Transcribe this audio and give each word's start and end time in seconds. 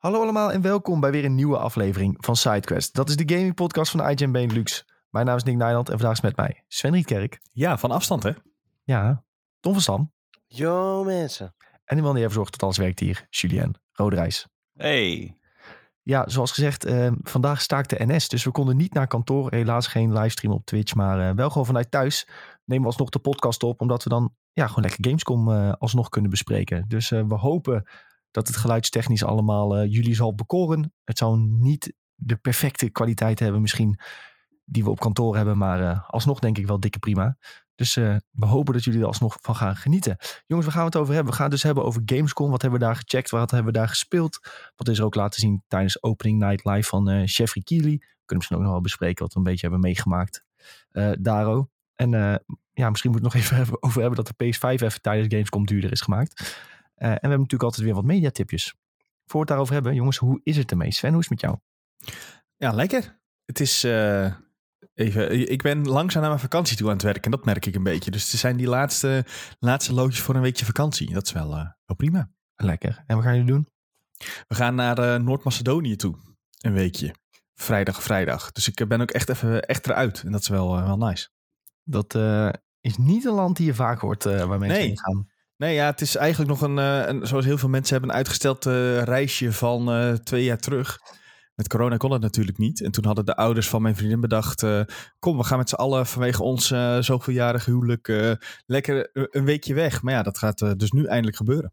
Hallo 0.00 0.22
allemaal 0.22 0.52
en 0.52 0.60
welkom 0.60 1.00
bij 1.00 1.10
weer 1.10 1.24
een 1.24 1.34
nieuwe 1.34 1.58
aflevering 1.58 2.16
van 2.18 2.36
SideQuest. 2.36 2.94
Dat 2.94 3.08
is 3.08 3.16
de 3.16 3.34
gaming 3.34 3.54
podcast 3.54 3.90
van 3.90 4.08
IGN 4.08 4.30
Benelux. 4.30 4.86
Mijn 5.10 5.26
naam 5.26 5.36
is 5.36 5.42
Nick 5.42 5.56
Nijland 5.56 5.88
en 5.88 5.98
vandaag 5.98 6.16
is 6.16 6.20
met 6.20 6.36
mij 6.36 6.64
Sven 6.68 6.92
Rietkerk. 6.92 7.40
Ja, 7.52 7.78
van 7.78 7.90
afstand 7.90 8.22
hè? 8.22 8.30
Ja, 8.82 9.24
Tom 9.60 9.72
van 9.72 9.82
Stam. 9.82 10.12
Yo 10.46 11.04
mensen. 11.04 11.54
En 11.84 11.96
die 11.96 12.04
man 12.04 12.14
die 12.14 12.22
ervoor 12.22 12.36
zorgt 12.36 12.52
dat 12.52 12.62
alles 12.62 12.76
werkt 12.76 13.00
hier, 13.00 13.26
Julien 13.30 13.74
Roderijs. 13.92 14.46
Hey. 14.72 15.36
Ja, 16.02 16.28
zoals 16.28 16.52
gezegd, 16.52 16.84
eh, 16.84 17.12
vandaag 17.22 17.60
staakte 17.60 18.04
NS, 18.04 18.28
dus 18.28 18.44
we 18.44 18.50
konden 18.50 18.76
niet 18.76 18.94
naar 18.94 19.06
kantoor. 19.06 19.50
Helaas 19.50 19.86
geen 19.86 20.12
livestream 20.12 20.54
op 20.54 20.64
Twitch, 20.64 20.94
maar 20.94 21.28
eh, 21.28 21.34
wel 21.34 21.50
gewoon 21.50 21.66
vanuit 21.66 21.90
thuis 21.90 22.28
nemen 22.64 22.84
we 22.84 22.90
alsnog 22.90 23.08
de 23.08 23.18
podcast 23.18 23.62
op, 23.62 23.80
omdat 23.80 24.02
we 24.02 24.10
dan 24.10 24.34
ja, 24.52 24.66
gewoon 24.66 24.84
lekker 24.84 25.04
Gamescom 25.04 25.52
eh, 25.52 25.72
alsnog 25.78 26.08
kunnen 26.08 26.30
bespreken. 26.30 26.84
Dus 26.88 27.10
eh, 27.10 27.22
we 27.28 27.34
hopen 27.34 27.84
dat 28.30 28.46
het 28.46 28.56
geluidstechnisch 28.56 29.24
allemaal 29.24 29.76
eh, 29.76 29.92
jullie 29.92 30.14
zal 30.14 30.34
bekoren. 30.34 30.92
Het 31.04 31.18
zal 31.18 31.36
niet 31.38 31.92
de 32.14 32.36
perfecte 32.36 32.90
kwaliteit 32.90 33.38
hebben 33.38 33.60
misschien 33.60 34.00
die 34.64 34.84
we 34.84 34.90
op 34.90 35.00
kantoor 35.00 35.36
hebben, 35.36 35.58
maar 35.58 35.82
eh, 35.82 36.08
alsnog 36.10 36.38
denk 36.38 36.58
ik 36.58 36.66
wel 36.66 36.80
dikke 36.80 36.98
prima. 36.98 37.36
Dus 37.74 37.96
eh, 37.96 38.16
we 38.30 38.46
hopen 38.46 38.74
dat 38.74 38.84
jullie 38.84 39.00
er 39.00 39.06
alsnog 39.06 39.38
van 39.40 39.56
gaan 39.56 39.76
genieten. 39.76 40.16
Jongens, 40.46 40.66
waar 40.66 40.76
gaan 40.76 40.84
we 40.84 40.90
het 40.90 41.00
over 41.00 41.14
hebben? 41.14 41.30
We 41.32 41.38
gaan 41.38 41.46
het 41.46 41.54
dus 41.54 41.64
hebben 41.64 41.84
over 41.84 42.02
Gamescom. 42.04 42.50
Wat 42.50 42.62
hebben 42.62 42.80
we 42.80 42.86
daar 42.86 42.96
gecheckt? 42.96 43.30
Wat 43.30 43.50
hebben 43.50 43.72
we 43.72 43.78
daar 43.78 43.88
gespeeld? 43.88 44.40
Wat 44.76 44.88
is 44.88 44.98
er 44.98 45.04
ook 45.04 45.14
laten 45.14 45.40
zien 45.40 45.62
tijdens 45.68 46.02
Opening 46.02 46.38
Night 46.38 46.64
Live 46.64 46.88
van 46.88 47.08
eh 47.08 47.26
Jeffrey 47.26 47.62
Keely? 47.62 47.98
Kunnen 47.98 48.00
we 48.26 48.34
misschien 48.34 48.56
ook 48.56 48.62
nog 48.62 48.72
wel 48.72 48.80
bespreken 48.80 49.22
wat 49.22 49.32
we 49.32 49.38
een 49.38 49.44
beetje 49.44 49.60
hebben 49.60 49.80
meegemaakt. 49.80 50.44
Daro. 51.20 51.70
En 51.94 52.10
ja, 52.72 52.90
misschien 52.90 53.10
moet 53.10 53.22
het 53.22 53.32
nog 53.32 53.42
even 53.42 53.66
over 53.82 54.00
hebben 54.00 54.24
dat 54.24 54.32
de 54.36 54.44
PS5 54.44 54.82
even 54.82 55.00
tijdens 55.00 55.28
Gamescom 55.28 55.66
duurder 55.66 55.92
is 55.92 56.00
gemaakt. 56.00 56.58
Eh, 57.00 57.08
en 57.08 57.14
we 57.14 57.20
hebben 57.20 57.30
natuurlijk 57.30 57.62
altijd 57.62 57.84
weer 57.86 57.94
wat 57.94 58.04
mediatipjes. 58.04 58.74
Voor 59.24 59.32
we 59.32 59.38
het 59.38 59.48
daarover 59.48 59.74
hebben, 59.74 59.94
jongens, 59.94 60.16
hoe 60.16 60.40
is 60.42 60.56
het 60.56 60.70
ermee? 60.70 60.92
Sven, 60.92 61.10
hoe 61.12 61.20
is 61.20 61.28
het 61.28 61.40
met 61.42 61.50
jou? 61.50 61.58
Ja, 62.56 62.72
lekker. 62.72 63.18
Het 63.44 63.60
is 63.60 63.84
eh, 63.84 64.34
even. 64.94 65.50
Ik 65.50 65.62
ben 65.62 65.88
langzaam 65.88 66.20
naar 66.20 66.30
mijn 66.30 66.42
vakantie 66.42 66.76
toe 66.76 66.86
aan 66.86 66.92
het 66.92 67.02
werken. 67.02 67.22
En 67.22 67.30
dat 67.30 67.44
merk 67.44 67.66
ik 67.66 67.74
een 67.74 67.82
beetje. 67.82 68.10
Dus 68.10 68.32
er 68.32 68.38
zijn 68.38 68.56
die 68.56 68.66
laatste, 68.68 69.24
laatste 69.58 69.94
loodjes 69.94 70.22
voor 70.22 70.34
een 70.34 70.40
weekje 70.40 70.64
vakantie. 70.64 71.12
Dat 71.12 71.26
is 71.26 71.32
wel, 71.32 71.56
eh, 71.56 71.68
wel 71.86 71.96
prima. 71.96 72.30
Lekker. 72.56 73.02
En 73.06 73.16
wat 73.16 73.24
gaan 73.24 73.36
jullie 73.36 73.50
doen? 73.52 73.68
We 74.48 74.54
gaan 74.54 74.74
naar 74.74 75.22
Noord-Macedonië 75.22 75.96
toe. 75.96 76.16
Een 76.60 76.72
weekje. 76.72 77.14
Vrijdag, 77.54 78.02
vrijdag. 78.02 78.52
Dus 78.52 78.68
ik 78.68 78.88
ben 78.88 79.00
ook 79.00 79.10
echt 79.10 79.28
even 79.28 79.62
echt 79.62 79.86
eruit. 79.86 80.22
En 80.22 80.32
dat 80.32 80.40
is 80.40 80.48
wel, 80.48 80.74
wel 80.82 80.98
nice. 80.98 81.28
Dat 81.84 82.14
is 82.80 82.96
niet 82.96 83.24
een 83.24 83.34
land 83.34 83.56
die 83.56 83.66
je 83.66 83.74
vaak 83.74 84.00
hoort 84.00 84.24
waar 84.24 84.48
mensen 84.48 84.68
Nee. 84.68 84.86
heen 84.86 84.98
gaan. 84.98 85.29
Nee, 85.60 85.74
ja, 85.74 85.86
het 85.86 86.00
is 86.00 86.16
eigenlijk 86.16 86.50
nog 86.50 86.60
een, 86.60 86.78
eh, 86.78 87.06
een 87.06 87.26
zoals 87.26 87.44
heel 87.44 87.58
veel 87.58 87.68
mensen 87.68 87.92
hebben, 87.92 88.10
een 88.10 88.16
uitgesteld 88.16 88.66
eh, 88.66 89.02
reisje 89.02 89.52
van 89.52 89.90
eh, 89.92 90.12
twee 90.12 90.44
jaar 90.44 90.58
terug. 90.58 90.98
Met 91.54 91.68
corona 91.68 91.96
kon 91.96 92.12
het 92.12 92.22
natuurlijk 92.22 92.58
niet. 92.58 92.82
En 92.82 92.90
toen 92.90 93.04
hadden 93.04 93.24
de 93.24 93.36
ouders 93.36 93.68
van 93.68 93.82
mijn 93.82 93.96
vriendin 93.96 94.20
bedacht, 94.20 94.64
kom, 95.18 95.36
we 95.36 95.44
gaan 95.44 95.58
met 95.58 95.68
z'n 95.68 95.74
allen 95.74 96.06
vanwege 96.06 96.42
ons 96.42 96.66
zoveeljarige 97.00 97.70
huwelijk 97.70 98.06
lekker 98.66 99.10
een- 99.12 99.44
weekje 99.44 99.74
weg. 99.74 100.02
Maar 100.02 100.12
ja, 100.14 100.22
dat 100.22 100.38
gaat 100.38 100.78
dus 100.78 100.90
nu 100.90 101.04
eindelijk 101.04 101.36
gebeuren. 101.36 101.72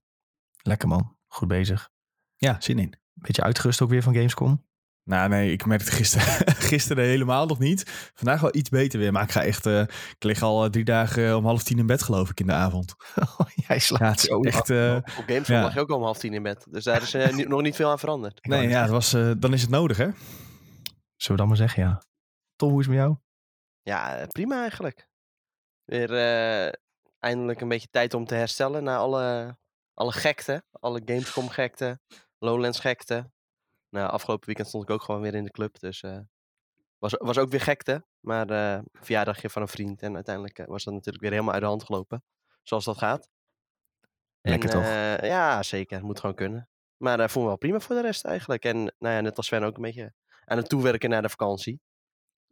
Lekker 0.61 0.87
man. 0.87 1.15
Goed 1.27 1.47
bezig. 1.47 1.89
Ja, 2.35 2.55
zin 2.59 2.79
in. 2.79 2.99
Beetje 3.13 3.43
uitgerust 3.43 3.81
ook 3.81 3.89
weer 3.89 4.03
van 4.03 4.13
Gamescom. 4.13 4.66
Nou 5.07 5.29
nee, 5.29 5.51
ik 5.51 5.65
merkte 5.65 5.91
gisteren, 5.91 6.53
gisteren 6.71 7.03
helemaal 7.03 7.45
nog 7.45 7.59
niet. 7.59 8.11
Vandaag 8.13 8.41
wel 8.41 8.55
iets 8.55 8.69
beter 8.69 8.99
weer. 8.99 9.11
Maar 9.11 9.23
ik 9.23 9.31
ga 9.31 9.43
echt, 9.43 9.65
eh, 9.65 9.79
ik 9.81 10.23
lig 10.23 10.41
al 10.41 10.63
eh, 10.63 10.69
drie 10.69 10.83
dagen 10.83 11.37
om 11.37 11.45
half 11.45 11.63
tien 11.63 11.77
in 11.79 11.85
bed 11.85 12.03
geloof 12.03 12.29
ik 12.29 12.39
in 12.39 12.47
de 12.47 12.53
avond. 12.53 12.95
Jij 13.67 13.79
slaapt 13.79 14.21
Ja, 14.21 14.27
zo 14.27 14.41
echt... 14.41 14.69
eh, 14.69 14.95
Op 14.95 15.23
Gamescom 15.27 15.55
Ja. 15.55 15.61
lag 15.61 15.73
je 15.73 15.79
ook 15.79 15.89
al 15.89 15.97
om 15.97 16.03
half 16.03 16.17
tien 16.17 16.33
in 16.33 16.43
bed. 16.43 16.65
Dus 16.69 16.83
daar 16.83 17.01
is 17.01 17.13
eh, 17.13 17.35
nog 17.35 17.61
niet 17.61 17.75
veel 17.75 17.89
aan 17.89 17.99
veranderd. 17.99 18.37
Ik 18.37 18.47
nee, 18.47 18.67
ja, 18.67 18.81
het 18.81 18.89
was, 18.91 19.13
eh, 19.13 19.31
dan 19.37 19.53
is 19.53 19.61
het 19.61 19.69
nodig 19.69 19.97
hè? 19.97 20.07
Zullen 21.15 21.31
we 21.31 21.35
dan 21.35 21.47
maar 21.47 21.57
zeggen, 21.57 21.83
ja. 21.83 22.01
Tom, 22.55 22.69
hoe 22.69 22.79
is 22.79 22.85
het 22.85 22.95
met 22.95 23.03
jou? 23.05 23.17
Ja, 23.81 24.17
eh, 24.17 24.27
prima 24.27 24.59
eigenlijk. 24.61 25.07
Weer 25.83 26.13
eh, 26.13 26.71
eindelijk 27.19 27.61
een 27.61 27.67
beetje 27.67 27.87
tijd 27.91 28.13
om 28.13 28.25
te 28.25 28.35
herstellen 28.35 28.83
na 28.83 28.97
alle, 28.97 29.57
alle 29.93 30.11
gekte. 30.11 30.63
Alle 30.71 31.01
Gamescom 31.05 31.49
gekte, 31.49 31.99
Lowlands 32.39 32.79
gekte. 32.79 33.31
Nou, 33.89 34.09
afgelopen 34.09 34.45
weekend 34.45 34.67
stond 34.67 34.83
ik 34.83 34.89
ook 34.89 35.01
gewoon 35.01 35.21
weer 35.21 35.35
in 35.35 35.43
de 35.43 35.51
club. 35.51 35.79
Dus 35.79 36.03
eh 36.03 36.19
was, 36.97 37.13
was 37.17 37.37
ook 37.37 37.49
weer 37.49 37.61
gekte. 37.61 38.05
Maar 38.19 38.49
eh 38.49 38.83
verjaardagje 38.93 39.49
van 39.49 39.61
een 39.61 39.67
vriend. 39.67 40.01
En 40.01 40.15
uiteindelijk 40.15 40.59
eh, 40.59 40.65
was 40.65 40.83
dat 40.83 40.93
natuurlijk 40.93 41.23
weer 41.23 41.31
helemaal 41.31 41.53
uit 41.53 41.61
de 41.61 41.67
hand 41.67 41.83
gelopen. 41.83 42.23
Zoals 42.63 42.85
dat 42.85 42.97
gaat. 42.97 43.29
Lekker 44.41 44.69
en, 44.69 44.75
toch? 44.75 44.83
eh, 44.83 45.29
ja, 45.29 45.63
zeker. 45.63 46.03
Moet 46.05 46.19
gewoon 46.19 46.35
kunnen. 46.35 46.69
Maar 46.97 47.19
uh, 47.19 47.27
voel 47.27 47.41
me 47.41 47.47
wel 47.47 47.57
prima 47.57 47.79
voor 47.79 47.95
de 47.95 48.01
rest 48.01 48.25
eigenlijk. 48.25 48.65
En 48.65 48.77
nou 48.77 49.15
ja, 49.15 49.21
net 49.21 49.37
als 49.37 49.45
Sven 49.45 49.63
ook 49.63 49.75
een 49.75 49.81
beetje 49.81 50.13
aan 50.45 50.57
het 50.57 50.69
toewerken 50.69 51.09
naar 51.09 51.21
de 51.21 51.29
vakantie. 51.29 51.81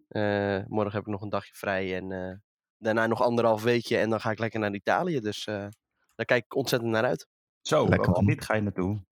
Eh, 0.08 0.60
morgen 0.68 0.92
heb 0.92 1.02
ik 1.02 1.08
nog 1.08 1.22
een 1.22 1.30
dagje 1.30 1.54
vrij 1.56 1.96
en 1.96 2.12
eh, 2.12 2.36
daarna 2.78 3.08
nog 3.08 3.22
anderhalf 3.22 3.64
weekje 3.64 3.98
en 3.98 4.10
dan 4.10 4.22
ga 4.22 4.32
ik 4.32 4.40
lekker 4.40 4.60
naar 4.60 4.74
Italië. 4.74 5.20
Dus 5.20 5.46
eh, 5.48 5.68
daar 6.16 6.26
kijk 6.26 6.46
ik 6.46 6.56
ontzettend 6.56 6.92
naar 6.92 7.04
uit. 7.04 7.28
Zo, 7.62 7.88
Lekker, 7.88 8.16
gebied 8.16 8.44
ga 8.44 8.56
je 8.56 8.62
naartoe? 8.62 9.06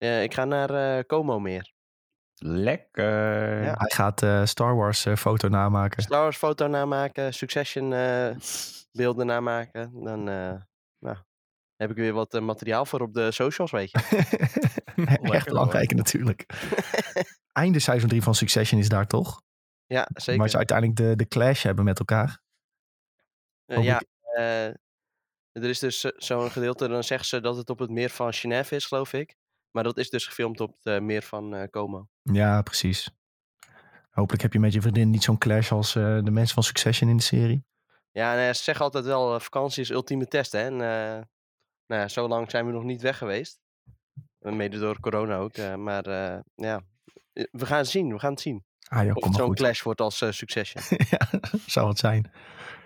Eh, 0.00 0.22
ik 0.22 0.34
ga 0.34 0.44
naar 0.44 0.98
eh, 0.98 1.04
Como 1.06 1.38
meer. 1.38 1.72
Lekker. 2.34 3.62
Ja. 3.62 3.74
Hij 3.78 3.90
gaat 3.90 4.22
eh, 4.22 4.44
Star 4.44 4.76
Wars 4.76 5.04
eh, 5.06 5.16
foto 5.16 5.48
namaken. 5.48 6.02
Star 6.02 6.22
Wars 6.22 6.36
foto 6.36 6.66
namaken, 6.66 7.34
Succession 7.34 7.92
eh, 7.92 8.36
beelden 8.98 9.26
namaken. 9.26 10.04
Dan 10.04 10.28
eh, 10.28 10.54
nou, 10.98 11.16
heb 11.76 11.90
ik 11.90 11.96
weer 11.96 12.12
wat 12.12 12.40
materiaal 12.40 12.84
voor 12.86 13.00
op 13.00 13.14
de 13.14 13.30
socials, 13.30 13.70
weet 13.70 13.90
je. 13.90 13.98
Echt 14.96 15.20
hoor. 15.20 15.44
belangrijke 15.44 15.94
natuurlijk. 15.94 16.46
Einde 17.52 17.78
seizoen 17.78 18.08
3 18.08 18.22
van 18.22 18.34
Succession 18.34 18.80
is 18.80 18.88
daar 18.88 19.06
toch? 19.06 19.42
Ja, 19.86 20.08
zeker. 20.14 20.40
Maar 20.40 20.48
ze 20.48 20.56
uiteindelijk 20.56 20.98
de, 20.98 21.16
de 21.16 21.28
clash 21.28 21.62
hebben 21.62 21.84
met 21.84 21.98
elkaar. 21.98 22.40
Eh, 23.66 23.84
ja, 23.84 24.02
eh, 24.34 24.66
er 25.52 25.68
is 25.68 25.78
dus 25.78 26.00
zo'n 26.00 26.50
gedeelte, 26.50 26.88
dan 26.88 27.04
zeggen 27.04 27.26
ze 27.26 27.40
dat 27.40 27.56
het 27.56 27.70
op 27.70 27.78
het 27.78 27.90
meer 27.90 28.10
van 28.10 28.32
Genève 28.32 28.74
is, 28.74 28.86
geloof 28.86 29.12
ik. 29.12 29.36
Maar 29.70 29.84
dat 29.84 29.96
is 29.96 30.10
dus 30.10 30.26
gefilmd 30.26 30.60
op 30.60 30.76
het 30.80 31.02
meer 31.02 31.22
van 31.22 31.54
eh, 31.54 31.68
Como. 31.70 32.08
Ja, 32.22 32.62
precies. 32.62 33.10
Hopelijk 34.10 34.42
heb 34.42 34.52
je 34.52 34.58
met 34.60 34.72
je 34.72 34.80
vriendin 34.80 35.10
niet 35.10 35.22
zo'n 35.22 35.38
clash 35.38 35.72
als 35.72 35.94
eh, 35.94 36.18
de 36.22 36.30
mensen 36.30 36.54
van 36.54 36.62
Succession 36.62 37.10
in 37.10 37.16
de 37.16 37.22
serie. 37.22 37.64
Ja, 38.12 38.46
eh, 38.46 38.54
ze 38.54 38.62
zeggen 38.62 38.84
altijd 38.84 39.04
wel, 39.04 39.34
eh, 39.34 39.40
vakantie 39.40 39.82
is 39.82 39.90
ultieme 39.90 40.26
test, 40.26 40.52
hè. 40.52 40.58
En 40.58 40.76
nou 41.86 42.02
ja, 42.02 42.08
zo 42.08 42.28
lang 42.28 42.50
zijn 42.50 42.66
we 42.66 42.72
nog 42.72 42.82
niet 42.82 43.02
weg 43.02 43.18
geweest. 43.18 43.60
Mede 44.38 44.78
door 44.78 45.00
corona 45.00 45.36
ook. 45.36 45.56
maar 45.76 46.04
ja, 46.54 46.80
we 47.32 47.66
gaan 47.66 47.78
het 47.78 47.88
zien, 47.88 48.12
we 48.12 48.18
gaan 48.18 48.30
het 48.30 48.40
zien. 48.40 48.64
Ah 48.88 49.04
joh, 49.04 49.16
Of 49.16 49.24
het 49.24 49.34
zo'n 49.34 49.54
clash 49.54 49.82
wordt 49.82 50.00
als 50.00 50.16
Succession. 50.30 50.82
ja, 51.10 51.28
zou 51.66 51.88
het 51.88 51.98
zijn. 51.98 52.32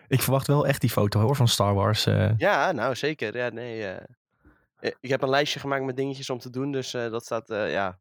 Ik 0.09 0.23
verwacht 0.23 0.47
wel 0.47 0.67
echt 0.67 0.81
die 0.81 0.91
foto 0.91 1.21
hoor 1.21 1.37
van 1.37 1.49
Star 1.49 1.75
Wars. 1.75 2.05
ja, 2.37 2.73
nou 2.73 2.95
zeker. 2.95 3.37
Ja, 3.37 3.49
nee, 3.49 3.97
ik 5.01 5.11
heb 5.11 5.23
een 5.23 5.29
lijstje 5.29 5.61
gemaakt 5.61 5.85
met 5.85 5.97
dingetjes 5.97 6.31
om 6.31 6.39
te 6.39 6.51
doen, 6.51 6.73
dus 6.73 6.95
eh, 6.95 7.11
dat 7.11 7.25
staat, 7.25 7.51
eh, 7.51 7.73
ja, 7.73 7.99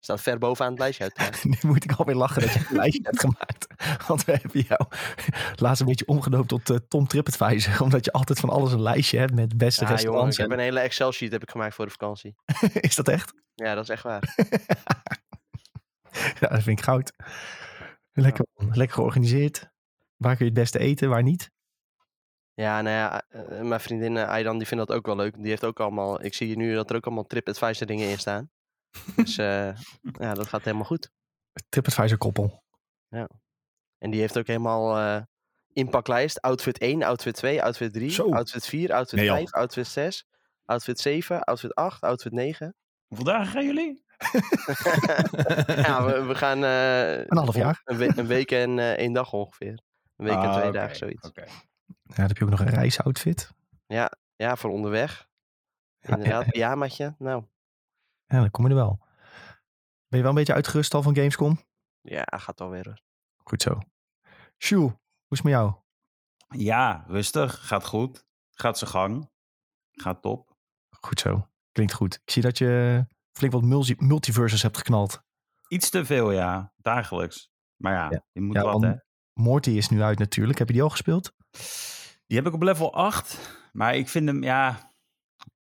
staat 0.00 0.20
ver 0.20 0.38
bovenaan 0.38 0.70
het 0.70 0.80
lijstje 0.80 1.04
uit. 1.04 1.44
nu 1.44 1.56
moet 1.60 1.84
ik 1.84 1.92
alweer 1.92 2.14
lachen 2.14 2.42
dat 2.42 2.52
je 2.52 2.66
een 2.68 2.76
lijstje 2.76 3.02
hebt 3.02 3.20
gemaakt. 3.20 3.66
Want 4.08 4.24
we 4.24 4.32
hebben 4.32 4.60
jou 4.60 4.80
laatst 5.64 5.80
een 5.80 5.86
beetje 5.86 6.06
omgedoopt 6.06 6.48
tot 6.48 6.70
eh, 6.70 6.76
Tom 6.88 7.06
TripAdvisor. 7.06 7.82
Omdat 7.82 8.04
je 8.04 8.12
altijd 8.12 8.40
van 8.40 8.50
alles 8.50 8.72
een 8.72 8.82
lijstje 8.82 9.18
hebt 9.18 9.34
met 9.34 9.56
beste 9.56 9.80
Ja, 9.80 9.86
jongen, 9.86 10.02
restaurants. 10.02 10.38
ik 10.38 10.42
heb 10.42 10.52
een 10.52 10.64
hele 10.64 10.80
Excel-sheet 10.80 11.32
heb 11.32 11.42
ik 11.42 11.50
gemaakt 11.50 11.74
voor 11.74 11.84
de 11.84 11.90
vakantie. 11.90 12.34
Is 12.72 12.94
dat 12.94 13.08
echt? 13.08 13.32
Ja, 13.54 13.74
dat 13.74 13.82
is 13.82 13.90
echt 13.90 14.02
waar. 14.02 14.34
Ja, 16.40 16.48
dat 16.48 16.62
vind 16.62 16.78
ik 16.78 16.84
goud. 16.84 17.12
Lekker, 18.12 18.46
lekker 18.54 18.96
georganiseerd. 18.96 19.70
Waar 20.16 20.36
kun 20.36 20.44
je 20.44 20.50
het 20.50 20.60
beste 20.60 20.78
eten, 20.78 21.08
waar 21.08 21.22
niet? 21.22 21.50
Ja, 22.58 22.82
nou 22.82 22.96
ja, 22.96 23.22
eh, 23.28 23.60
mijn 23.60 23.80
vriendin 23.80 24.16
eh, 24.16 24.28
Aydan, 24.28 24.58
die 24.58 24.66
vindt 24.66 24.86
dat 24.86 24.96
ook 24.96 25.06
wel 25.06 25.16
leuk. 25.16 25.34
Die 25.36 25.48
heeft 25.48 25.64
ook 25.64 25.80
allemaal, 25.80 26.24
ik 26.24 26.34
zie 26.34 26.56
nu 26.56 26.74
dat 26.74 26.90
er 26.90 26.96
ook 26.96 27.06
allemaal 27.06 27.24
TripAdvisor 27.26 27.86
dingen 27.86 28.08
in 28.08 28.18
staan. 28.18 28.50
Dus 29.16 29.38
eh, 29.48 29.74
ja, 30.02 30.34
dat 30.34 30.46
gaat 30.46 30.64
helemaal 30.64 30.86
goed. 30.86 31.10
TripAdvisor 31.68 32.18
koppel. 32.18 32.62
En 33.98 34.10
die 34.10 34.20
heeft 34.20 34.38
ook 34.38 34.46
helemaal 34.46 34.98
eh 34.98 35.22
inpaklijst. 35.72 36.40
Outfit 36.40 36.78
1, 36.78 37.02
outfit 37.02 37.34
2, 37.34 37.62
outfit 37.62 37.92
3, 37.92 38.10
Zo. 38.10 38.32
outfit 38.32 38.66
4, 38.66 38.92
outfit 38.92 39.18
Nee, 39.18 39.26
joh. 39.28 39.36
5, 39.36 39.52
outfit 39.52 39.86
6, 39.86 40.24
outfit 40.64 40.98
7, 41.00 41.42
outfit 41.44 41.74
8, 41.74 42.02
outfit 42.02 42.32
9. 42.32 42.74
Hoeveel 43.06 43.26
dagen 43.26 43.52
gaan 43.52 43.64
jullie? 43.64 44.04
ja, 45.86 46.04
we, 46.04 46.24
we 46.26 46.34
gaan... 46.34 46.64
eh, 46.64 47.18
Een 47.18 47.36
half 47.36 47.54
jaar. 47.54 47.80
Een, 47.84 47.96
we- 47.96 48.12
een 48.16 48.26
week 48.26 48.50
en 48.50 48.78
eh, 48.78 48.90
één 48.92 49.12
dag 49.12 49.32
ongeveer. 49.32 49.80
Een 50.16 50.24
week 50.26 50.34
en 50.34 50.48
Ah, 50.48 50.56
twee 50.60 50.70
dagen, 50.72 50.96
zoiets. 50.96 51.28
oké. 51.28 51.44
Ja, 52.02 52.14
dan 52.14 52.26
heb 52.26 52.36
je 52.36 52.44
ook 52.44 52.50
nog 52.50 52.60
een 52.60 52.68
reisoutfit. 52.70 53.54
Ja, 54.36 54.56
voor 54.56 54.70
onderweg. 54.70 55.28
Ja, 56.00 56.14
Inderdaad, 56.16 56.46
pyjamaatje. 56.50 57.14
Nou, 57.18 57.44
Ja, 58.26 58.40
dan 58.40 58.50
kom 58.50 58.64
je 58.64 58.70
er 58.70 58.76
wel. 58.76 58.98
Ben 60.08 60.18
je 60.18 60.20
wel 60.20 60.28
een 60.28 60.34
beetje 60.34 60.54
uitgerust 60.54 60.94
al 60.94 61.02
van 61.02 61.14
Gamescom? 61.16 61.60
ja, 62.00 62.24
gaat 62.26 62.60
alweer. 62.60 63.02
Goed 63.36 63.62
zo. 63.62 63.78
Sjoe, 64.58 64.80
hoe 64.80 64.96
is 65.28 65.38
het 65.38 65.42
met 65.42 65.52
jou? 65.52 65.74
Ja, 66.48 67.04
rustig. 67.06 67.66
Gaat 67.66 67.84
goed. 67.86 68.26
Gaat 68.50 68.78
zijn 68.78 68.90
gang. 68.90 69.30
Gaat 69.92 70.22
top. 70.22 70.56
Goed 71.00 71.20
zo. 71.20 71.48
Klinkt 71.72 71.92
goed. 71.92 72.14
Ik 72.24 72.30
zie 72.30 72.42
dat 72.42 72.58
je 72.58 73.06
flink 73.32 73.52
wat 73.52 73.62
multi 73.62 73.94
multiverses 73.98 74.62
hebt 74.62 74.76
geknald. 74.76 75.22
Iets 75.68 75.90
te 75.90 76.04
veel, 76.04 76.30
ja. 76.30 76.72
Dagelijks. 76.76 77.50
Maar 77.76 77.92
ja, 77.92 78.10
Ja. 78.10 78.24
je 78.32 78.40
moet 78.40 78.56
Ja, 78.56 78.62
wat, 78.62 78.82
hè. 78.82 78.94
Morty 79.32 79.70
is 79.70 79.88
nu 79.88 80.02
uit 80.02 80.18
natuurlijk. 80.18 80.58
Heb 80.58 80.66
je 80.68 80.72
die 80.74 80.82
al 80.82 80.90
gespeeld? 80.90 81.32
Die 82.26 82.36
heb 82.36 82.46
ik 82.46 82.52
op 82.54 82.62
level 82.62 82.94
8. 82.94 83.38
Maar 83.72 83.96
ik 83.96 84.08
vind 84.08 84.28
hem, 84.28 84.42
ja... 84.42 84.86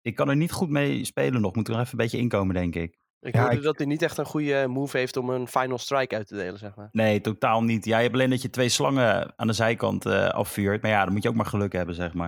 Ik 0.01 0.15
kan 0.15 0.29
er 0.29 0.35
niet 0.35 0.51
goed 0.51 0.69
mee 0.69 1.05
spelen 1.05 1.41
nog. 1.41 1.55
Moet 1.55 1.67
er 1.67 1.73
nog 1.73 1.81
even 1.81 1.91
een 1.99 2.03
beetje 2.03 2.17
inkomen, 2.17 2.55
denk 2.55 2.75
ik. 2.75 2.97
Ik 3.19 3.33
Ja, 3.33 3.41
hoorde 3.41 3.55
ik- 3.55 3.63
dat 3.63 3.77
hij 3.77 3.87
niet 3.87 4.01
echt 4.01 4.17
een 4.17 4.25
goede 4.25 4.67
move 4.67 4.97
heeft 4.97 5.17
om 5.17 5.29
een 5.29 5.47
final 5.47 5.77
strike 5.77 6.15
uit 6.15 6.27
te 6.27 6.35
delen, 6.35 6.59
zeg 6.59 6.75
maar. 6.75 6.89
Nee, 6.91 7.21
totaal 7.21 7.63
niet. 7.63 7.85
Ja, 7.85 7.97
je 7.97 8.03
hebt 8.03 8.13
alleen 8.15 8.29
dat 8.29 8.41
je 8.41 8.49
twee 8.49 8.69
slangen 8.69 9.33
aan 9.35 9.47
de 9.47 9.53
zijkant 9.53 10.05
eh, 10.05 10.27
afvuurt. 10.27 10.81
Maar 10.81 10.91
ja, 10.91 11.03
dan 11.03 11.13
moet 11.13 11.23
je 11.23 11.29
ook 11.29 11.35
maar 11.35 11.45
geluk 11.45 11.73
hebben, 11.73 11.95
zeg 11.95 12.13
maar. 12.13 12.27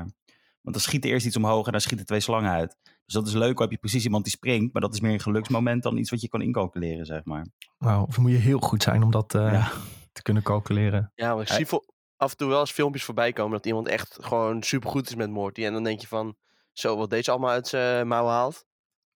Want 0.61 0.75
dan 0.75 0.79
schiet 0.79 1.03
er 1.05 1.09
eerst 1.11 1.25
iets 1.25 1.35
omhoog 1.37 1.65
en 1.65 1.71
dan 1.71 1.81
schieten 1.81 2.05
twee 2.05 2.19
slangen 2.19 2.51
uit. 2.51 2.77
Dus 3.05 3.13
dat 3.13 3.27
is 3.27 3.33
leuk, 3.33 3.59
heb 3.59 3.71
je 3.71 3.77
precies 3.77 4.03
iemand 4.05 4.23
die 4.23 4.33
springt. 4.33 4.73
Maar 4.73 4.81
dat 4.81 4.93
is 4.93 4.99
meer 4.99 5.13
een 5.13 5.19
geluksmoment 5.19 5.83
dan 5.83 5.97
iets 5.97 6.09
wat 6.09 6.21
je 6.21 6.29
kan 6.29 6.41
incalculeren, 6.41 7.05
zeg 7.05 7.23
maar. 7.25 7.47
Nou, 7.79 8.07
of 8.07 8.17
moet 8.17 8.31
je 8.31 8.37
heel 8.37 8.59
goed 8.59 8.83
zijn 8.83 9.03
om 9.03 9.11
dat 9.11 9.33
eh, 9.35 9.51
Ja. 9.51 9.71
te 10.11 10.21
kunnen 10.21 10.43
calculeren. 10.43 11.11
Ja, 11.15 11.33
maar 11.33 11.41
ik 11.43 11.47
zie 11.49 11.65
vo- 11.67 11.83
af 12.17 12.31
en 12.31 12.37
toe 12.37 12.49
wel 12.49 12.59
eens 12.59 12.71
filmpjes 12.71 13.03
voorbij 13.03 13.33
komen 13.33 13.51
dat 13.51 13.65
iemand 13.65 13.87
echt 13.87 14.17
gewoon 14.21 14.63
supergoed 14.63 15.07
is 15.09 15.15
met 15.15 15.29
Morty. 15.29 15.65
En 15.65 15.73
dan 15.73 15.83
denk 15.83 15.99
je 16.01 16.07
van, 16.07 16.35
zo, 16.71 16.97
wat 16.97 17.09
deze 17.09 17.31
allemaal 17.31 17.49
uit 17.49 17.67
zijn 17.67 18.07
mouwen 18.07 18.33
haalt. 18.33 18.65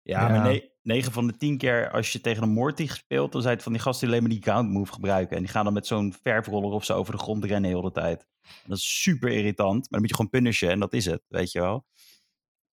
Ja, 0.01 0.21
Ja. 0.21 0.29
maar 0.29 0.51
ne 0.51 0.71
9 0.81 1.11
van 1.11 1.27
de 1.27 1.37
10 1.37 1.57
keer 1.57 1.91
als 1.91 2.11
je 2.11 2.21
tegen 2.21 2.43
een 2.43 2.49
Morty 2.49 2.87
speelt, 2.87 3.31
dan 3.31 3.41
zijn 3.41 3.53
het 3.53 3.63
van 3.63 3.71
die 3.71 3.81
gasten 3.81 4.07
die 4.07 4.15
alleen 4.15 4.27
maar 4.29 4.37
die 4.37 4.43
ground 4.51 4.69
move 4.69 4.91
gebruiken. 4.93 5.35
En 5.35 5.41
die 5.43 5.51
gaan 5.51 5.63
dan 5.63 5.73
met 5.73 5.87
zo'n 5.87 6.13
verfroller 6.21 6.71
of 6.71 6.85
zo 6.85 6.97
over 6.97 7.13
de 7.13 7.19
grond 7.19 7.43
rennen 7.45 7.69
heel 7.69 7.81
de 7.81 7.91
tijd. 7.91 8.27
En 8.43 8.65
dat 8.69 8.77
is 8.77 9.01
super 9.01 9.29
irritant, 9.29 9.79
maar 9.79 9.87
dan 9.89 9.99
moet 9.99 10.09
je 10.09 10.15
gewoon 10.15 10.31
punishen 10.31 10.69
en 10.69 10.79
dat 10.79 10.93
is 10.93 11.05
het, 11.05 11.21
weet 11.27 11.51
je 11.51 11.59
wel. 11.59 11.85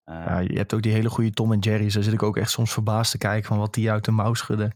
Eh, 0.03 0.15
Ja, 0.15 0.39
je 0.39 0.57
hebt 0.57 0.73
ook 0.73 0.81
die 0.81 0.91
hele 0.91 1.09
goede 1.09 1.31
Tom 1.31 1.51
en 1.51 1.59
Jerry's. 1.59 1.93
Daar 1.93 2.03
zit 2.03 2.13
ik 2.13 2.23
ook 2.23 2.37
echt 2.37 2.51
soms 2.51 2.71
verbaasd 2.73 3.11
te 3.11 3.17
kijken 3.17 3.47
van 3.47 3.57
wat 3.57 3.73
die 3.73 3.91
uit 3.91 4.05
de 4.05 4.11
mouw 4.11 4.33
schudden. 4.33 4.75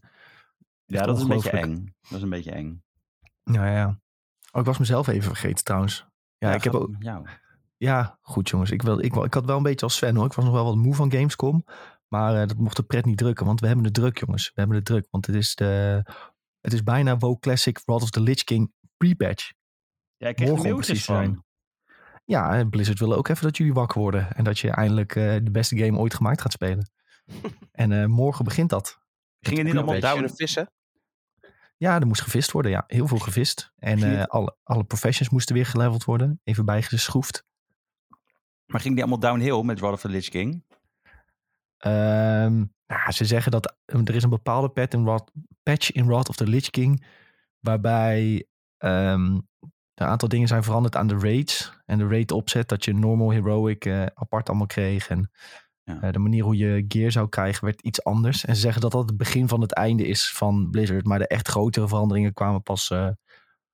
ja, 0.84 1.02
dat 1.06 1.16
is 1.16 1.22
een 1.22 1.28
beetje 1.28 1.50
eng. 1.50 1.94
Dat 2.08 2.16
is 2.16 2.22
een 2.22 2.28
beetje 2.30 2.50
eng. 2.50 2.82
Ja, 3.44 3.70
ja. 3.72 4.00
Oh, 4.52 4.60
ik 4.60 4.66
was 4.66 4.78
mezelf 4.78 5.06
even 5.06 5.28
vergeten 5.28 5.64
trouwens. 5.64 6.06
Ja, 6.38 6.54
ik 6.54 6.64
heb 6.64 6.74
ook, 6.74 6.90
ja 7.76 8.18
goed 8.20 8.48
jongens. 8.48 8.70
Ik, 8.70 8.82
wil, 8.82 8.98
ik, 9.04 9.14
wil- 9.14 9.24
ik 9.24 9.34
had 9.34 9.44
wel 9.44 9.56
een 9.56 9.62
beetje 9.62 9.86
als 9.86 9.94
Sven 9.96 10.16
hoor. 10.16 10.26
Ik 10.26 10.32
was 10.32 10.44
nog 10.44 10.54
wel 10.54 10.64
wat 10.64 10.76
moe 10.76 10.94
van 10.94 11.12
Gamescom. 11.12 11.64
Maar 12.08 12.40
eh, 12.40 12.46
dat 12.48 12.56
mocht 12.56 12.76
de 12.76 12.82
pret 12.82 13.04
niet 13.04 13.18
drukken. 13.18 13.46
Want 13.46 13.60
we 13.60 13.66
hebben 13.66 13.84
het 13.84 13.94
druk 13.94 14.18
jongens. 14.18 14.46
We 14.46 14.52
hebben 14.54 14.76
het 14.76 14.84
druk. 14.84 15.06
Want 15.10 15.26
het 15.26 15.34
is, 15.36 15.54
de, 15.54 16.02
het 16.60 16.72
is 16.72 16.82
bijna 16.82 17.16
WoW 17.16 17.38
Classic 17.40 17.80
Wrath 17.84 18.02
of 18.02 18.10
the 18.10 18.20
Lich 18.20 18.44
King 18.44 18.72
pre-patch. 18.96 19.52
Ja, 20.16 20.28
ik 20.28 20.36
kreeg 20.36 20.62
mailtjes 20.62 21.04
zijn. 21.04 21.34
van. 21.34 21.44
Ja, 22.24 22.54
en 22.54 22.70
Blizzard 22.70 22.98
willen 22.98 23.16
ook 23.16 23.28
even 23.28 23.42
dat 23.42 23.56
jullie 23.56 23.72
wakker 23.72 24.00
worden. 24.00 24.32
En 24.36 24.44
dat 24.44 24.58
je 24.58 24.70
eindelijk 24.70 25.16
eh, 25.16 25.34
de 25.42 25.50
beste 25.50 25.76
game 25.78 25.98
ooit 25.98 26.14
gemaakt 26.14 26.40
gaat 26.40 26.52
spelen. 26.52 26.90
en 27.72 27.92
eh, 27.92 28.06
morgen 28.06 28.44
begint 28.44 28.70
dat. 28.70 29.00
Ging 29.40 29.56
het 29.56 29.66
niet 29.66 29.76
allemaal 29.76 30.00
down? 30.00 30.28
vissen. 30.34 30.70
Ja, 31.82 32.00
er 32.00 32.06
moest 32.06 32.22
gevist 32.22 32.50
worden. 32.50 32.70
Ja, 32.70 32.84
heel 32.86 33.06
veel 33.06 33.18
gevist. 33.18 33.72
En 33.78 34.02
eh, 34.02 34.24
alle, 34.24 34.56
alle 34.62 34.84
professions 34.84 35.30
moesten 35.30 35.54
weer 35.54 35.66
geleveld 35.66 36.04
worden. 36.04 36.40
Even 36.44 36.64
bijgeschroefd. 36.64 37.44
Maar 38.66 38.80
ging 38.80 38.94
die 38.94 39.02
allemaal 39.02 39.20
downhill 39.20 39.62
met 39.62 39.80
Wrath 39.80 39.92
of 39.92 40.00
the 40.00 40.08
Lich 40.08 40.28
King? 40.28 40.64
Ehm, 41.76 42.64
nou, 42.86 43.12
ze 43.12 43.24
zeggen 43.24 43.52
dat 43.52 43.76
er 43.86 44.14
is 44.14 44.22
een 44.22 44.30
bepaalde 44.30 44.68
patch 44.68 44.92
in 44.92 45.04
Wrath, 45.04 45.30
patch 45.62 45.92
in 45.92 46.06
Wrath 46.06 46.28
of 46.28 46.36
the 46.36 46.46
Lich 46.46 46.70
King. 46.70 47.04
Waarbij 47.60 48.46
ehm, 48.76 49.38
een 49.94 50.06
aantal 50.06 50.28
dingen 50.28 50.48
zijn 50.48 50.62
veranderd 50.62 50.96
aan 50.96 51.06
de 51.06 51.18
raids. 51.18 51.72
En 51.84 51.98
de 51.98 52.08
raid 52.08 52.30
opzet. 52.30 52.68
Dat 52.68 52.84
je 52.84 52.94
normal, 52.94 53.30
heroic 53.30 53.84
eh, 53.84 54.06
apart 54.14 54.48
allemaal 54.48 54.66
kreeg. 54.66 55.08
En 55.08 55.30
Ja. 55.84 56.00
eh, 56.00 56.12
de 56.12 56.18
manier 56.18 56.44
hoe 56.44 56.56
je 56.56 56.84
gear 56.88 57.10
zou 57.10 57.28
krijgen 57.28 57.64
werd 57.64 57.82
iets 57.82 58.04
anders. 58.04 58.44
En 58.44 58.54
ze 58.54 58.60
zeggen 58.60 58.80
dat 58.82 58.92
dat 58.92 59.08
het 59.08 59.16
begin 59.16 59.48
van 59.48 59.60
het 59.60 59.72
einde 59.72 60.06
is 60.06 60.32
van 60.32 60.70
Blizzard. 60.70 61.06
Maar 61.06 61.18
de 61.18 61.26
echt 61.26 61.48
grotere 61.48 61.88
veranderingen 61.88 62.32
kwamen 62.32 62.62
pas, 62.62 62.90
eh, 62.90 63.08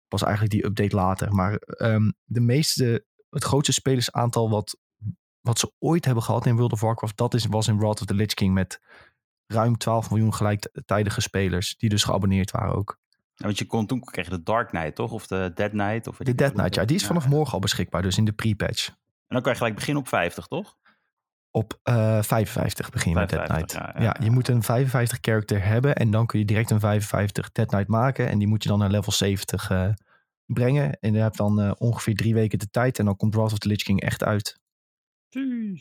pas 0.08 0.22
eigenlijk 0.22 0.52
die 0.52 0.64
update 0.64 0.96
later. 0.96 1.34
Maar 1.34 1.55
ehm, 1.55 2.10
de 2.25 2.40
meeste, 2.40 3.05
het 3.31 3.44
grootste 3.44 3.72
spelersaantal 3.72 4.50
wat, 4.50 4.78
wat 5.40 5.58
ze 5.58 5.72
ooit 5.78 6.05
hebben 6.05 6.22
gehad 6.22 6.46
in 6.46 6.56
World 6.56 6.72
of 6.72 6.81
Warcraft, 6.81 7.16
dat 7.16 7.34
is, 7.34 7.46
was 7.46 7.69
in 7.69 7.78
Wrath 7.78 8.00
of 8.00 8.06
the 8.06 8.14
Lich 8.14 8.34
King 8.34 8.55
met 8.55 8.81
ruim 9.46 9.76
12 9.76 10.10
miljoen 10.10 10.34
gelijktijdige 10.34 11.20
spelers. 11.20 11.76
Die 11.76 11.88
dus 11.88 12.05
geabonneerd 12.05 12.50
waren 12.50 12.75
ook. 12.75 12.99
Ja, 13.34 13.44
want 13.44 13.58
je 13.58 13.66
kon 13.66 13.87
toen 13.87 14.00
kreeg 14.00 14.25
je 14.25 14.31
de 14.31 14.43
Dark 14.43 14.69
Knight, 14.69 14.94
toch? 14.94 15.12
Of 15.12 15.26
de 15.26 15.52
Dead 15.55 15.70
Knight? 15.70 16.06
Of 16.06 16.16
De 16.16 16.34
Dead 16.34 16.52
Knight, 16.52 16.75
ja, 16.75 16.84
die 16.84 16.96
is 16.96 17.06
vanaf 17.06 17.28
morgen 17.28 17.52
al 17.52 17.58
beschikbaar. 17.58 18.02
Dus 18.02 18.19
in 18.19 18.25
de 18.25 18.32
pre-patch. 18.32 18.88
En 18.88 18.94
dan 19.34 19.43
kan 19.43 19.52
je 19.52 19.58
gelijk 19.58 19.75
beginnen 19.75 20.02
op 20.02 20.08
50, 20.08 20.46
toch? 20.46 20.76
Op 21.50 21.81
eh 21.83 22.23
55 22.23 22.91
begin 22.91 23.11
je 23.11 23.19
met 23.19 23.31
Dead 23.31 23.47
55, 23.47 23.79
Knight. 23.79 23.97
ja, 23.97 24.03
Ja, 24.03 24.15
ja, 24.19 24.25
je 24.25 24.31
moet 24.31 24.49
een 24.49 24.62
55 24.62 25.19
character 25.21 25.65
hebben. 25.65 25.97
En 25.97 26.11
dan 26.11 26.27
kun 26.27 26.39
je 26.39 26.45
direct 26.45 26.71
een 26.71 26.81
55 26.81 27.53
Dead 27.53 27.69
Knight 27.69 27.89
maken. 27.89 28.29
En 28.29 28.39
die 28.39 28.49
moet 28.49 28.62
je 28.62 28.69
dan 28.69 28.79
naar 28.79 28.91
level 28.91 29.12
70 29.12 29.71
eh, 29.71 29.89
brengen. 30.47 30.99
En 31.00 31.12
je 31.12 31.19
hebt 31.19 31.37
dan 31.37 31.61
eh, 31.61 31.73
ongeveer 31.79 32.15
drie 32.15 32.35
weken 32.35 32.59
de 32.59 32.71
tijd. 32.71 32.99
En 32.99 33.05
dan 33.05 33.17
komt 33.17 33.35
Wrath 33.35 33.53
of 33.53 33.59
the 33.59 33.69
Lich 33.69 33.83
King 33.83 34.00
echt 34.00 34.25
uit. 34.25 34.61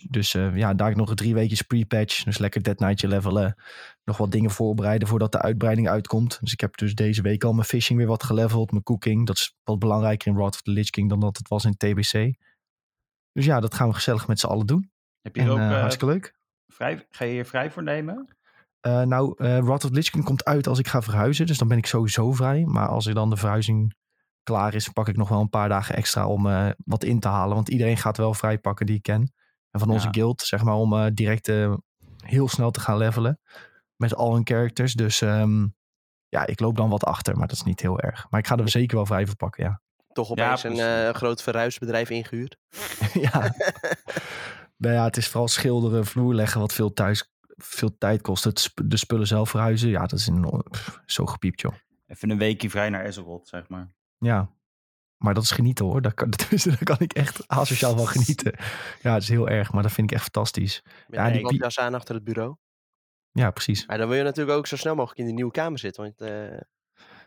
Dus 0.09 0.31
ja, 0.31 0.73
daar 0.73 0.95
nog 0.95 1.13
drie 1.13 1.33
weekjes 1.33 1.61
pre-patch. 1.61 2.23
Dus 2.23 2.37
lekker 2.37 2.63
Dead 2.63 2.75
Knightje 2.75 3.07
levelen. 3.07 3.55
Nog 4.03 4.17
wat 4.17 4.31
dingen 4.31 4.51
voorbereiden 4.51 5.07
voordat 5.07 5.31
de 5.31 5.41
uitbreiding 5.41 5.89
uitkomt. 5.89 6.37
Dus 6.41 6.53
ik 6.53 6.61
heb 6.61 6.77
dus 6.77 6.95
deze 6.95 7.21
week 7.21 7.43
al 7.43 7.53
mijn 7.53 7.67
fishing 7.67 7.99
weer 7.99 8.07
wat 8.07 8.23
geleveld. 8.23 8.71
Mijn 8.71 8.83
cooking. 8.83 9.25
Dat 9.25 9.35
is 9.35 9.57
wat 9.63 9.79
belangrijker 9.79 10.27
in 10.27 10.35
Wrath 10.37 10.53
of 10.53 10.61
the 10.61 10.71
Lich 10.71 10.89
King 10.89 11.09
dan 11.09 11.19
dat 11.19 11.37
het 11.37 11.47
was 11.47 11.65
in 11.65 11.77
TBC. 11.77 12.35
Dus 13.31 13.45
ja, 13.45 13.59
dat 13.59 13.73
gaan 13.73 13.87
we 13.87 13.93
gezellig 13.93 14.27
met 14.27 14.39
z'n 14.39 14.47
allen 14.47 14.65
doen. 14.65 14.91
Heb 15.27 15.35
je 15.35 15.41
En 15.41 15.47
er 15.47 15.53
ook 15.53 15.59
eh, 15.59 15.71
eh, 15.71 15.79
hartstikke 15.79 16.13
leuk. 16.13 16.33
vrij, 16.67 17.05
ga 17.09 17.25
je 17.25 17.31
hier 17.31 17.45
vrij 17.45 17.71
voor 17.71 17.83
nemen? 17.83 18.27
Eh, 18.79 19.01
nou, 19.01 19.33
eh 19.37 19.59
Wrath 19.59 19.83
of 19.83 19.89
the 19.89 19.95
Lich 19.95 20.09
King 20.09 20.23
komt 20.23 20.45
uit 20.45 20.67
als 20.67 20.79
ik 20.79 20.87
ga 20.87 21.01
verhuizen. 21.01 21.45
Dus 21.45 21.57
dan 21.57 21.67
ben 21.67 21.77
ik 21.77 21.85
sowieso 21.85 22.31
vrij. 22.31 22.63
Maar 22.65 22.87
als 22.87 23.05
er 23.05 23.13
dan 23.13 23.29
de 23.29 23.37
verhuizing 23.37 23.95
klaar 24.43 24.73
is, 24.73 24.89
pak 24.89 25.07
ik 25.07 25.17
nog 25.17 25.29
wel 25.29 25.39
een 25.41 25.49
paar 25.49 25.69
dagen 25.69 25.95
extra 25.95 26.27
om 26.27 26.47
eh, 26.47 26.69
wat 26.85 27.03
in 27.03 27.19
te 27.19 27.27
halen. 27.27 27.55
Want 27.55 27.69
iedereen 27.69 27.97
gaat 27.97 28.17
wel 28.17 28.33
vrij 28.33 28.57
pakken 28.57 28.85
die 28.85 28.95
ik 28.95 29.01
ken. 29.01 29.33
En 29.71 29.79
van 29.79 29.89
onze 29.89 30.05
Ja. 30.05 30.11
guild, 30.13 30.41
zeg 30.41 30.63
maar, 30.63 30.75
om 30.75 30.93
eh, 30.93 31.05
direct 31.13 31.47
eh, 31.47 31.73
heel 32.25 32.47
snel 32.47 32.71
te 32.71 32.79
gaan 32.79 32.97
levelen. 32.97 33.39
Met 33.95 34.15
al 34.15 34.33
hun 34.33 34.47
characters. 34.47 34.93
Dus 34.93 35.21
ehm, 35.21 35.67
ja, 36.29 36.45
ik 36.45 36.59
loop 36.59 36.77
dan 36.77 36.89
wat 36.89 37.03
achter, 37.03 37.37
maar 37.37 37.47
dat 37.47 37.55
is 37.55 37.63
niet 37.63 37.81
heel 37.81 37.99
erg. 37.99 38.25
Maar 38.29 38.39
ik 38.39 38.47
ga 38.47 38.57
er 38.57 38.69
zeker 38.69 38.95
wel 38.95 39.05
vrij 39.05 39.25
voor 39.25 39.35
pakken, 39.35 39.63
ja. 39.63 39.81
Toch 40.13 40.29
opeens 40.31 40.63
een 40.63 40.71
precies. 40.73 40.87
eh, 41.07 41.09
groot 41.13 41.43
verhuisbedrijf 41.43 42.09
ingehuurd. 42.09 42.57
ja. 43.31 43.51
nou 44.77 44.93
ja, 44.93 45.03
het 45.03 45.17
is 45.17 45.27
vooral 45.27 45.47
schilderen, 45.47 46.05
vloer 46.05 46.33
leggen, 46.33 46.59
wat 46.59 46.73
veel, 46.73 46.93
thuis, 46.93 47.31
veel 47.55 47.97
tijd 47.97 48.21
kost. 48.21 48.43
Het 48.43 48.59
sp- 48.59 48.81
de 48.85 48.97
spullen 48.97 49.27
zelf 49.27 49.49
verhuizen, 49.49 49.89
ja, 49.89 49.99
dat 50.05 50.19
is 50.19 50.27
een, 50.27 50.63
pff, 50.69 51.01
zo 51.05 51.25
gepiept, 51.25 51.61
joh. 51.61 51.73
Even 52.07 52.29
een 52.29 52.37
weekje 52.37 52.69
vrij 52.69 52.89
naar 52.89 53.05
Azeroth, 53.07 53.47
zeg 53.47 53.67
maar. 53.69 53.91
Ja, 54.17 54.49
maar 55.17 55.33
dat 55.33 55.43
is 55.43 55.51
genieten 55.51 55.85
hoor. 55.85 56.01
Daar 56.01 56.13
kan, 56.13 56.29
daar 56.63 56.83
kan 56.83 56.99
ik 56.99 57.13
echt 57.13 57.47
asociaal 57.47 57.97
van 57.97 58.07
genieten. 58.17 58.53
Ja, 59.01 59.13
het 59.13 59.21
is 59.23 59.29
heel 59.29 59.49
erg, 59.49 59.71
maar 59.71 59.83
dat 59.83 59.91
vind 59.91 60.09
ik 60.11 60.15
echt 60.15 60.23
fantastisch. 60.23 60.83
Met 60.85 61.19
Ja, 61.19 61.25
een 61.27 61.33
die- 61.33 61.41
badjas 61.41 61.79
aan 61.79 61.93
achter 61.93 62.15
het 62.15 62.23
bureau. 62.23 62.55
Ja, 63.31 63.51
precies. 63.51 63.85
Maar 63.85 63.97
dan 63.97 64.07
wil 64.07 64.17
je 64.17 64.23
natuurlijk 64.23 64.57
ook 64.57 64.67
zo 64.67 64.75
snel 64.75 64.95
mogelijk 64.95 65.19
in 65.19 65.25
de 65.25 65.31
nieuwe 65.31 65.51
kamer 65.51 65.79
zitten. 65.79 66.03
Want 66.03 66.21
eh, 66.21 66.59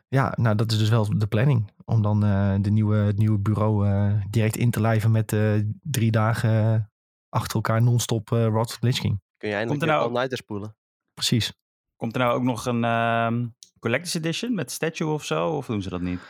Ja, 0.09 0.33
nou 0.37 0.57
dat 0.57 0.73
is 0.73 0.79
dus 0.79 0.89
wel 0.89 1.19
de 1.19 1.27
planning. 1.27 1.73
Om 1.85 2.03
dan 2.03 2.25
eh, 2.25 2.55
de 2.61 2.71
nieuwe, 2.71 2.97
het 2.97 3.19
nieuwe 3.19 3.39
bureau 3.39 3.87
eh, 3.89 4.13
direct 4.31 4.57
in 4.57 4.71
te 4.71 4.81
lijven 4.81 5.11
met 5.11 5.33
eh, 5.33 5.53
drie 5.83 6.11
dagen 6.11 6.91
achter 7.31 7.55
elkaar 7.55 7.83
non-stop 7.83 8.33
eh 8.33 8.47
Rod 8.47 8.77
Lich 8.81 9.01
King. 9.01 9.21
kun 9.37 9.49
je 9.49 9.55
eindelijk 9.55 9.83
er 9.83 9.89
weer 9.89 9.97
nou- 9.97 10.09
all-nighter 10.09 10.39
spoelen. 10.39 10.77
Precies. 11.15 11.53
Komt 11.97 12.15
er 12.15 12.21
nou 12.21 12.35
ook 12.35 12.43
nog 12.43 12.67
een 12.67 12.85
ehm 12.85 13.47
Collector's 13.79 14.15
Edition 14.15 14.55
met 14.55 14.71
statue 14.71 15.09
of 15.09 15.25
zo? 15.25 15.49
Of 15.49 15.67
doen 15.67 15.83
ze 15.83 15.89
dat 15.89 16.01
niet? 16.01 16.21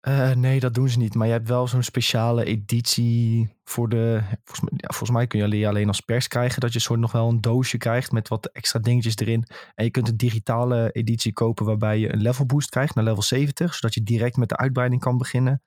Eh, 0.00 0.30
nee, 0.30 0.60
dat 0.60 0.74
doen 0.74 0.88
ze 0.88 0.98
niet. 0.98 1.14
Maar 1.14 1.26
je 1.26 1.32
hebt 1.32 1.48
wel 1.48 1.66
zo'n 1.68 1.82
speciale 1.82 2.44
editie 2.44 3.56
voor 3.64 3.88
de... 3.88 4.20
Volgens 4.44 4.60
mij, 4.60 4.72
ja, 4.76 4.88
volgens 4.88 5.10
mij 5.10 5.26
kun 5.26 5.38
je 5.38 5.44
alleen, 5.44 5.66
alleen 5.66 5.88
als 5.88 6.00
pers 6.00 6.28
krijgen. 6.28 6.60
Dat 6.60 6.72
je 6.72 6.78
soort 6.78 7.00
nog 7.00 7.12
wel 7.12 7.28
een 7.28 7.40
doosje 7.40 7.78
krijgt 7.78 8.12
met 8.12 8.28
wat 8.28 8.46
extra 8.46 8.78
dingetjes 8.78 9.16
erin. 9.16 9.46
En 9.74 9.84
je 9.84 9.90
kunt 9.90 10.08
een 10.08 10.16
digitale 10.16 10.90
editie 10.92 11.32
kopen 11.32 11.66
waarbij 11.66 11.98
je 11.98 12.12
een 12.12 12.22
level 12.22 12.46
boost 12.46 12.70
krijgt 12.70 12.94
naar 12.94 13.04
level 13.04 13.22
70. 13.22 13.74
Zodat 13.74 13.94
je 13.94 14.02
direct 14.02 14.36
met 14.36 14.48
de 14.48 14.56
uitbreiding 14.56 15.00
kan 15.00 15.18
beginnen. 15.18 15.62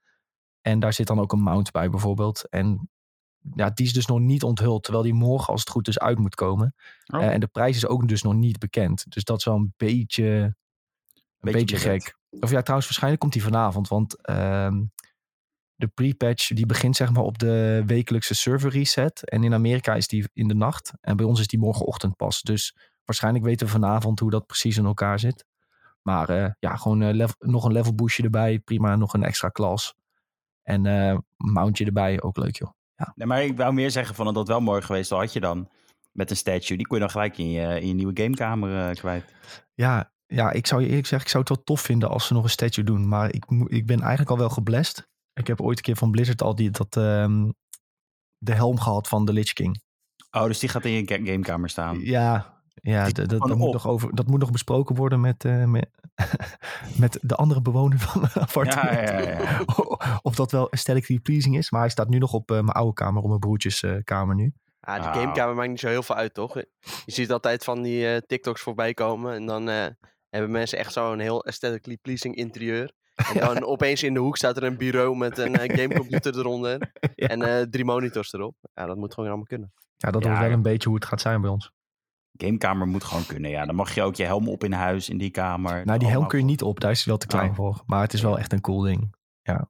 En 0.62 0.80
daar 0.80 0.94
zit 0.94 1.08
dan 1.08 1.20
ook 1.20 1.32
een 1.32 1.42
mount 1.44 1.72
bij 1.72 1.90
bijvoorbeeld. 1.90 2.50
En 2.50 2.90
ja, 3.56 3.70
die 3.70 3.86
is 3.86 3.94
dus 3.94 4.06
nog 4.06 4.20
niet 4.20 4.44
onthuld. 4.44 4.84
Terwijl 4.84 5.04
die 5.04 5.14
morgen 5.14 5.52
als 5.52 5.60
het 5.60 5.70
goed 5.70 5.88
is 5.88 6.00
uit 6.00 6.18
moet 6.18 6.36
komen. 6.36 6.76
Oh. 7.06 7.24
Eh, 7.24 7.34
en 7.34 7.40
de 7.40 7.48
prijs 7.48 7.76
is 7.76 7.88
ook 7.88 8.08
dus 8.08 8.22
nog 8.22 8.34
niet 8.34 8.60
bekend. 8.60 9.06
Dus 9.10 9.24
dat 9.24 9.38
is 9.38 9.46
wel 9.46 9.56
een 9.56 9.74
beetje, 9.78 10.24
een 11.40 11.52
Beetje 11.52 11.78
gek. 11.78 12.18
Of 12.30 12.52
ja, 12.52 12.62
trouwens, 12.62 12.86
waarschijnlijk 12.86 13.22
komt 13.22 13.34
die 13.34 13.44
vanavond. 13.44 13.88
Want 13.88 14.22
ehm, 14.22 14.84
de 15.76 15.88
pre-patch 15.88 16.48
die 16.48 16.66
begint 16.66 16.96
zeg 16.96 17.12
maar 17.12 17.24
op 17.24 17.38
de 17.38 17.84
wekelijkse 17.86 18.36
server 18.36 18.72
reset. 18.72 19.30
En 19.30 19.44
in 19.44 19.54
Amerika 19.54 19.96
is 19.96 20.08
die 20.08 20.30
in 20.34 20.48
de 20.48 20.56
nacht. 20.56 20.94
En 21.02 21.18
bij 21.18 21.26
ons 21.26 21.40
is 21.40 21.48
die 21.48 21.60
morgenochtend 21.60 22.16
pas. 22.16 22.42
Dus 22.42 22.76
waarschijnlijk 23.06 23.46
weten 23.46 23.66
we 23.66 23.72
vanavond 23.72 24.20
hoe 24.20 24.32
dat 24.32 24.46
precies 24.46 24.78
in 24.78 24.86
elkaar 24.86 25.20
zit. 25.20 25.46
Maar 26.02 26.30
eh, 26.30 26.52
ja, 26.60 26.76
gewoon 26.76 27.12
level- 27.12 27.36
nog 27.40 27.64
een 27.66 27.72
level 27.72 27.96
boostje 27.96 28.24
erbij. 28.24 28.60
Prima, 28.60 28.96
nog 28.96 29.14
een 29.14 29.24
extra 29.24 29.50
klas. 29.50 29.96
En 30.64 30.86
eh 30.86 31.18
mountje 31.38 31.86
erbij, 31.86 32.22
ook 32.22 32.38
leuk 32.38 32.56
joh. 32.56 32.72
Nee, 33.16 33.28
maar 33.28 33.44
ik 33.44 33.58
wou 33.58 33.74
meer 33.74 33.92
zeggen 33.92 34.16
van 34.16 34.34
dat 34.34 34.48
wel 34.48 34.60
mooi 34.62 34.82
geweest. 34.82 35.12
Al 35.12 35.20
had 35.20 35.34
je 35.34 35.40
dan 35.40 35.70
met 36.12 36.30
een 36.30 36.38
statue. 36.38 36.78
Die 36.78 36.88
kon 36.88 36.96
je 36.98 37.04
dan 37.04 37.12
gelijk 37.12 37.38
in 37.38 37.50
je, 37.50 37.82
in 37.82 37.88
je 37.88 37.94
nieuwe 37.94 38.22
gamekamer 38.22 38.90
eh, 38.90 38.96
kwijt. 38.96 39.34
Ja, 39.74 40.12
ja, 40.26 40.52
ik 40.52 40.68
zou 40.68 40.82
je 40.82 40.88
eerlijk 40.88 41.08
zeggen, 41.08 41.28
ik 41.28 41.34
zou 41.34 41.44
het 41.48 41.56
wel 41.56 41.64
tof 41.64 41.82
vinden 41.82 42.10
als 42.10 42.28
ze 42.28 42.34
nog 42.34 42.44
een 42.44 42.50
statue 42.50 42.84
doen. 42.84 43.08
Maar 43.08 43.34
ik, 43.34 43.46
ik 43.68 43.86
ben 43.86 44.00
eigenlijk 44.00 44.30
al 44.30 44.38
wel 44.38 44.50
geblest. 44.50 45.08
Ik 45.34 45.48
heb 45.48 45.62
ooit 45.62 45.78
een 45.78 45.84
keer 45.84 45.96
van 45.96 46.12
Blizzard 46.12 46.42
al 46.42 46.56
die, 46.56 46.70
dat, 46.70 46.96
ehm, 46.98 47.50
de 48.38 48.54
helm 48.54 48.80
gehad 48.80 49.08
van 49.08 49.26
de 49.26 49.34
Lich 49.34 49.54
King. 49.54 49.82
Oh, 50.32 50.44
dus 50.46 50.60
die 50.60 50.70
gaat 50.70 50.86
in 50.86 50.92
je 50.92 51.08
ga- 51.08 51.26
gamekamer 51.32 51.70
staan. 51.70 52.00
Ja, 52.00 52.57
ja 52.92 53.10
dat, 53.10 53.30
dat, 53.30 53.56
moet 53.56 53.74
nog 53.74 53.88
over, 53.88 54.16
dat 54.16 54.28
moet 54.28 54.40
nog 54.40 54.52
besproken 54.52 54.96
worden 54.96 55.22
met, 55.22 55.46
eh, 55.46 55.64
met, 55.64 55.90
met 57.04 57.20
de 57.22 57.36
andere 57.36 57.62
bewoner 57.62 58.00
van 58.00 58.24
het 58.24 58.38
appartement. 58.38 59.10
Ja, 59.10 59.20
ja, 59.20 59.40
ja, 59.40 59.66
of 60.22 60.36
dat 60.36 60.52
wel 60.52 60.72
aesthetically 60.72 61.20
pleasing 61.20 61.58
is. 61.58 61.72
Maar 61.72 61.82
hij 61.82 61.90
staat 61.90 62.10
nu 62.10 62.18
nog 62.18 62.34
op 62.34 62.52
eh, 62.52 62.58
mijn 62.58 62.70
oude 62.78 62.94
kamer, 62.94 63.22
op 63.22 63.28
mijn 63.28 63.40
broertjes 63.40 63.84
eh, 63.84 63.96
kamer 64.04 64.36
nu. 64.36 64.54
Ah, 64.80 64.96
die 64.96 65.04
Wauw. 65.04 65.20
gamekamer 65.20 65.56
maakt 65.56 65.70
niet 65.70 65.80
zo 65.80 65.88
heel 65.88 66.04
veel 66.04 66.16
uit, 66.16 66.34
toch? 66.34 66.54
Je 66.54 67.12
ziet 67.12 67.32
altijd 67.32 67.64
van 67.64 67.82
die 67.82 68.08
eh, 68.08 68.18
TikToks 68.28 68.62
voorbij 68.62 68.94
komen. 68.94 69.34
En 69.34 69.46
dan 69.46 69.70
eh, 69.70 69.86
hebben 70.30 70.52
mensen 70.52 70.78
echt 70.78 70.94
zo'n 70.94 71.20
heel 71.20 71.46
aesthetically 71.46 71.98
pleasing 72.02 72.36
interieur. 72.36 72.92
En 73.16 73.40
dan 73.48 73.64
opeens 73.64 74.04
in 74.04 74.14
de 74.14 74.20
hoek 74.20 74.38
staat 74.38 74.58
er 74.58 74.64
een 74.64 74.78
bureau 74.78 75.18
met 75.18 75.38
een 75.38 75.56
eh, 75.56 75.78
gamecomputer 75.78 76.38
eronder. 76.38 76.92
Ja. 77.16 77.28
En 77.28 77.42
eh, 77.42 77.62
drie 77.62 77.86
monitors 77.86 78.34
erop. 78.34 78.56
Ja, 78.74 78.86
dat 78.86 78.98
moet 78.98 79.14
gewoon 79.14 79.30
allemaal 79.30 79.48
kunnen. 79.48 79.74
Ja, 79.98 80.12
dat 80.12 80.24
Ja, 80.24 80.30
wordt 80.30 80.44
wel 80.44 80.54
een 80.54 80.62
beetje 80.62 80.90
hoe 80.90 80.98
het 80.98 81.08
gaat 81.08 81.22
zijn 81.22 81.42
bij 81.42 81.50
ons. 81.50 81.72
Gamekamer 82.38 82.88
moet 82.88 83.04
gewoon 83.04 83.26
kunnen. 83.26 83.52
Ja, 83.52 83.66
dan 83.66 83.76
mag 83.76 83.96
je 83.96 84.02
ook 84.04 84.16
je 84.16 84.24
helm 84.24 84.50
op 84.50 84.64
in 84.64 84.72
huis 84.72 85.10
in 85.10 85.18
die 85.18 85.30
kamer. 85.32 85.86
Nou, 85.86 86.00
die 86.00 86.08
helm 86.08 86.28
kun 86.28 86.40
je 86.40 86.46
niet 86.46 86.62
op. 86.62 86.80
Daar 86.80 86.92
is 86.92 86.98
hij 86.98 87.08
wel 87.08 87.18
te 87.18 87.28
klein 87.28 87.50
Oh. 87.50 87.56
voor. 87.56 87.84
Maar 87.86 88.02
het 88.02 88.14
is 88.14 88.22
wel 88.22 88.40
echt 88.40 88.54
een 88.54 88.62
cool 88.62 88.82
ding. 88.82 89.16
Ja. 89.42 89.70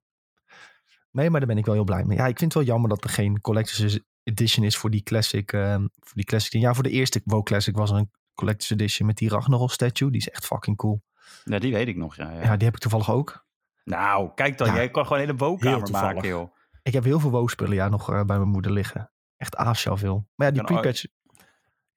Nee, 1.12 1.30
maar 1.30 1.40
daar 1.40 1.50
ben 1.50 1.58
ik 1.58 1.66
wel 1.66 1.74
heel 1.76 1.84
blij 1.84 2.04
mee. 2.04 2.18
Ja, 2.18 2.28
ik 2.28 2.38
vind 2.38 2.54
het 2.54 2.64
wel 2.64 2.74
jammer 2.74 2.90
dat 2.90 3.04
er 3.04 3.10
geen 3.10 3.42
Collector's 3.42 4.00
Edition 4.24 4.66
is 4.66 4.78
voor 4.78 4.90
die 4.90 5.04
Classic. 5.04 5.52
ehm, 5.54 5.80
voor 6.00 6.14
die 6.16 6.26
classic. 6.26 6.62
Ja, 6.62 6.74
voor 6.74 6.84
de 6.84 6.90
eerste 6.90 7.22
WoW 7.26 7.44
Classic 7.44 7.76
was 7.76 7.92
er 7.92 7.98
een 7.98 8.12
Collector's 8.34 8.70
Edition 8.72 9.08
met 9.08 9.18
die 9.18 9.30
Ragnarok 9.30 9.72
statue. 9.72 10.10
Die 10.12 10.20
is 10.20 10.30
echt 10.30 10.46
fucking 10.46 10.78
cool. 10.78 11.04
Ja, 11.44 11.60
die 11.60 11.74
weet 11.74 11.88
ik 11.88 11.96
nog. 11.96 12.16
Ja, 12.16 12.32
ja. 12.32 12.42
Ja, 12.42 12.56
die 12.58 12.66
heb 12.66 12.76
ik 12.76 12.82
toevallig 12.82 13.12
ook. 13.12 13.46
Nou, 13.84 14.32
kijk 14.36 14.58
dan. 14.58 14.68
Ja. 14.68 14.76
Jij 14.76 14.90
kan 14.92 15.04
gewoon 15.04 15.20
een 15.22 15.26
hele 15.26 15.38
woonkamer 15.38 15.84
toevallig. 15.84 16.14
maken, 16.14 16.30
joh. 16.30 16.56
Ik 16.84 16.94
heb 16.94 17.04
heel 17.04 17.20
veel 17.20 17.30
WoW 17.32 17.50
spullen 17.50 17.76
ja, 17.76 17.88
nog 17.90 18.10
eh, 18.12 18.24
bij 18.24 18.38
mijn 18.38 18.50
moeder 18.50 18.72
liggen. 18.72 19.12
Echt 19.38 19.56
asociaal 19.56 19.98
veel. 19.98 20.28
Maar 20.36 20.48
ja, 20.48 20.54
die 20.54 20.64
pre-patch... 20.64 21.06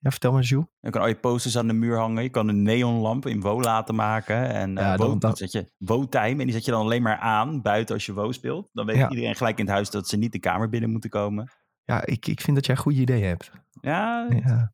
Ja, 0.03 0.09
vertel 0.11 0.31
maar, 0.31 0.41
Jules. 0.41 0.65
Je 0.79 0.89
kan 0.89 1.01
al 1.01 1.07
je 1.07 1.15
posters 1.15 1.57
aan 1.57 1.67
de 1.67 1.73
muur 1.73 1.97
hangen. 1.97 2.23
Je 2.23 2.29
kan 2.29 2.47
een 2.47 2.61
neonlamp 2.61 3.25
in 3.25 3.41
WoW 3.41 3.63
laten 3.63 3.95
maken. 3.95 4.49
En 4.49 4.77
eh 4.77 4.83
Ja, 4.83 4.97
dan, 4.97 5.19
dan- 5.19 5.35
zet 5.35 5.51
je 5.51 5.71
WoW-time. 5.77 6.29
En 6.39 6.45
die 6.45 6.51
zet 6.51 6.65
je 6.65 6.71
dan 6.71 6.81
alleen 6.81 7.01
maar 7.01 7.17
aan 7.17 7.61
buiten 7.61 7.95
als 7.95 8.05
je 8.05 8.13
WoW 8.13 8.33
speelt. 8.33 8.69
Dan 8.73 8.85
weet 8.85 8.95
Ja. 8.95 9.09
iedereen 9.09 9.35
gelijk 9.35 9.57
in 9.59 9.65
het 9.65 9.73
huis 9.73 9.89
dat 9.89 10.07
ze 10.07 10.17
niet 10.17 10.31
de 10.31 10.39
kamer 10.39 10.69
binnen 10.69 10.89
moeten 10.89 11.09
komen. 11.09 11.51
Ja, 11.83 12.05
ik, 12.05 12.27
ik 12.27 12.41
vind 12.41 12.55
dat 12.55 12.65
jij 12.65 12.75
goede 12.75 12.99
ideeën 12.99 13.27
hebt. 13.27 13.51
Ja, 13.81 14.27
Ja. 14.29 14.73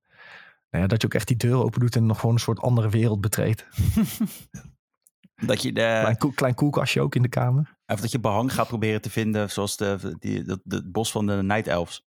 Nou 0.70 0.84
ja, 0.84 0.88
dat 0.88 1.02
je 1.02 1.08
ook 1.08 1.14
echt 1.14 1.28
die 1.28 1.38
deur 1.38 1.56
open 1.64 1.80
doet 1.80 1.96
en 1.96 2.06
nog 2.06 2.20
gewoon 2.20 2.36
een 2.36 2.42
soort 2.42 2.60
andere 2.62 2.90
wereld 2.90 3.22
betreedt. 3.22 3.68
dat 5.46 5.62
je 5.62 5.72
de, 5.74 5.82
Klein, 5.82 6.18
koel- 6.18 6.32
klein 6.32 6.54
koelkastje 6.56 7.02
ook 7.02 7.16
in 7.16 7.22
de 7.22 7.30
kamer. 7.30 7.78
of 7.86 8.02
dat 8.02 8.12
je 8.12 8.20
behang 8.20 8.54
gaat 8.54 8.68
proberen 8.68 9.02
te 9.02 9.10
vinden. 9.10 9.50
Zoals 9.50 9.78
de, 9.78 10.16
die, 10.20 10.44
dat, 10.44 10.60
het 10.64 10.92
bos 10.92 11.12
van 11.12 11.26
de 11.26 11.34
Night 11.34 11.68
Elves. 11.68 12.07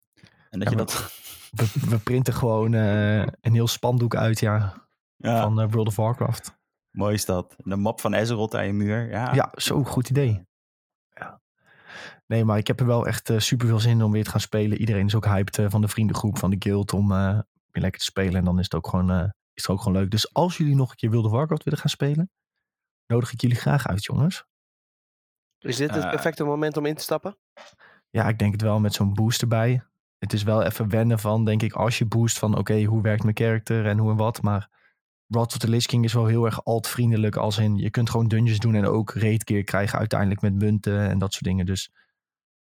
En 0.49 0.59
dat 0.59 0.63
Ja, 0.63 0.77
je 0.77 0.85
dat... 0.85 1.13
We, 1.51 1.89
we 1.89 1.99
printen 1.99 2.33
gewoon 2.33 2.73
eh, 2.73 3.19
een 3.19 3.53
heel 3.53 3.67
spandoek 3.67 4.15
uit 4.15 4.39
ja, 4.39 4.87
Ja, 5.15 5.41
van 5.41 5.61
eh, 5.61 5.67
World 5.71 5.87
of 5.87 5.95
Warcraft. 5.95 6.57
mooi 6.91 7.13
is 7.13 7.25
dat. 7.25 7.55
De 7.57 7.75
map 7.75 8.01
van 8.01 8.15
Azeroth 8.15 8.55
aan 8.55 8.65
je 8.65 8.73
muur. 8.73 9.09
Ja, 9.09 9.33
Ja, 9.33 9.51
zo 9.55 9.83
goed 9.83 10.09
idee. 10.09 10.45
Ja. 11.13 11.41
Nee, 12.25 12.45
maar 12.45 12.57
ik 12.57 12.67
heb 12.67 12.79
er 12.79 12.85
wel 12.85 13.07
echt 13.07 13.31
super 13.37 13.67
veel 13.67 13.79
zin 13.79 13.91
in 13.91 14.03
om 14.03 14.11
weer 14.11 14.23
te 14.23 14.29
gaan 14.29 14.39
spelen. 14.39 14.77
Iedereen 14.77 15.05
is 15.05 15.15
ook 15.15 15.25
hyped 15.25 15.57
eh, 15.57 15.65
van 15.69 15.81
de 15.81 15.87
vriendengroep, 15.87 16.37
van 16.37 16.49
de 16.49 16.55
guild, 16.59 16.93
om 16.93 17.11
eh, 17.11 17.39
weer 17.71 17.81
lekker 17.83 17.99
te 17.99 18.05
spelen. 18.05 18.35
En 18.35 18.43
dan 18.43 18.57
is 18.59 18.63
het 18.63 18.73
ook 18.75 18.87
gewoon, 18.87 19.11
eh, 19.11 19.23
is 19.53 19.61
het 19.63 19.69
ook 19.69 19.81
gewoon 19.81 19.97
leuk. 19.97 20.11
Dus 20.11 20.33
als 20.33 20.57
jullie 20.57 20.75
nog 20.75 20.89
een 20.89 20.95
keer 20.95 21.09
World 21.11 21.25
of 21.25 21.31
Warcraft 21.31 21.63
willen 21.63 21.79
gaan 21.79 21.89
spelen, 21.89 22.31
nodig 23.07 23.31
ik 23.31 23.41
jullie 23.41 23.57
graag 23.57 23.87
uit, 23.87 24.03
jongens. 24.05 24.45
Is 25.59 25.75
dit 25.77 25.91
het 25.95 26.03
Eh. 26.03 26.09
perfecte 26.09 26.43
moment 26.43 26.77
om 26.77 26.85
in 26.85 26.95
te 26.95 27.03
stappen? 27.03 27.37
Ja, 28.09 28.27
ik 28.27 28.39
denk 28.39 28.51
het 28.51 28.61
wel 28.61 28.79
met 28.79 28.93
zo'n 28.93 29.13
boost 29.13 29.41
erbij. 29.41 29.83
Het 30.17 30.33
is 30.33 30.43
wel 30.43 30.63
even 30.63 30.89
wennen 30.89 31.19
van, 31.19 31.45
denk 31.45 31.61
ik, 31.61 31.73
als 31.73 31.97
je 31.97 32.05
boost 32.05 32.39
van, 32.39 32.57
oké, 32.57 32.83
hoe 32.83 33.01
werkt 33.01 33.23
mijn 33.23 33.35
karakter 33.35 33.85
en 33.85 33.97
hoe 33.97 34.11
en 34.11 34.17
wat. 34.17 34.41
Maar 34.41 34.69
Wrath 35.27 35.53
of 35.53 35.57
the 35.57 35.69
Lich 35.69 35.85
King 35.85 36.03
is 36.03 36.13
wel 36.13 36.25
heel 36.25 36.45
erg 36.45 36.65
alt-vriendelijk. 36.65 37.35
Als 37.35 37.57
in, 37.57 37.77
je 37.77 37.89
kunt 37.89 38.09
gewoon 38.09 38.27
dungeons 38.27 38.59
doen 38.59 38.75
en 38.75 38.85
ook 38.85 39.13
raid 39.13 39.43
krijgen 39.63 39.99
uiteindelijk 39.99 40.41
met 40.41 40.53
munten 40.53 41.09
en 41.09 41.19
dat 41.19 41.33
soort 41.33 41.43
dingen. 41.43 41.65
Dus 41.65 41.91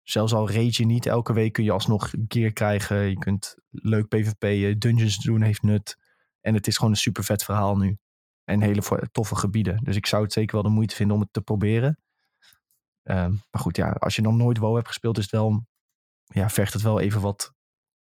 zelfs 0.02 0.32
al 0.32 0.50
raid 0.50 0.76
je 0.76 0.87
niet 0.87 1.06
elke 1.06 1.32
week, 1.32 1.52
kun 1.52 1.64
je 1.64 1.73
alsnog 1.73 2.11
gear 2.28 2.52
krijgen. 2.52 2.96
Je 2.96 3.18
kunt 3.18 3.56
leuk 3.70 4.08
PvP'en, 4.08 4.78
dungeons 4.78 5.16
doen 5.16 5.42
heeft 5.42 5.62
nut. 5.62 5.96
En 6.40 6.54
het 6.54 6.66
is 6.66 6.76
gewoon 6.76 6.90
een 6.90 6.96
super 6.96 7.25
vet 7.25 7.44
verhaal 7.44 7.76
nu. 7.76 7.99
En 8.44 8.61
hele 8.61 9.08
toffe 9.12 9.37
gebieden. 9.37 9.84
Dus 9.84 9.96
ik 9.96 10.06
zou 10.06 10.23
het 10.23 10.32
zeker 10.32 10.54
wel 10.54 10.64
de 10.64 10.75
moeite 10.75 10.94
vinden 10.94 11.16
om 11.16 11.23
het 11.23 11.32
te 11.32 11.40
proberen. 11.40 11.99
Ehm, 13.02 13.30
maar 13.30 13.62
goed, 13.62 13.76
ja, 13.76 13.90
als 13.90 14.16
je 14.16 14.23
nog 14.23 14.34
nooit 14.34 14.58
WoW 14.58 14.75
hebt 14.75 14.87
gespeeld, 14.87 15.18
is 15.18 15.23
het 15.23 15.32
wel, 15.32 15.66
ja, 16.24 16.48
vergt 16.50 16.72
het 16.72 16.82
wel 16.82 17.00
even 17.00 17.20
wat, 17.20 17.52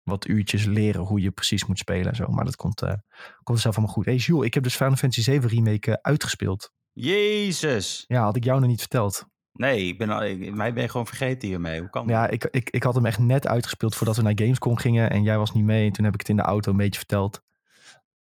wat 0.04 0.28
uurtjes 0.28 0.66
leren 0.66 1.02
hoe 1.02 1.22
je 1.22 1.32
precies 1.32 1.66
moet 1.66 1.78
spelen 1.80 2.10
en 2.10 2.16
zo. 2.16 2.28
Maar 2.28 2.46
dat 2.46 2.56
komt, 2.56 2.82
eh 2.82 2.94
komt 3.44 3.60
zelf 3.60 3.76
allemaal 3.76 3.94
goed. 3.96 4.06
Hey 4.06 4.16
Jules, 4.16 4.46
ik 4.46 4.54
heb 4.54 4.64
dus 4.64 4.76
Final 4.76 4.96
Fantasy 4.96 5.22
7 5.22 5.50
Remake 5.50 5.92
eh, 5.92 5.98
uitgespeeld. 6.02 6.72
Jezus. 6.92 8.04
Ja, 8.08 8.24
had 8.24 8.36
ik 8.36 8.44
jou 8.44 8.60
nog 8.60 8.70
niet 8.70 8.80
verteld. 8.80 9.26
Nee, 9.52 9.88
ik 9.88 9.98
ben, 9.98 10.10
al- 10.10 10.24
ik, 10.24 10.54
mij 10.56 10.74
ben 10.74 10.84
je 10.84 10.90
gewoon 10.90 11.08
vergeten 11.08 11.48
hiermee. 11.48 11.80
Hoe 11.80 11.90
kan 11.90 12.08
dat? 12.08 12.16
Ja, 12.16 12.28
ik, 12.28 12.44
ik, 12.52 12.70
ik 12.70 12.84
had 12.84 12.96
hem 12.96 13.06
echt 13.06 13.20
net 13.20 13.48
uitgespeeld 13.48 13.96
voordat 13.96 14.16
we 14.16 14.22
naar 14.22 14.32
Gamescom 14.36 14.78
gingen. 14.78 15.10
En 15.10 15.24
jij 15.24 15.38
was 15.38 15.54
niet 15.54 15.64
mee. 15.64 15.86
En 15.88 15.92
toen 15.92 16.06
heb 16.06 16.14
ik 16.14 16.20
het 16.20 16.30
in 16.30 16.36
de 16.36 16.42
auto 16.42 16.72
een 16.72 16.78
beetje 16.78 16.98
verteld. 17.00 17.42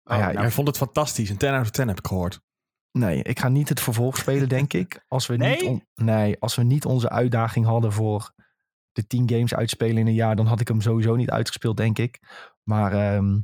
Oh, 0.04 0.16
ja, 0.16 0.26
nou, 0.26 0.38
Hij 0.38 0.50
vond 0.50 0.66
het 0.66 0.76
fantastisch. 0.76 1.30
Een 1.30 1.36
10 1.36 1.48
out 1.50 1.60
of 1.62 1.70
10 1.70 1.88
heb 1.88 1.98
ik 1.98 2.06
gehoord. 2.06 2.40
Nee, 2.92 3.22
ik 3.22 3.38
ga 3.38 3.48
niet 3.48 3.68
het 3.68 3.80
vervolg 3.80 4.16
spelen, 4.16 4.48
denk 4.58 4.72
ik. 4.72 5.04
Als 5.08 5.26
we, 5.26 5.36
Nee? 5.36 5.50
niet, 5.60 5.62
on- 5.68 5.86
nee, 5.94 6.36
als 6.40 6.54
we 6.54 6.62
niet 6.62 6.84
onze 6.84 7.08
uitdaging 7.10 7.66
hadden 7.66 7.92
voor 7.92 8.32
de 9.00 9.06
10 9.06 9.28
games 9.30 9.54
uitspelen 9.54 9.96
in 9.96 10.06
een 10.06 10.14
jaar, 10.14 10.36
dan 10.36 10.46
had 10.46 10.60
ik 10.60 10.68
hem 10.68 10.80
sowieso 10.80 11.16
niet 11.16 11.30
uitgespeeld, 11.30 11.76
denk 11.76 11.98
ik. 11.98 12.18
Maar 12.62 12.92
ehm, 12.92 13.38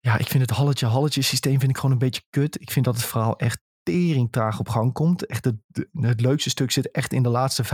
ja, 0.00 0.18
ik 0.18 0.26
vind 0.28 0.42
het 0.42 0.56
halletje-halletje 0.58 1.22
systeem 1.22 1.58
vind 1.58 1.70
ik 1.70 1.76
gewoon 1.76 1.92
een 1.92 1.98
beetje 1.98 2.22
kut. 2.30 2.60
Ik 2.60 2.70
vind 2.70 2.84
dat 2.84 2.94
het 2.96 3.04
verhaal 3.04 3.38
echt 3.38 3.60
tering 3.82 4.32
traag 4.32 4.58
op 4.58 4.68
gang 4.68 4.92
komt. 4.92 5.26
Echt 5.26 5.44
het, 5.44 5.56
het 5.92 6.20
leukste 6.20 6.50
stuk 6.50 6.70
zit 6.70 6.90
echt 6.90 7.12
in 7.12 7.22
de 7.22 7.28
laatste 7.28 7.64
5% 7.64 7.68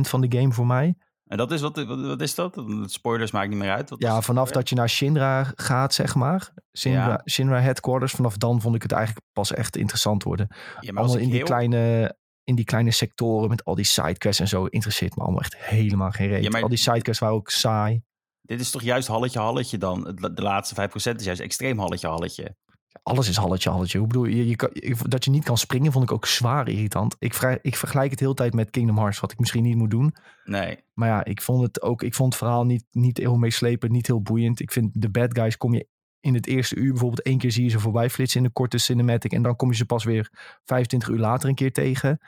van 0.00 0.20
de 0.20 0.38
game 0.38 0.52
voor 0.52 0.66
mij. 0.66 0.96
En 1.26 1.36
dat 1.36 1.52
is, 1.52 1.60
wat, 1.60 1.84
wat, 1.84 2.20
is 2.20 2.34
dat? 2.34 2.64
Spoilers 2.84 3.30
maakt 3.30 3.48
niet 3.48 3.58
meer 3.58 3.70
uit. 3.70 3.90
Wat 3.90 4.02
Ja, 4.02 4.20
vanaf 4.20 4.50
dat 4.50 4.68
je 4.68 4.74
naar 4.74 4.88
Shinra 4.88 5.52
gaat, 5.54 5.94
zeg 5.94 6.14
maar. 6.14 6.52
Shinra, 6.78 7.08
Ja. 7.08 7.22
Shinra 7.30 7.60
Headquarters. 7.60 8.12
Vanaf 8.12 8.36
dan 8.36 8.60
vond 8.60 8.74
ik 8.74 8.82
het 8.82 8.92
eigenlijk 8.92 9.26
pas 9.32 9.52
echt 9.52 9.76
interessant 9.76 10.22
worden. 10.22 10.46
Ja, 10.80 10.92
allemaal 10.94 11.16
in 11.18 11.24
die, 11.24 11.34
heel- 11.36 11.44
kleine, 11.44 12.16
in 12.48 12.54
die 12.54 12.64
kleine 12.64 12.90
sectoren 12.90 13.48
met 13.48 13.64
al 13.64 13.74
die 13.74 13.84
sidequests 13.84 14.40
en 14.40 14.48
zo 14.48 14.64
interesseert 14.64 15.16
me 15.16 15.22
allemaal 15.22 15.40
echt 15.40 15.56
helemaal 15.56 16.10
geen. 16.10 16.42
Ja, 16.42 16.50
maar- 16.50 16.62
al 16.62 16.68
die 16.68 16.78
sidequests 16.78 17.20
waren 17.20 17.36
ook 17.36 17.50
saai. 17.50 18.02
Dit 18.42 18.60
is 18.60 18.70
toch 18.70 18.82
juist 18.82 19.08
halletje 19.08 19.38
halletje 19.38 19.78
dan? 19.78 20.18
De 20.34 20.42
laatste 20.42 20.74
5% 20.74 21.20
is 21.20 21.24
juist 21.24 21.40
extreem 21.40 21.78
halletje 21.78 22.08
halletje. 22.08 22.56
Alles 23.02 23.28
is 23.28 23.36
halletje 23.36 23.70
halletje. 23.70 23.98
Hoe 23.98 24.06
bedoel 24.06 24.24
je, 24.24 24.48
je 24.48 24.56
kan, 24.56 24.70
dat 25.08 25.24
je 25.24 25.30
niet 25.30 25.44
kan 25.44 25.58
springen 25.58 25.92
vond 25.92 26.04
ik 26.04 26.12
ook 26.12 26.26
zwaar 26.26 26.68
irritant. 26.68 27.16
Ik, 27.18 27.34
vrij, 27.34 27.58
ik 27.62 27.76
vergelijk 27.76 28.10
het 28.10 28.20
heel 28.20 28.34
tijd 28.34 28.54
met 28.54 28.70
Kingdom 28.70 28.98
Hearts, 28.98 29.20
wat 29.20 29.32
ik 29.32 29.38
misschien 29.38 29.62
niet 29.62 29.76
moet 29.76 29.90
doen. 29.90 30.14
Nee. 30.44 30.78
Maar 30.94 31.08
ja, 31.08 31.24
ik 31.24 31.42
vond 31.42 31.62
het 31.62 31.82
ook, 31.82 32.02
ik 32.02 32.14
vond 32.14 32.32
het 32.32 32.42
verhaal 32.42 32.64
niet, 32.64 32.84
niet 32.90 33.18
heel 33.18 33.36
meeslepend, 33.36 33.92
niet 33.92 34.06
heel 34.06 34.22
boeiend. 34.22 34.60
Ik 34.60 34.72
vind 34.72 34.90
de 34.92 35.10
bad 35.10 35.38
guys 35.38 35.56
kom 35.56 35.74
je 35.74 35.86
in 36.20 36.34
het 36.34 36.46
eerste 36.46 36.76
uur 36.76 36.90
bijvoorbeeld 36.90 37.22
één 37.22 37.38
keer 37.38 37.52
zie 37.52 37.64
je 37.64 37.70
ze 37.70 37.78
voorbij 37.80 38.10
flitsen 38.10 38.40
in 38.40 38.46
een 38.46 38.52
korte 38.52 38.78
cinematic. 38.78 39.32
En 39.32 39.42
dan 39.42 39.56
kom 39.56 39.70
je 39.70 39.76
ze 39.76 39.86
pas 39.86 40.04
weer 40.04 40.30
25 40.64 41.08
uur 41.08 41.18
later 41.18 41.48
een 41.48 41.54
keer 41.54 41.72
tegen. 41.72 42.20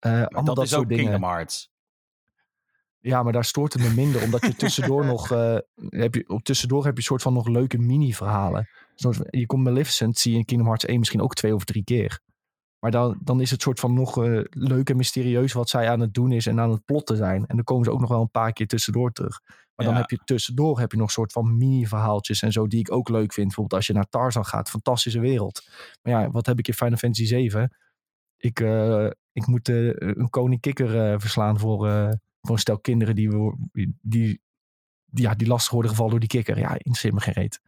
Maar 0.00 0.12
allemaal 0.12 0.44
dat, 0.44 0.56
dat, 0.56 0.64
is 0.64 0.70
soort 0.70 0.82
ook 0.82 0.88
dingen. 0.88 1.04
Kingdom 1.04 1.28
Hearts. 1.28 1.70
Ja, 3.00 3.22
maar 3.22 3.32
daar 3.32 3.44
stoort 3.44 3.72
het 3.72 3.82
me 3.82 3.94
minder. 3.94 4.22
Omdat 4.22 4.46
je 4.46 4.54
tussendoor 4.54 5.04
nog... 5.04 5.30
eh, 5.32 5.56
heb 5.88 6.14
je, 6.14 6.28
op 6.28 6.44
tussendoor 6.44 6.84
heb 6.84 6.92
je 6.92 6.98
een 6.98 7.04
soort 7.04 7.22
van 7.22 7.32
nog 7.32 7.48
leuke 7.48 7.78
mini-verhalen. 7.78 8.68
Je 9.30 9.46
komt 9.46 9.64
Maleficent, 9.64 10.18
zie 10.18 10.32
je 10.32 10.38
in 10.38 10.44
Kingdom 10.44 10.66
Hearts 10.66 10.84
1 10.84 10.98
misschien 10.98 11.20
ook 11.20 11.34
twee 11.34 11.54
of 11.54 11.64
drie 11.64 11.84
keer. 11.84 12.20
Maar 12.78 12.90
dan, 12.90 13.18
dan 13.22 13.40
is 13.40 13.50
het 13.50 13.62
soort 13.62 13.80
van 13.80 13.94
nog 13.94 14.24
eh, 14.24 14.40
leuk 14.50 14.90
en 14.90 14.96
mysterieus 14.96 15.52
wat 15.52 15.68
zij 15.68 15.90
aan 15.90 16.00
het 16.00 16.14
doen 16.14 16.32
is 16.32 16.46
en 16.46 16.60
aan 16.60 16.70
het 16.70 16.84
plotten 16.84 17.16
zijn. 17.16 17.46
En 17.46 17.56
dan 17.56 17.64
komen 17.64 17.84
ze 17.84 17.90
ook 17.90 18.00
nog 18.00 18.08
wel 18.08 18.20
een 18.20 18.30
paar 18.30 18.52
keer 18.52 18.66
tussendoor 18.66 19.12
terug. 19.12 19.40
Maar 19.74 19.86
dan 19.86 19.96
heb 19.96 20.10
je 20.10 20.20
tussendoor 20.24 20.78
heb 20.78 20.92
je 20.92 20.98
nog 20.98 21.10
soort 21.10 21.32
van 21.32 21.56
mini-verhaaltjes 21.56 22.42
en 22.42 22.52
zo 22.52 22.66
die 22.66 22.80
ik 22.80 22.92
ook 22.92 23.08
leuk 23.08 23.32
vind. 23.32 23.46
Bijvoorbeeld 23.46 23.74
als 23.74 23.86
je 23.86 23.92
naar 23.92 24.08
Tarzan 24.08 24.44
gaat, 24.44 24.70
fantastische 24.70 25.20
wereld. 25.20 25.68
Maar 26.02 26.12
ja, 26.12 26.30
wat 26.30 26.46
heb 26.46 26.58
ik 26.58 26.68
in 26.68 26.74
Final 26.74 26.96
Fantasy 26.96 27.26
7? 27.26 27.76
Ik, 28.36 28.60
ik 29.40 29.46
moet 29.46 29.68
eh, 29.68 29.86
een 29.96 30.30
koning 30.30 30.60
kikker 30.60 31.12
eh, 31.12 31.18
verslaan 31.18 31.58
voor, 31.58 31.88
eh, 31.88 32.08
voor 32.40 32.54
een 32.54 32.58
stel 32.58 32.78
kinderen 32.78 33.14
die, 33.14 33.28
we, 33.30 33.56
die, 33.72 33.98
die, 34.00 34.40
ja, 35.12 35.34
die 35.34 35.48
lastig 35.48 35.72
worden 35.72 35.90
gevallen 35.90 36.10
door 36.10 36.20
die 36.20 36.28
kikker. 36.28 36.58
Ja, 36.58 36.72
interesseert 36.72 37.14
me 37.14 37.20
geen 37.20 37.34
reet. 37.34 37.60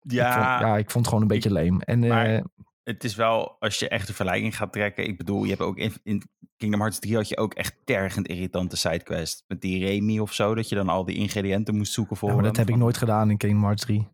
Ja, 0.00 0.26
Ik 0.26 0.32
vond, 0.32 0.44
ja, 0.44 0.76
ik 0.76 0.90
vond 0.90 1.04
het 1.04 1.06
gewoon 1.06 1.22
een 1.22 1.34
beetje 1.34 1.52
leem. 1.52 1.80
En 1.80 1.98
maar- 1.98 2.44
het 2.82 3.04
is 3.04 3.14
wel, 3.14 3.56
als 3.58 3.78
je 3.78 3.88
echt 3.88 4.08
een 4.08 4.14
vergelijking 4.14 4.56
gaat 4.56 4.72
trekken. 4.72 5.06
Ik 5.06 5.16
bedoel, 5.16 5.42
je 5.42 5.48
hebt 5.48 5.60
ook 5.62 5.76
in, 5.76 5.92
in 6.02 6.22
Kingdom 6.56 6.80
Hearts 6.80 6.98
3 6.98 7.14
had 7.14 7.28
je 7.28 7.36
ook 7.36 7.54
echt 7.54 7.76
tergend 7.84 8.26
irritante 8.28 8.76
sidequest. 8.76 9.44
Met 9.46 9.60
die 9.60 9.84
Remy 9.84 10.18
of 10.18 10.32
zo, 10.32 10.54
dat 10.54 10.68
je 10.68 10.74
dan 10.74 10.88
al 10.88 11.04
die 11.04 11.16
ingrediënten 11.16 11.76
moest 11.76 11.92
zoeken 11.92 12.16
voor 12.16 12.28
Ja, 12.28 12.34
maar 12.34 12.44
dat 12.44 12.56
heb 12.56 12.68
ik 12.68 12.76
nooit 12.76 12.96
gedaan 12.96 13.30
in 13.30 13.36
Kingdom 13.36 13.62
Hearts 13.62 13.82
3. 13.82 14.08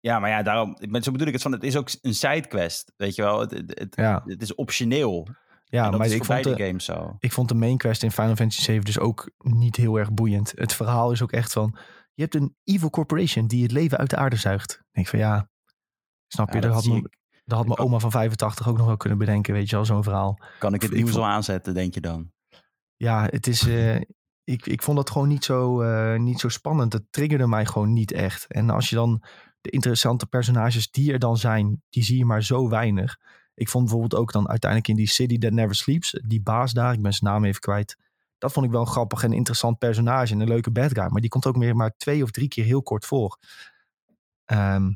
Ja, 0.00 0.18
maar 0.18 0.30
ja, 0.30 0.42
daarom, 0.42 0.76
zo 1.00 1.12
bedoel 1.12 1.26
ik 1.26 1.32
het 1.32 1.42
van, 1.42 1.52
het 1.52 1.62
is 1.62 1.76
ook 1.76 1.88
een 2.00 2.14
sidequest, 2.14 2.92
weet 2.96 3.14
je 3.14 3.22
wel. 3.22 3.40
Het, 3.40 3.50
het, 3.50 3.78
het, 3.78 3.96
Ja, 3.96 4.22
het 4.24 4.42
is 4.42 4.54
optioneel. 4.54 5.28
Ja 5.76 5.90
maar 5.90 6.06
ik 6.06 6.24
vond, 6.24 6.44
de, 6.44 6.64
games 6.66 6.84
zo. 6.84 7.16
ik 7.18 7.32
vond 7.32 7.48
de 7.48 7.54
main 7.54 7.76
quest 7.76 8.02
in 8.02 8.10
Final 8.10 8.36
Fantasy 8.36 8.62
7 8.62 8.84
dus 8.84 8.98
ook 8.98 9.30
niet 9.38 9.76
heel 9.76 9.98
erg 9.98 10.12
boeiend. 10.12 10.52
Het 10.54 10.72
verhaal 10.72 11.12
is 11.12 11.22
ook 11.22 11.32
echt 11.32 11.52
van, 11.52 11.76
je 12.14 12.22
hebt 12.22 12.34
een 12.34 12.56
evil 12.64 12.90
corporation 12.90 13.46
die 13.46 13.62
het 13.62 13.72
leven 13.72 13.98
uit 13.98 14.10
de 14.10 14.16
aarde 14.16 14.36
zuigt. 14.36 14.72
Ik 14.72 14.88
denk 14.92 15.06
van 15.06 15.18
ja, 15.18 15.48
snap 16.26 16.52
je, 16.52 16.60
dat, 16.60 16.72
dat 16.72 16.84
had 16.84 16.92
me, 16.92 17.10
dat 17.44 17.58
had 17.58 17.66
mijn 17.66 17.78
oma 17.78 17.98
van 17.98 18.10
85 18.10 18.68
ook 18.68 18.76
nog 18.76 18.86
wel 18.86 18.96
kunnen 18.96 19.18
bedenken, 19.18 19.54
weet 19.54 19.70
je 19.70 19.76
wel, 19.76 19.84
zo'n 19.84 20.02
verhaal. 20.02 20.38
Kan 20.58 20.74
ik 20.74 20.82
het 20.82 20.92
nieuws 20.92 21.16
al 21.16 21.26
aanzetten, 21.26 21.74
denk 21.74 21.94
je 21.94 22.00
dan? 22.00 22.32
Ja, 22.96 23.26
het 23.30 23.46
is. 23.46 23.66
eh, 23.66 24.00
ik, 24.44 24.66
ik 24.66 24.82
vond 24.82 24.96
dat 24.96 25.10
gewoon 25.10 25.28
niet 25.28 25.44
zo, 25.44 25.80
eh, 25.80 26.18
niet 26.18 26.40
zo 26.40 26.48
spannend. 26.48 26.92
Het 26.92 27.04
triggerde 27.10 27.46
mij 27.46 27.66
gewoon 27.66 27.92
niet 27.92 28.12
echt. 28.12 28.46
En 28.46 28.70
als 28.70 28.88
je 28.90 28.96
dan 28.96 29.22
de 29.60 29.70
interessante 29.70 30.26
personages 30.26 30.90
die 30.90 31.12
er 31.12 31.18
dan 31.18 31.36
zijn, 31.36 31.82
die 31.88 32.02
zie 32.02 32.18
je 32.18 32.24
maar 32.24 32.42
zo 32.42 32.68
weinig. 32.68 33.16
Ik 33.62 33.68
vond 33.68 33.84
bijvoorbeeld 33.84 34.20
ook 34.20 34.32
dan 34.32 34.48
uiteindelijk 34.48 34.90
in 34.90 34.96
die 34.96 35.08
City 35.08 35.38
That 35.38 35.52
Never 35.52 35.74
Sleeps, 35.74 36.20
die 36.24 36.40
baas 36.40 36.72
daar, 36.72 36.92
ik 36.92 37.02
ben 37.02 37.12
zijn 37.12 37.30
naam 37.32 37.44
even 37.44 37.60
kwijt. 37.60 37.96
Dat 38.38 38.52
vond 38.52 38.66
ik 38.66 38.72
wel 38.72 38.80
een 38.80 38.86
grappig 38.86 39.22
en 39.22 39.32
interessant 39.32 39.78
personage 39.78 40.32
en 40.32 40.40
een 40.40 40.48
leuke 40.48 40.70
bad 40.70 40.92
guy. 40.92 41.06
Maar 41.08 41.20
die 41.20 41.30
komt 41.30 41.46
ook 41.46 41.56
meer 41.56 41.76
maar 41.76 41.96
twee 41.96 42.22
of 42.22 42.30
drie 42.30 42.48
keer 42.48 42.64
heel 42.64 42.82
kort 42.82 43.06
voor. 43.06 43.38
Ehm, 44.44 44.92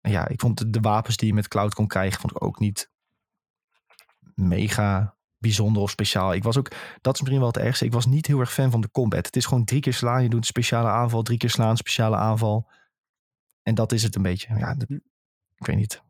ja, 0.00 0.28
ik 0.28 0.40
vond 0.40 0.72
de, 0.72 0.80
wapens 0.80 1.16
die 1.16 1.28
je 1.28 1.34
met 1.34 1.48
Cloud 1.48 1.74
kon 1.74 1.86
krijgen, 1.86 2.20
vond 2.20 2.32
ik 2.32 2.42
ook 2.42 2.58
niet 2.58 2.90
mega 4.34 5.14
bijzonder 5.38 5.82
of 5.82 5.90
speciaal. 5.90 6.32
Ik 6.34 6.42
was 6.42 6.58
ook, 6.58 6.70
dat 7.00 7.14
is 7.14 7.20
misschien 7.20 7.40
wel 7.40 7.52
het 7.52 7.62
ergste. 7.62 7.84
Ik 7.84 7.92
was 7.92 8.06
niet 8.06 8.26
heel 8.26 8.40
erg 8.40 8.52
fan 8.52 8.70
van 8.70 8.80
de 8.80 8.90
combat. 8.90 9.26
Het 9.26 9.36
is 9.36 9.46
gewoon 9.46 9.64
drie 9.64 9.80
keer 9.80 9.94
slaan. 9.94 10.22
Je 10.22 10.28
doet 10.28 10.40
een 10.40 10.46
speciale 10.46 10.88
aanval, 10.88 11.22
drie 11.22 11.38
keer 11.38 11.50
slaan, 11.50 11.76
speciale 11.76 12.16
aanval. 12.16 12.70
En 13.62 13.74
dat 13.74 13.92
is 13.92 14.02
het 14.02 14.16
een 14.16 14.22
beetje. 14.22 14.54
Ja, 14.58 14.76
ik 15.56 15.66
weet 15.66 15.76
niet. 15.76 16.02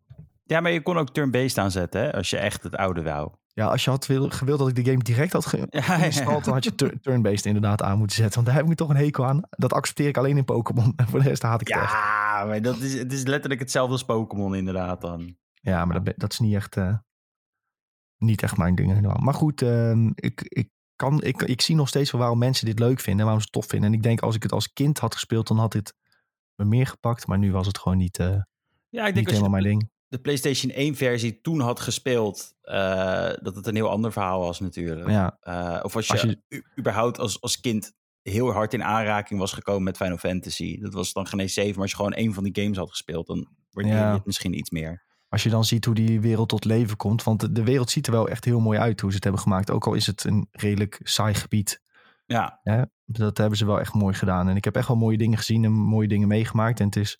Ja, 0.52 0.61
maar 0.61 0.71
je 0.73 0.82
kon 0.82 0.99
ook 0.99 1.11
turn-based 1.11 1.59
aanzetten, 1.59 2.00
hè, 2.00 2.12
als 2.12 2.30
je 2.30 2.37
echt 2.37 2.62
het 2.62 2.76
oude 2.76 3.02
wou. 3.02 3.30
Ja, 3.54 3.66
als 3.66 3.85
je 3.85 3.90
had 3.90 4.06
wil, 4.06 4.30
gewild 4.30 4.59
dat 4.59 4.68
ik 4.68 4.75
de 4.75 4.85
game 4.90 5.02
direct 5.02 5.32
had 5.32 5.47
ge- 5.47 5.66
Ja, 5.71 5.80
geïnstalleerd, 5.82 6.44
dan 6.44 6.54
had 6.54 6.64
je 6.64 6.75
tur- 6.75 7.00
turn-based 7.00 7.47
inderdaad 7.47 7.82
aan 7.82 7.99
moeten 7.99 8.16
zetten. 8.16 8.35
Want 8.35 8.47
daar 8.47 8.56
heb 8.56 8.71
ik 8.71 8.76
toch 8.76 8.88
een 8.88 8.97
hekel 8.97 9.26
aan. 9.26 9.40
Dat 9.50 9.73
accepteer 9.73 10.09
ik 10.09 10.16
alleen 10.16 10.37
in 10.37 10.44
Pokémon. 10.44 10.92
En 10.97 11.06
voor 11.09 11.23
de 11.23 11.28
rest 11.28 11.42
haat 11.42 11.61
ik 11.61 11.68
het 11.68 11.82
echt. 11.82 11.92
Ja, 11.92 12.44
maar 12.47 12.62
dat 12.62 12.78
is, 12.78 12.94
het 12.94 13.12
is 13.12 13.23
letterlijk 13.23 13.61
hetzelfde 13.61 13.92
als 13.92 14.04
Pokémon 14.04 14.54
inderdaad 14.54 15.00
dan. 15.00 15.37
Ja, 15.54 15.85
maar 15.85 16.04
dat, 16.04 16.14
dat 16.16 16.32
is 16.32 16.38
niet 16.38 16.54
echt, 16.54 16.76
eh, 16.76 16.94
niet 18.18 18.42
echt 18.42 18.56
mijn 18.56 18.75
ding. 18.75 19.16
Maar 19.21 19.35
goed, 19.35 19.62
ehm, 19.62 20.11
ik, 20.14 20.40
ik, 20.42 20.68
kan, 20.97 21.23
ik, 21.23 21.42
ik 21.42 21.61
zie 21.61 21.75
nog 21.76 21.88
steeds 21.88 22.11
wel 22.11 22.21
waarom 22.21 22.38
mensen 22.38 22.66
dit 22.66 22.78
leuk 22.78 23.00
vinden. 23.00 23.21
En 23.21 23.25
waarom 23.26 23.40
ze 23.40 23.49
het 23.52 23.52
tof 23.61 23.66
vinden. 23.71 23.88
En 23.90 23.97
ik 23.97 24.02
denk 24.02 24.21
als 24.21 24.35
ik 24.35 24.42
het 24.42 24.52
als 24.52 24.73
kind 24.73 24.99
had 24.99 25.14
gespeeld, 25.14 25.49
dan 25.49 25.59
had 25.59 25.73
dit 25.73 25.94
me 26.54 26.64
meer 26.64 26.87
gepakt. 26.87 27.26
Maar 27.26 27.38
nu 27.38 27.52
was 27.52 27.66
het 27.66 27.78
gewoon 27.78 27.99
niet, 27.99 28.18
eh, 28.18 28.26
Ja, 28.88 29.06
ik 29.06 29.14
denk 29.14 29.26
helemaal 29.28 29.42
de, 29.44 29.62
mijn 29.62 29.64
ding. 29.78 29.90
De 30.12 30.19
PlayStation 30.21 30.73
1 30.73 30.95
versie 30.97 31.40
toen 31.40 31.61
had 31.61 31.81
gespeeld, 31.81 32.54
eh, 32.62 33.31
dat 33.42 33.57
het 33.57 33.66
een 33.66 33.75
heel 33.75 33.88
ander 33.90 34.12
verhaal 34.12 34.40
was 34.40 34.61
natuurlijk. 34.61 35.09
Ja, 35.09 35.37
Eh, 35.40 35.81
of 35.83 35.97
als 35.97 36.07
je, 36.07 36.12
Als 36.12 36.23
je- 36.23 36.64
überhaupt 36.78 37.19
als, 37.19 37.40
als 37.40 37.61
kind 37.61 37.92
heel 38.23 38.52
hard 38.52 38.75
in 38.75 38.85
aanraking 38.85 39.40
was 39.40 39.52
gekomen 39.52 39.83
met 39.83 39.97
Final 39.97 40.16
Fantasy. 40.16 40.81
Dat 40.81 40.92
was 40.92 41.12
dan 41.12 41.26
geen 41.26 41.40
eens 41.40 41.54
7, 41.54 41.73
maar 41.73 41.81
als 41.83 41.90
je 41.90 41.97
gewoon 41.97 42.12
één 42.12 42.35
van 42.35 42.45
die 42.45 42.62
games 42.62 42.76
had 42.76 42.90
gespeeld, 42.90 43.26
dan 43.26 43.49
waardeer 43.71 43.92
je 43.92 43.99
Ja. 43.99 44.12
het 44.12 44.26
misschien 44.26 44.59
iets 44.59 44.71
meer. 44.71 45.02
als 45.28 45.42
je 45.42 45.50
dan 45.50 45.64
ziet 45.64 45.85
hoe 45.85 45.95
die 45.95 46.21
wereld 46.21 46.49
tot 46.49 46.64
leven 46.64 46.97
komt. 46.97 47.23
Want 47.23 47.40
de, 47.40 47.52
de 47.52 47.64
wereld 47.64 47.90
ziet 47.90 48.07
er 48.07 48.12
wel 48.12 48.28
echt 48.28 48.45
heel 48.45 48.61
mooi 48.61 48.78
uit 48.78 49.00
hoe 49.00 49.11
ze 49.11 49.14
het 49.14 49.25
hebben 49.25 49.42
gemaakt. 49.42 49.71
Ook 49.71 49.87
al 49.87 49.95
is 49.95 50.07
het 50.07 50.25
een 50.25 50.49
redelijk 50.50 51.00
saai 51.02 51.35
gebied. 51.35 51.83
Ja, 52.26 52.61
Dat 53.07 53.38
hebben 53.38 53.59
ze 53.59 53.66
wel 53.66 53.81
echt 53.81 53.95
mooi 53.95 54.14
gedaan. 54.14 54.49
En 54.49 54.57
ik 54.57 54.64
heb 54.64 54.76
echt 54.76 54.88
wel 54.88 54.97
mooie 54.97 55.19
dingen 55.19 55.38
gezien 55.38 55.64
en 55.64 55.73
mooie 55.73 56.09
dingen 56.09 56.28
meegemaakt. 56.28 56.81
En 56.81 56.87
het 56.87 56.97
is... 56.97 57.19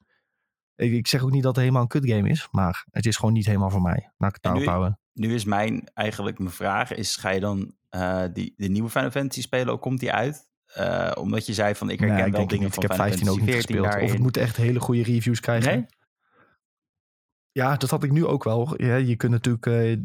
Ik, 0.77 0.93
ik 0.93 1.07
zeg 1.07 1.23
ook 1.23 1.31
niet 1.31 1.43
dat 1.43 1.53
het 1.55 1.61
helemaal 1.61 1.83
een 1.83 1.89
kutgame 1.89 2.29
is. 2.29 2.49
Maar 2.51 2.87
het 2.91 3.07
is 3.07 3.17
gewoon 3.17 3.33
niet 3.33 3.47
helemaal 3.47 3.71
voor 3.71 3.83
mij. 3.83 4.13
Laat 4.17 4.29
ik 4.29 4.35
het 4.35 4.43
daarop 4.43 4.63
nu- 4.63 4.69
houden. 4.69 4.99
nu 5.13 5.35
is 5.35 5.45
mijn, 5.45 5.89
eigenlijk 5.95 6.39
mijn 6.39 6.51
vraag, 6.51 6.93
is 6.93 7.17
ga 7.17 7.31
je 7.31 7.41
dan 7.41 7.75
eh, 7.89 8.25
die, 8.33 8.55
de 8.57 8.69
nieuwe 8.69 8.91
Final 8.91 9.11
Fantasy 9.11 9.41
spelen, 9.41 9.73
ook 9.73 9.81
komt 9.81 10.01
die 10.01 10.13
uit? 10.13 10.51
Eh, 10.67 11.11
omdat 11.15 11.47
je 11.47 11.55
zei 11.55 11.75
van, 11.75 11.91
ik 11.91 11.99
herken 12.01 12.17
Nee, 12.17 12.27
ik 12.27 12.33
wel 12.33 12.47
dingen 12.47 12.65
niet. 12.65 12.75
van 12.75 12.83
Ik 12.83 12.89
heb 12.89 12.99
Final 12.99 13.13
15 13.17 13.31
ook 13.31 13.41
niet 13.41 13.51
14 13.55 13.77
gespeeld. 13.77 14.03
Of 14.05 14.11
het 14.13 14.21
moet 14.23 14.37
echt 14.37 14.57
hele 14.57 14.81
goede 14.81 15.03
reviews 15.03 15.41
krijgen. 15.41 15.73
Nee? 15.73 15.87
Ja, 17.53 17.77
dat 17.77 17.91
had 17.91 18.03
ik 18.05 18.13
nu 18.13 18.27
ook 18.27 18.45
wel. 18.45 18.83
Ja, 18.83 18.95
je 18.97 19.17
kunt 19.17 19.33
natuurlijk 19.33 19.67
eh 19.67 19.97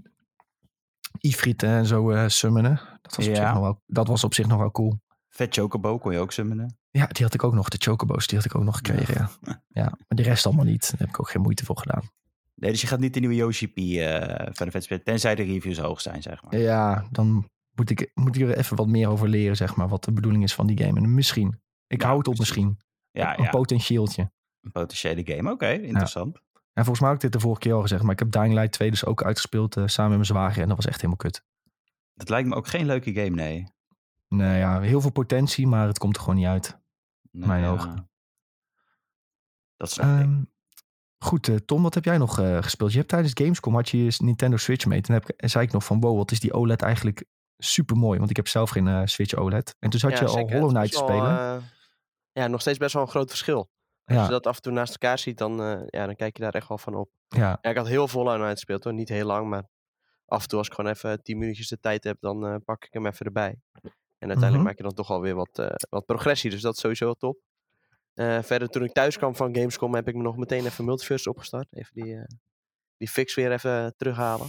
Ifrit 1.20 1.63
en 1.63 1.86
zo 1.86 2.12
eh, 2.12 2.28
summonen. 2.28 2.76
Dat 3.02 3.15
was, 3.15 3.28
op 3.28 3.36
zich 3.36 3.54
nog 3.54 3.60
wel, 3.60 3.82
dat 3.86 4.08
was 4.08 4.24
op 4.24 4.34
zich 4.34 4.48
nog 4.48 4.60
wel 4.60 4.72
cool. 4.72 5.00
Vet 5.38 5.54
Chocobo 5.56 5.97
kon 5.97 6.12
je 6.12 6.19
ook 6.19 6.32
summonen. 6.32 6.78
Ja, 6.91 7.08
die 7.08 7.26
had 7.26 7.34
ik 7.34 7.43
ook 7.43 7.54
nog. 7.54 7.69
De 7.69 7.78
Chocobo's, 7.80 8.28
die 8.28 8.38
had 8.38 8.45
ik 8.47 8.56
ook 8.56 8.63
nog 8.63 8.76
gekregen, 8.76 9.13
ja. 9.13 9.30
ja. 9.82 9.84
maar 9.84 10.17
de 10.17 10.23
rest 10.23 10.45
allemaal 10.45 10.65
niet. 10.65 10.91
Daar 10.91 11.00
heb 11.00 11.10
ik 11.10 11.19
ook 11.19 11.30
geen 11.30 11.41
moeite 11.41 11.65
voor 11.65 11.78
gedaan. 11.78 12.10
Nee, 12.56 12.71
dus 12.71 12.82
je 12.82 12.88
gaat 12.88 13.00
niet 13.00 13.13
de 13.13 13.19
nieuwe 13.19 13.36
Yoshi 13.36 13.67
P 13.67 13.78
eh 13.78 13.84
Final 13.84 14.52
Fantasy 14.54 14.82
spelen, 14.82 15.04
tenzij 15.04 15.36
de 15.36 15.43
reviews 15.43 15.78
hoog 15.78 16.02
zijn, 16.02 16.21
zeg 16.21 16.43
maar. 16.43 16.58
Ja, 16.58 17.08
dan 17.12 17.50
moet 17.76 17.89
ik, 17.89 18.12
moet 18.13 18.36
ik 18.36 18.41
er 18.41 18.58
even 18.58 18.76
wat 18.76 18.88
meer 18.88 19.08
over 19.10 19.30
leren, 19.30 19.56
zeg 19.56 19.76
maar. 19.76 19.88
Wat 19.88 20.04
de 20.04 20.12
bedoeling 20.12 20.43
is 20.43 20.54
van 20.54 20.67
die 20.67 20.78
game. 20.84 21.00
En 21.00 21.13
misschien. 21.13 21.60
Ik 21.88 22.02
Ja, 22.02 22.06
hou 22.08 22.17
het 22.19 22.28
op 22.28 22.38
misschien. 22.38 22.78
Ja, 23.12 23.38
een 23.38 23.43
ja, 23.43 23.50
potentieeltje. 23.50 24.32
een 24.62 24.71
potentiële 24.71 25.21
game. 25.26 25.52
Oké, 25.52 25.69
interessant. 25.71 26.36
En 26.73 26.84
volgens 26.86 27.00
mij 27.00 27.10
heb 27.10 27.17
ik 27.17 27.23
dit 27.23 27.32
de 27.32 27.39
vorige 27.39 27.62
keer 27.62 27.73
al 27.73 27.82
gezegd. 27.82 28.02
Maar 28.04 28.12
ik 28.12 28.19
heb 28.19 28.32
Dying 28.32 28.54
Light 28.54 28.71
2 28.71 28.89
dus 28.89 29.06
ook 29.06 29.23
uitgespeeld 29.23 29.78
eh, 29.78 29.84
samen 29.88 30.17
met 30.17 30.28
mijn 30.28 30.39
zwager. 30.39 30.62
En 30.62 30.67
dat 30.67 30.78
was 30.78 30.86
echt 30.86 30.95
helemaal 30.95 31.17
kut. 31.17 31.43
Dat 32.13 32.30
lijkt 32.30 32.47
me 32.47 32.56
ook 32.56 32.67
geen 32.67 32.86
leuke 32.86 33.13
game, 33.13 33.30
nee. 33.30 33.67
Nee, 34.28 34.58
ja, 34.58 34.82
heel 34.82 35.02
veel 35.02 35.12
potentie, 35.12 35.68
maar 35.68 35.88
het 35.88 35.98
komt 35.98 36.16
er 36.16 36.22
gewoon 36.22 36.38
niet 36.38 36.48
uit. 36.48 36.80
Nee, 37.32 37.48
Mijn 37.48 37.62
ja. 37.63 37.70
ogen. 37.70 38.10
Dat 39.78 39.92
ik. 39.92 39.98
Ehm, 39.98 40.44
goed, 41.18 41.48
eh, 41.48 41.56
Tom, 41.56 41.84
wat 41.84 41.94
heb 41.94 42.06
jij 42.06 42.18
nog 42.18 42.40
eh, 42.40 42.58
gespeeld? 42.63 42.92
Je 42.92 42.98
hebt 42.98 43.10
tijdens 43.10 43.34
Gamescom 43.34 43.76
had 43.76 43.90
je 43.90 44.04
je 44.04 44.16
Nintendo 44.18 44.58
Switch 44.58 44.86
mee. 44.86 45.02
Toen 45.02 45.16
heb 45.16 45.26
zei 45.36 45.66
ik 45.66 45.72
nog 45.72 45.84
van, 45.84 46.00
wow, 46.00 46.18
wat 46.18 46.32
is 46.32 46.40
die 46.40 46.54
OLED 46.54 46.82
eigenlijk 46.82 47.26
super 47.58 47.98
mooi. 47.98 48.18
Want 48.18 48.30
ik 48.30 48.36
heb 48.36 48.48
zelf 48.48 48.70
geen 48.70 48.88
eh, 48.88 49.02
Switch 49.06 49.36
OLED. 49.36 49.76
En 49.80 49.90
toen 49.90 50.00
zat 50.00 50.12
Ja, 50.12 50.20
je 50.20 50.26
al. 50.26 50.50
Hollow 50.52 50.70
Knight 50.70 50.84
is 50.84 50.92
te 50.92 50.98
spelen. 50.98 51.63
ja, 52.32 52.48
nog 52.48 52.62
steeds 52.62 52.78
best 52.78 52.94
wel 52.94 53.02
een 53.02 53.10
groot 53.10 53.30
verschil. 53.30 53.58
Als 54.06 54.18
ja, 54.18 54.24
je 54.24 54.30
dat 54.30 54.48
af 54.48 54.56
en 54.56 54.62
toe 54.62 54.72
naast 54.72 54.92
elkaar 54.92 55.20
ziet, 55.20 55.38
dan, 55.38 55.58
ja, 55.88 56.06
dan 56.06 56.16
kijk 56.16 56.38
je 56.38 56.44
daar 56.44 56.54
echt 56.54 56.68
wel 56.68 56.78
van 56.78 56.96
op. 56.96 57.10
ja, 57.28 57.60
Ja, 57.62 57.70
ik 57.70 57.78
had 57.78 57.88
heel 57.88 58.08
veel 58.08 58.20
Hollow 58.20 58.36
Knight 58.36 58.54
gespeeld 58.54 58.84
hoor. 58.84 58.94
Niet 58.94 59.10
heel 59.10 59.26
lang, 59.26 59.50
maar 59.50 59.63
af 60.26 60.42
en 60.42 60.48
toe 60.48 60.58
als 60.58 60.68
ik 60.68 60.74
gewoon 60.74 60.92
even 60.92 61.24
10 61.24 61.38
minuutjes 61.38 61.68
de 61.68 61.80
tijd 61.80 62.04
heb, 62.04 62.18
dan 62.20 62.62
pak 62.66 62.86
ik 62.86 62.94
hem 62.94 63.06
even 63.06 63.26
erbij. 63.26 63.60
En 64.18 64.28
uiteindelijk 64.28 64.54
Mhm. 64.56 64.64
maak 64.64 64.78
je 64.78 64.84
dan 64.84 64.94
toch 64.94 65.10
alweer 65.10 65.36
wat, 65.36 65.60
eh, 65.60 65.76
wat 65.90 66.06
progressie. 66.06 66.50
Dus 66.50 66.62
dat 66.62 66.74
is 66.74 66.80
sowieso 66.80 67.06
wel 67.06 67.14
top. 67.16 67.40
Eh, 68.14 68.42
verder, 68.44 68.68
toen 68.68 68.84
ik 68.84 68.94
thuis 68.94 69.18
kwam 69.18 69.36
van 69.36 69.56
Gamescom, 69.56 69.96
heb 69.96 70.08
ik 70.08 70.16
me 70.16 70.22
nog 70.22 70.38
meteen 70.38 70.66
even 70.66 70.86
Multiverse 70.86 71.30
opgestart. 71.30 71.68
Even 71.74 71.94
die, 71.94 72.16
eh, 72.16 72.24
die 72.98 73.08
fix 73.10 73.36
weer 73.36 73.52
even 73.52 73.94
terughalen. 73.98 74.48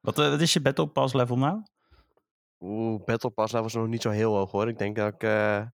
Wat, 0.00 0.16
wat 0.16 0.40
is 0.40 0.52
je 0.52 0.60
Battle 0.60 0.86
Pass 0.86 1.14
level 1.14 1.38
nou? 1.38 1.62
Oeh, 2.60 3.04
Battle 3.04 3.30
Pass, 3.30 3.52
dat 3.52 3.62
was 3.62 3.74
nog 3.74 3.86
niet 3.86 4.02
zo 4.02 4.10
heel 4.10 4.36
hoog 4.36 4.50
hoor. 4.50 4.68
Ik 4.68 4.78
denk 4.78 4.96
dat 4.96 5.14
ik 5.14 5.22
eh 5.22 5.66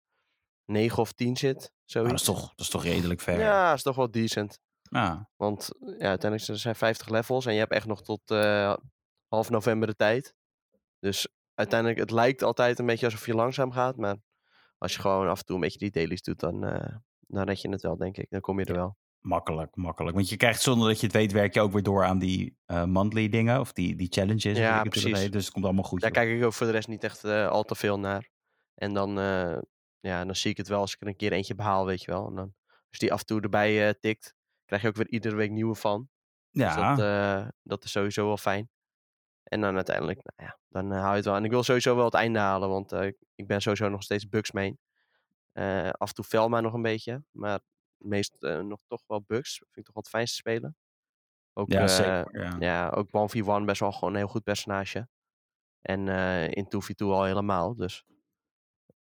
9 0.64 0.98
of 0.98 1.12
10 1.12 1.36
zit. 1.36 1.56
Ah, 1.64 1.70
Zoiets. 1.84 2.10
dat, 2.10 2.20
is 2.20 2.26
toch, 2.26 2.40
dat 2.48 2.60
is 2.60 2.68
toch 2.68 2.82
redelijk 2.82 3.20
ver. 3.20 3.38
Ja, 3.38 3.72
is 3.72 3.82
toch 3.82 3.96
wel 3.96 4.10
decent. 4.10 4.58
Ja. 4.82 5.28
Want 5.36 5.70
ja, 5.80 5.86
uiteindelijk 6.08 6.40
zijn 6.42 6.56
er 6.56 6.62
zijn 6.62 6.74
50 6.74 7.08
levels 7.08 7.46
en 7.46 7.52
je 7.52 7.58
hebt 7.58 7.72
echt 7.72 7.86
nog 7.86 8.02
tot 8.02 8.20
half 9.28 9.50
november 9.50 9.88
de 9.88 9.94
tijd. 9.94 10.34
Dus 10.98 11.28
uiteindelijk, 11.62 12.00
het 12.00 12.10
lijkt 12.10 12.42
altijd 12.42 12.78
een 12.78 12.86
beetje 12.86 13.06
alsof 13.06 13.26
je 13.26 13.34
langzaam 13.34 13.72
gaat. 13.72 13.96
Maar 13.96 14.16
als 14.78 14.94
je 14.94 15.00
gewoon 15.00 15.28
af 15.28 15.38
en 15.38 15.44
toe 15.44 15.54
een 15.54 15.60
beetje 15.60 15.78
die 15.78 15.90
dailies 15.90 16.22
doet, 16.22 16.40
dan, 16.40 16.64
eh, 16.64 16.96
dan 17.20 17.44
red 17.44 17.60
je 17.60 17.68
het 17.68 17.82
wel, 17.82 17.96
denk 17.96 18.16
ik. 18.16 18.26
Dan 18.30 18.40
kom 18.40 18.58
je 18.58 18.64
er 18.64 18.74
wel. 18.74 18.96
Makkelijk, 19.20 19.76
makkelijk. 19.76 20.16
Want 20.16 20.28
je 20.28 20.36
krijgt 20.36 20.62
zonder 20.62 20.88
dat 20.88 21.00
je 21.00 21.06
het 21.06 21.14
weet, 21.14 21.32
werk 21.32 21.54
je 21.54 21.60
ook 21.60 21.72
weer 21.72 21.82
door 21.82 22.04
aan 22.04 22.18
die 22.18 22.56
eh, 22.64 22.84
monthly 22.84 23.28
dingen. 23.28 23.60
Of 23.60 23.72
die, 23.72 23.96
die 23.96 24.08
challenges. 24.10 24.58
Ja, 24.58 24.80
het 24.80 24.88
precies. 24.88 25.30
Dus 25.30 25.44
het 25.44 25.52
komt 25.52 25.64
allemaal 25.64 25.84
goed. 25.84 26.00
Daar 26.00 26.10
kijk 26.10 26.30
ik 26.30 26.44
ook 26.44 26.52
voor 26.52 26.66
de 26.66 26.72
rest 26.72 26.88
niet 26.88 27.04
echt 27.04 27.24
eh, 27.24 27.48
al 27.48 27.62
te 27.62 27.74
veel 27.74 27.98
naar. 27.98 28.30
En 28.74 28.94
dan, 28.94 29.10
ja, 30.00 30.24
dan 30.24 30.36
zie 30.36 30.50
ik 30.50 30.56
het 30.56 30.68
wel 30.68 30.80
als 30.80 30.94
ik 30.94 31.00
er 31.00 31.06
een 31.06 31.16
keer 31.16 31.32
eentje 31.32 31.54
behaal, 31.54 31.86
weet 31.86 32.02
je 32.02 32.10
wel. 32.10 32.28
En 32.28 32.34
dan, 32.34 32.54
als 32.66 32.98
die 32.98 33.12
af 33.12 33.20
en 33.20 33.26
toe 33.26 33.40
erbij 33.40 33.94
tikt, 33.94 34.34
krijg 34.64 34.82
je 34.82 34.88
ook 34.88 34.96
weer 34.96 35.08
iedere 35.08 35.36
week 35.36 35.50
nieuwe 35.50 35.74
van. 35.74 36.08
Dus 36.50 36.62
ja, 36.62 36.94
dat, 36.94 37.52
dat 37.62 37.84
is 37.84 37.90
sowieso 37.90 38.26
wel 38.26 38.36
fijn. 38.36 38.70
En 39.52 39.60
dan 39.60 39.74
uiteindelijk, 39.74 40.20
nou 40.36 40.48
ja, 40.50 40.58
dan 40.68 40.92
eh, 40.92 40.98
hou 40.98 41.10
je 41.10 41.16
het 41.16 41.24
wel. 41.24 41.34
En 41.36 41.44
ik 41.44 41.50
wil 41.50 41.62
sowieso 41.62 41.96
wel 41.96 42.04
het 42.04 42.14
einde 42.14 42.38
halen, 42.38 42.68
want 42.68 42.92
eh, 42.92 43.06
ik- 43.34 43.46
ben 43.46 43.60
sowieso 43.60 43.88
nog 43.88 44.02
steeds 44.02 44.28
Bugs 44.28 44.52
main. 44.52 44.78
Eh, 45.52 45.90
af 45.90 46.08
en 46.08 46.14
toe 46.14 46.24
Velma 46.24 46.60
nog 46.60 46.72
een 46.74 46.82
beetje, 46.82 47.22
maar 47.30 47.60
meest 47.96 48.36
nog 48.40 48.80
toch 48.86 49.02
wel 49.06 49.22
Bugs. 49.26 49.56
Vind 49.58 49.76
ik 49.76 49.84
toch 49.84 49.94
wel 49.94 50.02
het 50.02 50.12
fijnste 50.12 50.36
spelen. 50.36 50.76
Ook, 51.52 51.68
ja 51.72 51.88
zeker. 51.88 52.40
Ja. 52.40 52.56
ja, 52.58 52.88
ook 52.88 53.08
1v1 53.10 53.64
best 53.64 53.80
wel 53.80 53.92
gewoon 53.92 54.10
een 54.10 54.16
heel 54.18 54.28
goed 54.28 54.42
personage. 54.42 55.08
En 55.80 56.08
eh, 56.08 56.50
in 56.50 56.64
2v2 56.68 57.06
al 57.06 57.24
helemaal, 57.24 57.74
dus... 57.76 58.04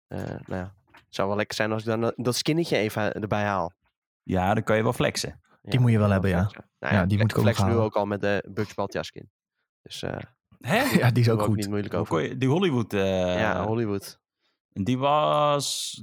eh, 0.07 0.19
nou 0.25 0.41
ja, 0.47 0.75
het 0.93 1.05
zou 1.15 1.29
wel 1.29 1.37
lekker 1.37 1.57
zijn 1.57 1.73
als 1.73 1.83
ik 1.83 1.89
dan 1.89 2.13
dat- 2.17 2.35
skinnetje 2.37 2.77
even 2.77 3.13
erbij 3.13 3.45
haal. 3.45 3.73
ja, 4.23 4.55
dan 4.55 4.63
kan 4.63 4.77
je 4.77 4.83
wel 4.83 4.93
flexen. 4.93 5.41
Die 5.63 5.81
moet 5.81 5.91
je 5.91 5.99
wel 5.99 6.11
hebben, 6.11 6.31
ja. 6.31 6.51
Nou 6.79 6.95
Ja, 6.95 7.07
die 7.07 7.19
moet 7.19 7.31
ik 7.31 7.37
ook 7.37 7.43
flex 7.43 7.59
nu 7.63 7.75
ook 7.75 7.97
al 7.97 8.07
met 8.07 8.21
de 8.21 8.49
Bugs 8.51 8.75
Baltjaskin. 8.75 9.31
Dus 9.83 10.03
eh, 10.03 10.17
Hè? 10.61 10.83
Ja, 10.99 11.11
die 11.11 11.23
is 11.23 11.31
ook 11.31 11.41
ook 11.41 11.47
goed. 11.47 11.57
niet 11.57 11.69
moeilijk 11.69 11.95
over. 11.95 12.21
je- 12.21 12.37
die 12.37 12.49
Hollywood. 12.49 12.93
eh, 12.93 13.39
ja, 13.39 13.65
Hollywood. 13.67 14.19
Die 14.73 14.99
was 14.99 15.95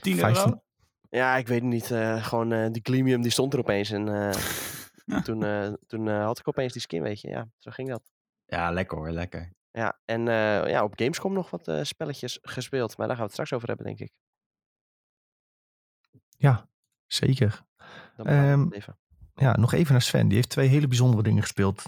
10 0.00 0.16
15. 0.16 0.44
euro. 0.46 0.62
Ja, 1.10 1.36
ik 1.36 1.46
weet 1.48 1.60
het 1.60 1.70
niet. 1.70 1.90
eh, 1.90 2.24
gewoon 2.24 2.52
eh, 2.52 2.70
die 2.70 2.82
Glimium 2.84 3.22
die 3.22 3.30
stond 3.30 3.52
er 3.52 3.58
opeens. 3.58 3.90
En 3.90 4.08
eh, 4.08 5.20
toen, 5.26 5.44
eh, 5.44 5.72
toen 5.86 6.08
eh, 6.08 6.24
had 6.24 6.38
ik 6.38 6.48
opeens 6.48 6.72
die 6.72 6.82
skin, 6.82 7.02
weet 7.02 7.20
je. 7.20 7.28
Ja, 7.28 7.48
zo 7.58 7.70
ging 7.70 7.88
dat. 7.88 8.02
Ja, 8.46 8.70
lekker 8.70 8.98
hoor, 8.98 9.10
lekker. 9.10 9.52
Ja, 9.70 9.98
en 10.04 10.28
eh, 10.28 10.68
ja, 10.70 10.82
op 10.84 10.92
Gamescom 10.96 11.32
nog 11.32 11.50
wat 11.50 11.68
eh, 11.68 11.82
spelletjes 11.82 12.38
gespeeld. 12.42 12.96
Maar 12.96 13.06
daar 13.06 13.16
gaan 13.16 13.26
we 13.26 13.32
het 13.32 13.40
straks 13.40 13.52
over 13.52 13.68
hebben, 13.68 13.86
denk 13.86 13.98
ik. 14.00 14.12
Zeker. 17.06 17.62
Dan 18.16 18.26
bepalen 18.26 18.58
we 18.58 18.64
Ehm, 18.64 18.72
even. 18.72 18.98
Ja, 19.34 19.56
nog 19.56 19.72
even 19.72 19.92
naar 19.92 20.02
Sven. 20.02 20.26
Die 20.26 20.36
heeft 20.36 20.48
twee 20.48 20.68
hele 20.68 20.86
bijzondere 20.88 21.22
dingen 21.22 21.42
gespeeld. 21.42 21.82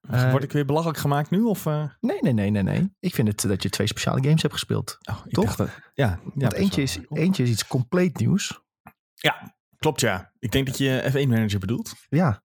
Eh, 0.00 0.30
Word 0.30 0.42
ik 0.42 0.52
weer 0.52 0.64
belachelijk 0.64 0.98
gemaakt 0.98 1.30
nu? 1.30 1.42
Of, 1.42 1.66
eh? 1.66 1.84
Nee, 2.00 2.18
nee, 2.20 2.32
nee, 2.32 2.50
nee, 2.50 2.62
nee. 2.62 2.92
Ik 3.00 3.14
vind 3.14 3.28
het 3.28 3.40
dat 3.40 3.62
je 3.62 3.70
twee 3.70 3.86
speciale 3.86 4.22
games 4.22 4.42
hebt 4.42 4.54
gespeeld. 4.54 4.98
Oh, 5.10 5.18
ik 5.26 5.32
Toch? 5.34 5.44
dacht 5.44 5.58
dat- 5.58 5.70
ja, 5.94 6.20
ja, 6.34 6.52
eentje, 6.52 6.82
is, 6.82 6.98
eentje 7.08 7.42
is 7.42 7.50
iets 7.50 7.66
compleet 7.66 8.18
nieuws. 8.18 8.60
Klopt, 9.78 10.00
ja. 10.00 10.32
Ik 10.38 10.50
denk 10.52 10.66
dat 10.66 10.78
je 10.78 11.02
F1 11.10 11.28
Manager 11.28 11.58
bedoelt. 11.58 11.92
Ja, 12.08 12.42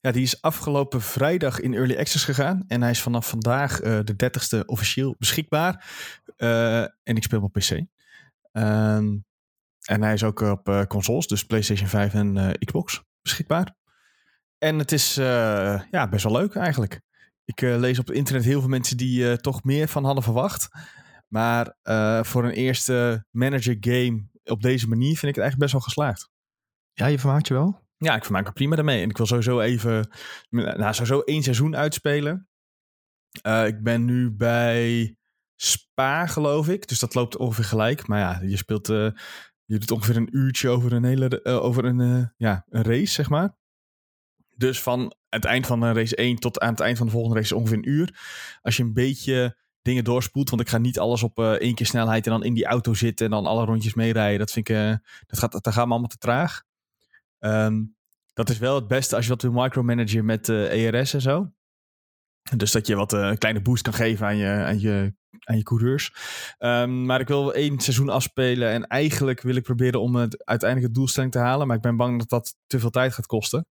Ja, 0.00 0.10
die 0.12 0.22
is 0.22 0.42
afgelopen 0.42 1.00
vrijdag 1.02 1.60
in 1.60 1.74
Early 1.74 1.96
Access 1.98 2.24
gegaan. 2.24 2.64
En 2.66 2.80
hij 2.82 2.90
is 2.90 3.02
vanaf 3.02 3.28
vandaag 3.28 3.80
eh, 3.80 3.98
de 4.04 4.16
30ste 4.16 4.64
officieel 4.66 5.14
beschikbaar. 5.18 5.84
Eh, 6.36 6.80
en 6.80 7.16
ik 7.16 7.22
speel 7.22 7.38
hem 7.38 7.46
op 7.48 7.52
PC. 7.52 7.70
Ehm, 8.52 9.16
en 9.84 10.02
hij 10.02 10.12
is 10.12 10.22
ook 10.24 10.40
op 10.40 10.68
eh, 10.68 10.82
consoles, 10.82 11.26
dus 11.26 11.44
PlayStation 11.46 11.88
5 11.88 12.14
en 12.14 12.36
eh, 12.36 12.50
Xbox 12.64 13.02
beschikbaar. 13.22 13.74
En 14.58 14.78
het 14.78 14.92
is 14.92 15.16
eh, 15.16 15.82
ja, 15.90 16.08
best 16.08 16.24
wel 16.24 16.32
leuk 16.32 16.54
eigenlijk. 16.54 17.00
Ik 17.44 17.62
eh, 17.62 17.78
lees 17.78 17.98
op 17.98 18.06
het 18.06 18.16
internet 18.16 18.44
heel 18.44 18.60
veel 18.60 18.68
mensen 18.68 18.96
die 18.96 19.30
eh, 19.30 19.36
toch 19.36 19.64
meer 19.64 19.88
van 19.88 20.04
hadden 20.04 20.22
verwacht. 20.22 20.68
Maar 21.28 21.76
voor 22.24 22.44
een 22.44 22.50
eerste 22.50 23.24
manager 23.30 23.76
game 23.80 24.28
op 24.44 24.62
deze 24.62 24.88
manier 24.88 25.16
vind 25.18 25.22
ik 25.22 25.34
het 25.34 25.44
eigenlijk 25.44 25.58
best 25.58 25.72
wel 25.72 25.80
geslaagd. 25.80 26.30
ja 26.92 27.06
je 27.06 27.18
vermaakt 27.18 27.48
je 27.48 27.54
wel. 27.54 27.86
Ja, 27.96 28.16
ik 28.16 28.24
vermaak 28.24 28.44
me 28.44 28.52
prima 28.52 28.76
daarmee. 28.76 29.02
En 29.02 29.10
ik 29.10 29.16
wil 29.16 29.26
sowieso 29.26 29.60
even, 29.60 30.08
nou, 30.50 30.92
sowieso 30.94 31.20
één 31.20 31.42
seizoen 31.42 31.76
uitspelen. 31.76 32.48
Ik 33.66 33.82
ben 33.82 34.04
nu 34.04 34.30
bij 34.30 35.16
Spa, 35.56 36.26
geloof 36.26 36.68
ik. 36.68 36.88
Dus 36.88 36.98
dat 36.98 37.14
loopt 37.14 37.36
ongeveer 37.36 37.64
gelijk. 37.64 38.06
Maar 38.06 38.18
ja, 38.18 38.40
je 38.48 38.56
speelt, 38.56 38.86
je 38.86 39.14
doet 39.64 39.90
ongeveer 39.90 40.16
een 40.16 40.36
uurtje 40.36 40.68
over 40.68 40.92
een 40.92 41.04
hele, 41.04 41.44
over 41.44 41.84
een, 41.84 42.32
ja, 42.36 42.64
een 42.68 42.82
race, 42.82 43.12
zeg 43.12 43.28
maar. 43.28 43.57
Dus 44.58 44.82
van 44.82 45.14
het 45.28 45.44
eind 45.44 45.66
van 45.66 45.84
race 45.84 46.16
1 46.16 46.36
tot 46.36 46.60
aan 46.60 46.70
het 46.70 46.80
eind 46.80 46.98
van 46.98 47.06
de 47.06 47.12
volgende 47.12 47.36
race 47.36 47.56
ongeveer 47.56 47.76
een 47.76 47.88
uur. 47.88 48.20
Als 48.62 48.76
je 48.76 48.82
een 48.82 48.92
beetje 48.92 49.56
dingen 49.82 50.04
doorspoelt, 50.04 50.50
want 50.50 50.62
ik 50.62 50.68
ga 50.68 50.78
niet 50.78 50.98
alles 50.98 51.22
op 51.22 51.38
eh, 51.38 51.52
één 51.52 51.74
keer 51.74 51.86
snelheid 51.86 52.26
en 52.26 52.32
dan 52.32 52.44
in 52.44 52.54
die 52.54 52.64
auto 52.66 52.94
zitten 52.94 53.26
en 53.26 53.32
dan 53.32 53.46
alle 53.46 53.64
rondjes 53.64 53.94
meerijden. 53.94 54.38
Dat 54.38 54.52
vind 54.52 54.68
ik, 54.68 54.76
eh, 54.76 54.94
dat 55.26 55.38
gaat, 55.38 55.52
dat 55.52 55.72
gaat 55.72 55.84
me 55.84 55.90
allemaal 55.90 56.08
te 56.08 56.18
traag. 56.18 56.62
Ehm, 57.38 57.84
dat 58.32 58.50
is 58.50 58.58
wel 58.58 58.74
het 58.74 58.88
beste 58.88 59.16
als 59.16 59.24
je 59.24 59.30
wat 59.30 59.42
wil 59.42 59.52
micromanagen 59.52 60.24
met 60.24 60.48
eh 60.48 60.84
ERS 60.84 61.14
en 61.14 61.20
zo. 61.20 61.52
Dus 62.56 62.72
dat 62.72 62.86
je 62.86 62.94
wat 62.94 63.12
een 63.12 63.38
kleine 63.38 63.62
boost 63.62 63.82
kan 63.82 63.92
geven 63.92 64.26
aan 64.26 64.36
je, 64.36 64.48
aan 64.48 64.80
je, 64.80 65.14
aan 65.44 65.56
je 65.56 65.62
coureurs. 65.62 66.12
Ehm, 66.58 67.04
maar 67.04 67.20
ik 67.20 67.28
wil 67.28 67.54
één 67.54 67.80
seizoen 67.80 68.08
afspelen. 68.08 68.70
En 68.70 68.86
eigenlijk 68.86 69.40
wil 69.40 69.54
ik 69.56 69.62
proberen 69.62 70.00
om 70.00 70.16
het 70.16 70.44
uiteindelijk 70.44 70.88
het 70.88 70.98
doelstelling 70.98 71.32
te 71.32 71.38
halen. 71.38 71.66
Maar 71.66 71.76
ik 71.76 71.82
ben 71.82 71.96
bang 71.96 72.18
dat 72.18 72.28
dat 72.28 72.54
te 72.66 72.78
veel 72.78 72.90
tijd 72.90 73.12
gaat 73.14 73.26
kosten. 73.26 73.66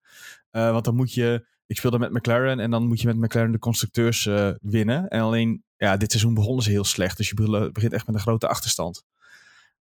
Eh, 0.50 0.70
want 0.70 0.84
dan 0.84 0.94
moet 0.96 1.12
je. 1.12 1.46
Ik 1.66 1.76
speelde 1.76 1.98
met 1.98 2.12
McLaren 2.12 2.60
en 2.60 2.70
dan 2.70 2.86
moet 2.86 3.00
je 3.00 3.06
met 3.06 3.16
McLaren 3.16 3.52
de 3.52 3.58
constructeurs 3.58 4.26
eh, 4.26 4.50
winnen. 4.60 5.08
En 5.08 5.20
alleen, 5.20 5.64
ja, 5.76 5.96
dit 5.96 6.10
seizoen 6.10 6.34
begonnen 6.34 6.64
ze 6.64 6.70
heel 6.70 6.84
slecht. 6.84 7.16
Dus 7.16 7.28
je 7.28 7.34
be- 7.34 7.70
begint 7.72 7.92
echt 7.92 8.06
met 8.06 8.14
een 8.14 8.20
grote 8.20 8.48
achterstand. 8.48 9.04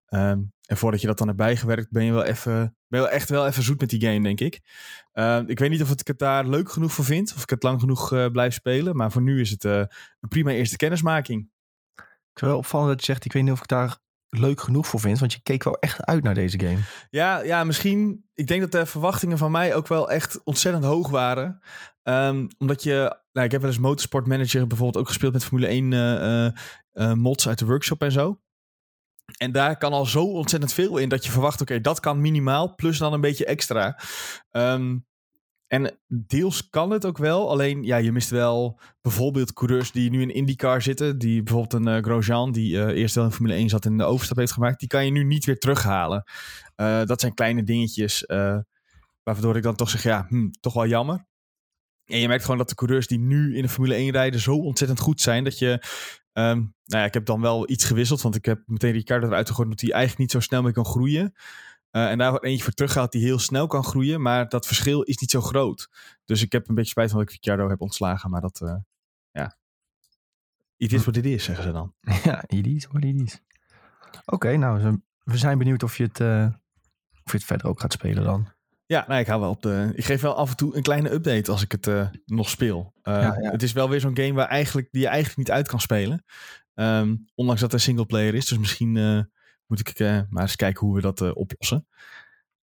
Ehm, 0.05 0.39
en 0.65 0.77
voordat 0.77 1.01
je 1.01 1.07
dat 1.07 1.17
dan 1.17 1.27
hebt 1.27 1.39
bijgewerkt, 1.39 1.91
ben 1.91 2.03
je 2.05 2.11
wel 2.11 2.23
even, 2.23 2.75
ben 2.87 3.01
je 3.01 3.07
echt 3.07 3.29
wel 3.29 3.47
even 3.47 3.63
zoet 3.63 3.79
met 3.79 3.89
die 3.89 4.01
game, 4.01 4.21
denk 4.21 4.39
ik. 4.39 4.59
Ehm, 5.11 5.43
ik 5.47 5.59
weet 5.59 5.69
niet 5.69 5.81
of 5.81 5.91
ik 5.91 6.07
het 6.07 6.19
daar 6.19 6.47
leuk 6.47 6.71
genoeg 6.71 6.91
voor 6.93 7.05
vind, 7.05 7.33
of 7.35 7.41
ik 7.43 7.49
het 7.49 7.63
lang 7.63 7.79
genoeg 7.79 8.13
eh, 8.13 8.25
blijf 8.27 8.53
spelen. 8.53 8.95
Maar 8.95 9.11
voor 9.11 9.21
nu 9.21 9.39
is 9.41 9.49
het 9.49 9.63
een 9.63 9.87
prima 10.29 10.51
eerste 10.51 10.75
kennismaking. 10.77 11.49
Ik 12.33 12.39
vind 12.39 12.51
wel 12.51 12.59
opvallend 12.59 12.89
dat 12.89 12.99
je 12.99 13.05
zegt, 13.05 13.25
ik 13.25 13.33
weet 13.33 13.43
niet 13.43 13.51
of 13.51 13.59
ik 13.59 13.67
daar 13.67 13.97
leuk 14.29 14.61
genoeg 14.61 14.87
voor 14.87 14.99
vind. 14.99 15.19
Want 15.19 15.33
je 15.33 15.41
keek 15.43 15.63
wel 15.63 15.79
echt 15.79 16.05
uit 16.05 16.23
naar 16.23 16.33
deze 16.33 16.59
game. 16.59 16.79
Ja, 17.09 17.41
ja, 17.41 17.63
misschien. 17.63 18.25
Ik 18.33 18.47
denk 18.47 18.61
dat 18.61 18.71
de 18.71 18.85
verwachtingen 18.85 19.37
van 19.37 19.51
mij 19.51 19.75
ook 19.75 19.87
wel 19.87 20.11
echt 20.11 20.43
ontzettend 20.43 20.85
hoog 20.85 21.09
waren. 21.09 21.59
Ehm, 22.03 22.47
omdat 22.57 22.83
je. 22.83 23.17
Nou, 23.31 23.45
ik 23.45 23.51
heb 23.51 23.61
wel 23.61 23.69
eens 23.69 23.79
Motorsport 23.79 24.27
Manager 24.27 24.67
bijvoorbeeld 24.67 25.03
ook 25.03 25.07
gespeeld 25.07 25.33
met 25.33 25.45
Formule 25.45 25.67
1 25.67 25.93
eh, 25.93 26.45
eh, 26.45 26.53
eh, 26.91 27.13
mods 27.13 27.47
uit 27.47 27.59
de 27.59 27.65
workshop 27.65 28.01
en 28.01 28.11
zo. 28.11 28.39
En 29.37 29.51
daar 29.51 29.77
kan 29.77 29.93
al 29.93 30.05
zo 30.05 30.23
ontzettend 30.23 30.73
veel 30.73 30.97
in 30.97 31.09
dat 31.09 31.25
je 31.25 31.31
verwacht, 31.31 31.61
oké, 31.61 31.81
dat 31.81 31.99
kan 31.99 32.21
minimaal, 32.21 32.75
plus 32.75 32.97
dan 32.97 33.13
een 33.13 33.21
beetje 33.21 33.45
extra. 33.45 33.99
Ehm, 34.49 34.97
en 35.73 35.99
deels 36.07 36.69
kan 36.69 36.91
het 36.91 37.05
ook 37.05 37.17
wel, 37.17 37.49
alleen 37.49 37.83
ja, 37.83 37.97
je 37.97 38.11
mist 38.11 38.29
wel 38.29 38.79
bijvoorbeeld 39.01 39.53
coureurs 39.53 39.91
die 39.91 40.09
nu 40.09 40.21
in 40.21 40.33
IndyCar 40.33 40.81
zitten. 40.81 41.17
Die 41.17 41.43
bijvoorbeeld 41.43 41.73
een 41.73 41.95
eh, 41.95 42.03
Grosjean, 42.03 42.51
die 42.51 42.81
eh, 42.81 42.99
eerst 42.99 43.15
wel 43.15 43.23
in 43.23 43.31
Formule 43.31 43.55
1 43.55 43.69
zat 43.69 43.85
en 43.85 43.97
de 43.97 44.03
overstap 44.03 44.37
heeft 44.37 44.51
gemaakt. 44.51 44.79
Die 44.79 44.87
kan 44.87 45.05
je 45.05 45.11
nu 45.11 45.23
niet 45.23 45.45
weer 45.45 45.59
terughalen. 45.59 46.23
Eh, 46.75 47.03
dat 47.03 47.19
zijn 47.21 47.33
kleine 47.33 47.63
dingetjes 47.63 48.23
uh, 48.27 48.57
waardoor 49.23 49.55
ik 49.55 49.63
dan 49.63 49.75
toch 49.75 49.89
zeg, 49.89 50.03
ja, 50.03 50.25
hm, 50.29 50.49
toch 50.59 50.73
wel 50.73 50.87
jammer. 50.87 51.25
En 52.05 52.19
je 52.19 52.27
merkt 52.27 52.43
gewoon 52.43 52.57
dat 52.57 52.69
de 52.69 52.75
coureurs 52.75 53.07
die 53.07 53.19
nu 53.19 53.55
in 53.55 53.61
de 53.61 53.69
Formule 53.69 53.95
1 53.95 54.11
rijden 54.11 54.39
zo 54.39 54.55
ontzettend 54.55 54.99
goed 54.99 55.21
zijn 55.21 55.43
dat 55.43 55.59
je. 55.59 55.71
Um, 56.33 56.73
nou 56.85 57.01
ja, 57.01 57.03
ik 57.03 57.13
heb 57.13 57.25
dan 57.25 57.41
wel 57.41 57.69
iets 57.69 57.85
gewisseld, 57.85 58.21
want 58.21 58.35
ik 58.35 58.45
heb 58.45 58.61
meteen 58.65 58.91
Ricardo 58.91 59.27
eruit 59.27 59.47
gegooid 59.47 59.69
dat 59.69 59.81
hij 59.81 59.91
eigenlijk 59.91 60.21
niet 60.21 60.31
zo 60.31 60.39
snel 60.39 60.61
meer 60.61 60.73
kan 60.73 60.85
groeien. 60.85 61.33
Uh, 61.95 62.09
en 62.09 62.17
daar 62.17 62.29
wordt 62.29 62.45
eentje 62.45 62.63
voor 62.63 62.73
teruggehaald 62.73 63.11
die 63.11 63.23
heel 63.23 63.39
snel 63.39 63.67
kan 63.67 63.83
groeien, 63.83 64.21
maar 64.21 64.49
dat 64.49 64.67
verschil 64.67 65.01
is 65.01 65.17
niet 65.17 65.31
zo 65.31 65.41
groot. 65.41 65.89
Dus 66.25 66.41
ik 66.41 66.51
heb 66.51 66.69
een 66.69 66.75
beetje 66.75 66.89
spijt 66.89 67.09
van 67.09 67.19
dat 67.19 67.29
ik 67.29 67.35
Ricardo 67.35 67.69
heb 67.69 67.81
ontslagen, 67.81 68.29
maar 68.29 68.41
dat, 68.41 68.61
uh, 68.63 68.75
ja. 69.31 69.57
It 70.77 70.93
is 70.93 71.05
wat 71.05 71.13
dit 71.13 71.25
is, 71.25 71.43
zeggen 71.43 71.63
ze 71.63 71.71
dan. 71.71 71.93
Ja, 72.23 72.43
it 72.47 72.67
is 72.67 72.87
what 72.87 73.03
it 73.03 73.21
is. 73.21 73.41
Oké, 74.11 74.33
okay, 74.33 74.55
nou, 74.55 75.01
we 75.23 75.37
zijn 75.37 75.57
benieuwd 75.57 75.83
of 75.83 75.97
je, 75.97 76.03
het, 76.03 76.19
uh, 76.19 76.45
of 77.23 77.31
je 77.31 77.37
het 77.37 77.43
verder 77.43 77.67
ook 77.67 77.79
gaat 77.79 77.93
spelen 77.93 78.23
dan. 78.23 78.47
Ja, 78.85 79.05
nou, 79.07 79.19
ik 79.19 79.27
hou 79.27 79.41
wel 79.41 79.49
op 79.49 79.61
de. 79.61 79.91
Ik 79.95 80.05
geef 80.05 80.21
wel 80.21 80.35
af 80.35 80.49
en 80.49 80.55
toe 80.55 80.75
een 80.75 80.81
kleine 80.81 81.11
update 81.11 81.51
als 81.51 81.61
ik 81.61 81.71
het 81.71 81.87
uh, 81.87 82.07
nog 82.25 82.49
speel. 82.49 82.93
Uh, 83.03 83.13
ja, 83.13 83.37
ja. 83.41 83.51
Het 83.51 83.63
is 83.63 83.71
wel 83.71 83.89
weer 83.89 83.99
zo'n 83.99 84.17
game 84.17 84.33
waar 84.33 84.47
eigenlijk, 84.47 84.87
die 84.91 85.01
je 85.01 85.07
eigenlijk 85.07 85.37
niet 85.37 85.51
uit 85.51 85.67
kan 85.67 85.79
spelen. 85.79 86.25
Um, 86.75 87.25
ondanks 87.35 87.61
dat 87.61 87.73
er 87.73 87.79
single 87.79 88.05
player 88.05 88.35
is. 88.35 88.45
Dus 88.45 88.57
misschien 88.57 88.95
moet 89.67 89.79
ik 89.79 89.99
maar 90.29 90.41
eens 90.41 90.55
kijken 90.55 90.85
hoe 90.85 90.95
we 90.95 91.01
dat 91.01 91.33
oplossen. 91.33 91.87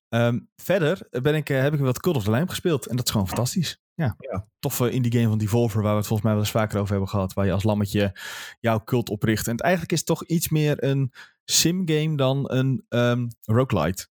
Um, 0.10 0.50
verder 0.56 1.08
ben 1.10 1.36
ik, 1.36 1.48
heb 1.48 1.74
ik 1.74 1.80
wat 1.80 2.00
Cult 2.00 2.16
of 2.16 2.24
the 2.24 2.44
gespeeld. 2.48 2.86
En 2.88 2.96
dat 2.96 3.06
is 3.06 3.12
gewoon 3.12 3.28
fantastisch. 3.28 3.82
Ja, 3.94 4.16
ja. 4.18 4.48
toffe 4.60 4.92
indie 4.92 5.12
game 5.12 5.28
van 5.28 5.38
Devolver, 5.38 5.82
waar 5.82 5.92
we 5.92 5.98
het 5.98 6.08
volgens 6.08 6.28
mij 6.28 6.38
wel 6.38 6.48
eens 6.48 6.58
vaker 6.58 6.80
over 6.80 6.92
hebben 6.92 7.10
gehad. 7.10 7.34
Waar 7.34 7.46
je 7.46 7.52
als 7.52 7.64
lammetje 7.64 8.16
jouw 8.60 8.84
cult 8.84 9.10
opricht. 9.10 9.46
En 9.46 9.52
het 9.52 9.62
eigenlijk 9.62 9.92
is 9.92 9.98
het 9.98 10.08
toch 10.08 10.26
iets 10.26 10.50
meer 10.50 10.84
een 10.84 11.14
sim 11.46 11.90
game 11.90 12.16
dan 12.16 12.52
een 12.52 12.86
um, 12.90 13.28
roguelite. 13.46 14.08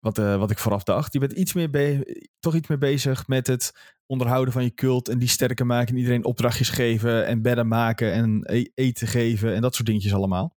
Wat, 0.00 0.18
uh, 0.18 0.36
wat 0.36 0.50
ik 0.50 0.58
vooraf 0.58 0.82
dacht. 0.82 1.12
Je 1.12 1.18
bent 1.18 1.32
iets 1.32 1.52
meer 1.52 1.70
be- 1.70 2.30
toch 2.40 2.54
iets 2.54 2.68
meer 2.68 2.78
bezig 2.78 3.26
met 3.26 3.46
het 3.46 3.72
onderhouden 4.06 4.52
van 4.52 4.62
je 4.62 4.74
cult. 4.74 5.08
En 5.08 5.18
die 5.18 5.28
sterker 5.28 5.66
maken. 5.66 5.88
En 5.88 5.96
iedereen 5.96 6.24
opdrachtjes 6.24 6.68
geven. 6.68 7.26
En 7.26 7.42
bedden 7.42 7.68
maken. 7.68 8.12
En 8.12 8.40
e- 8.42 8.70
eten 8.74 9.08
geven. 9.08 9.54
En 9.54 9.60
dat 9.60 9.74
soort 9.74 9.86
dingetjes 9.86 10.14
allemaal. 10.14 10.56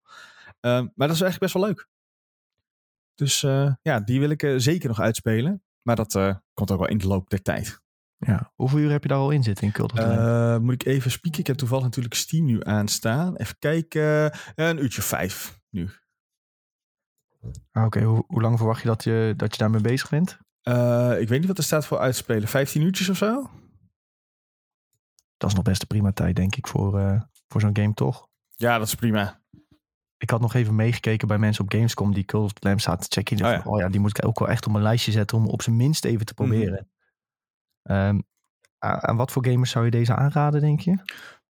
Uh, 0.65 0.71
maar 0.71 1.08
dat 1.08 1.15
is 1.15 1.21
eigenlijk 1.21 1.39
best 1.39 1.54
wel 1.54 1.63
leuk. 1.63 1.89
Dus 3.15 3.43
uh, 3.43 3.73
ja, 3.82 3.99
die 3.99 4.19
wil 4.19 4.30
ik 4.30 4.43
uh, 4.43 4.54
zeker 4.58 4.88
nog 4.88 4.99
uitspelen. 4.99 5.63
Maar 5.82 5.95
dat 5.95 6.15
uh, 6.15 6.36
komt 6.54 6.71
ook 6.71 6.80
wel 6.80 6.88
in 6.88 6.97
de 6.97 7.08
loop 7.08 7.30
der 7.30 7.41
tijd. 7.41 7.84
Ja, 8.17 8.51
hoeveel 8.56 8.80
uur 8.80 8.91
heb 8.91 9.01
je 9.01 9.08
daar 9.08 9.17
al 9.17 9.32
in 9.32 9.43
zitten 9.43 9.65
in 9.65 9.71
Cult 9.71 9.91
of 9.91 9.99
the 9.99 10.08
Lamb? 10.08 10.63
moet 10.63 10.73
ik 10.73 10.86
even 10.86 11.12
spieken? 11.12 11.39
Ik 11.39 11.47
heb 11.47 11.56
toevallig 11.56 11.84
natuurlijk 11.84 12.13
Steam 12.13 12.45
nu 12.45 12.63
aanstaan. 12.63 13.36
Even 13.36 13.56
kijken. 13.60 14.38
een 14.56 14.84
uurtje 14.84 15.01
vijf 15.01 15.60
nu. 15.69 15.89
Ah, 17.71 17.86
Oké, 17.86 17.86
okay. 17.86 18.04
hoe, 18.04 18.23
hoe, 18.28 18.41
lang 18.41 18.58
verwacht 18.58 18.82
je 18.82 18.88
dat, 18.88 19.04
je 19.04 19.34
dat 19.38 19.51
je 19.51 19.58
daarmee 19.58 19.82
bezig 19.82 20.10
bent? 20.10 20.38
Uh, 20.63 21.19
ik 21.19 21.28
weet 21.28 21.39
niet 21.39 21.47
wat 21.47 21.58
er 21.58 21.63
staat 21.63 21.86
voor 21.86 21.99
uitspelen. 21.99 22.47
15 22.47 22.82
uurtjes 22.82 23.10
of 23.10 23.17
zo? 23.17 23.49
Dat 25.38 25.49
is 25.49 25.56
nog 25.56 25.63
best 25.63 25.82
een 25.82 25.88
prima 25.88 26.12
tijd, 26.12 26.36
denk 26.36 26.56
ik, 26.56 26.67
voor, 26.67 26.99
uh, 26.99 27.21
voor 27.47 27.62
zo'n 27.62 27.78
game, 27.78 27.93
toch? 27.93 28.28
Ja, 28.56 28.78
dat 28.78 28.88
is 28.88 28.95
prima. 28.95 29.41
Ik 30.17 30.30
had 30.30 30.41
nog 30.41 30.54
even 30.54 30.75
meegekeken 30.75 31.28
bij 31.28 31.38
mensen 31.38 31.63
op 31.63 31.71
Gamescom 31.71 32.13
die 32.13 32.23
Cult 32.23 32.43
of 32.43 32.54
the 32.54 32.67
Lamb 32.67 32.80
zaten 32.80 33.10
te 33.10 33.15
checken. 33.15 33.45
Oh 33.45 33.51
ja. 33.51 33.62
Van, 33.62 33.71
oh 33.71 33.80
ja, 33.80 33.89
die 33.89 33.99
moet 33.99 34.17
ik 34.17 34.25
ook 34.25 34.39
wel 34.39 34.49
echt 34.49 34.65
op 34.65 34.71
mijn 34.71 34.84
lijstje 34.84 35.12
zetten 35.12 35.38
om 35.38 35.47
op 35.47 35.62
zijn 35.62 35.75
minst 35.75 36.06
even 36.06 36.25
te 36.25 36.34
proberen. 36.34 36.88
Mm 37.84 37.95
-hmm. 37.95 38.08
um, 38.08 38.23
aan 38.80 39.15
wat 39.15 39.32
voor 39.32 39.45
gamers 39.45 39.71
zou 39.71 39.86
je 39.86 39.91
deze 39.91 40.15
aanraden, 40.15 40.62
denk 40.62 40.80
je? 40.80 40.97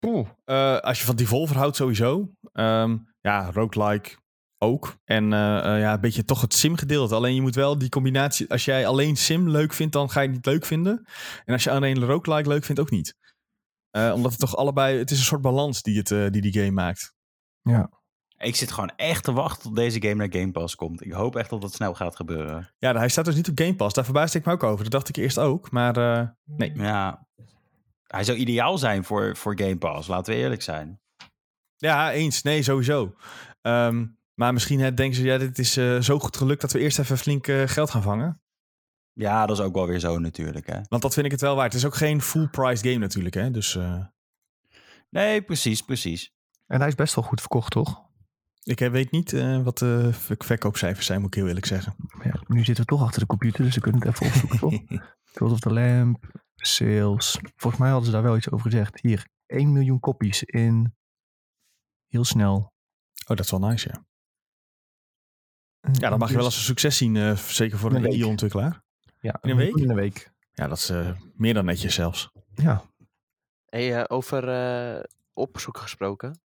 Oeh, 0.05 0.27
uh, 0.45 0.77
als 0.77 0.99
je 0.99 1.05
van 1.05 1.15
Devolver 1.15 1.57
houdt 1.57 1.75
sowieso. 1.75 2.31
Um, 2.53 3.13
ja, 3.21 3.51
roguelike 3.51 4.17
ook. 4.57 4.97
En 5.03 5.23
uh, 5.23 5.39
uh, 5.39 5.79
ja, 5.79 5.93
een 5.93 6.01
beetje 6.01 6.25
toch 6.25 6.41
het 6.41 6.53
sim-gedeelte. 6.53 7.15
Alleen 7.15 7.35
je 7.35 7.41
moet 7.41 7.55
wel 7.55 7.77
die 7.77 7.89
combinatie... 7.89 8.49
Als 8.49 8.65
jij 8.65 8.87
alleen 8.87 9.17
sim 9.17 9.49
leuk 9.49 9.73
vindt, 9.73 9.93
dan 9.93 10.09
ga 10.09 10.21
je 10.21 10.27
het 10.27 10.35
niet 10.35 10.45
leuk 10.45 10.65
vinden. 10.65 11.05
En 11.45 11.53
als 11.53 11.63
je 11.63 11.71
alleen 11.71 12.05
roguelike 12.05 12.49
leuk 12.49 12.63
vindt, 12.63 12.81
ook 12.81 12.89
niet. 12.89 13.17
Eh, 13.89 14.11
omdat 14.15 14.31
het 14.31 14.39
toch 14.39 14.55
allebei, 14.55 14.97
het 14.97 15.11
is 15.11 15.17
een 15.17 15.23
soort 15.23 15.41
balans 15.41 15.81
die 15.81 15.97
het, 15.97 16.11
eh, 16.11 16.29
die, 16.29 16.41
die 16.41 16.53
game 16.53 16.71
maakt. 16.71 17.13
Ik 18.43 18.55
zit 18.55 18.71
gewoon 18.71 18.91
echt 18.95 19.23
te 19.23 19.31
wachten 19.31 19.63
tot 19.63 19.75
deze 19.75 20.01
game 20.01 20.15
naar 20.15 20.41
Game 20.41 20.51
Pass 20.51 20.75
komt. 20.75 21.05
Ik 21.05 21.11
hoop 21.11 21.35
echt 21.35 21.49
dat 21.49 21.61
dat 21.61 21.73
snel 21.73 21.93
gaat 21.93 22.15
gebeuren. 22.15 22.69
Ja, 22.77 22.95
hij 22.95 23.09
staat 23.09 23.25
dus 23.25 23.35
niet 23.35 23.49
op 23.49 23.59
Game 23.59 23.75
Pass. 23.75 23.93
Daar 23.93 24.03
verbaasde 24.03 24.39
ik 24.39 24.45
me 24.45 24.51
ook 24.51 24.63
over. 24.63 24.83
Dat 24.83 24.91
dacht 24.91 25.09
ik 25.09 25.15
eerst 25.15 25.37
ook. 25.37 25.71
Maar 25.71 25.97
eh, 25.97 26.27
nee. 26.45 26.71
Ja, 26.75 27.27
hij 28.07 28.23
zou 28.23 28.37
ideaal 28.37 28.77
zijn 28.77 29.03
voor, 29.03 29.37
voor 29.37 29.59
Game 29.59 29.77
Pass, 29.77 30.07
laten 30.07 30.33
we 30.33 30.39
eerlijk 30.39 30.61
zijn. 30.61 31.01
Ja, 31.77 32.11
eens. 32.11 32.41
Nee, 32.41 32.63
sowieso. 32.63 33.15
Ehm, 33.61 34.05
maar 34.33 34.53
misschien 34.53 34.79
hè, 34.79 34.93
denken 34.93 35.15
ze, 35.15 35.23
ja, 35.23 35.37
dit 35.37 35.59
is 35.59 35.77
eh, 35.77 35.99
zo 35.99 36.19
goed 36.19 36.37
gelukt 36.37 36.61
dat 36.61 36.71
we 36.71 36.79
eerst 36.79 36.99
even 36.99 37.17
flink 37.17 37.47
eh, 37.47 37.61
geld 37.65 37.89
gaan 37.89 38.01
vangen. 38.01 38.41
Ja, 39.13 39.45
dat 39.45 39.57
is 39.57 39.63
ook 39.63 39.73
wel 39.73 39.87
weer 39.87 39.99
zo 39.99 40.19
natuurlijk. 40.19 40.67
Hè? 40.67 40.79
Want 40.89 41.01
dat 41.01 41.13
vind 41.13 41.25
ik 41.25 41.31
het 41.31 41.41
wel 41.41 41.55
waard. 41.55 41.73
Het 41.73 41.81
is 41.81 41.87
ook 41.87 41.95
geen 41.95 42.21
full-priced 42.21 42.85
game 42.85 42.97
natuurlijk, 42.97 43.35
hè. 43.35 43.51
Dus 43.51 43.75
eh, 43.75 44.05
Nee, 45.13 45.41
precies, 45.41 45.81
precies. 45.81 46.33
En 46.67 46.79
hij 46.79 46.87
is 46.87 46.95
best 46.95 47.15
wel 47.15 47.23
goed 47.23 47.39
verkocht, 47.39 47.71
toch? 47.71 48.01
Ik 48.63 48.81
eh, 48.81 48.89
weet 48.91 49.11
niet 49.11 49.33
eh, 49.33 49.63
wat 49.63 49.77
de 49.77 50.09
ver- 50.13 50.35
verkoopcijfers 50.39 51.05
zijn, 51.05 51.19
moet 51.21 51.29
ik 51.29 51.35
heel 51.39 51.47
eerlijk 51.47 51.65
zeggen. 51.65 51.95
Ja, 52.23 52.33
nu 52.47 52.63
zitten 52.63 52.83
we 52.83 52.89
toch 52.89 53.01
achter 53.01 53.19
de 53.19 53.25
computer, 53.27 53.63
dus 53.63 53.75
we 53.75 53.81
kunnen 53.81 54.01
het 54.01 54.09
even 54.21 54.25
opzoeken, 54.27 54.59
toch? 54.59 55.01
Cult 55.33 55.51
of 55.51 55.59
the 55.59 55.73
Lamp, 55.73 56.41
sales. 56.55 57.39
Volgens 57.55 57.81
mij 57.81 57.89
hadden 57.89 58.05
ze 58.07 58.11
daar 58.13 58.23
wel 58.23 58.37
iets 58.37 58.49
over 58.51 58.71
gezegd. 58.71 59.01
Hier, 59.01 59.27
1 59.45 59.71
miljoen 59.73 59.99
kopies 59.99 60.43
in 60.43 60.95
heel 62.07 62.23
snel. 62.25 62.55
Oh, 63.21 63.27
dat 63.37 63.39
is 63.39 63.51
wel 63.51 63.59
nice, 63.59 63.89
ja. 63.91 64.05
Ja, 65.91 66.09
dat 66.09 66.19
mag 66.19 66.29
je 66.29 66.35
wel 66.35 66.45
als 66.45 66.55
een 66.55 66.61
succes 66.61 66.97
zien, 66.97 67.15
eh, 67.15 67.35
zeker 67.35 67.77
voor 67.77 67.91
een 67.93 68.05
indie-ontwikkelaar. 68.05 68.83
ja, 69.19 69.37
in 69.41 69.49
een 69.49 69.57
week? 69.57 69.75
In 69.75 69.89
een 69.89 69.95
week. 69.95 70.31
Ja, 70.51 70.67
dat 70.67 70.77
is 70.77 70.89
eh, 70.89 71.11
meer 71.35 71.53
dan 71.53 71.65
netjes 71.65 71.93
zelfs. 71.93 72.31
Ja, 72.55 72.83
Hey, 73.65 73.99
eh, 74.01 74.03
over 74.07 74.49
eh, 74.49 75.03
opzoeken 75.33 75.81
gesproken. 75.81 76.41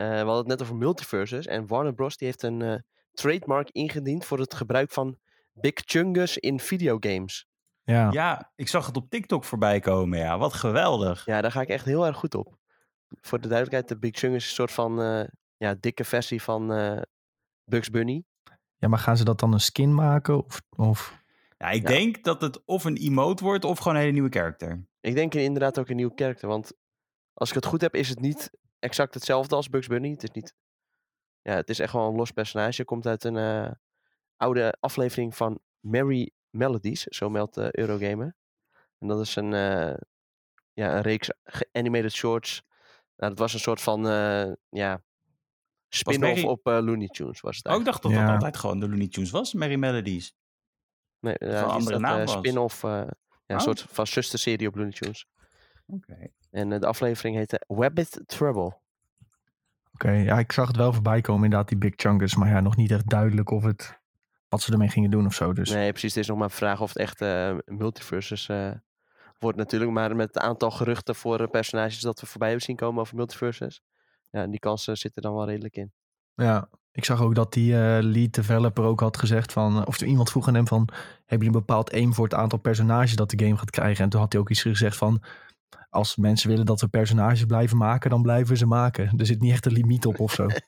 Eh, 0.00 0.08
we 0.08 0.14
hadden 0.16 0.36
het 0.36 0.46
net 0.46 0.62
over 0.62 0.76
multiverses. 0.76 1.46
En 1.46 1.66
Warner 1.66 1.94
Bros. 1.94 2.16
die 2.16 2.26
heeft 2.26 2.42
een 2.42 2.62
eh, 2.62 2.74
trademark 3.12 3.70
ingediend 3.70 4.24
voor 4.24 4.38
het 4.38 4.54
gebruik 4.54 4.90
van 4.90 5.18
Big 5.52 5.72
Chungus 5.74 6.38
in 6.38 6.60
videogames. 6.60 7.46
ja. 7.82 8.10
Ja, 8.12 8.52
ik 8.56 8.68
zag 8.68 8.86
het 8.86 8.96
op 8.96 9.10
TikTok 9.10 9.44
voorbij 9.44 9.80
komen. 9.80 10.18
Ja, 10.18 10.38
wat 10.38 10.52
geweldig. 10.52 11.24
Ja, 11.24 11.40
daar 11.40 11.52
ga 11.52 11.60
ik 11.60 11.68
echt 11.68 11.84
heel 11.84 12.06
erg 12.06 12.16
goed 12.16 12.34
op. 12.34 12.58
Voor 13.20 13.40
de 13.40 13.48
duidelijkheid, 13.48 13.88
de 13.88 13.98
Big 13.98 14.18
Chungus 14.18 14.42
is 14.42 14.48
een 14.48 14.54
soort 14.54 14.72
van 14.72 15.02
eh, 15.02 15.24
ja, 15.56 15.74
dikke 15.80 16.04
versie 16.04 16.42
van 16.42 16.72
eh, 16.72 17.00
Bugs 17.64 17.90
Bunny. 17.90 18.24
ja, 18.76 18.88
maar 18.88 18.98
gaan 18.98 19.16
ze 19.16 19.24
dat 19.24 19.40
dan 19.40 19.52
een 19.52 19.60
skin 19.60 19.94
maken? 19.94 20.44
Of, 20.44 20.62
of... 20.76 21.18
Ja, 21.58 21.70
ik 21.70 21.82
Ja. 21.82 21.88
denk 21.88 22.24
dat 22.24 22.40
het 22.40 22.64
of 22.64 22.84
een 22.84 22.96
emote 22.96 23.44
wordt 23.44 23.64
of 23.64 23.78
gewoon 23.78 23.94
een 23.94 24.00
hele 24.00 24.12
nieuwe 24.12 24.30
character. 24.30 24.84
Ik 25.00 25.14
denk 25.14 25.34
inderdaad 25.34 25.78
ook 25.78 25.88
een 25.88 25.96
nieuw 25.96 26.10
karakter. 26.14 26.48
Want 26.48 26.72
als 27.34 27.48
ik 27.48 27.54
het 27.54 27.66
goed 27.66 27.80
heb, 27.80 27.94
is 27.94 28.08
het 28.08 28.20
niet 28.20 28.50
exact 28.80 29.14
hetzelfde 29.14 29.54
als 29.56 29.68
Bugs 29.68 29.86
Bunny. 29.86 30.10
Het 30.10 30.22
is 30.22 30.30
niet. 30.30 30.54
Ja, 31.42 31.54
het 31.54 31.68
is 31.68 31.78
echt 31.78 31.92
wel 31.92 32.08
een 32.08 32.16
los 32.16 32.30
personage. 32.30 32.84
Komt 32.84 33.06
uit 33.06 33.24
een 33.24 33.36
eh, 33.36 33.70
oude 34.36 34.74
aflevering 34.80 35.36
van 35.36 35.60
Merry 35.80 36.30
Melodies. 36.50 37.02
Zo 37.02 37.30
meldt 37.30 37.54
de 37.54 37.68
Eurogamer. 37.78 38.36
En 38.98 39.08
dat 39.08 39.20
is 39.20 39.36
een, 39.36 39.54
eh, 39.54 39.94
ja, 40.72 40.96
een 40.96 41.02
reeks 41.02 41.30
animated 41.72 42.12
shorts. 42.12 42.62
Nou, 43.16 43.30
dat 43.32 43.38
was 43.38 43.54
een 43.54 43.60
soort 43.60 43.80
van 43.80 44.02
ja, 44.70 45.02
spin-off 45.88 46.44
op 46.44 46.66
eh, 46.66 46.72
Looney 46.72 47.06
Tunes. 47.08 47.40
Was 47.40 47.56
het 47.56 47.66
Oh, 47.66 47.78
ik 47.78 47.84
dacht 47.84 48.02
dat 48.02 48.10
Ja. 48.12 48.24
dat 48.24 48.34
altijd 48.34 48.56
gewoon 48.56 48.80
de 48.80 48.88
Looney 48.88 49.08
Tunes 49.08 49.30
was, 49.30 49.54
Merry 49.54 49.76
Melodies. 49.76 50.32
Nee, 51.20 51.34
ja, 51.38 51.62
een 51.62 51.68
andere 51.68 51.98
naam 51.98 52.18
was. 52.18 52.32
spin-off. 52.32 52.84
eh, 52.84 52.90
ja, 52.90 53.06
een 53.46 53.56
Oh. 53.56 53.62
soort 53.62 53.80
van 53.80 54.06
zusterserie 54.06 54.68
op 54.68 54.74
Looney 54.74 54.92
Tunes. 54.92 55.26
Oké. 55.92 56.28
En 56.50 56.72
eh, 56.72 56.80
de 56.80 56.86
aflevering 56.86 57.36
heette 57.36 57.64
Wabbit 57.66 58.22
Trouble. 58.26 58.78
Oké, 59.94 60.10
ja, 60.10 60.38
ik 60.38 60.52
zag 60.52 60.66
het 60.66 60.76
wel 60.76 60.92
voorbij 60.92 61.20
komen 61.20 61.44
inderdaad, 61.44 61.68
die 61.68 61.78
Big 61.78 61.92
Chungus. 61.96 62.36
Maar 62.36 62.48
ja, 62.48 62.60
nog 62.60 62.76
niet 62.76 62.90
echt 62.90 63.08
duidelijk 63.08 63.50
of 63.50 63.62
het, 63.62 64.00
wat 64.48 64.60
ze 64.60 64.72
ermee 64.72 64.88
gingen 64.88 65.10
doen 65.10 65.26
of 65.26 65.34
zo. 65.34 65.52
Dus 65.52 65.70
Nee, 65.70 65.90
precies. 65.90 66.14
Het 66.14 66.22
is 66.22 66.28
nog 66.28 66.38
maar 66.38 66.46
een 66.46 66.54
vraag 66.54 66.80
of 66.80 66.88
het 66.88 66.98
echt 66.98 67.20
eh 67.20 67.56
multiverses 67.64 68.48
eh, 68.48 68.70
wordt 69.38 69.58
natuurlijk. 69.58 69.90
Maar 69.90 70.16
met 70.16 70.34
het 70.34 70.42
aantal 70.42 70.70
geruchten 70.70 71.14
voor 71.14 71.48
personages 71.48 72.00
dat 72.00 72.20
we 72.20 72.26
voorbij 72.26 72.48
hebben 72.48 72.66
zien 72.66 72.76
komen 72.76 73.00
over 73.00 73.16
multiverses. 73.16 73.82
Ja, 74.30 74.46
die 74.46 74.58
kansen 74.58 74.96
zitten 74.96 75.22
dan 75.22 75.34
wel 75.34 75.46
redelijk 75.46 75.76
in. 75.76 75.92
ja, 76.34 76.68
ik 76.92 77.04
zag 77.04 77.22
ook 77.22 77.34
dat 77.34 77.52
die 77.52 77.72
lead 78.02 78.32
developer 78.32 78.84
ook 78.84 79.00
had 79.00 79.16
gezegd 79.16 79.52
van... 79.52 79.86
Of 79.86 80.00
iemand 80.00 80.30
vroeg 80.30 80.48
aan 80.48 80.54
hem 80.54 80.66
van, 80.66 80.88
heb 81.26 81.40
je 81.40 81.46
een 81.46 81.52
bepaald 81.52 81.92
aim 81.92 82.14
voor 82.14 82.24
het 82.24 82.34
aantal 82.34 82.58
personages 82.58 83.16
dat 83.16 83.30
de 83.30 83.44
game 83.44 83.56
gaat 83.56 83.70
krijgen? 83.70 84.04
En 84.04 84.10
toen 84.10 84.20
had 84.20 84.32
hij 84.32 84.40
ook 84.40 84.50
iets 84.50 84.62
gezegd 84.62 84.96
van... 84.96 85.22
Als 85.88 86.16
mensen 86.16 86.48
willen 86.48 86.66
dat 86.66 86.80
we 86.80 86.88
personages 86.88 87.44
blijven 87.44 87.76
maken, 87.76 88.10
dan 88.10 88.22
blijven 88.22 88.48
we 88.48 88.56
ze 88.56 88.66
maken. 88.66 89.18
Er 89.18 89.26
zit 89.26 89.40
niet 89.40 89.52
echt 89.52 89.66
een 89.66 89.72
limiet 89.72 90.06
op 90.06 90.20
of 90.20 90.32
zo. 90.32 90.46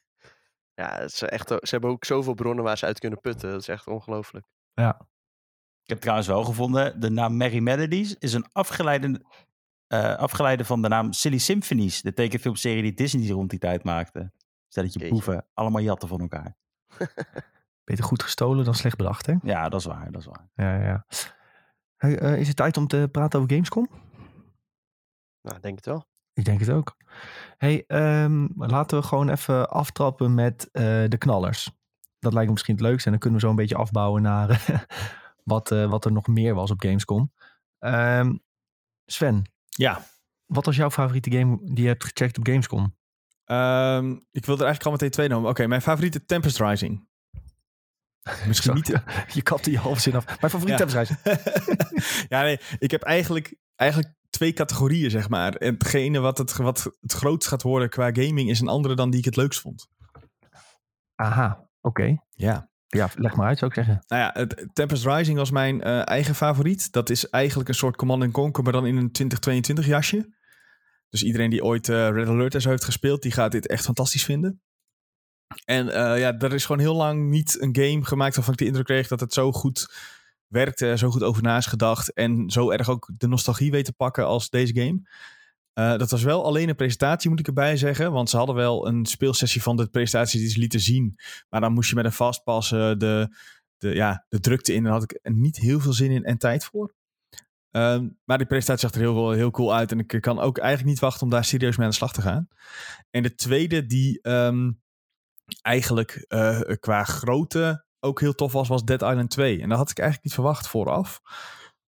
Ja, 0.74 0.94
het 0.94 1.12
is 1.12 1.22
echt, 1.22 1.48
ze 1.48 1.68
hebben 1.70 1.90
ook 1.90 2.04
zoveel 2.04 2.34
bronnen 2.34 2.64
waar 2.64 2.78
ze 2.78 2.86
uit 2.86 2.98
kunnen 2.98 3.20
putten. 3.20 3.50
Dat 3.50 3.60
is 3.60 3.68
echt 3.68 3.86
ongelooflijk. 3.86 4.46
Ja, 4.74 5.00
Ik 5.82 5.88
heb 5.88 6.00
trouwens 6.00 6.28
wel 6.28 6.44
gevonden, 6.44 7.00
de 7.00 7.10
naam 7.10 7.36
Merry 7.36 7.58
Melodies 7.58 8.18
is 8.18 8.32
een 8.32 8.46
afgeleide, 8.52 9.24
eh, 9.86 10.14
afgeleide 10.16 10.64
van 10.64 10.82
de 10.82 10.88
naam 10.88 11.12
Silly 11.12 11.38
Symphonies. 11.38 12.02
De 12.02 12.12
tekenfilmserie 12.12 12.82
die 12.82 12.94
Disney 12.94 13.28
rond 13.30 13.50
die 13.50 13.58
tijd 13.58 13.84
maakte. 13.84 14.32
Stelletje 14.68 14.98
Jeetje. 14.98 15.14
boeven, 15.14 15.46
allemaal 15.54 15.82
jatten 15.82 16.08
van 16.08 16.20
elkaar. 16.20 16.56
beter 17.84 18.04
goed 18.04 18.22
gestolen 18.22 18.64
dan 18.64 18.74
slecht 18.74 18.96
bedacht, 18.96 19.26
hè? 19.26 19.34
Ja, 19.42 19.68
dat 19.68 19.80
is 19.80 19.86
waar, 19.86 20.10
dat 20.12 20.20
is 20.20 20.26
waar. 20.26 20.48
Ja, 20.54 20.84
ja. 20.84 21.06
Hey, 21.96 22.18
eh, 22.18 22.38
is 22.40 22.48
het 22.48 22.56
tijd 22.56 22.76
om 22.76 22.86
te 22.86 23.08
praten 23.12 23.38
over 23.40 23.52
Gamescom? 23.52 23.88
Nou, 25.42 25.56
ik 25.56 25.62
denk 25.62 25.76
het 25.76 25.86
wel. 25.86 26.06
Ik 26.34 26.44
denk 26.44 26.60
het 26.60 26.70
ook. 26.70 26.96
Hey, 27.58 27.84
ehm, 27.86 28.46
laten 28.56 28.98
we 29.00 29.06
gewoon 29.06 29.28
even 29.28 29.70
aftrappen 29.70 30.34
met 30.34 30.68
eh, 30.72 30.82
de 31.08 31.18
knallers. 31.18 31.70
Dat 32.18 32.32
lijkt 32.32 32.46
me 32.46 32.52
misschien 32.52 32.74
het 32.74 32.84
leukste. 32.84 33.04
En 33.04 33.10
dan 33.10 33.20
kunnen 33.20 33.38
we 33.40 33.44
zo 33.44 33.50
een 33.50 33.58
beetje 33.58 33.76
afbouwen 33.76 34.22
naar 34.22 34.50
eh, 34.50 34.78
wat, 35.52 35.70
eh, 35.70 35.90
wat 35.90 36.04
er 36.04 36.12
nog 36.12 36.26
meer 36.26 36.54
was 36.54 36.70
op 36.70 36.80
Gamescom. 36.80 37.32
Ehm, 37.78 38.36
Sven, 39.06 39.42
Ja, 39.68 40.04
wat 40.46 40.66
was 40.66 40.76
jouw 40.76 40.90
favoriete 40.90 41.30
game 41.30 41.58
die 41.62 41.82
je 41.82 41.88
hebt 41.88 42.04
gecheckt 42.04 42.38
op 42.38 42.46
Gamescom? 42.46 42.96
ehm, 43.44 44.10
ik 44.30 44.46
wilde 44.46 44.60
er 44.62 44.66
eigenlijk 44.68 44.84
al 44.84 44.90
meteen 44.90 45.10
twee 45.10 45.28
noemen. 45.28 45.50
Oké, 45.50 45.66
mijn 45.66 45.82
favoriete 45.82 46.24
Tempest 46.24 46.58
Rising. 46.60 47.08
Misschien 48.46 48.74
niet... 48.74 49.02
Je 49.32 49.42
kapte 49.42 49.70
je 49.70 49.78
halve 49.78 50.00
zin 50.00 50.14
af. 50.16 50.26
Mijn 50.40 50.52
favoriete 50.52 50.86
Ja. 50.86 51.04
ja. 51.24 51.38
ja, 52.38 52.42
nee, 52.42 52.60
ik 52.78 52.90
heb 52.90 53.02
eigenlijk, 53.02 53.54
eigenlijk 53.76 54.14
twee 54.42 54.54
categorieën, 54.54 55.10
zeg 55.10 55.28
maar. 55.28 55.54
En 55.54 55.72
hetgene 55.72 56.18
wat 56.18 56.38
het, 56.38 56.56
wat 56.56 56.90
het 57.00 57.12
grootst 57.12 57.48
gaat 57.48 57.62
worden 57.62 57.88
qua 57.88 58.10
gaming 58.12 58.50
is 58.50 58.60
een 58.60 58.68
andere 58.68 58.94
dan 58.94 59.10
die 59.10 59.18
ik 59.18 59.24
het 59.24 59.36
leukst 59.36 59.60
vond. 59.60 59.88
Aha, 61.14 61.68
oké. 61.80 62.16
Ja. 62.30 62.70
Ja, 62.86 63.08
leg 63.14 63.34
maar 63.36 63.46
uit 63.46 63.58
zou 63.58 63.70
ik 63.70 63.76
zeggen. 63.76 64.04
Nou 64.06 64.22
ja, 64.22 64.46
Tempest 64.72 65.06
Rising 65.06 65.38
was 65.38 65.50
mijn 65.50 65.82
eh, 65.82 66.08
eigen 66.08 66.34
favoriet. 66.34 66.92
Dat 66.92 67.10
is 67.10 67.28
eigenlijk 67.28 67.68
een 67.68 67.74
soort 67.74 67.96
Command 67.96 68.32
Conquer, 68.32 68.62
maar 68.62 68.72
dan 68.72 68.86
in 68.86 68.96
een 68.96 69.12
2022 69.12 69.86
jasje. 69.86 70.34
Dus 71.08 71.22
iedereen 71.22 71.50
die 71.50 71.64
ooit 71.64 71.88
eh, 71.88 72.08
Red 72.10 72.28
Alert 72.28 72.54
en 72.54 72.60
zo 72.60 72.68
heeft 72.68 72.84
gespeeld, 72.84 73.22
die 73.22 73.32
gaat 73.32 73.52
dit 73.52 73.66
echt 73.66 73.84
fantastisch 73.84 74.24
vinden. 74.24 74.62
En 75.64 75.88
eh, 75.88 76.18
ja, 76.18 76.38
er 76.38 76.54
is 76.54 76.64
gewoon 76.64 76.80
heel 76.80 76.96
lang 76.96 77.30
niet 77.30 77.60
een 77.60 77.76
game 77.76 78.04
gemaakt 78.04 78.34
waarvan 78.34 78.52
ik 78.52 78.58
de 78.58 78.66
indruk 78.66 78.86
kreeg 78.86 79.08
dat 79.08 79.20
het 79.20 79.32
zo 79.32 79.52
goed 79.52 79.88
werkte, 80.52 80.98
zo 80.98 81.10
goed 81.10 81.22
over 81.22 81.42
na 81.42 81.56
is 81.56 81.66
gedacht 81.66 82.12
en 82.12 82.50
zo 82.50 82.70
erg 82.70 82.88
ook 82.88 83.10
de 83.16 83.28
nostalgie 83.28 83.70
weet 83.70 83.84
te 83.84 83.92
pakken 83.92 84.26
als 84.26 84.50
deze 84.50 84.74
game. 84.74 85.02
Eh, 85.72 85.98
dat 85.98 86.10
was 86.10 86.22
wel 86.22 86.44
alleen 86.44 86.68
een 86.68 86.74
presentatie, 86.74 87.30
moet 87.30 87.40
ik 87.40 87.46
erbij 87.46 87.76
zeggen. 87.76 88.12
Want 88.12 88.30
ze 88.30 88.36
hadden 88.36 88.54
wel 88.54 88.86
een 88.86 89.06
speelsessie 89.06 89.62
van 89.62 89.76
de 89.76 89.86
presentatie 89.86 90.40
die 90.40 90.48
ze 90.48 90.58
lieten 90.58 90.80
zien. 90.80 91.14
Maar 91.48 91.60
dan 91.60 91.72
moest 91.72 91.88
je 91.88 91.94
met 91.94 92.04
een 92.04 92.12
fastpass 92.12 92.72
eh, 92.72 92.92
de, 92.96 93.36
de, 93.76 93.94
ja, 93.94 94.26
de 94.28 94.40
drukte 94.40 94.74
in. 94.74 94.82
Daar 94.82 94.92
had 94.92 95.02
ik 95.02 95.18
niet 95.22 95.56
heel 95.56 95.80
veel 95.80 95.92
zin 95.92 96.10
in 96.10 96.24
en 96.24 96.38
tijd 96.38 96.64
voor. 96.64 96.94
Ehm, 97.70 98.08
maar 98.24 98.38
die 98.38 98.46
presentatie 98.46 98.88
zag 98.88 98.96
er 98.96 99.00
heel, 99.00 99.30
heel 99.30 99.50
cool 99.50 99.74
uit. 99.74 99.92
En 99.92 99.98
ik 99.98 100.20
kan 100.20 100.38
ook 100.38 100.58
eigenlijk 100.58 100.90
niet 100.90 101.00
wachten 101.00 101.22
om 101.22 101.30
daar 101.30 101.44
serieus 101.44 101.76
mee 101.76 101.84
aan 101.84 101.90
de 101.90 101.96
slag 101.96 102.12
te 102.12 102.22
gaan. 102.22 102.48
En 103.10 103.22
de 103.22 103.34
tweede 103.34 103.86
die 103.86 104.20
ehm, 104.20 104.70
eigenlijk 105.62 106.24
eh, 106.28 106.60
qua 106.80 107.04
grootte 107.04 107.84
ook 108.02 108.20
heel 108.20 108.34
tof 108.34 108.52
was, 108.52 108.68
was 108.68 108.84
Dead 108.84 109.02
Island 109.02 109.30
2. 109.30 109.60
En 109.62 109.68
dat 109.68 109.78
had 109.78 109.90
ik 109.90 109.98
eigenlijk 109.98 110.26
niet 110.26 110.34
verwacht 110.34 110.68
vooraf. 110.68 111.20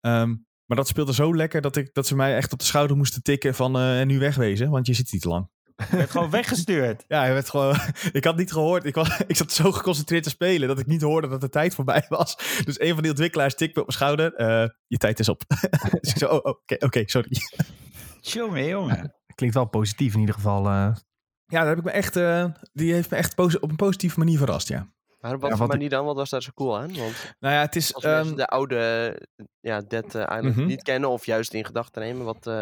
Ehm, 0.01 0.35
maar 0.65 0.77
dat 0.77 0.87
speelde 0.87 1.13
zo 1.13 1.35
lekker 1.35 1.61
dat, 1.61 1.75
ik, 1.75 1.93
dat 1.93 2.07
ze 2.07 2.15
mij 2.15 2.35
echt 2.35 2.53
op 2.53 2.59
de 2.59 2.65
schouder 2.65 2.97
moesten 2.97 3.23
tikken 3.23 3.55
van 3.55 3.75
eh, 3.77 3.99
en 3.99 4.07
nu 4.07 4.19
wegwezen, 4.19 4.69
want 4.69 4.87
je 4.87 4.93
zit 4.93 5.11
niet 5.11 5.21
te 5.21 5.27
lang. 5.27 5.49
Je 5.89 5.95
werd 5.95 6.09
gewoon 6.11 6.29
weggestuurd. 6.29 7.03
Ja, 7.07 7.19
hij 7.19 7.33
werd 7.33 7.49
gewoon, 7.49 7.75
ik 8.11 8.23
had 8.23 8.37
niet 8.37 8.51
gehoord. 8.51 8.85
Ik, 8.85 8.95
was, 8.95 9.19
ik 9.27 9.35
zat 9.35 9.51
zo 9.51 9.71
geconcentreerd 9.71 10.23
te 10.23 10.29
spelen 10.29 10.67
dat 10.67 10.79
ik 10.79 10.85
niet 10.85 11.01
hoorde 11.01 11.27
dat 11.27 11.41
de 11.41 11.49
tijd 11.49 11.75
voorbij 11.75 12.05
was. 12.09 12.35
Dus 12.65 12.79
een 12.79 12.93
van 12.93 13.01
die 13.01 13.11
ontwikkelaars 13.11 13.55
tikte 13.55 13.79
me 13.79 13.85
op 13.85 13.87
mijn 13.87 13.97
schouder. 13.97 14.33
eh, 14.33 14.69
je 14.87 14.97
tijd 14.97 15.19
is 15.19 15.29
op. 15.29 15.41
dus 16.01 16.11
ik 16.11 16.17
zo, 16.17 16.25
oh, 16.25 16.45
oké, 16.45 16.75
oké, 16.79 17.03
sorry. 17.05 17.29
Jongen, 18.21 18.65
jongen. 18.65 19.13
Klinkt 19.35 19.55
wel 19.55 19.65
positief 19.65 20.13
in 20.13 20.19
ieder 20.19 20.35
geval. 20.35 20.65
eh. 20.65 20.95
Ja, 21.45 21.59
daar 21.59 21.67
heb 21.67 21.77
ik 21.77 21.83
me 21.83 21.91
echt, 21.91 22.15
eh, 22.15 22.45
die 22.73 22.93
heeft 22.93 23.09
me 23.09 23.17
echt 23.17 23.39
op 23.59 23.69
een 23.69 23.75
positieve 23.75 24.19
manier 24.19 24.37
verrast, 24.37 24.67
ja. 24.67 24.93
Maar 25.19 25.33
op 25.33 25.41
wat 25.41 25.49
Ja, 25.49 25.55
voor 25.55 25.67
manier 25.67 25.89
dan? 25.89 26.05
Wat 26.05 26.15
was 26.15 26.29
daar 26.29 26.41
zo 26.41 26.51
cool 26.55 26.77
aan? 26.77 26.87
Want 26.95 27.33
Nou 27.39 27.53
ja, 27.53 27.61
het 27.61 27.75
is... 27.75 27.93
als 27.93 28.03
mensen 28.03 28.25
ehm, 28.27 28.35
de 28.35 28.47
oude 28.47 29.21
ja, 29.59 29.81
Dead 29.81 30.15
eh, 30.15 30.21
Island 30.21 30.55
Mhm. 30.55 30.65
niet 30.65 30.83
kennen 30.83 31.09
of 31.09 31.25
juist 31.25 31.53
in 31.53 31.65
gedachten 31.65 32.01
nemen, 32.01 32.25
wat 32.25 32.47
eh, 32.47 32.53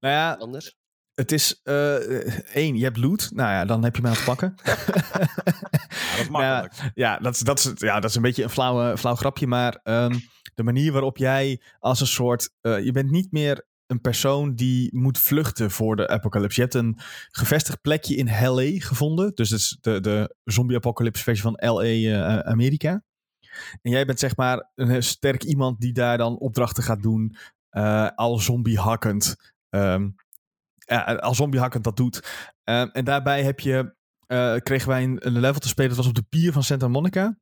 nou 0.00 0.14
ja, 0.14 0.32
anders. 0.40 0.76
Het 1.14 1.32
is 1.32 1.60
eh, 1.62 2.54
één, 2.56 2.76
je 2.76 2.84
hebt 2.84 2.96
loot. 2.96 3.30
Nou 3.34 3.50
ja, 3.50 3.64
dan 3.64 3.84
heb 3.84 3.96
je 3.96 4.02
mij 4.02 4.10
aan 4.10 4.16
het 4.16 4.24
pakken. 4.26 4.54
Ja, 4.64 6.16
dat 6.16 6.20
is 6.20 6.28
makkelijk. 6.38 6.74
Ja, 6.94 7.18
dat 7.18 7.34
is, 7.34 7.40
dat, 7.40 7.58
is, 7.58 7.72
ja, 7.74 8.00
dat 8.00 8.10
is 8.10 8.16
een 8.16 8.22
beetje 8.22 8.42
een 8.42 8.50
flauw, 8.50 8.96
flauw 8.96 9.14
grapje. 9.14 9.46
Maar 9.46 9.80
ehm, 9.82 10.14
de 10.54 10.62
manier 10.62 10.92
waarop 10.92 11.16
jij 11.16 11.60
als 11.78 12.00
een 12.00 12.06
soort. 12.06 12.50
je 12.60 12.90
bent 12.92 13.10
niet 13.10 13.32
meer 13.32 13.64
een 13.88 14.00
persoon 14.00 14.54
die 14.54 14.96
moet 14.96 15.18
vluchten 15.18 15.70
voor 15.70 15.96
de 15.96 16.08
apocalypse. 16.08 16.60
Je 16.60 16.62
hebt 16.62 16.74
een 16.74 16.98
gevestigd 17.30 17.80
plekje 17.80 18.16
in 18.16 18.26
LA 18.26 18.80
gevonden. 18.80 19.34
Dus 19.34 19.50
is 19.50 19.78
de, 19.80 20.00
de 20.00 20.36
zombie-apocalypse 20.44 21.22
versie 21.22 21.42
van 21.42 21.56
LA, 21.60 21.82
eh, 21.82 22.38
Amerika. 22.38 23.02
En 23.82 23.90
jij 23.90 24.04
bent 24.04 24.18
zeg 24.18 24.36
maar 24.36 24.70
een 24.74 25.02
sterk 25.02 25.42
iemand 25.44 25.80
die 25.80 25.92
daar 25.92 26.18
dan 26.18 26.38
opdrachten 26.38 26.82
gaat 26.82 27.02
doen. 27.02 27.36
eh, 27.68 28.08
al 28.14 28.38
zombie-hakkend. 28.38 29.36
Ehm, 29.70 30.08
ja, 30.76 31.02
al 31.14 31.34
zombie-hakkend 31.34 31.84
dat 31.84 31.96
doet. 31.96 32.22
Ehm, 32.64 32.88
en 32.92 33.04
daarbij 33.04 33.42
heb 33.42 33.60
je 33.60 33.96
eh, 34.26 34.56
kregen 34.56 34.88
wij 34.88 35.02
een, 35.02 35.26
een 35.26 35.40
level 35.40 35.60
te 35.60 35.68
spelen. 35.68 35.88
Dat 35.88 35.98
was 35.98 36.06
op 36.06 36.14
de 36.14 36.26
pier 36.28 36.52
van 36.52 36.62
Santa 36.62 36.88
Monica. 36.88 37.38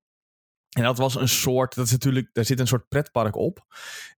En 0.76 0.82
dat 0.82 0.98
was 0.98 1.14
een 1.14 1.28
soort, 1.28 1.74
dat 1.74 1.86
is 1.86 1.92
natuurlijk, 1.92 2.28
daar 2.32 2.44
zit 2.44 2.60
een 2.60 2.66
soort 2.66 2.88
pretpark 2.88 3.36
op. 3.36 3.66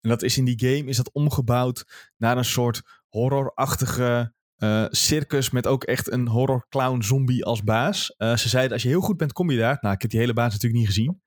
En 0.01 0.09
dat 0.09 0.23
is 0.23 0.39
in 0.39 0.45
die 0.45 0.59
game 0.59 0.89
is 0.89 0.97
dat 0.97 1.13
omgebouwd 1.13 2.11
naar 2.17 2.37
een 2.37 2.45
soort 2.45 2.83
horrorachtige 3.09 4.33
eh, 4.57 4.85
circus 4.89 5.51
met 5.51 5.67
ook 5.67 5.85
echt 5.85 6.13
een 6.13 6.29
horror 6.29 6.67
clown 6.69 7.03
zombie 7.03 7.45
als 7.45 7.63
baas. 7.63 8.15
Eh, 8.17 8.37
ze 8.37 8.49
zeiden 8.49 8.73
als 8.73 8.83
je 8.83 8.89
heel 8.89 9.01
goed 9.01 9.17
bent 9.17 9.33
kom 9.33 9.51
je 9.51 9.59
daar. 9.59 9.79
Nou, 9.81 9.95
ik 9.95 10.03
heb 10.03 10.11
die 10.11 10.21
hele 10.21 10.33
baas 10.33 10.53
natuurlijk 10.53 10.81
niet 10.81 10.89
gezien. 10.89 11.23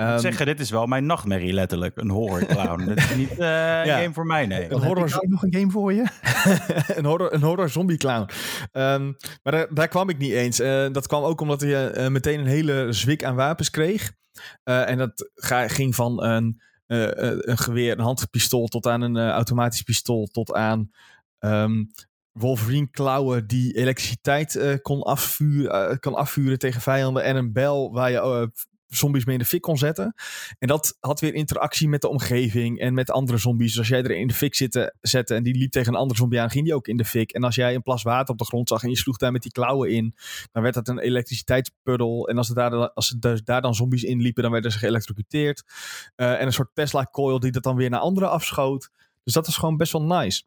Ehm, 0.00 0.18
zeggen, 0.18 0.46
dit 0.46 0.60
is 0.60 0.70
wel 0.70 0.86
mijn 0.86 1.06
nachtmerrie 1.06 1.52
letterlijk. 1.52 1.96
Een 1.96 2.10
horror 2.10 2.46
clown. 2.46 2.84
dat 2.84 2.96
is 2.96 3.14
niet 3.14 3.38
eh, 3.38 3.80
een 3.84 3.88
game 3.88 4.12
voor 4.12 4.26
mij, 4.26 4.46
nee. 4.46 4.72
Een 4.72 4.82
horror 4.82 5.06
ik 5.06 5.14
ook 5.14 5.28
nog 5.28 5.42
een 5.42 5.54
game 5.54 5.70
voor 5.70 5.92
je. 5.92 6.06
een, 6.98 7.04
horror, 7.04 7.32
een 7.32 7.42
horror 7.42 7.68
zombie 7.68 7.96
clown. 7.96 8.28
Ehm, 8.72 9.12
maar 9.42 9.52
daar, 9.52 9.74
daar 9.74 9.88
kwam 9.88 10.08
ik 10.08 10.18
niet 10.18 10.32
eens. 10.32 10.60
Eh, 10.60 10.86
dat 10.92 11.06
kwam 11.06 11.22
ook 11.22 11.40
omdat 11.40 11.60
je 11.60 11.76
eh, 11.76 12.08
meteen 12.08 12.40
een 12.40 12.46
hele 12.46 12.92
zwik 12.92 13.24
aan 13.24 13.34
wapens 13.34 13.70
kreeg. 13.70 14.12
Eh, 14.62 14.88
en 14.88 14.98
dat 14.98 15.30
ga, 15.34 15.68
ging 15.68 15.94
van 15.94 16.22
een, 16.22 16.60
een 16.86 17.58
geweer, 17.58 17.92
een 17.92 18.04
handpistool 18.04 18.66
tot 18.66 18.86
aan 18.86 19.00
een 19.00 19.30
automatisch 19.30 19.82
pistool 19.82 20.26
tot 20.26 20.52
aan 20.52 20.90
ehm, 21.38 21.82
Wolverine 22.32 22.90
klauwen 22.90 23.46
die 23.46 23.76
elektriciteit 23.76 24.56
eh, 24.56 24.74
kon, 24.82 25.02
afvuren, 25.02 25.90
eh, 25.90 25.98
kan 25.98 26.14
afvuren 26.14 26.58
tegen 26.58 26.80
vijanden 26.80 27.22
en 27.22 27.36
een 27.36 27.52
bel 27.52 27.92
waar 27.92 28.10
je 28.10 28.50
zombies 28.90 29.24
mee 29.24 29.34
in 29.34 29.40
de 29.40 29.46
fik 29.48 29.60
kon 29.60 29.78
zetten. 29.78 30.14
En 30.58 30.68
dat 30.68 30.96
had 31.00 31.20
weer 31.20 31.34
interactie 31.34 31.88
met 31.88 32.00
de 32.00 32.08
omgeving 32.08 32.78
en 32.78 32.94
met 32.94 33.10
andere 33.10 33.38
zombies. 33.38 33.68
Dus 33.68 33.78
als 33.78 33.88
jij 33.88 34.02
er 34.02 34.10
in 34.10 34.26
de 34.26 34.34
fik 34.34 34.54
zitten, 34.54 34.96
zette 35.00 35.34
en 35.34 35.42
die 35.42 35.56
liep 35.56 35.70
tegen 35.70 35.92
een 35.92 35.98
andere 35.98 36.18
zombie 36.18 36.40
aan, 36.40 36.50
ging 36.50 36.64
die 36.64 36.74
ook 36.74 36.88
in 36.88 36.96
de 36.96 37.04
fik. 37.04 37.32
En 37.32 37.44
als 37.44 37.54
jij 37.54 37.74
een 37.74 37.82
plas 37.82 38.02
water 38.02 38.32
op 38.32 38.38
de 38.38 38.44
grond 38.44 38.68
zag 38.68 38.82
en 38.82 38.88
je 38.88 38.96
sloeg 38.96 39.16
daar 39.16 39.32
met 39.32 39.42
die 39.42 39.52
klauwen 39.52 39.90
in, 39.90 40.14
dan 40.52 40.62
werd 40.62 40.74
dat 40.74 40.88
een 40.88 40.98
elektriciteitspuddel. 40.98 42.28
En 42.28 42.36
als 42.36 42.48
er 42.48 42.54
daar, 42.54 42.92
als 42.92 43.14
dus 43.18 43.42
daar 43.42 43.60
dan 43.60 43.74
zombies 43.74 44.02
in 44.02 44.20
liepen, 44.20 44.42
dan 44.42 44.52
werden 44.52 44.72
ze 44.72 44.78
geëlectrocuteerd. 44.78 45.64
Eh, 46.16 46.40
en 46.40 46.46
een 46.46 46.52
soort 46.52 46.70
Tesla-coil 46.74 47.40
die 47.40 47.52
dat 47.52 47.62
dan 47.62 47.76
weer 47.76 47.90
naar 47.90 48.00
anderen 48.00 48.30
afschoot. 48.30 48.90
Dus 49.24 49.34
dat 49.34 49.46
was 49.46 49.56
gewoon 49.56 49.76
best 49.76 49.92
wel 49.92 50.02
nice. 50.02 50.42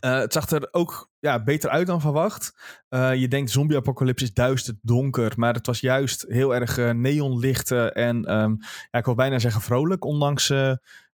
Eh, 0.00 0.18
het 0.18 0.32
zag 0.32 0.50
er 0.50 0.68
ook 0.70 1.10
ja, 1.18 1.42
beter 1.42 1.70
uit 1.70 1.86
dan 1.86 2.00
verwacht. 2.00 2.54
Eh, 2.88 3.14
je 3.14 3.28
denkt 3.28 3.50
zombie-apocalypse 3.50 4.24
is 4.24 4.32
duister, 4.32 4.74
donker. 4.82 5.32
Maar 5.36 5.54
het 5.54 5.66
was 5.66 5.80
juist 5.80 6.24
heel 6.28 6.54
erg 6.54 6.78
eh, 6.78 6.90
neonlichten. 6.90 7.94
En 7.94 8.24
ehm, 8.24 8.54
ja, 8.90 8.98
ik 8.98 9.04
wil 9.04 9.14
bijna 9.14 9.38
zeggen 9.38 9.60
vrolijk. 9.60 10.04
Ondanks 10.04 10.46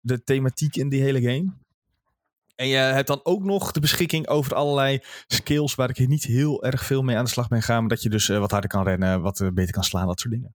de 0.00 0.22
thematiek 0.24 0.76
in 0.76 0.88
die 0.88 1.02
hele 1.02 1.20
game. 1.20 1.52
En 2.54 2.68
je 2.68 2.76
hebt 2.76 3.08
dan 3.08 3.20
ook 3.22 3.44
nog 3.44 3.72
de 3.72 3.80
beschikking 3.80 4.28
over 4.28 4.54
allerlei 4.54 5.00
skills. 5.26 5.74
Waar 5.74 5.90
ik 5.90 6.08
niet 6.08 6.24
heel 6.24 6.64
erg 6.64 6.84
veel 6.84 7.02
mee 7.02 7.16
aan 7.16 7.24
de 7.24 7.30
slag 7.30 7.48
ben 7.48 7.62
gaan. 7.62 7.80
Maar 7.80 7.88
dat 7.88 8.02
je 8.02 8.10
dus 8.10 8.26
wat 8.26 8.50
harder 8.50 8.70
kan 8.70 8.84
rennen. 8.84 9.20
Wat 9.20 9.50
beter 9.54 9.72
kan 9.72 9.84
slaan. 9.84 10.06
Dat 10.06 10.20
soort 10.20 10.34
dingen. 10.34 10.54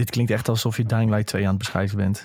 Dit 0.00 0.10
klinkt 0.10 0.30
echt 0.30 0.48
alsof 0.48 0.76
je 0.76 0.84
Dying 0.84 1.10
Light 1.10 1.26
2 1.26 1.42
aan 1.42 1.48
het 1.48 1.58
beschrijven 1.58 1.96
bent. 1.96 2.22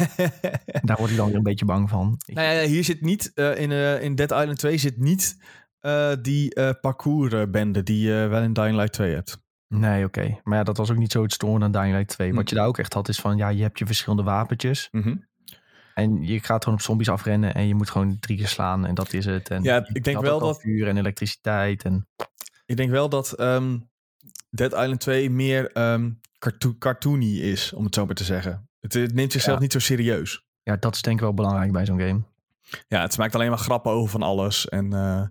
Daar 0.88 0.96
word 0.96 1.10
ik 1.10 1.16
dan 1.16 1.26
weer 1.26 1.36
een 1.36 1.42
beetje 1.42 1.64
bang 1.64 1.88
van. 1.88 2.20
Nou 2.26 2.54
ja, 2.54 2.66
hier 2.66 2.84
zit 2.84 3.00
niet, 3.00 3.32
eh, 3.34 3.60
in, 3.60 3.72
eh, 3.72 4.02
in 4.02 4.14
Dead 4.14 4.30
Island 4.30 4.58
2 4.58 4.78
zit 4.78 4.96
niet 4.98 5.36
eh, 5.80 6.12
die 6.22 6.74
parcoursbende 6.80 7.82
die 7.82 8.06
je 8.06 8.26
wel 8.26 8.42
in 8.42 8.52
Dying 8.52 8.76
Light 8.76 8.92
2 8.92 9.14
hebt. 9.14 9.38
Nee, 9.68 10.04
oké. 10.04 10.40
Maar 10.42 10.58
ja, 10.58 10.64
dat 10.64 10.76
was 10.76 10.90
ook 10.90 10.96
niet 10.96 11.12
zo 11.12 11.22
het 11.22 11.32
storen 11.32 11.62
aan 11.62 11.72
Dying 11.72 11.94
Light 11.94 12.08
2. 12.08 12.34
Wat 12.34 12.48
je 12.48 12.54
daar 12.54 12.66
ook 12.66 12.78
echt 12.78 12.92
had 12.92 13.08
is 13.08 13.20
van, 13.20 13.36
ja, 13.36 13.48
je 13.48 13.62
hebt 13.62 13.78
je 13.78 13.86
verschillende 13.86 14.22
wapentjes. 14.22 14.88
En 15.94 16.22
je 16.22 16.40
gaat 16.40 16.64
gewoon 16.64 16.78
op 16.78 16.84
zombies 16.84 17.08
afrennen 17.08 17.54
en 17.54 17.66
je 17.66 17.74
moet 17.74 17.90
gewoon 17.90 18.18
drie 18.20 18.36
keer 18.36 18.48
slaan 18.48 18.86
en 18.86 18.94
dat 18.94 19.12
is 19.12 19.24
het. 19.24 19.50
En 19.50 19.62
Ja, 19.62 19.88
ik 19.92 20.04
denk 20.04 20.20
wel 20.20 20.38
dat- 20.38 20.60
vuur 20.60 20.88
en 20.88 20.96
elektriciteit 20.96 21.82
en... 21.82 22.08
Ik 22.66 22.76
denk 22.76 22.90
wel 22.90 23.08
dat 23.08 23.32
ehm, 23.32 23.78
Dead 24.50 24.72
Island 24.72 25.00
2 25.00 25.30
meer 25.30 25.72
ehm 25.72 26.10
carto 26.38 26.74
cartoony 26.78 27.38
is, 27.38 27.72
om 27.72 27.84
het 27.84 27.94
zo 27.94 28.06
maar 28.06 28.14
te 28.14 28.24
zeggen. 28.24 28.68
Het, 28.80 29.14
neemt 29.14 29.32
zichzelf 29.32 29.56
Ja. 29.56 29.62
niet 29.62 29.72
zo 29.72 29.78
serieus. 29.78 30.46
Ja, 30.62 30.76
dat 30.76 30.94
is 30.94 31.02
denk 31.02 31.16
ik 31.16 31.22
wel 31.22 31.34
belangrijk 31.34 31.72
bij 31.72 31.86
zo'n 31.86 32.00
game. 32.00 32.22
Ja, 32.88 33.00
het 33.02 33.18
maakt 33.18 33.34
alleen 33.34 33.48
maar 33.48 33.58
grappen 33.58 33.92
over 33.92 34.10
van 34.10 34.22
alles. 34.22 34.68
En 34.68 34.92
eh, 34.92 35.22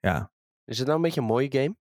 ja, 0.00 0.30
Is 0.64 0.76
het 0.78 0.86
nou 0.86 0.98
een 0.98 1.04
beetje 1.04 1.20
een 1.20 1.26
mooie 1.26 1.50
game? 1.52 1.76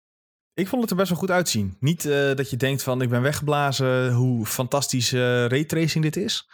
ik 0.55 0.68
vond 0.68 0.83
het 0.83 0.90
er 0.90 0.97
best 0.97 1.09
wel 1.09 1.18
goed 1.18 1.31
uitzien. 1.31 1.77
Niet 1.81 2.05
eh, 2.05 2.35
dat 2.35 2.51
je 2.51 2.57
denkt 2.57 2.83
van 2.83 3.03
ik 3.03 3.09
ben 3.09 3.23
weggeblazen 3.23 4.12
hoe 4.12 4.47
fantastisch 4.47 5.12
eh 5.12 5.47
raytracing 5.47 6.05
dit 6.05 6.16
is. 6.16 6.49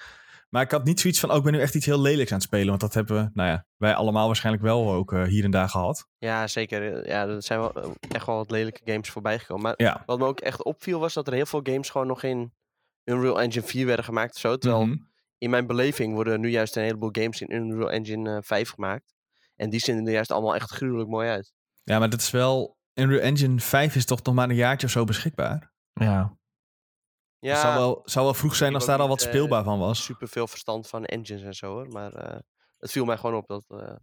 Maar 0.48 0.62
ik 0.62 0.70
had 0.70 0.84
niet 0.84 1.00
zoiets 1.00 1.20
van, 1.20 1.30
oh, 1.30 1.36
ik 1.36 1.42
ben 1.42 1.52
nu 1.52 1.60
echt 1.60 1.74
iets 1.74 1.86
heel 1.86 2.00
lelijks 2.00 2.30
aan 2.30 2.36
het 2.38 2.46
spelen. 2.46 2.68
Want 2.68 2.80
dat 2.80 2.94
hebben 2.94 3.16
we, 3.24 3.30
nou 3.34 3.48
ja, 3.48 3.66
wij 3.76 3.94
allemaal 3.94 4.26
waarschijnlijk 4.26 4.64
wel 4.64 4.92
ook 4.92 5.12
eh, 5.12 5.22
hier 5.22 5.44
en 5.44 5.50
daar 5.50 5.68
gehad. 5.68 6.06
Ja, 6.18 6.46
zeker. 6.46 7.08
Ja, 7.08 7.26
er 7.26 7.42
zijn 7.42 7.58
wel, 7.60 7.72
eh, 7.74 7.90
echt 8.08 8.26
wel 8.26 8.36
wat 8.36 8.50
lelijke 8.50 8.80
games 8.84 9.10
voorbij 9.10 9.38
gekomen. 9.38 9.62
Maar 9.62 9.74
Ja. 9.76 10.02
wat 10.06 10.18
me 10.18 10.24
ook 10.24 10.40
echt 10.40 10.62
opviel 10.64 11.00
was 11.00 11.14
dat 11.14 11.26
er 11.26 11.32
heel 11.32 11.46
veel 11.46 11.60
games 11.62 11.90
gewoon 11.90 12.06
nog 12.06 12.22
in 12.22 12.52
Unreal 13.04 13.40
Engine 13.40 13.66
4 13.66 13.86
werden 13.86 14.04
gemaakt. 14.04 14.36
Zo. 14.36 14.56
Terwijl 14.56 14.86
Mhm. 14.86 14.96
in 15.38 15.50
mijn 15.50 15.66
beleving 15.66 16.14
worden 16.14 16.40
nu 16.40 16.48
juist 16.48 16.76
een 16.76 16.82
heleboel 16.82 17.08
games 17.12 17.40
in 17.40 17.54
Unreal 17.54 17.90
Engine 17.90 18.36
eh, 18.36 18.42
5 18.42 18.70
gemaakt. 18.70 19.14
En 19.56 19.70
die 19.70 19.80
zien 19.80 20.06
er 20.06 20.12
juist 20.12 20.30
allemaal 20.30 20.54
echt 20.54 20.70
gruwelijk 20.70 21.08
mooi 21.10 21.28
uit. 21.28 21.52
Ja, 21.84 21.98
maar 21.98 22.10
dat 22.10 22.20
is 22.20 22.30
wel... 22.30 22.76
Unreal 22.94 23.20
Engine 23.22 23.60
5 23.60 23.94
is 23.96 24.04
toch 24.04 24.22
nog 24.22 24.34
maar 24.34 24.48
een 24.48 24.54
jaartje 24.54 24.86
of 24.86 24.92
zo 24.92 25.04
beschikbaar? 25.04 25.72
Ja, 25.92 26.36
Ja, 27.40 27.50
het 27.50 27.60
zou 27.60 27.74
wel, 27.74 28.00
zou 28.04 28.24
wel 28.24 28.34
vroeg 28.34 28.56
zijn 28.56 28.74
als 28.74 28.86
daar 28.86 28.98
al 28.98 29.08
wat 29.08 29.22
eh, 29.22 29.28
speelbaar 29.28 29.64
van 29.64 29.78
was. 29.78 30.04
super 30.04 30.28
veel 30.28 30.46
verstand 30.46 30.88
van 30.88 31.04
engines 31.04 31.42
en 31.42 31.54
zo 31.54 31.66
hoor. 31.72 31.88
Maar 31.88 32.12
eh, 32.12 32.38
het 32.78 32.90
viel 32.90 33.04
mij 33.04 33.16
gewoon 33.16 33.36
op 33.36 33.46
dat. 33.46 33.64
eh, 33.68 33.94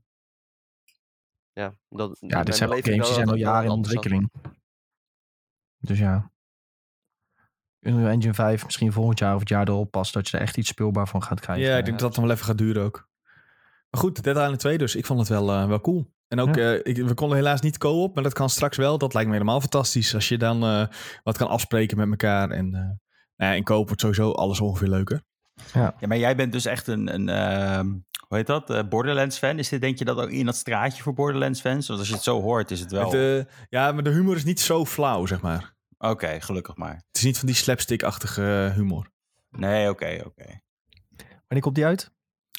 ja, 1.53 1.73
dat, 1.89 2.17
ja 2.19 2.43
dit 2.43 2.55
zijn 2.55 2.69
wel 2.69 2.79
games 2.81 3.05
die 3.05 3.13
zijn 3.15 3.29
al 3.29 3.35
jaren 3.35 3.63
in 3.63 3.69
ontwikkeling. 3.69 4.31
Dus 5.77 5.99
ja. 5.99 6.31
Unreal 7.79 8.09
Engine 8.09 8.33
5 8.33 8.63
misschien 8.63 8.91
volgend 8.91 9.19
jaar 9.19 9.33
of 9.33 9.39
het 9.39 9.49
jaar 9.49 9.67
erop 9.67 9.91
pas 9.91 10.11
dat 10.11 10.29
je 10.29 10.37
er 10.37 10.43
echt 10.43 10.57
iets 10.57 10.69
speelbaar 10.69 11.07
van 11.07 11.23
gaat 11.23 11.39
krijgen. 11.39 11.65
Ja, 11.65 11.77
ik 11.77 11.85
denk 11.85 11.99
dat 11.99 12.07
dat 12.07 12.17
nog 12.17 12.25
wel 12.25 12.33
even 12.33 12.45
gaat 12.47 12.57
duren 12.57 12.83
ook. 12.83 13.09
Maar 13.89 14.01
goed, 14.01 14.23
Dead 14.23 14.35
Island 14.37 14.59
2 14.59 14.77
dus. 14.77 14.95
Ik 14.95 15.05
vond 15.05 15.19
het 15.19 15.27
wel, 15.29 15.51
eh, 15.51 15.67
wel 15.67 15.81
cool. 15.81 16.13
En 16.27 16.39
ook, 16.39 16.55
Ja. 16.55 16.73
eh, 16.73 16.79
ik, 16.83 16.97
we 17.07 17.13
konden 17.13 17.37
helaas 17.37 17.61
niet 17.61 17.77
co-op, 17.77 18.13
maar 18.15 18.23
dat 18.23 18.33
kan 18.33 18.49
straks 18.49 18.77
wel. 18.77 18.97
Dat 18.97 19.13
lijkt 19.13 19.29
me 19.29 19.35
helemaal 19.35 19.59
fantastisch. 19.61 20.13
Als 20.13 20.27
je 20.29 20.37
dan 20.37 20.63
eh, 20.63 20.87
wat 21.23 21.37
kan 21.37 21.47
afspreken 21.47 21.97
met 21.97 22.09
elkaar. 22.09 22.49
En 22.49 22.73
eh, 22.75 22.89
nou 23.37 23.51
ja, 23.51 23.57
in 23.57 23.63
co-op 23.63 23.85
wordt 23.85 24.01
sowieso 24.01 24.31
alles 24.31 24.59
ongeveer 24.61 24.87
leuker. 24.87 25.23
Ja, 25.73 25.95
maar 25.99 26.17
jij 26.17 26.35
bent 26.35 26.51
dus 26.51 26.65
echt 26.65 26.87
een, 26.87 27.13
een 27.13 27.29
ehm, 27.29 27.87
hoe 28.27 28.37
heet 28.37 28.47
dat, 28.47 28.69
Eh, 28.69 28.83
Borderlands 28.89 29.37
fan. 29.37 29.59
Is 29.59 29.69
dit 29.69 29.81
denk 29.81 29.97
je 29.99 30.05
dat 30.05 30.17
ook 30.17 30.29
in 30.29 30.45
dat 30.45 30.55
straatje 30.55 31.03
voor 31.03 31.13
Borderlands 31.13 31.61
fans? 31.61 31.87
Want 31.87 31.99
als 31.99 32.07
je 32.07 32.13
het 32.15 32.23
zo 32.23 32.41
hoort 32.41 32.71
is 32.71 32.79
het 32.79 32.91
wel... 32.91 33.11
Het, 33.11 33.49
ja, 33.69 33.91
maar 33.91 34.03
de 34.03 34.09
humor 34.09 34.35
is 34.35 34.43
niet 34.43 34.59
zo 34.59 34.85
flauw, 34.85 35.25
zeg 35.25 35.41
maar. 35.41 35.75
Oké, 35.97 36.41
gelukkig 36.41 36.75
maar. 36.75 36.95
Het 36.95 37.17
is 37.17 37.23
niet 37.23 37.37
van 37.37 37.47
die 37.47 37.55
slapstick-achtige 37.55 38.65
eh, 38.69 38.75
humor. 38.75 39.11
Nee, 39.49 39.89
oké, 39.89 40.21
oké. 40.25 40.61
Wanneer 41.17 41.61
komt 41.61 41.75
die 41.75 41.85
uit? 41.85 42.11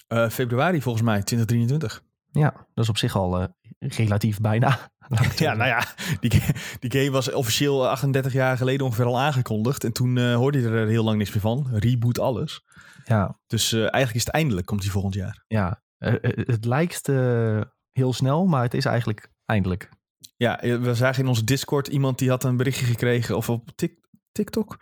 Eh, 0.06 0.28
februari 0.28 0.82
volgens 0.82 1.04
mij, 1.04 1.22
2023. 1.22 2.02
Ja, 2.30 2.50
dat 2.74 2.84
is 2.84 2.90
op 2.90 2.98
zich 2.98 3.16
al 3.16 3.40
eh, 3.40 3.48
relatief 3.78 4.40
bijna. 4.40 4.90
Ja, 5.36 5.54
nou 5.54 5.68
ja, 5.68 5.84
die, 6.20 6.42
die 6.78 6.90
game 7.00 7.10
was 7.10 7.32
officieel 7.32 7.88
38 7.88 8.32
jaar 8.32 8.56
geleden 8.56 8.86
ongeveer 8.86 9.04
al 9.04 9.20
aangekondigd. 9.20 9.84
En 9.84 9.92
toen 9.92 10.18
eh, 10.18 10.34
hoorde 10.34 10.60
je 10.60 10.68
er 10.68 10.86
heel 10.88 11.04
lang 11.04 11.18
niks 11.18 11.30
meer 11.32 11.40
van. 11.40 11.66
Reboot 11.72 12.18
alles. 12.18 12.64
Ja, 13.04 13.38
Dus 13.46 13.72
eh, 13.72 13.80
eigenlijk 13.80 14.14
is 14.14 14.24
het 14.24 14.34
eindelijk, 14.34 14.66
komt 14.66 14.80
die 14.82 14.90
volgend 14.90 15.14
jaar. 15.14 15.44
ja. 15.48 15.84
Eh, 15.98 16.12
eh, 16.14 16.46
het 16.46 16.64
lijkt 16.64 17.08
eh, 17.08 17.60
heel 17.92 18.12
snel, 18.12 18.46
maar 18.46 18.62
het 18.62 18.74
is 18.74 18.84
eigenlijk 18.84 19.28
eindelijk. 19.44 19.88
Ja, 20.36 20.60
eh, 20.60 20.76
we 20.76 20.94
zagen 20.94 21.22
in 21.22 21.28
onze 21.28 21.44
Discord 21.44 21.88
iemand 21.88 22.18
die 22.18 22.28
had 22.28 22.44
een 22.44 22.56
berichtje 22.56 22.86
gekregen, 22.86 23.36
of 23.36 23.48
op 23.48 23.70
Tik- 23.74 24.04
TikTok, 24.32 24.78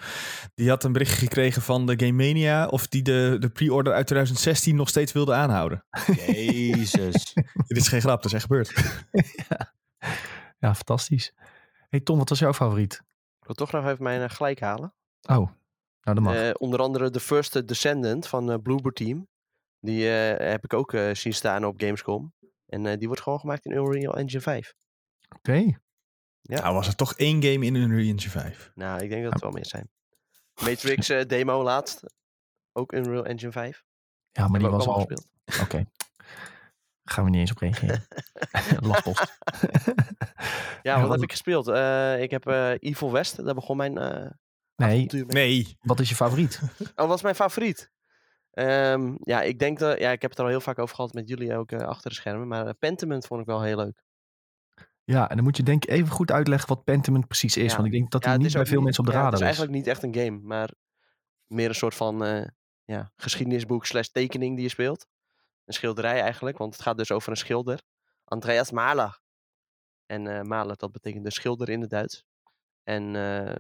die 0.55 0.69
had 0.69 0.85
een 0.85 0.93
berichtje 0.93 1.17
gekregen 1.19 1.63
van 1.63 1.87
de 1.87 1.95
Game 2.07 2.13
Mania, 2.27 2.67
of 2.67 2.87
die 2.87 3.03
de, 3.03 3.37
de 3.41 3.49
pre-order 3.49 3.93
uit 3.93 4.07
2016 4.07 4.77
nog 4.77 4.89
steeds 4.89 5.13
wilde 5.13 5.35
aanhouden. 5.35 5.85
Jezus. 6.27 7.33
Dit 7.69 7.77
is 7.77 7.89
geen 7.89 8.01
grap, 8.01 8.17
dat 8.23 8.25
is 8.25 8.33
echt 8.33 8.43
gebeurd. 8.43 8.73
Ja, 9.49 9.73
fantastisch. 10.61 11.33
Hey 11.89 12.01
Tom, 12.01 12.19
wat 12.19 12.29
was 12.29 12.39
jouw 12.39 12.53
favoriet? 12.53 13.03
Ik 13.41 13.47
wil 13.47 13.55
toch 13.55 13.73
nog 13.73 13.85
even 13.85 14.03
mijn 14.03 14.23
eh, 14.23 14.31
gelijk 14.31 14.61
halen. 14.61 14.95
Oh, 15.23 15.37
nou 15.37 15.51
dat 16.01 16.21
mag. 16.21 16.35
Eh, 16.35 16.51
onder 16.59 16.81
andere 16.81 17.11
de 17.11 17.21
First 17.21 17.69
Descendant 17.69 18.27
van 18.27 18.51
eh 18.51 18.59
Bloober 18.63 18.93
Team. 18.93 19.29
Die 19.81 20.11
eh, 20.11 20.49
heb 20.51 20.65
ik 20.65 20.73
ook 20.73 20.93
eh, 20.93 21.15
zien 21.15 21.35
staan 21.35 21.65
op 21.65 21.81
Gamescom. 21.81 22.33
En 22.67 22.87
eh, 22.87 22.99
die 22.99 23.07
wordt 23.07 23.23
gewoon 23.23 23.41
gemaakt 23.41 23.65
in 23.65 23.73
Unreal 23.73 24.17
Engine 24.17 24.41
5. 24.41 24.75
Oké. 25.37 25.79
Ja. 26.41 26.61
Nou 26.61 26.75
was 26.75 26.87
er 26.87 26.95
toch 26.95 27.15
één 27.15 27.43
game 27.43 27.67
in 27.67 27.75
Unreal 27.75 28.09
Engine 28.09 28.31
5. 28.31 28.71
Nou, 28.75 29.03
ik 29.03 29.09
denk 29.09 29.23
dat 29.23 29.33
het 29.33 29.43
wel 29.43 29.51
meer 29.51 29.67
zijn. 29.67 29.91
Matrix 30.63 31.09
eh, 31.09 31.27
demo 31.27 31.63
laatst. 31.63 32.03
Ook 32.73 32.93
Unreal 32.93 33.25
Engine 33.25 33.53
5. 33.53 33.85
Ja, 34.33 34.49
maar 34.49 34.61
die 34.61 34.69
was 34.69 34.87
al... 34.87 34.95
gespeeld. 34.95 35.27
Gaan 37.05 37.25
we 37.25 37.31
niet 37.31 37.41
eens 37.41 37.51
op 37.51 37.59
reageren. 37.59 38.07
Lastpost. 38.81 39.21
Ja, 40.83 40.97
Ja, 40.97 41.01
wat 41.01 41.11
heb 41.11 41.23
ik 41.23 41.31
gespeeld? 41.31 41.69
Eh, 41.69 42.23
ik 42.23 42.31
heb 42.31 42.47
eh, 42.47 42.71
Evil 42.79 43.13
West. 43.13 43.45
Daar 43.45 43.55
begon 43.55 43.77
mijn 43.77 43.99
eh 43.99 44.31
Nee, 44.77 44.95
avontuur 44.97 45.27
mee. 45.27 45.35
Nee. 45.65 45.77
wat 45.81 46.01
is 46.01 46.09
je 46.09 46.15
favoriet? 46.15 46.61
Oh, 46.97 47.07
wat 47.09 47.17
is 47.17 47.23
mijn 47.23 47.35
favoriet? 47.35 47.93
Ehm, 48.51 49.15
ja, 49.19 49.43
ik 49.43 49.59
denk 49.59 49.79
dat... 49.79 49.99
Ja, 49.99 50.11
ik 50.11 50.23
heb 50.23 50.31
het 50.31 50.39
er 50.39 50.45
al 50.45 50.51
heel 50.51 50.61
vaak 50.61 50.79
over 50.79 50.95
gehad 50.95 51.13
met 51.13 51.29
jullie 51.29 51.57
ook 51.57 51.73
achter 51.73 52.11
de 52.11 52.17
schermen. 52.17 52.49
Maar 52.49 52.75
Pentiment 52.75 53.27
vond 53.27 53.41
ik 53.41 53.47
wel 53.47 53.63
heel 53.63 53.77
leuk. 53.77 54.03
Ja, 55.05 55.29
en 55.29 55.35
dan 55.37 55.45
moet 55.45 55.57
je 55.57 55.63
denk 55.63 55.85
ik 55.85 55.91
even 55.91 56.09
goed 56.13 56.31
uitleggen 56.31 56.69
wat 56.69 56.85
Pentiment 56.85 57.27
precies 57.27 57.57
is. 57.57 57.71
Ja. 57.71 57.75
Want 57.77 57.87
ik 57.87 57.93
denk 57.93 58.11
dat 58.11 58.21
Ja, 58.25 58.27
hij 58.29 58.37
het 58.37 58.43
niet 58.47 58.51
is 58.55 58.57
bij 58.57 58.67
veel 58.67 58.75
niet- 58.77 58.85
mensen 58.85 59.05
op 59.05 59.09
de 59.11 59.17
ja, 59.17 59.23
radar 59.23 59.33
Het 59.41 59.43
is. 59.43 59.49
is 59.51 59.57
eigenlijk 59.59 59.87
niet 59.87 59.95
echt 59.95 60.03
een 60.03 60.25
game, 60.25 60.47
maar 60.47 60.71
meer 61.47 61.69
een 61.69 61.75
soort 61.75 61.95
van 61.95 62.25
eh, 62.25 62.47
ja, 62.85 63.13
geschiedenisboek 63.17 63.87
slash 63.87 64.07
tekening 64.07 64.55
die 64.55 64.65
je 64.65 64.71
speelt. 64.71 65.07
Een 65.65 65.75
schilderij 65.75 66.21
eigenlijk, 66.21 66.59
want 66.59 66.73
het 66.73 66.83
gaat 66.83 66.97
dus 66.97 67.11
over 67.11 67.31
een 67.31 67.37
schilder. 67.37 67.83
Andreas 68.25 68.71
Mahler. 68.71 69.21
En 70.07 70.47
Mahler, 70.47 70.77
dat 70.77 70.93
betekent 70.93 71.25
de 71.25 71.31
schilder 71.31 71.69
in 71.69 71.81
het 71.81 71.91
Duits. 71.91 72.25
En 72.85 73.17
eh, 73.17 73.57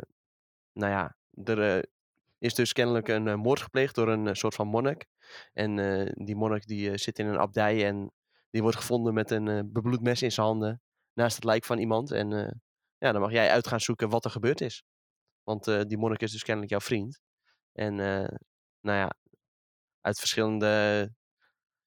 nou 0.72 0.92
ja, 0.92 1.16
er 1.44 1.76
eh, 1.76 1.82
is 2.38 2.54
dus 2.54 2.72
kennelijk 2.72 3.08
een 3.08 3.38
moord 3.38 3.60
gepleegd 3.60 3.94
door 3.94 4.08
een 4.08 4.36
soort 4.36 4.54
van 4.54 4.66
monnik. 4.66 5.06
En 5.52 5.76
die 6.24 6.36
monnik 6.36 6.66
die 6.66 6.98
zit 6.98 7.18
in 7.18 7.26
een 7.26 7.38
abdij 7.38 7.86
en 7.86 8.12
die 8.50 8.62
wordt 8.62 8.76
gevonden 8.76 9.14
met 9.14 9.30
een 9.30 9.72
bebloed 9.72 10.02
mes 10.02 10.22
in 10.22 10.32
zijn 10.32 10.46
handen. 10.46 10.82
Naast 11.12 11.34
het 11.34 11.44
lijk 11.44 11.64
van 11.64 11.78
iemand. 11.78 12.10
En 12.10 12.60
ja, 12.98 13.12
dan 13.12 13.20
mag 13.20 13.30
jij 13.30 13.50
uit 13.50 13.66
gaan 13.66 13.80
zoeken 13.80 14.08
wat 14.08 14.24
er 14.24 14.30
gebeurd 14.30 14.60
is. 14.60 14.82
Want 15.42 15.64
die 15.64 15.98
monnik 15.98 16.20
is 16.20 16.32
dus 16.32 16.42
kennelijk 16.42 16.72
jouw 16.72 16.80
vriend. 16.80 17.20
En 17.72 17.94
nou 18.80 18.98
ja, 18.98 19.10
uit 20.00 20.18
verschillende 20.18 21.10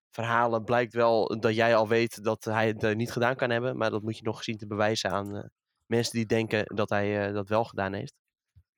verhalen 0.10 0.64
blijkt 0.64 0.93
wel 0.93 1.39
dat 1.39 1.55
jij 1.55 1.76
al 1.76 1.88
weet 1.88 2.24
dat 2.24 2.43
hij 2.43 2.68
het 2.68 2.84
eh, 2.84 2.95
niet 2.95 3.12
gedaan 3.12 3.36
kan 3.36 3.49
hebben. 3.49 3.78
Maar 3.78 3.89
dat 3.89 4.01
moet 4.01 4.18
je 4.18 4.24
nog 4.24 4.43
zien 4.43 4.58
te 4.58 4.68
bewijzen 4.68 5.12
aan 5.12 5.36
eh, 5.36 5.43
mensen 5.86 6.14
die 6.14 6.26
denken 6.26 6.76
dat 6.76 6.89
hij 6.89 7.28
eh, 7.28 7.34
dat 7.34 7.49
wel 7.49 7.64
gedaan 7.64 7.93
heeft. 7.93 8.14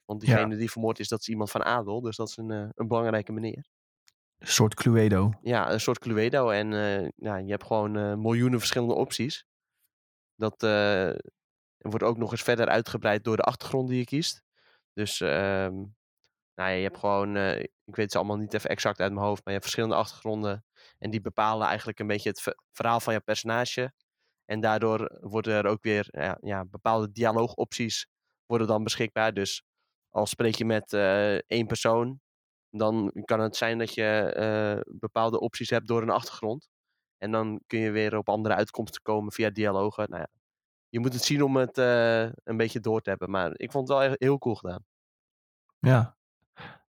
Want 0.06 0.22
Ja. 0.26 0.28
diegene 0.28 0.56
die 0.56 0.72
vermoord 0.72 1.00
is, 1.00 1.08
dat 1.08 1.20
is 1.20 1.28
iemand 1.28 1.52
van 1.52 1.64
adel. 1.64 2.02
Dus 2.02 2.16
dat 2.16 2.30
is 2.30 2.38
een, 2.38 2.50
een 2.50 2.88
belangrijke 2.88 3.32
meneer. 3.32 3.68
Een 4.38 4.48
soort 4.48 4.74
Cluedo. 4.76 5.32
Ja, 5.42 5.72
een 5.72 5.80
soort 5.80 6.00
Cluedo. 6.00 6.50
En 6.50 6.72
ja, 7.16 7.38
je 7.38 7.50
hebt 7.50 7.66
gewoon 7.66 8.22
miljoenen 8.22 8.60
verschillende 8.60 8.94
opties. 8.94 9.46
Dat 10.36 10.62
wordt 11.78 12.04
ook 12.04 12.18
nog 12.18 12.32
eens 12.32 12.42
verder 12.44 12.68
uitgebreid 12.68 13.24
door 13.24 13.36
de 13.36 13.44
achtergrond 13.44 13.90
die 13.90 13.98
je 13.98 14.06
kiest. 14.06 14.44
Dus 14.94 15.22
ehm, 15.22 15.74
nou 16.54 16.70
ja, 16.70 16.76
je 16.76 16.84
hebt 16.84 16.98
gewoon, 16.98 17.38
ik 17.84 17.96
weet 17.96 18.12
ze 18.12 18.18
allemaal 18.18 18.38
niet 18.38 18.54
even 18.54 18.70
exact 18.70 19.00
uit 19.00 19.14
mijn 19.14 19.26
hoofd, 19.26 19.46
maar 19.46 19.54
je 19.54 19.60
hebt 19.60 19.64
verschillende 19.64 19.96
achtergronden. 19.96 20.66
En 21.00 21.10
die 21.10 21.22
bepalen 21.22 21.68
eigenlijk 21.68 22.00
een 22.00 22.08
beetje 22.08 22.30
het 22.30 22.42
ver- 22.42 22.58
verhaal 22.72 23.00
van 23.00 23.14
je 23.14 23.20
personage. 23.20 23.94
En 24.46 24.60
daardoor 24.60 25.18
worden 25.22 25.54
er 25.54 25.66
ook 25.66 25.84
weer 25.84 26.08
ja, 26.12 26.38
ja, 26.42 26.66
bepaalde 26.66 27.12
dialoogopties 27.12 28.08
worden 28.46 28.68
dan 28.68 28.84
beschikbaar. 28.84 29.34
Dus 29.34 29.64
al 30.10 30.26
spreek 30.26 30.56
je 30.56 30.66
met 30.66 30.94
eh, 30.94 31.36
één 31.36 31.68
persoon, 31.68 32.20
dan 32.70 33.12
kan 33.26 33.40
het 33.40 33.56
zijn 33.56 33.78
dat 33.78 33.94
je 33.94 34.04
eh, 34.04 34.96
bepaalde 35.00 35.40
opties 35.40 35.70
hebt 35.70 35.88
door 35.88 36.02
een 36.02 36.10
achtergrond. 36.10 36.70
En 37.18 37.32
dan 37.32 37.62
kun 37.68 37.80
je 37.80 37.92
weer 37.92 38.18
op 38.18 38.30
andere 38.30 38.56
uitkomsten 38.56 39.02
komen 39.02 39.32
via 39.32 39.50
dialogen. 39.50 40.10
Nou 40.10 40.22
ja, 40.22 40.30
je 40.90 41.00
moet 41.00 41.14
het 41.14 41.24
zien 41.24 41.44
om 41.44 41.56
het 41.56 41.78
eh, 41.78 42.24
een 42.24 42.58
beetje 42.58 42.80
door 42.80 43.02
te 43.02 43.10
hebben. 43.10 43.30
Maar 43.30 43.52
ik 43.54 43.72
vond 43.72 43.88
het 43.88 43.98
wel 43.98 44.16
heel 44.18 44.38
cool 44.38 44.56
gedaan. 44.56 44.86
Ja. 45.80 46.18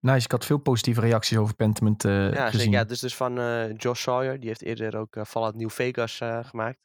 Nice, 0.04 0.24
ik 0.24 0.30
had 0.30 0.44
veel 0.44 0.58
positieve 0.58 1.00
reacties 1.00 1.38
over 1.38 1.54
Pentiment 1.54 2.04
eh, 2.04 2.32
Ja, 2.32 2.44
gezien. 2.44 2.58
zeker. 2.60 2.72
Ja, 2.72 2.78
het 2.78 2.90
is 2.90 3.00
dus 3.00 3.14
van 3.16 3.38
eh 3.38 3.76
Josh 3.76 4.00
Sawyer. 4.02 4.38
Die 4.40 4.48
heeft 4.48 4.62
eerder 4.62 4.96
ook 4.96 5.16
eh, 5.16 5.24
Fallout 5.24 5.54
New 5.54 5.70
Vegas 5.70 6.20
eh, 6.20 6.44
gemaakt. 6.44 6.78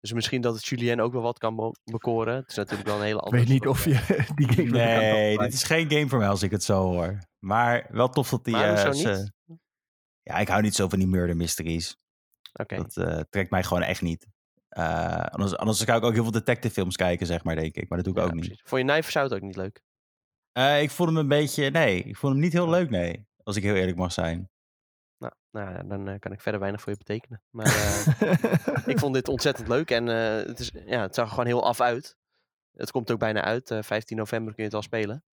Dus 0.00 0.12
misschien 0.12 0.40
dat 0.40 0.54
het 0.54 0.66
Julien 0.66 1.00
ook 1.00 1.12
wel 1.12 1.22
wat 1.22 1.38
kan 1.38 1.56
be- 1.56 1.76
bekoren. 1.84 2.34
Het 2.34 2.48
is 2.50 2.54
natuurlijk 2.56 2.88
wel 2.88 2.96
een 2.96 3.02
hele 3.04 3.16
ik 3.18 3.22
andere 3.24 3.42
weet 3.42 3.52
niet 3.52 3.66
of 3.66 3.84
je 3.84 3.90
die 4.34 4.48
game... 4.48 4.70
Nee, 4.70 5.38
dit 5.38 5.52
is 5.52 5.62
geen 5.62 5.90
game 5.90 6.08
voor 6.08 6.18
mij 6.18 6.28
als 6.28 6.42
ik 6.42 6.50
het 6.50 6.62
zo 6.64 6.82
hoor. 6.82 7.18
Maar 7.38 7.86
wel 7.90 8.08
tof 8.08 8.28
dat 8.30 8.44
die... 8.44 8.54
Maar 8.54 8.94
ze- 8.94 9.30
niet? 9.46 9.58
Ja, 10.22 10.36
ik 10.38 10.48
hou 10.48 10.62
niet 10.62 10.74
zo 10.74 10.88
van 10.88 10.98
die 10.98 11.08
murder 11.08 11.36
mysteries. 11.36 11.96
Oké. 12.52 12.76
Dat 12.76 12.96
eh, 12.96 13.20
trekt 13.30 13.50
mij 13.50 13.62
gewoon 13.62 13.82
echt 13.82 14.02
niet. 14.02 14.26
Eh, 14.68 15.16
anders, 15.24 15.56
anders 15.56 15.78
zou 15.78 15.98
ik 15.98 16.04
ook 16.04 16.12
heel 16.12 16.22
veel 16.22 16.32
detective 16.32 16.74
films 16.74 16.96
kijken, 16.96 17.26
zeg 17.26 17.44
maar, 17.44 17.54
denk 17.56 17.74
ik. 17.76 17.88
Maar 17.88 18.02
dat 18.02 18.06
doe 18.06 18.14
ik 18.14 18.20
Ja, 18.20 18.26
ook 18.26 18.32
niet. 18.34 18.44
precies. 18.46 18.62
Vond 18.64 18.82
je 18.82 18.88
Knife 18.92 19.18
Out 19.20 19.34
ook 19.34 19.40
niet 19.40 19.56
leuk? 19.56 19.82
Eh, 20.56 20.82
ik 20.82 20.90
vond 20.90 21.08
hem 21.08 21.18
een 21.18 21.28
beetje... 21.28 21.70
Nee, 21.70 22.02
ik 22.02 22.16
vond 22.16 22.32
hem 22.32 22.42
niet 22.42 22.52
heel 22.52 22.68
leuk, 22.68 22.90
nee. 22.90 23.26
Als 23.42 23.56
ik 23.56 23.62
heel 23.62 23.74
eerlijk 23.74 23.96
mag 23.96 24.12
zijn. 24.12 24.50
Nou, 25.18 25.32
nou 25.50 25.74
ja, 25.74 25.82
dan 25.82 26.08
eh, 26.08 26.18
kan 26.18 26.32
ik 26.32 26.40
verder 26.40 26.60
weinig 26.60 26.80
voor 26.80 26.92
je 26.92 26.98
betekenen. 26.98 27.42
Maar 27.50 27.66
eh, 27.66 28.86
ik 28.86 28.98
vond 28.98 29.14
dit 29.14 29.28
ontzettend 29.28 29.68
leuk. 29.68 29.90
En 29.90 30.08
eh, 30.08 30.46
het, 30.46 30.58
is, 30.58 30.70
ja, 30.86 31.00
het 31.00 31.14
zag 31.14 31.24
er 31.24 31.30
gewoon 31.30 31.46
heel 31.46 31.64
af 31.64 31.80
uit. 31.80 32.16
Het 32.76 32.90
komt 32.90 33.10
ook 33.10 33.18
bijna 33.18 33.42
uit. 33.42 33.70
eh 33.70 33.82
15 33.82 34.16
november 34.16 34.54
kun 34.54 34.62
je 34.62 34.68
het 34.68 34.78
al 34.78 34.82
spelen. 34.82 35.24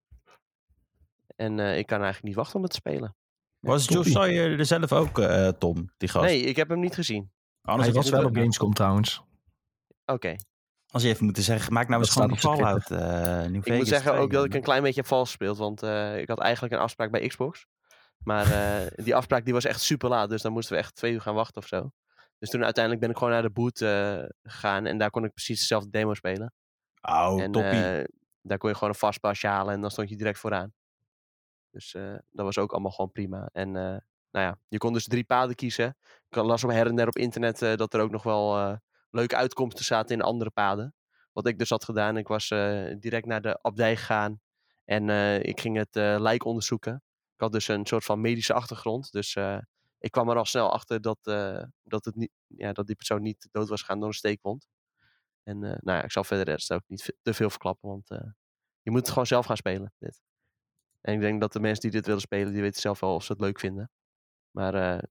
En 1.36 1.60
eh, 1.60 1.78
ik 1.78 1.86
kan 1.86 1.98
eigenlijk 1.98 2.26
niet 2.28 2.36
wachten 2.36 2.56
om 2.56 2.62
het 2.62 2.72
te 2.72 2.78
spelen. 2.78 3.16
Was 3.60 3.88
Joe. 3.88 4.04
Sawyer 4.10 4.60
er 4.60 4.66
zelf 4.66 4.92
ook, 4.94 5.20
eh, 5.20 5.48
Tom, 5.48 5.92
die 5.98 6.10
gast? 6.10 6.26
Nee, 6.26 6.42
ik 6.42 6.56
heb 6.56 6.70
hem 6.70 6.80
niet 6.80 6.94
gezien. 6.96 7.32
Anders 7.62 7.88
Hij 7.88 7.96
was 7.98 8.10
wel 8.10 8.26
op 8.26 8.36
Gamescom 8.36 8.74
trouwens. 8.74 9.24
Oké. 10.06 10.36
Als 10.94 11.04
je 11.04 11.10
even 11.10 11.26
moeten 11.26 11.44
zeggen, 11.44 11.74
maak 11.74 11.88
nou 11.88 12.02
eens 12.02 12.10
gewoon 12.10 12.32
op 12.32 12.38
Fallout. 12.38 12.92
eh 12.92 12.98
New 12.98 13.56
Ik 13.56 13.64
Vegas 13.64 13.78
moet 13.78 13.88
zeggen 13.88 14.12
2, 14.12 14.24
ook 14.24 14.32
dat 14.32 14.46
ik 14.46 14.54
een 14.54 14.62
klein 14.62 14.84
beetje 14.84 15.00
heb 15.00 15.10
vals 15.10 15.28
gespeeld. 15.28 15.58
Want 15.58 15.84
eh, 15.84 16.18
ik 16.18 16.28
had 16.28 16.40
eigenlijk 16.40 16.74
een 16.74 16.80
afspraak 16.80 17.12
bij 17.12 17.28
Xbox. 17.28 17.66
Maar 18.18 18.52
eh, 18.52 18.88
die 19.06 19.16
afspraak 19.16 19.46
die 19.46 19.54
was 19.54 19.66
echt 19.66 19.82
super 19.82 20.10
laat. 20.10 20.30
Dus 20.30 20.42
dan 20.42 20.52
moesten 20.52 20.74
we 20.76 20.80
echt 20.82 20.96
twee 20.96 21.14
uur 21.14 21.22
gaan 21.22 21.36
wachten 21.36 21.62
of 21.62 21.68
zo. 21.68 21.92
Dus 22.40 22.50
toen 22.50 22.64
uiteindelijk 22.64 23.04
ben 23.04 23.12
ik 23.14 23.18
gewoon 23.18 23.34
naar 23.34 23.42
de 23.42 23.50
boot 23.50 23.82
eh, 23.82 24.24
gegaan. 24.44 24.86
En 24.86 24.98
daar 24.98 25.10
kon 25.10 25.24
ik 25.26 25.34
precies 25.34 25.60
dezelfde 25.60 25.90
demo 25.90 26.14
spelen. 26.14 26.54
Oh, 27.02 27.42
en 27.42 27.52
toppie. 27.52 27.84
eh, 27.86 28.04
daar 28.42 28.58
kon 28.58 28.70
je 28.70 28.76
gewoon 28.76 28.90
een 28.90 29.00
vastpasje 29.00 29.48
halen. 29.48 29.74
En 29.74 29.82
dan 29.82 29.92
stond 29.92 30.10
je 30.10 30.16
direct 30.16 30.40
vooraan. 30.40 30.74
Dus 31.72 31.94
eh, 31.94 32.16
dat 32.32 32.46
was 32.46 32.58
ook 32.58 32.72
allemaal 32.72 32.92
gewoon 32.92 33.12
prima. 33.12 33.50
En 33.54 33.68
eh, 33.68 33.98
nou 34.32 34.46
ja, 34.46 34.58
je 34.68 34.78
kon 34.78 34.94
dus 34.94 35.08
drie 35.08 35.24
paden 35.24 35.56
kiezen. 35.56 35.98
Ik 36.30 36.36
las 36.36 36.64
op 36.64 36.70
her 36.70 36.88
en 36.88 36.96
der 36.96 37.08
op 37.08 37.16
internet 37.18 37.62
eh, 37.62 37.76
dat 37.76 37.94
er 37.94 38.02
ook 38.02 38.12
nog 38.12 38.24
wel 38.24 38.58
eh, 38.58 38.76
leuke 39.14 39.36
uitkomsten 39.36 39.86
zaten 39.86 40.16
in 40.16 40.22
andere 40.22 40.50
paden. 40.50 40.96
Wat 41.32 41.48
ik 41.48 41.58
dus 41.58 41.70
had 41.70 41.84
gedaan, 41.84 42.18
ik 42.18 42.28
was 42.28 42.50
eh, 42.50 42.94
direct 43.00 43.26
naar 43.26 43.42
de 43.42 43.62
abdij 43.62 43.96
gegaan. 43.96 44.42
En 44.86 45.10
eh, 45.10 45.44
ik 45.44 45.60
ging 45.60 45.78
het 45.78 45.96
eh, 45.96 46.16
lijk 46.20 46.46
onderzoeken. 46.46 46.94
Ik 47.34 47.40
had 47.40 47.52
dus 47.52 47.68
een 47.68 47.86
soort 47.86 48.04
van 48.04 48.22
medische 48.22 48.54
achtergrond. 48.54 49.12
Dus 49.12 49.38
ik 49.98 50.12
kwam 50.12 50.30
er 50.30 50.38
al 50.38 50.46
snel 50.46 50.72
achter 50.72 51.02
dat, 51.02 51.18
dat, 51.84 52.06
het 52.06 52.16
niet, 52.16 52.32
ja, 52.48 52.74
dat 52.74 52.88
die 52.88 52.96
persoon 52.96 53.22
niet 53.22 53.48
dood 53.52 53.70
was 53.70 53.80
gegaan 53.80 54.00
door 54.00 54.08
een 54.08 54.14
steekwond. 54.14 54.68
En 55.44 55.60
nou 55.60 55.82
ja, 55.84 56.04
ik 56.04 56.12
zal 56.12 56.24
verder 56.24 56.46
de 56.46 56.52
rest 56.52 56.72
ook 56.72 56.84
niet 56.88 57.14
te 57.22 57.34
veel 57.34 57.50
verklappen. 57.50 57.90
Want 57.90 58.08
je 58.82 58.92
moet 58.92 59.00
het 59.00 59.10
gewoon 59.10 59.28
zelf 59.28 59.46
gaan 59.46 59.58
spelen. 59.58 59.94
Dit. 59.98 60.22
En 61.04 61.14
ik 61.14 61.20
denk 61.20 61.42
dat 61.42 61.54
de 61.54 61.60
mensen 61.60 61.82
die 61.82 61.92
dit 61.92 62.06
willen 62.06 62.22
spelen, 62.22 62.54
die 62.54 62.62
weten 62.62 62.82
zelf 62.82 63.00
wel 63.00 63.16
of 63.16 63.24
ze 63.24 63.32
het 63.32 63.42
leuk 63.42 63.60
vinden. 63.60 63.92
Maar 64.52 64.74
eh, 64.74 65.04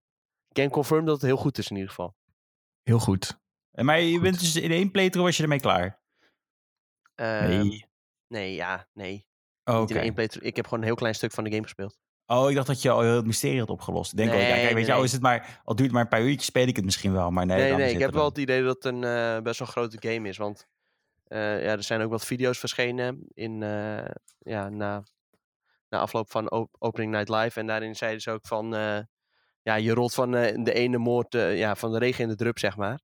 ik 0.49 0.55
kan 0.55 0.69
confirm 0.69 1.05
dat 1.05 1.15
het 1.15 1.25
heel 1.25 1.37
goed 1.37 1.59
is 1.59 1.69
in 1.69 1.77
ieder 1.77 1.91
geval. 1.91 2.15
Heel 2.83 2.99
goed. 2.99 3.41
En 3.73 3.85
maar 3.85 4.01
je 4.01 4.13
goed. 4.13 4.23
bent 4.23 4.39
dus 4.41 4.57
in 4.57 4.71
één 4.71 4.91
playthrough 4.91 5.27
was 5.29 5.37
je 5.37 5.43
ermee 5.43 5.61
klaar? 5.61 6.01
Ehm, 7.15 7.49
Nee. 7.49 7.91
Nee, 8.29 8.55
ja, 8.55 8.89
nee. 8.93 9.27
Oh. 9.65 9.85
Ik 10.41 10.57
heb 10.57 10.65
gewoon 10.65 10.79
een 10.81 10.87
heel 10.87 10.95
klein 10.95 11.15
stuk 11.15 11.33
van 11.33 11.45
de 11.45 11.51
game 11.51 11.63
gespeeld. 11.63 11.99
Oh, 12.27 12.49
ik 12.51 12.55
dacht 12.55 12.67
dat 12.67 12.83
je 12.83 12.91
al 12.91 13.01
heel 13.01 13.17
het 13.17 13.27
mysterie 13.27 13.59
had 13.59 13.71
opgelost. 13.71 14.13
Ik 14.13 14.19
denk 14.19 14.33
ook, 14.33 14.41
ja, 14.41 14.47
kijk, 14.47 14.63
weet 14.63 14.75
nee, 14.75 14.85
je, 14.85 14.93
al 14.93 15.03
is 15.03 15.13
het 15.13 15.23
maar, 15.23 15.61
al 15.65 15.75
duurt 15.75 15.87
het 15.87 15.93
maar 15.93 16.03
een 16.03 16.09
paar 16.09 16.23
uurtjes, 16.23 16.45
speel 16.45 16.67
ik 16.67 16.77
het 16.77 16.85
misschien 16.85 17.13
wel. 17.13 17.31
Maar 17.31 17.47
nee, 17.47 17.57
Nee, 17.63 17.73
nee, 17.75 17.93
ik 17.93 17.99
heb 17.99 18.13
wel 18.13 18.25
het 18.25 18.39
idee 18.39 18.63
dat 18.63 18.75
het 18.75 18.85
een 18.85 19.05
eh, 19.05 19.41
best 19.43 19.59
wel 19.59 19.69
grote 19.69 20.09
game 20.09 20.29
is. 20.29 20.37
Want 20.37 20.67
eh, 21.25 21.39
ja, 21.39 21.71
er 21.71 21.83
zijn 21.83 22.01
ook 22.03 22.11
wat 22.11 22.27
video's 22.27 22.59
verschenen 22.59 23.25
in, 23.35 23.63
eh, 23.63 24.05
ja, 24.39 24.69
na, 24.69 25.03
na 25.89 25.99
afloop 25.99 26.31
van 26.31 26.51
op- 26.51 26.77
Opening 26.79 27.13
Night 27.13 27.29
Live. 27.29 27.61
En 27.61 27.67
daarin 27.67 27.97
zeiden 27.97 28.21
ze 28.21 28.31
ook 28.31 28.47
van, 28.47 28.75
eh, 28.75 28.99
ja, 29.63 29.75
je 29.75 29.95
rolt 29.95 30.15
van 30.15 30.35
eh, 30.35 30.65
de 30.65 30.73
ene 30.73 30.99
moord, 30.99 31.35
eh, 31.35 31.59
ja, 31.59 31.75
van 31.77 31.93
de 31.93 31.99
regen 31.99 32.23
in 32.23 32.29
de 32.31 32.37
drup, 32.37 32.59
zeg 32.59 32.77
maar. 32.77 33.01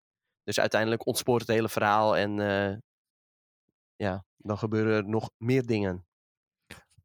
Dus 0.49 0.61
uiteindelijk 0.61 1.07
ontspoort 1.07 1.41
het 1.41 1.51
hele 1.51 1.69
verhaal 1.69 2.17
en 2.17 2.41
eh, 2.41 2.77
ja, 3.97 4.25
dan 4.37 4.59
gebeuren 4.59 4.97
er 4.97 5.09
nog 5.09 5.31
meer 5.37 5.67
dingen. 5.67 6.07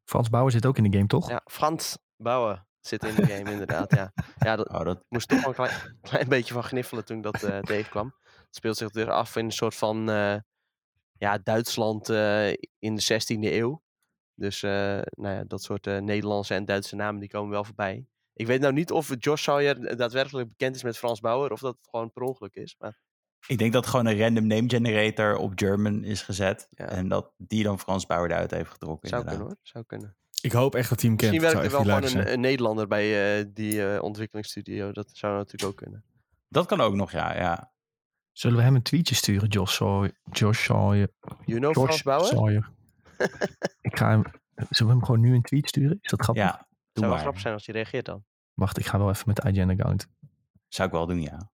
Frans 0.04 0.30
Bauer 0.30 0.50
zit 0.50 0.66
ook 0.66 0.76
in 0.76 0.90
de 0.90 0.96
game, 0.96 1.08
toch? 1.08 1.28
Ja, 1.28 1.40
Frans 1.44 1.98
Bouwen 2.16 2.66
zit 2.80 3.04
in 3.04 3.14
de 3.14 3.26
game 3.26 3.50
inderdaad, 3.50 3.94
ja. 3.94 4.12
Ja, 4.38 4.56
dat, 4.56 4.68
Oh, 4.68 4.84
dat, 4.84 4.96
ik 4.96 5.04
moest 5.08 5.28
toch 5.28 5.40
wel 5.40 5.48
een 5.48 5.54
klein, 5.54 5.98
klein 6.10 6.28
beetje 6.28 6.54
van 6.54 6.64
gniffelen 6.64 7.04
toen 7.04 7.16
ik 7.16 7.22
dat 7.22 7.42
eh, 7.42 7.58
tegenkwam. 7.58 8.14
Het 8.22 8.56
speelt 8.56 8.76
zich 8.76 8.90
dus 8.90 9.06
af 9.06 9.36
in 9.36 9.44
een 9.44 9.52
soort 9.52 9.74
van 9.74 10.10
eh, 10.10 10.36
ja, 11.18 11.38
Duitsland 11.38 12.08
eh, 12.08 12.50
in 12.78 12.94
de 12.94 13.02
16e 13.02 13.52
eeuw. 13.52 13.82
Dus 14.34 14.62
eh, 14.62 14.70
nou 15.10 15.34
ja, 15.34 15.44
dat 15.44 15.62
soort 15.62 15.86
eh, 15.86 15.98
Nederlandse 15.98 16.54
en 16.54 16.64
Duitse 16.64 16.96
namen 16.96 17.20
die 17.20 17.28
komen 17.28 17.50
wel 17.50 17.64
voorbij. 17.64 18.06
Ik 18.32 18.46
weet 18.46 18.60
nou 18.60 18.72
niet 18.72 18.90
of 18.90 19.14
Josh 19.18 19.42
Sawyer 19.42 19.96
daadwerkelijk 19.96 20.48
bekend 20.48 20.76
is 20.76 20.82
met 20.82 20.98
Frans 20.98 21.20
Bauer 21.20 21.52
of 21.52 21.60
dat 21.60 21.76
het 21.76 21.88
gewoon 21.90 22.12
per 22.12 22.22
ongeluk 22.22 22.54
is. 22.54 22.76
Maar 22.78 22.98
Ik 23.46 23.58
denk 23.58 23.72
dat 23.72 23.86
gewoon 23.86 24.06
een 24.06 24.18
random 24.18 24.46
name 24.46 24.68
generator 24.68 25.36
op 25.36 25.52
German 25.54 26.04
is 26.04 26.22
gezet. 26.22 26.68
Ja. 26.70 26.84
En 26.84 27.08
dat 27.08 27.32
die 27.36 27.62
dan 27.62 27.78
Frans 27.78 28.06
Bauer 28.06 28.30
eruit 28.30 28.50
heeft 28.50 28.70
getrokken. 28.70 29.08
Zou 29.08 29.20
inderdaad. 29.20 29.46
kunnen 29.46 29.58
hoor, 29.62 29.72
zou 29.72 29.84
kunnen. 29.84 30.16
Ik 30.40 30.52
hoop 30.52 30.74
echt 30.74 30.88
dat 30.88 31.00
hij 31.00 31.08
hem 31.08 31.18
kent. 31.18 31.32
Misschien 31.32 31.54
werkt 31.54 31.72
er 31.72 31.84
wel 31.84 32.00
gewoon 32.00 32.26
een, 32.26 32.40
Nederlander 32.40 32.86
bij 32.86 33.38
eh, 33.38 33.46
die 33.54 33.86
eh, 33.86 34.02
ontwikkelingsstudio. 34.02 34.92
Dat 34.92 35.10
zou 35.12 35.36
natuurlijk 35.36 35.70
ook 35.70 35.76
kunnen. 35.76 36.04
Dat 36.48 36.66
kan 36.66 36.80
ook 36.80 36.94
nog, 36.94 37.12
ja. 37.12 37.36
ja. 37.36 37.72
Zullen 38.32 38.56
we 38.56 38.62
hem 38.62 38.74
een 38.74 38.82
tweetje 38.82 39.14
sturen, 39.14 39.48
Josh 39.48 39.74
Sawyer? 39.74 40.12
Josh 40.30 40.64
Sawyer. 40.64 41.08
You 41.44 41.58
know 41.58 41.74
Josh 41.74 41.84
Frans 41.84 42.02
Bauer? 42.02 42.26
Sawyer. 42.26 42.70
ik 43.88 43.98
ga 43.98 44.08
hem... 44.08 44.22
Zullen 44.54 44.92
we 44.92 44.98
hem 44.98 45.04
gewoon 45.04 45.20
nu 45.20 45.34
een 45.34 45.42
tweet 45.42 45.68
sturen? 45.68 45.98
Is 46.00 46.10
dat 46.10 46.22
grappig? 46.22 46.44
ja 46.44 46.66
doe 46.94 47.04
zou 47.04 47.10
wel 47.10 47.20
grappig 47.20 47.40
zijn 47.40 47.54
als 47.54 47.66
hij 47.66 47.74
reageert 47.74 48.04
dan. 48.04 48.24
Wacht, 48.54 48.78
ik 48.78 48.86
ga 48.86 48.98
wel 48.98 49.08
even 49.08 49.24
met 49.26 49.36
de 49.36 49.50
IGN-account. 49.50 50.08
Zou 50.68 50.88
ik 50.88 50.94
wel 50.94 51.06
doen, 51.06 51.20
ja. 51.20 51.50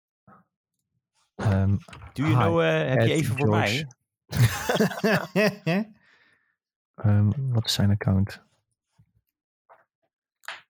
Ehm 1.36 1.76
Do 2.14 2.22
you 2.22 2.28
Hi, 2.28 2.34
know, 2.34 2.60
eh, 2.60 2.88
heb 2.88 3.00
je 3.06 3.12
even 3.12 3.36
voor 3.36 3.48
mij? 3.48 3.86
ehm, 6.94 7.30
wat 7.52 7.64
is 7.64 7.72
zijn 7.72 7.90
account? 7.90 8.44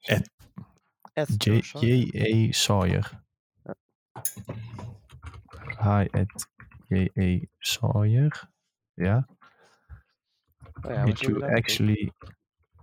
Ed 0.03 0.31
J- 1.14 1.51
Josh 1.51 1.69
Sawyer. 1.71 1.97
J.A. 2.17 2.53
Sawyer. 2.53 3.25
Hi 5.79 6.09
at 6.12 6.49
J.A. 6.89 7.47
Sawyer. 7.59 8.51
Ja. 8.95 9.27
Oh 10.83 10.91
ja, 10.93 11.05
Did 11.05 11.21
you 11.21 11.39
naartoe. 11.39 11.57
actually 11.57 12.12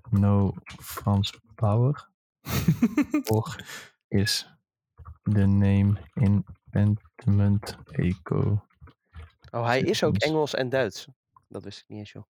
know 0.09 0.53
Frans 0.81 1.33
Bauer? 1.55 2.09
or 3.31 3.55
is 4.09 4.45
the 5.23 5.45
name 5.47 5.97
in 6.15 6.43
Pentiment 6.73 7.77
Eco? 7.91 8.65
Oh, 9.51 9.65
hij 9.65 9.81
is 9.81 10.03
ook. 10.03 10.15
Engels 10.15 10.53
en 10.53 10.69
Duits. 10.69 11.07
Dat 11.47 11.63
wist 11.63 11.79
ik 11.79 11.87
niet 11.87 11.99
eens, 11.99 12.11
joh. 12.11 12.23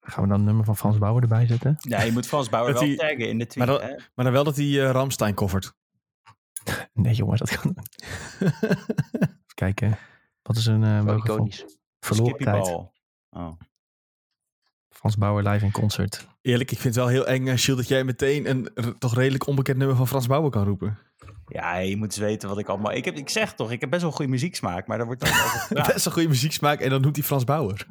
Gaan 0.00 0.22
we 0.22 0.28
dan 0.28 0.38
het 0.38 0.46
nummer 0.46 0.64
van 0.64 0.76
Frans 0.76 0.98
Bauer 0.98 1.22
erbij 1.22 1.46
zetten? 1.46 1.76
Ja, 1.78 2.02
je 2.02 2.12
moet 2.12 2.26
Frans 2.26 2.48
Bauer 2.48 2.72
wel 2.72 2.96
taggen 2.96 3.28
in 3.28 3.38
de 3.38 3.46
tweet. 3.46 3.68
Maar 3.68 3.78
dat-? 3.78 4.10
Maar 4.14 4.24
dan 4.24 4.34
wel 4.34 4.44
dat 4.44 4.56
hij 4.56 4.64
eh, 4.66 4.90
Ramstein 4.90 5.34
covert. 5.34 5.72
Nee 6.92 7.14
jongens, 7.14 7.40
dat 7.40 7.60
kan 7.60 7.74
Even 8.40 9.54
kijken. 9.54 9.98
Wat 10.42 10.56
is 10.56 10.66
een 10.66 10.82
uh, 10.82 10.94
Wel 10.94 11.04
welke 11.04 11.32
iconisch. 11.32 11.64
verloren 12.00 12.34
Skippy 12.34 12.44
tijd? 12.44 12.64
Ball. 12.64 12.90
Oh. 13.30 13.52
Frans 14.88 15.16
Bauer 15.16 15.42
live 15.42 15.64
in 15.64 15.72
concert. 15.72 16.28
Eerlijk, 16.40 16.70
ik 16.70 16.78
vind 16.78 16.94
het 16.94 17.04
wel 17.04 17.12
heel 17.12 17.26
eng, 17.26 17.46
uh, 17.46 17.56
Gilles, 17.56 17.76
dat 17.76 17.88
jij 17.88 18.04
meteen 18.04 18.50
een 18.50 18.68
toch 18.98 19.14
redelijk 19.14 19.46
onbekend 19.46 19.76
nummer 19.78 19.96
van 19.96 20.08
Frans 20.08 20.26
Bauer 20.26 20.50
kan 20.50 20.64
roepen. 20.64 20.98
Ja, 21.46 21.76
je 21.76 21.96
moet 21.96 22.06
eens 22.06 22.16
weten 22.16 22.48
wat 22.48 22.58
ik 22.58 22.68
allemaal... 22.68 22.92
Ik, 22.92 23.04
heb, 23.04 23.16
ik 23.16 23.28
zeg 23.28 23.54
toch, 23.54 23.70
ik 23.70 23.80
heb 23.80 23.90
best 23.90 24.02
wel 24.02 24.10
goede 24.10 24.30
muzieksmaak, 24.30 24.86
maar 24.86 24.96
daar 24.96 25.06
wordt 25.06 25.20
dan 25.20 25.30
over 25.30 25.60
gepraat. 25.60 25.92
Best 25.92 26.06
een 26.06 26.12
goede 26.12 26.28
muzieksmaak 26.28 26.80
en 26.80 26.90
dan 26.90 27.00
noemt 27.00 27.16
hij 27.16 27.24
Frans 27.24 27.44
Bauer. 27.44 27.86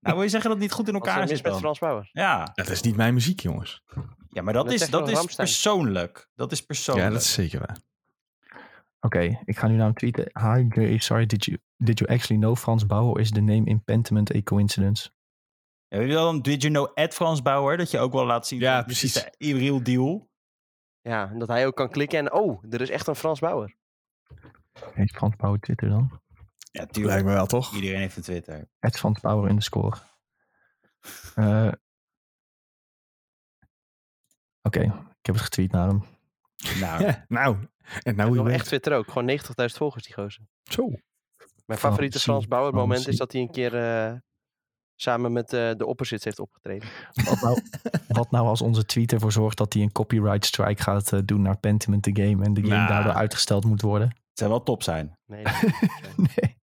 Nou, 0.00 0.14
wil 0.14 0.22
je 0.22 0.28
zeggen 0.28 0.50
dat 0.50 0.58
het 0.58 0.68
niet 0.68 0.72
goed 0.72 0.88
in 0.88 0.94
is 0.94 1.00
elkaar 1.00 1.20
mis 1.20 1.28
zit 1.28 1.42
met? 1.42 1.56
Frans 1.56 1.78
Bauer? 1.78 2.08
Ja. 2.12 2.50
Dat 2.54 2.68
is 2.68 2.80
niet 2.80 2.96
mijn 2.96 3.14
muziek, 3.14 3.40
jongens. 3.40 3.82
ja, 4.30 4.42
maar 4.42 4.52
dat 4.52 4.64
Dat 4.64 4.74
is, 4.74 4.90
dat 4.90 5.10
wel, 5.10 5.24
is 5.24 5.34
persoonlijk. 5.34 6.28
Dat 6.34 6.52
is 6.52 6.64
persoonlijk. 6.64 7.06
Ja, 7.06 7.12
dat 7.12 7.22
is 7.22 7.32
zeker 7.32 7.58
waar. 7.58 7.78
Oké, 9.00 9.40
ik 9.44 9.58
ga 9.58 9.66
nu 9.66 9.74
naar 9.74 9.84
hem 9.84 9.94
tweeten. 9.94 10.30
Hi. 10.32 10.98
Sorry, 10.98 11.26
did 11.26 11.44
you, 11.44 11.58
did 11.76 11.98
you 11.98 12.10
actually 12.12 12.40
know 12.42 12.56
Frans 12.56 12.86
Bauer? 12.86 13.20
Is 13.20 13.30
the 13.30 13.40
name 13.40 13.64
in 13.64 13.84
Pentiment 13.84 14.34
a 14.34 14.42
coincidence? 14.42 15.10
Ja, 15.88 15.98
weet 15.98 16.08
je 16.08 16.14
wel, 16.14 16.24
dan 16.24 16.42
did 16.42 16.62
you 16.62 16.74
know 16.74 16.92
at 16.94 17.14
Frans 17.14 17.42
Bauer? 17.42 17.76
Dat 17.76 17.90
je 17.90 17.98
ook 17.98 18.12
wel 18.12 18.26
laat 18.26 18.46
zien. 18.46 18.60
Ja, 18.60 18.78
is 18.78 18.84
precies. 18.84 19.12
de 19.12 19.58
real 19.58 19.82
deal. 19.82 20.30
Ja, 21.08 21.30
en 21.30 21.38
dat 21.38 21.48
hij 21.48 21.66
ook 21.66 21.76
kan 21.76 21.88
klikken 21.90 22.18
en 22.18 22.32
oh, 22.32 22.64
er 22.70 22.80
is 22.80 22.90
echt 22.90 23.06
een 23.06 23.16
Frans 23.16 23.40
Bauer. 23.40 23.74
Heeft 24.92 25.16
Frans 25.16 25.36
Bauer 25.36 25.58
Twitter 25.58 25.88
dan? 25.88 26.20
Ja, 26.70 26.86
tuurlijk. 26.86 27.14
Lijkt 27.14 27.26
me 27.26 27.32
wel, 27.32 27.46
toch? 27.46 27.74
Iedereen 27.74 27.98
heeft 28.00 28.16
een 28.16 28.22
Twitter. 28.22 28.68
Het 28.78 28.98
Frans 28.98 29.20
Bauer 29.20 29.48
in 29.48 29.56
de 29.56 29.62
score. 29.62 29.96
Eh, 31.34 31.72
Oké, 34.62 34.80
ik 34.80 35.26
heb 35.26 35.34
het 35.34 35.44
getweet 35.44 35.72
naar 35.72 35.88
hem. 35.88 36.04
Nou, 36.80 37.04
Ja, 37.04 37.24
nou, 37.28 37.56
en 38.02 38.16
nou 38.16 38.50
echt. 38.50 38.66
Twitter 38.66 38.92
ook. 38.92 39.08
Gewoon 39.10 39.38
90.000 39.38 39.44
volgers 39.54 40.04
die 40.04 40.14
gozer. 40.14 40.46
Zo. 40.62 40.90
Mijn 41.66 41.80
favoriete 41.80 42.20
Frans 42.20 42.46
Bauer 42.46 42.74
moment 42.74 43.08
is 43.08 43.16
dat 43.16 43.32
hij 43.32 43.40
een 43.40 43.50
keer 43.50 43.74
eh, 43.74 44.14
samen 45.00 45.32
met 45.32 45.52
eh, 45.52 45.70
de 45.76 45.86
opposites 45.86 46.24
heeft 46.24 46.38
opgetreden. 46.38 46.88
Wat 47.24 47.40
nou, 47.40 47.60
wat 48.08 48.30
nou 48.30 48.46
als 48.46 48.62
onze 48.62 48.84
tweet 48.84 49.12
ervoor 49.12 49.32
zorgt 49.32 49.58
dat 49.58 49.72
hij 49.72 49.82
een 49.82 49.92
copyright 49.92 50.44
strike 50.44 50.82
gaat 50.82 51.12
eh, 51.12 51.20
doen 51.24 51.42
naar 51.42 51.58
Pentiment 51.58 52.02
the 52.02 52.10
Game 52.12 52.44
en 52.44 52.54
de 52.54 52.60
game 52.60 52.74
Nou. 52.74 52.88
daardoor 52.88 53.12
uitgesteld 53.12 53.64
moet 53.64 53.82
worden? 53.82 54.08
het 54.08 54.38
zou 54.38 54.50
wel 54.50 54.62
top 54.62 54.82
zijn. 54.82 55.18
Nee, 55.26 55.42
dat 55.44 55.62
is 55.62 56.16
nee. 56.16 56.56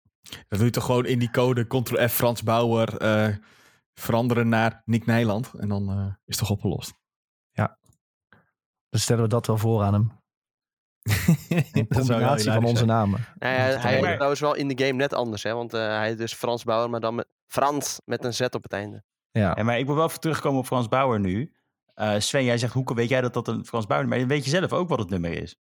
Dat 0.49 0.59
doe 0.59 0.65
je 0.65 0.71
toch 0.71 0.85
gewoon 0.85 1.07
in 1.07 1.19
die 1.19 1.31
code 1.31 1.67
Ctrl-F 1.67 2.13
Frans 2.13 2.43
Bauer 2.43 2.97
eh, 2.97 3.37
veranderen 3.95 4.49
naar 4.49 4.83
Nick 4.85 5.07
Nijland. 5.07 5.53
En 5.59 5.69
dan 5.69 5.91
eh, 5.91 6.07
is 6.07 6.15
het 6.25 6.39
toch 6.39 6.51
opgelost. 6.51 6.95
Dan 8.89 9.03
stellen 9.03 9.23
we 9.23 9.29
dat 9.29 9.47
wel 9.47 9.59
voor 9.59 9.83
aan 9.83 9.93
hem. 9.93 10.13
Een 11.73 11.87
wel 11.89 11.99
combinatie 11.99 12.53
van 12.53 12.65
onze 12.65 12.85
namen. 12.85 13.27
Nou 13.39 13.55
ja, 13.55 13.79
hij 13.79 13.95
heet 13.95 14.15
trouwens 14.15 14.41
wel 14.41 14.55
in 14.55 14.69
de 14.69 14.85
game 14.85 14.99
net 14.99 15.13
anders, 15.13 15.43
hè? 15.43 15.55
Want 15.55 15.75
eh, 15.75 15.81
hij 15.87 16.11
is 16.11 16.17
dus 16.17 16.35
Frans 16.35 16.65
Bauer, 16.65 16.91
maar 16.91 17.01
dan 17.01 17.15
met 17.15 17.27
Frans 17.47 18.01
met 18.05 18.25
een 18.25 18.35
Z 18.35 18.41
op 18.41 18.63
het 18.63 18.73
einde. 18.73 19.05
Ja, 19.31 19.53
Ja, 19.57 19.63
maar 19.63 19.79
ik 19.79 19.87
wil 19.87 19.95
wel 19.95 20.07
even 20.07 20.21
terugkomen 20.21 20.59
op 20.59 20.67
Frans 20.67 20.89
Bauer 20.89 21.21
nu. 21.21 21.55
Eh, 21.95 22.19
Sven, 22.19 22.45
jij 22.45 22.59
zegt, 22.59 22.73
hoe 22.73 22.95
weet 22.95 23.09
jij 23.09 23.21
dat 23.21 23.35
dat 23.35 23.49
een 23.49 23.67
Frans 23.67 23.87
Bauer 23.87 24.05
is? 24.05 24.11
Maar 24.11 24.27
weet 24.27 24.45
je 24.45 24.51
zelf 24.51 24.73
ook 24.73 24.89
wat 24.89 24.99
het 24.99 25.11
nummer 25.11 25.43
is? 25.43 25.57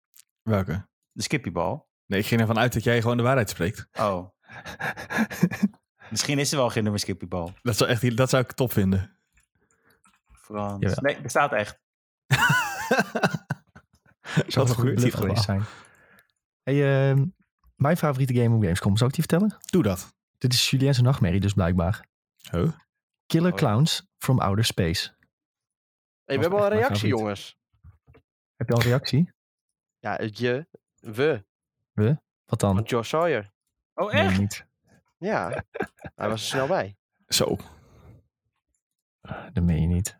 Welke? 0.42 0.88
De 1.12 1.22
Skippybal. 1.22 1.88
Nee, 2.06 2.20
ik 2.20 2.26
ging 2.26 2.40
ervan 2.40 2.58
uit 2.58 2.72
dat 2.72 2.84
jij 2.84 3.00
gewoon 3.00 3.16
de 3.16 3.22
waarheid 3.22 3.50
spreekt. 3.50 3.88
Oh. 4.00 4.28
Misschien 6.10 6.38
is 6.38 6.52
er 6.52 6.58
wel 6.58 6.70
geen 6.70 6.82
nummer 6.82 7.00
Skippybal. 7.00 7.52
Dat 7.62 7.76
zou, 7.76 7.90
echt, 7.90 8.16
dat 8.16 8.30
zou 8.30 8.42
ik 8.42 8.52
top 8.52 8.72
vinden. 8.72 9.18
Frans. 10.32 10.82
Jawel. 10.82 10.98
Nee, 11.00 11.20
bestaat 11.20 11.52
echt. 11.52 11.80
zou 14.46 14.82
hier 14.82 14.94
bluff 14.94 15.14
geweest 15.14 15.44
zijn. 15.44 15.62
Hey, 16.62 17.08
ehm, 17.10 17.26
mijn 17.76 17.96
favoriete 17.96 18.34
game 18.34 18.54
op 18.54 18.62
Gamescom, 18.62 18.96
zou 18.96 19.10
ik 19.10 19.16
die 19.16 19.24
vertellen? 19.28 19.56
Doe 19.70 19.82
dat. 19.82 20.16
Dit 20.38 20.52
is 20.52 20.70
Julien's 20.70 21.00
nachtmerrie 21.00 21.40
dus 21.40 21.52
blijkbaar. 21.52 22.06
Huh? 22.50 22.72
Killer 23.26 23.52
Oh. 23.52 23.58
Clowns 23.58 24.06
from 24.18 24.38
Outer 24.40 24.64
Space. 24.64 25.10
Hey, 26.24 26.36
we 26.36 26.42
hebben 26.42 26.58
al 26.60 26.64
een 26.64 26.72
reactie, 26.78 27.08
jongens. 27.08 27.56
Heb 28.56 28.68
je 28.68 28.72
al 28.74 28.80
een 28.80 28.86
reactie? 28.86 29.32
Ja, 29.98 30.14
het 30.16 30.38
je, 30.38 30.66
we, 31.00 31.44
Wat 32.44 32.60
van 32.60 32.74
dan? 32.76 32.84
Josh 32.84 33.08
Sawyer. 33.08 33.50
Oh, 33.94 34.12
Nee, 34.12 34.22
echt? 34.22 34.38
niet. 34.38 34.66
Ja, 35.18 35.48
hij 36.14 36.28
was 36.28 36.40
er 36.40 36.46
snel 36.46 36.66
bij. 36.66 36.96
Zo, 37.28 37.56
Dat 39.52 39.64
meen 39.64 39.80
je 39.80 39.86
niet. 39.86 40.18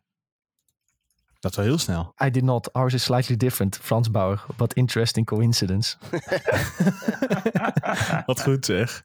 dat 1.40 1.54
wel 1.54 1.64
heel 1.64 1.78
snel. 1.78 2.14
I 2.24 2.30
did 2.30 2.42
not. 2.42 2.72
Ours 2.72 2.94
is 2.94 3.02
slightly 3.02 3.36
different. 3.36 3.76
Frans 3.78 4.10
Bauer. 4.10 4.44
What 4.56 4.74
interesting 4.74 5.26
coincidence. 5.26 5.96
Wat 8.26 8.42
goed 8.42 8.64
zeg. 8.64 9.04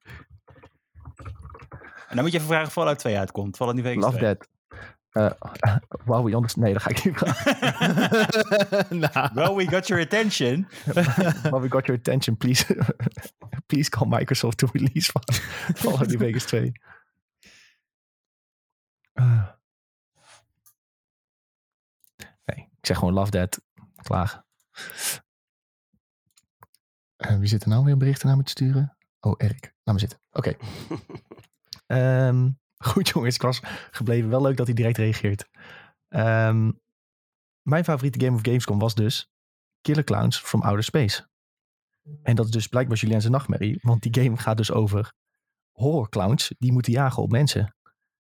En 2.14 2.20
dan 2.20 2.28
moet 2.28 2.32
je 2.32 2.38
even 2.38 2.50
vragen 2.54 2.68
of 2.68 2.74
Fallout 2.74 3.00
2 3.00 3.18
uitkomt. 3.18 3.56
Fallout 3.56 3.76
New 3.76 3.86
Vegas 3.86 4.04
Love 4.04 4.18
2. 4.18 4.36
that. 4.36 4.48
Uh, 5.14 5.32
we 6.24 6.48
the... 6.48 6.60
Nee, 6.60 6.74
dat 6.74 6.82
ga 6.82 6.90
ik 6.90 7.04
niet 7.04 7.18
vragen. 7.18 9.00
nou, 9.00 9.30
Well, 9.34 9.54
we 9.54 9.68
got 9.68 9.88
your 9.88 10.04
attention. 10.04 10.68
while 11.50 11.60
we 11.60 11.70
got 11.70 11.86
your 11.86 12.00
attention, 12.00 12.38
please, 12.38 12.66
please 13.68 13.90
call 13.90 14.08
Microsoft 14.08 14.58
to 14.58 14.68
release 14.72 15.12
Fallout 15.76 16.08
New 16.08 16.20
Vegas 16.20 16.44
2. 16.44 16.72
Uh. 19.14 19.48
Nee, 22.46 22.70
ik 22.72 22.86
zeg 22.86 22.98
gewoon 22.98 23.14
love 23.14 23.32
that. 23.32 23.62
Klaar. 24.04 24.44
Eh, 27.16 27.38
wie 27.38 27.48
zit 27.48 27.64
er 27.64 27.70
nou 27.70 27.84
weer 27.84 27.98
berichten 27.98 28.28
naar 28.28 28.38
me 28.38 28.44
te 28.44 28.52
sturen? 28.52 28.98
Oh, 29.20 29.34
Erik. 29.38 29.74
Laat 29.84 29.96
me 29.96 30.02
zitten. 30.02 30.20
Oké. 30.32 30.56
Ehm, 31.98 32.50
goed 32.92 33.08
jongens, 33.10 33.36
ik 33.36 33.42
was 33.42 33.62
gebleven. 33.92 34.30
Wel 34.30 34.42
leuk 34.42 34.58
dat 34.58 34.66
hij 34.66 34.76
direct 34.76 34.98
reageert. 34.98 35.50
Ehm, 36.08 36.72
mijn 37.62 37.84
favoriete 37.84 38.26
game 38.26 38.36
of 38.36 38.42
Gamescom 38.44 38.80
was 38.80 38.96
dus 38.96 39.32
Killer 39.82 40.04
Clowns 40.04 40.40
from 40.40 40.62
Outer 40.62 40.84
Space. 40.84 41.28
En 42.24 42.36
dat 42.36 42.46
is 42.46 42.52
dus 42.52 42.68
blijkbaar 42.68 42.98
Julien's 42.98 43.30
nachtmerrie. 43.30 43.80
Want 43.82 44.02
die 44.02 44.24
game 44.24 44.38
gaat 44.38 44.58
dus 44.58 44.72
over 44.72 45.14
horrorclowns 45.72 46.54
die 46.58 46.72
moeten 46.72 46.92
jagen 46.92 47.24
op 47.24 47.32
mensen. 47.32 47.76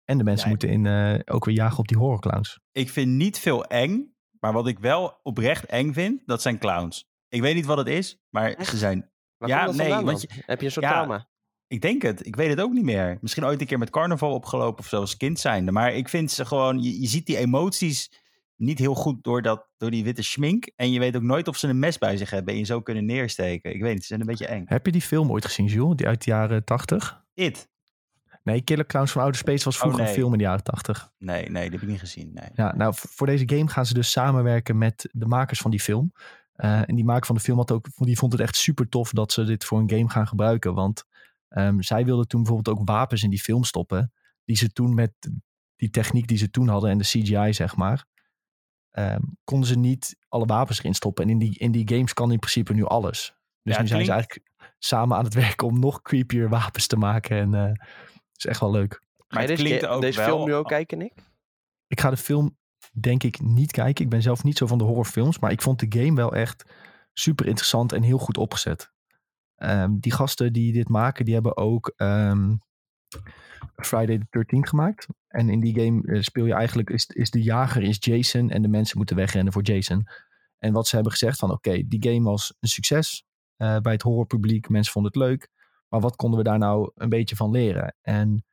En 0.03 0.17
de 0.17 0.23
mensen 0.23 0.45
Ja. 0.45 0.49
moeten 0.51 0.69
in, 0.69 0.85
eh, 0.85 1.19
ook 1.35 1.45
weer 1.45 1.55
jagen 1.55 1.77
op 1.79 1.87
die 1.87 1.97
horrorclowns. 1.97 2.59
Ik 2.71 2.89
vind 2.89 3.11
niet 3.11 3.39
veel 3.39 3.65
eng. 3.65 4.13
Maar 4.39 4.53
wat 4.53 4.67
ik 4.67 4.79
wel 4.79 5.19
oprecht 5.23 5.65
eng 5.65 5.93
vind, 5.93 6.21
dat 6.25 6.41
zijn 6.41 6.59
clowns. 6.59 7.05
Ik 7.27 7.41
weet 7.41 7.55
niet 7.55 7.65
wat 7.65 7.77
het 7.77 7.87
is, 7.87 8.17
maar 8.29 8.53
Echt? 8.53 8.69
ze 8.69 8.77
zijn... 8.77 9.11
Waar 9.37 9.49
Ja, 9.49 9.71
nee, 9.71 9.89
want 9.89 10.05
dan? 10.05 10.37
Heb 10.45 10.59
je 10.59 10.65
een 10.65 10.71
soort 10.71 10.85
ja, 10.85 10.91
trauma? 10.91 11.28
Ik 11.69 11.81
denk 11.81 12.01
het. 12.01 12.25
Ik 12.25 12.35
weet 12.35 12.49
het 12.49 12.61
ook 12.61 12.73
niet 12.73 12.83
meer. 12.83 13.17
Misschien 13.21 13.45
ooit 13.45 13.61
een 13.61 13.67
keer 13.67 13.77
met 13.77 13.89
carnaval 13.89 14.33
opgelopen 14.33 14.79
of 14.79 14.87
zo 14.87 14.99
als 14.99 15.17
kind 15.17 15.39
zijnde. 15.39 15.71
Maar 15.71 15.93
ik 15.93 16.09
vind 16.09 16.31
ze 16.31 16.45
gewoon... 16.45 16.83
Je, 16.83 17.01
je 17.01 17.07
ziet 17.07 17.25
die 17.25 17.37
emoties 17.37 18.11
niet 18.55 18.79
heel 18.79 18.95
goed 18.95 19.23
door, 19.23 19.41
dat, 19.41 19.67
door 19.77 19.91
die 19.91 20.03
witte 20.03 20.21
schmink. 20.21 20.69
En 20.75 20.91
je 20.91 20.99
weet 20.99 21.15
ook 21.15 21.21
nooit 21.21 21.47
of 21.47 21.57
ze 21.57 21.67
een 21.67 21.79
mes 21.79 21.97
bij 21.97 22.17
zich 22.17 22.29
hebben 22.29 22.53
en 22.53 22.59
je 22.59 22.65
zo 22.65 22.81
kunnen 22.81 23.05
neersteken. 23.05 23.73
Ik 23.73 23.81
weet 23.81 23.93
niet, 23.93 24.01
ze 24.01 24.07
zijn 24.07 24.19
een 24.19 24.25
beetje 24.25 24.47
eng. 24.47 24.63
Heb 24.65 24.85
je 24.85 24.91
die 24.91 25.01
film 25.01 25.31
ooit 25.31 25.45
gezien, 25.45 25.65
Jules? 25.65 25.95
Die 25.95 26.07
uit 26.07 26.23
de 26.23 26.31
jaren 26.31 26.63
80? 26.63 27.23
It? 27.33 27.69
Nee, 28.43 28.61
Killer 28.61 28.85
Clowns 28.85 29.11
van 29.11 29.21
Outer 29.21 29.39
Space 29.39 29.63
was 29.63 29.77
vroeger 29.77 29.99
Oh, 29.99 30.05
nee. 30.05 30.15
een 30.15 30.19
film 30.21 30.31
in 30.31 30.37
de 30.37 30.43
jaren 30.43 30.63
80. 30.63 31.11
Nee, 31.17 31.49
nee, 31.49 31.63
die 31.63 31.71
heb 31.71 31.81
ik 31.81 31.87
niet 31.87 31.99
gezien. 31.99 32.31
Nee. 32.33 32.49
Ja, 32.53 32.75
nou, 32.75 32.93
voor 32.97 33.27
deze 33.27 33.49
game 33.49 33.67
gaan 33.67 33.85
ze 33.85 33.93
dus 33.93 34.11
samenwerken 34.11 34.77
met 34.77 35.09
de 35.11 35.25
makers 35.25 35.59
van 35.59 35.71
die 35.71 35.79
film. 35.79 36.13
Eh, 36.53 36.89
en 36.89 36.95
die 36.95 37.05
maker 37.05 37.25
van 37.25 37.35
de 37.35 37.41
film 37.41 37.57
had 37.57 37.71
ook, 37.71 37.87
die 37.95 38.17
vond 38.17 38.31
het 38.31 38.41
echt 38.41 38.55
super 38.55 38.89
tof 38.89 39.11
dat 39.11 39.31
ze 39.31 39.43
dit 39.43 39.65
voor 39.65 39.79
een 39.79 39.89
game 39.89 40.09
gaan 40.09 40.27
gebruiken. 40.27 40.73
Want 40.73 41.05
ehm, 41.49 41.81
zij 41.81 42.05
wilden 42.05 42.27
toen 42.27 42.43
bijvoorbeeld 42.43 42.77
ook 42.77 42.87
wapens 42.87 43.23
in 43.23 43.29
die 43.29 43.39
film 43.39 43.63
stoppen. 43.63 44.13
Die 44.45 44.55
ze 44.57 44.71
toen 44.71 44.93
met 44.93 45.11
die 45.75 45.89
techniek 45.89 46.27
die 46.27 46.37
ze 46.37 46.49
toen 46.49 46.67
hadden 46.67 46.89
en 46.89 46.97
de 46.97 47.03
CGI, 47.03 47.53
zeg 47.53 47.75
maar. 47.75 48.05
ehm, 48.89 49.21
konden 49.43 49.67
ze 49.67 49.77
niet 49.77 50.17
alle 50.27 50.45
wapens 50.45 50.79
erin 50.79 50.93
stoppen. 50.95 51.23
En 51.23 51.29
in 51.29 51.37
die, 51.39 51.59
in 51.59 51.71
die 51.71 51.87
games 51.89 52.13
kan 52.13 52.31
in 52.31 52.39
principe 52.39 52.73
nu 52.73 52.85
alles. 52.85 53.33
Dus 53.63 53.75
Ja, 53.75 53.81
nu 53.81 53.87
zijn 53.87 54.05
ze 54.05 54.11
eigenlijk 54.11 54.49
samen 54.79 55.17
aan 55.17 55.23
het 55.23 55.33
werken 55.45 55.67
om 55.67 55.79
nog 55.79 56.01
creepier 56.01 56.49
wapens 56.49 56.87
te 56.87 56.97
maken. 56.97 57.37
En 57.37 57.53
eh 57.53 57.71
is 58.35 58.45
echt 58.45 58.59
wel 58.59 58.71
leuk. 58.71 59.01
Maar 59.17 59.27
Ga 59.27 59.41
je 59.41 59.47
het 59.47 59.57
deze, 59.57 59.99
deze 59.99 60.19
wel... 60.19 60.27
film 60.27 60.45
nu 60.47 60.53
ook 60.55 60.67
kijken, 60.67 60.97
Nick? 60.97 61.13
Ik 61.87 61.99
ga 61.99 62.09
de 62.09 62.17
film 62.17 62.57
denk 62.99 63.23
ik 63.23 63.41
niet 63.41 63.71
kijken. 63.71 64.03
Ik 64.03 64.09
ben 64.09 64.21
zelf 64.21 64.43
niet 64.43 64.57
zo 64.57 64.67
van 64.67 64.77
de 64.77 64.83
horrorfilms. 64.83 65.39
Maar 65.39 65.51
ik 65.51 65.61
vond 65.61 65.79
de 65.79 65.99
game 65.99 66.15
wel 66.15 66.33
echt 66.35 66.71
super 67.13 67.45
interessant 67.47 67.91
en 67.93 68.01
heel 68.03 68.17
goed 68.17 68.37
opgezet. 68.37 68.91
Ehm, 69.59 69.99
die 69.99 70.11
gasten 70.11 70.53
die 70.53 70.73
dit 70.73 70.89
maken, 70.89 71.25
die 71.25 71.33
hebben 71.33 71.57
ook 71.57 71.93
ehm, 71.95 72.55
Friday 73.75 74.17
the 74.17 74.37
13th 74.37 74.69
gemaakt. 74.69 75.07
En 75.27 75.49
in 75.49 75.59
die 75.59 75.79
game 75.79 76.07
eh, 76.07 76.21
speel 76.21 76.45
je 76.45 76.53
eigenlijk, 76.53 76.89
is, 76.89 77.05
is 77.07 77.29
de 77.29 77.41
jager 77.41 77.83
is 77.83 77.97
Jason 77.99 78.49
en 78.49 78.61
de 78.61 78.67
mensen 78.67 78.97
moeten 78.97 79.15
wegrennen 79.15 79.53
voor 79.53 79.63
Jason. 79.63 80.07
En 80.57 80.73
wat 80.73 80.87
ze 80.87 80.95
hebben 80.95 81.11
gezegd 81.11 81.39
van 81.39 81.51
oké, 81.51 81.87
die 81.87 82.11
game 82.11 82.29
was 82.29 82.53
een 82.59 82.69
succes 82.69 83.25
eh, 83.55 83.77
bij 83.77 83.93
het 83.93 84.01
horrorpubliek. 84.01 84.69
Mensen 84.69 84.93
vonden 84.93 85.11
het 85.11 85.21
leuk. 85.21 85.49
Maar 85.89 85.99
wat 85.99 86.15
konden 86.15 86.37
we 86.39 86.45
daar 86.45 86.57
nou 86.57 86.91
een 86.95 87.09
beetje 87.09 87.35
van 87.35 87.51
leren? 87.51 87.95
En 88.01 88.43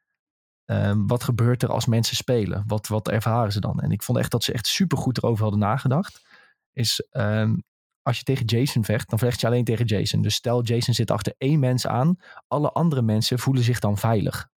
Ehm, 0.67 1.07
wat 1.07 1.25
gebeurt 1.25 1.63
er 1.63 1.69
als 1.69 1.87
mensen 1.87 2.17
spelen? 2.17 2.65
Wat, 2.67 2.89
wat 2.89 3.09
ervaren 3.09 3.53
ze 3.53 3.61
dan? 3.61 3.81
En 3.81 3.91
ik 3.91 4.03
vond 4.03 4.19
echt 4.19 4.31
dat 4.31 4.45
ze 4.45 4.53
echt 4.53 4.67
super 4.67 4.99
goed 4.99 5.19
erover 5.19 5.43
hadden 5.43 5.61
nagedacht. 5.61 6.25
Is 6.73 7.09
als 8.07 8.19
je 8.19 8.25
tegen 8.25 8.45
Jason 8.45 8.85
vecht, 8.85 9.11
dan 9.11 9.19
vecht 9.19 9.41
je 9.41 9.47
alleen 9.47 9.65
tegen 9.65 9.85
Jason. 9.85 10.23
Dus 10.23 10.35
stel 10.35 10.63
Jason 10.63 10.95
zit 10.95 11.11
achter 11.11 11.35
één 11.39 11.59
mens 11.59 11.87
aan, 11.87 12.17
alle 12.49 12.71
andere 12.71 13.03
mensen 13.03 13.39
voelen 13.39 13.63
zich 13.63 13.79
dan 13.79 13.99
veilig. 13.99 14.49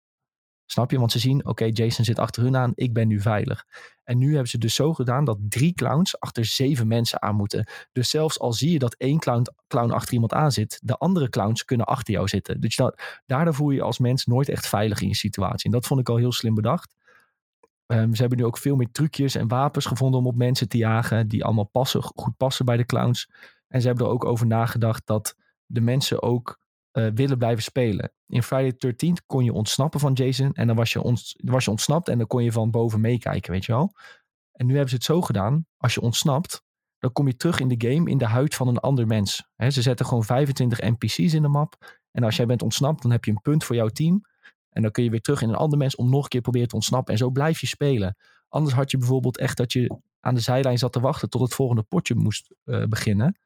Snap 0.66 0.90
je? 0.90 0.98
Want 0.98 1.12
ze 1.12 1.18
zien, 1.18 1.46
oké, 1.46 1.64
Jason 1.64 2.04
zit 2.04 2.18
achter 2.18 2.42
hun 2.42 2.56
aan, 2.56 2.72
ik 2.74 2.92
ben 2.92 3.08
nu 3.08 3.20
veilig. 3.20 3.66
En 4.04 4.18
nu 4.18 4.30
hebben 4.30 4.48
ze 4.48 4.58
dus 4.58 4.74
zo 4.74 4.94
gedaan 4.94 5.24
dat 5.24 5.38
drie 5.40 5.74
clowns 5.74 6.20
achter 6.20 6.44
zeven 6.44 6.86
mensen 6.86 7.22
aan 7.22 7.34
moeten. 7.34 7.70
Dus 7.92 8.10
zelfs 8.10 8.38
al 8.40 8.52
zie 8.52 8.70
je 8.70 8.78
dat 8.78 8.94
één 8.94 9.18
clown, 9.18 9.46
clown 9.68 9.90
achter 9.90 10.12
iemand 10.12 10.32
aan 10.32 10.52
zit, 10.52 10.80
de 10.82 10.96
andere 10.96 11.28
clowns 11.28 11.64
kunnen 11.64 11.86
achter 11.86 12.14
jou 12.14 12.28
zitten. 12.28 12.60
Dus 12.60 12.76
dat, 12.76 13.02
daardoor 13.26 13.54
voel 13.54 13.70
je 13.70 13.76
je 13.76 13.82
als 13.82 13.98
mens 13.98 14.24
nooit 14.24 14.48
echt 14.48 14.66
veilig 14.66 15.00
in 15.00 15.08
je 15.08 15.16
situatie. 15.16 15.64
En 15.64 15.70
dat 15.70 15.86
vond 15.86 16.00
ik 16.00 16.08
al 16.08 16.16
heel 16.16 16.32
slim 16.32 16.54
bedacht. 16.54 16.94
Ehm, 17.88 18.12
ze 18.12 18.20
hebben 18.20 18.38
nu 18.38 18.44
ook 18.44 18.58
veel 18.58 18.76
meer 18.76 18.90
trucjes 18.90 19.34
en 19.34 19.48
wapens 19.48 19.86
gevonden 19.86 20.20
om 20.20 20.26
op 20.26 20.36
mensen 20.36 20.68
te 20.68 20.76
jagen, 20.76 21.28
die 21.28 21.44
allemaal 21.44 21.68
passen, 21.68 22.02
goed 22.02 22.36
passen 22.36 22.64
bij 22.64 22.76
de 22.76 22.86
clowns. 22.86 23.30
En 23.68 23.80
ze 23.80 23.86
hebben 23.86 24.06
er 24.06 24.12
ook 24.12 24.24
over 24.24 24.46
nagedacht 24.46 25.06
dat 25.06 25.36
de 25.66 25.80
mensen 25.80 26.22
ook 26.22 26.58
eh, 26.90 27.06
willen 27.14 27.38
blijven 27.38 27.62
spelen. 27.62 28.12
In 28.26 28.42
Friday 28.42 28.72
the 28.72 29.06
13th 29.06 29.26
kon 29.26 29.44
je 29.44 29.52
ontsnappen 29.52 30.00
van 30.00 30.12
Jason 30.12 30.52
en 30.52 30.66
dan 30.66 30.76
was 30.76 30.92
je, 30.92 31.16
was 31.44 31.64
je 31.64 31.70
ontsnapt 31.70 32.08
en 32.08 32.18
dan 32.18 32.26
kon 32.26 32.44
je 32.44 32.52
van 32.52 32.70
boven 32.70 33.00
meekijken, 33.00 33.52
weet 33.52 33.64
je 33.64 33.72
wel. 33.72 33.92
En 34.52 34.66
nu 34.66 34.72
hebben 34.72 34.90
ze 34.90 34.96
het 34.96 35.04
zo 35.04 35.20
gedaan, 35.20 35.66
als 35.76 35.94
je 35.94 36.00
ontsnapt, 36.00 36.62
dan 36.98 37.12
kom 37.12 37.26
je 37.26 37.36
terug 37.36 37.60
in 37.60 37.68
de 37.68 37.88
game 37.88 38.10
in 38.10 38.18
de 38.18 38.26
huid 38.26 38.54
van 38.54 38.68
een 38.68 38.78
ander 38.78 39.06
mens. 39.06 39.48
Ze 39.56 39.82
zetten 39.82 40.06
gewoon 40.06 40.24
25 40.24 40.80
NPC's 40.80 41.34
in 41.34 41.42
de 41.42 41.48
map. 41.48 41.98
En 42.10 42.24
als 42.24 42.36
jij 42.36 42.46
bent 42.46 42.62
ontsnapt, 42.62 43.02
dan 43.02 43.10
heb 43.10 43.24
je 43.24 43.30
een 43.30 43.40
punt 43.40 43.64
voor 43.64 43.76
jouw 43.76 43.88
team. 43.88 44.22
En 44.78 44.84
dan 44.84 44.92
kun 44.92 45.04
je 45.04 45.10
weer 45.10 45.20
terug 45.20 45.42
in 45.42 45.48
een 45.48 45.54
ander 45.54 45.78
mens 45.78 45.96
om 45.96 46.10
nog 46.10 46.22
een 46.22 46.28
keer 46.28 46.40
proberen 46.40 46.68
te 46.68 46.74
ontsnappen. 46.74 47.12
En 47.12 47.18
zo 47.18 47.30
blijf 47.30 47.60
je 47.60 47.66
spelen. 47.66 48.16
Anders 48.48 48.74
had 48.74 48.90
je 48.90 48.98
bijvoorbeeld 48.98 49.38
echt 49.38 49.56
dat 49.56 49.72
je 49.72 49.98
aan 50.20 50.34
de 50.34 50.40
zijlijn 50.40 50.78
zat 50.78 50.92
te 50.92 51.00
wachten 51.00 51.30
tot 51.30 51.40
het 51.40 51.54
volgende 51.54 51.82
potje 51.82 52.14
moest 52.14 52.54
eh, 52.64 52.84
beginnen. 52.84 53.38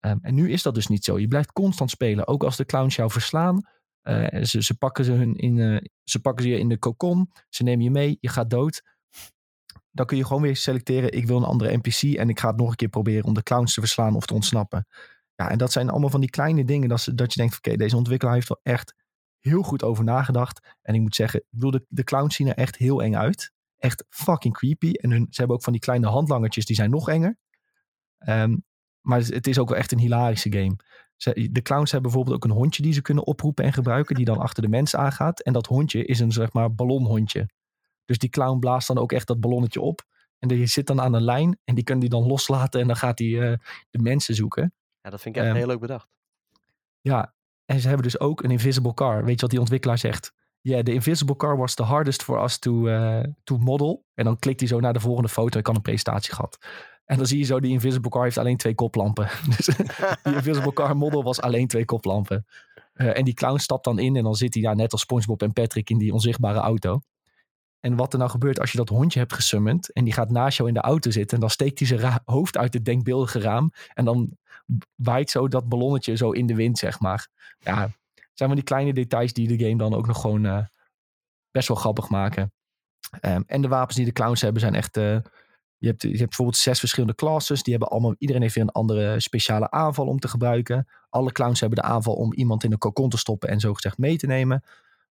Ehm, 0.00 0.18
en 0.20 0.34
nu 0.34 0.50
is 0.50 0.62
dat 0.62 0.74
dus 0.74 0.86
niet 0.86 1.04
zo. 1.04 1.18
Je 1.18 1.28
blijft 1.28 1.52
constant 1.52 1.90
spelen. 1.90 2.26
Ook 2.26 2.44
als 2.44 2.56
de 2.56 2.64
clowns 2.64 2.96
jou 2.96 3.10
verslaan. 3.10 3.68
eh, 4.02 4.42
ze, 4.42 4.62
ze, 4.62 4.74
pakken 4.74 5.04
ze, 5.04 5.12
hun 5.12 5.36
in, 5.36 5.58
eh, 5.58 5.84
ze 6.04 6.20
pakken 6.20 6.46
je 6.48 6.58
in 6.58 6.68
de 6.68 6.78
kokon. 6.78 7.32
Ze 7.48 7.62
nemen 7.62 7.84
je 7.84 7.90
mee. 7.90 8.18
Je 8.20 8.28
gaat 8.28 8.50
dood. 8.50 8.82
Dan 9.90 10.06
kun 10.06 10.16
je 10.16 10.24
gewoon 10.24 10.42
weer 10.42 10.56
selecteren. 10.56 11.12
Ik 11.12 11.26
wil 11.26 11.36
een 11.36 11.44
andere 11.44 11.76
NPC. 11.76 12.02
En 12.18 12.28
ik 12.28 12.40
ga 12.40 12.48
het 12.48 12.56
nog 12.56 12.70
een 12.70 12.76
keer 12.76 12.88
proberen 12.88 13.24
om 13.24 13.34
de 13.34 13.42
clowns 13.42 13.74
te 13.74 13.80
verslaan 13.80 14.14
of 14.16 14.26
te 14.26 14.34
ontsnappen. 14.34 14.86
Ja, 15.34 15.50
en 15.50 15.58
dat 15.58 15.72
zijn 15.72 15.90
allemaal 15.90 16.10
van 16.10 16.20
die 16.20 16.30
kleine 16.30 16.64
dingen. 16.64 16.88
Dat, 16.88 17.00
ze, 17.00 17.14
dat 17.14 17.32
je 17.32 17.40
denkt, 17.40 17.56
oké, 17.56 17.76
deze 17.76 17.96
ontwikkelaar 17.96 18.34
heeft 18.34 18.48
wel 18.48 18.60
echt 18.62 18.94
heel 19.46 19.62
goed 19.62 19.82
over 19.82 20.04
nagedacht. 20.04 20.76
En 20.82 20.94
ik 20.94 21.00
moet 21.00 21.14
zeggen, 21.14 21.40
ik 21.40 21.46
bedoel, 21.50 21.70
de, 21.70 21.84
de 21.88 22.04
clowns 22.04 22.34
zien 22.34 22.46
er 22.46 22.54
echt 22.54 22.76
heel 22.76 23.02
eng 23.02 23.14
uit. 23.14 23.52
Echt 23.76 24.04
fucking 24.08 24.54
creepy. 24.54 24.92
En 24.92 25.10
hun, 25.10 25.26
ze 25.30 25.38
hebben 25.38 25.56
ook 25.56 25.62
van 25.62 25.72
die 25.72 25.82
kleine 25.82 26.06
handlangertjes, 26.06 26.64
die 26.64 26.76
zijn 26.76 26.90
nog 26.90 27.08
enger. 27.08 27.38
Ehm, 28.18 28.56
maar 29.00 29.20
het, 29.20 29.46
is 29.46 29.58
ook 29.58 29.68
wel 29.68 29.78
echt 29.78 29.92
een 29.92 29.98
hilarische 29.98 30.52
game. 30.52 30.76
Ze, 31.16 31.48
de 31.52 31.62
clowns 31.62 31.90
hebben 31.90 32.10
bijvoorbeeld 32.10 32.36
ook 32.36 32.50
een 32.50 32.56
hondje 32.56 32.82
die 32.82 32.92
ze 32.92 33.02
kunnen 33.02 33.26
oproepen 33.26 33.64
en 33.64 33.72
gebruiken. 33.72 34.14
Die 34.14 34.24
dan 34.24 34.38
achter 34.38 34.62
de 34.62 34.68
mens 34.68 34.96
aangaat. 34.96 35.40
En 35.40 35.52
dat 35.52 35.66
hondje 35.66 36.04
is 36.04 36.20
een 36.20 36.32
zeg 36.32 36.52
maar 36.52 36.74
ballonhondje. 36.74 37.48
Dus 38.04 38.18
die 38.18 38.30
clown 38.30 38.58
blaast 38.58 38.86
dan 38.86 38.98
ook 38.98 39.12
echt 39.12 39.26
dat 39.26 39.40
ballonnetje 39.40 39.80
op. 39.80 40.04
En 40.38 40.48
die 40.48 40.66
zit 40.66 40.86
dan 40.86 41.00
aan 41.00 41.14
een 41.14 41.22
lijn. 41.22 41.58
En 41.64 41.74
die 41.74 41.84
kunnen 41.84 42.08
die 42.08 42.18
dan 42.18 42.28
loslaten. 42.28 42.80
En 42.80 42.86
dan 42.86 42.96
gaat 42.96 43.18
hij 43.18 43.50
eh, 43.50 43.58
de 43.90 43.98
mensen 43.98 44.34
zoeken. 44.34 44.74
Ja, 45.00 45.10
dat 45.10 45.20
vind 45.20 45.36
ik 45.36 45.40
echt 45.42 45.50
Ehm, 45.50 45.60
heel 45.60 45.70
leuk 45.70 45.80
bedacht. 45.80 46.08
Ja, 47.00 47.34
en 47.66 47.80
ze 47.80 47.86
hebben 47.86 48.06
dus 48.06 48.20
ook 48.20 48.42
een 48.42 48.50
invisible 48.50 48.94
car. 48.94 49.24
Weet 49.24 49.34
je 49.34 49.40
wat 49.40 49.50
die 49.50 49.60
ontwikkelaar 49.60 49.98
zegt? 49.98 50.32
Yeah, 50.60 50.82
the 50.82 50.92
invisible 50.92 51.36
car 51.36 51.56
was 51.56 51.74
the 51.74 51.82
hardest 51.82 52.22
for 52.22 52.42
us 52.42 52.58
to, 52.58 52.86
eh, 52.86 53.24
to 53.44 53.58
model. 53.58 54.04
En 54.14 54.24
dan 54.24 54.38
klikt 54.38 54.60
hij 54.60 54.68
zo 54.68 54.80
naar 54.80 54.92
de 54.92 55.00
volgende 55.00 55.28
foto. 55.28 55.58
Ik 55.58 55.64
kan 55.64 55.74
een 55.74 55.82
presentatie 55.82 56.34
gehad. 56.34 56.58
En 57.04 57.16
dan 57.16 57.26
zie 57.26 57.38
je 57.38 57.44
zo, 57.44 57.60
die 57.60 57.70
invisible 57.70 58.10
car 58.10 58.22
heeft 58.22 58.38
alleen 58.38 58.56
twee 58.56 58.74
koplampen. 58.74 59.28
Dus 59.56 59.66
die 60.22 60.34
invisible 60.34 60.72
car 60.72 60.96
model 60.96 61.22
was 61.22 61.40
alleen 61.40 61.66
twee 61.66 61.84
koplampen. 61.84 62.46
Eh, 62.92 63.18
en 63.18 63.24
die 63.24 63.34
clown 63.34 63.58
stapt 63.58 63.84
dan 63.84 63.98
in 63.98 64.16
en 64.16 64.22
dan 64.22 64.34
zit 64.34 64.54
hij 64.54 64.62
daar 64.62 64.76
net 64.76 64.92
als 64.92 65.00
SpongeBob 65.00 65.42
en 65.42 65.52
Patrick 65.52 65.90
in 65.90 65.98
die 65.98 66.12
onzichtbare 66.12 66.58
auto. 66.58 67.00
En 67.80 67.96
wat 67.96 68.12
er 68.12 68.18
nou 68.18 68.30
gebeurt 68.30 68.60
als 68.60 68.72
je 68.72 68.78
dat 68.78 68.88
hondje 68.88 69.18
hebt 69.18 69.32
gesummand 69.32 69.92
en 69.92 70.04
die 70.04 70.12
gaat 70.12 70.30
naast 70.30 70.56
jou 70.56 70.68
in 70.68 70.74
de 70.74 70.80
auto 70.80 71.10
zitten 71.10 71.34
en 71.34 71.40
dan 71.40 71.50
steekt 71.50 71.78
hij 71.78 71.88
zijn 71.88 72.20
hoofd 72.24 72.56
uit 72.56 72.74
het 72.74 72.84
denkbeeldige 72.84 73.40
raam 73.40 73.72
en 73.94 74.04
dan 74.04 74.36
waait 74.94 75.30
zo 75.30 75.48
dat 75.48 75.68
ballonnetje 75.68 76.16
zo 76.16 76.30
in 76.30 76.46
de 76.46 76.54
wind, 76.54 76.78
zeg 76.78 77.00
maar. 77.00 77.28
Ja, 77.58 77.80
het 78.14 78.30
zijn 78.34 78.48
van 78.48 78.58
die 78.58 78.64
kleine 78.64 78.92
details 78.92 79.32
die 79.32 79.56
de 79.56 79.64
game 79.64 79.76
dan 79.76 79.94
ook 79.94 80.06
nog 80.06 80.20
gewoon 80.20 80.46
eh, 80.46 80.64
best 81.50 81.68
wel 81.68 81.76
grappig 81.76 82.08
maken. 82.08 82.52
Ehm, 83.20 83.42
en 83.46 83.62
de 83.62 83.68
wapens 83.68 83.96
die 83.96 84.04
de 84.04 84.12
clowns 84.12 84.40
hebben 84.40 84.60
zijn 84.60 84.74
echt... 84.74 84.96
eh, 84.96 85.18
je, 85.78 85.86
hebt, 85.88 86.02
je 86.02 86.08
hebt 86.08 86.26
bijvoorbeeld 86.26 86.58
zes 86.58 86.78
verschillende 86.78 87.14
classes. 87.14 87.62
Die 87.62 87.72
hebben 87.72 87.90
allemaal, 87.90 88.14
iedereen 88.18 88.42
heeft 88.42 88.54
weer 88.54 88.64
een 88.64 88.70
andere 88.70 89.20
speciale 89.20 89.70
aanval 89.70 90.06
om 90.06 90.18
te 90.18 90.28
gebruiken. 90.28 90.88
Alle 91.08 91.32
clowns 91.32 91.60
hebben 91.60 91.78
de 91.78 91.84
aanval 91.84 92.14
om 92.14 92.32
iemand 92.32 92.64
in 92.64 92.72
een 92.72 92.78
kokon 92.78 93.08
te 93.08 93.18
stoppen 93.18 93.48
en 93.48 93.60
zogezegd 93.60 93.98
mee 93.98 94.16
te 94.16 94.26
nemen. 94.26 94.64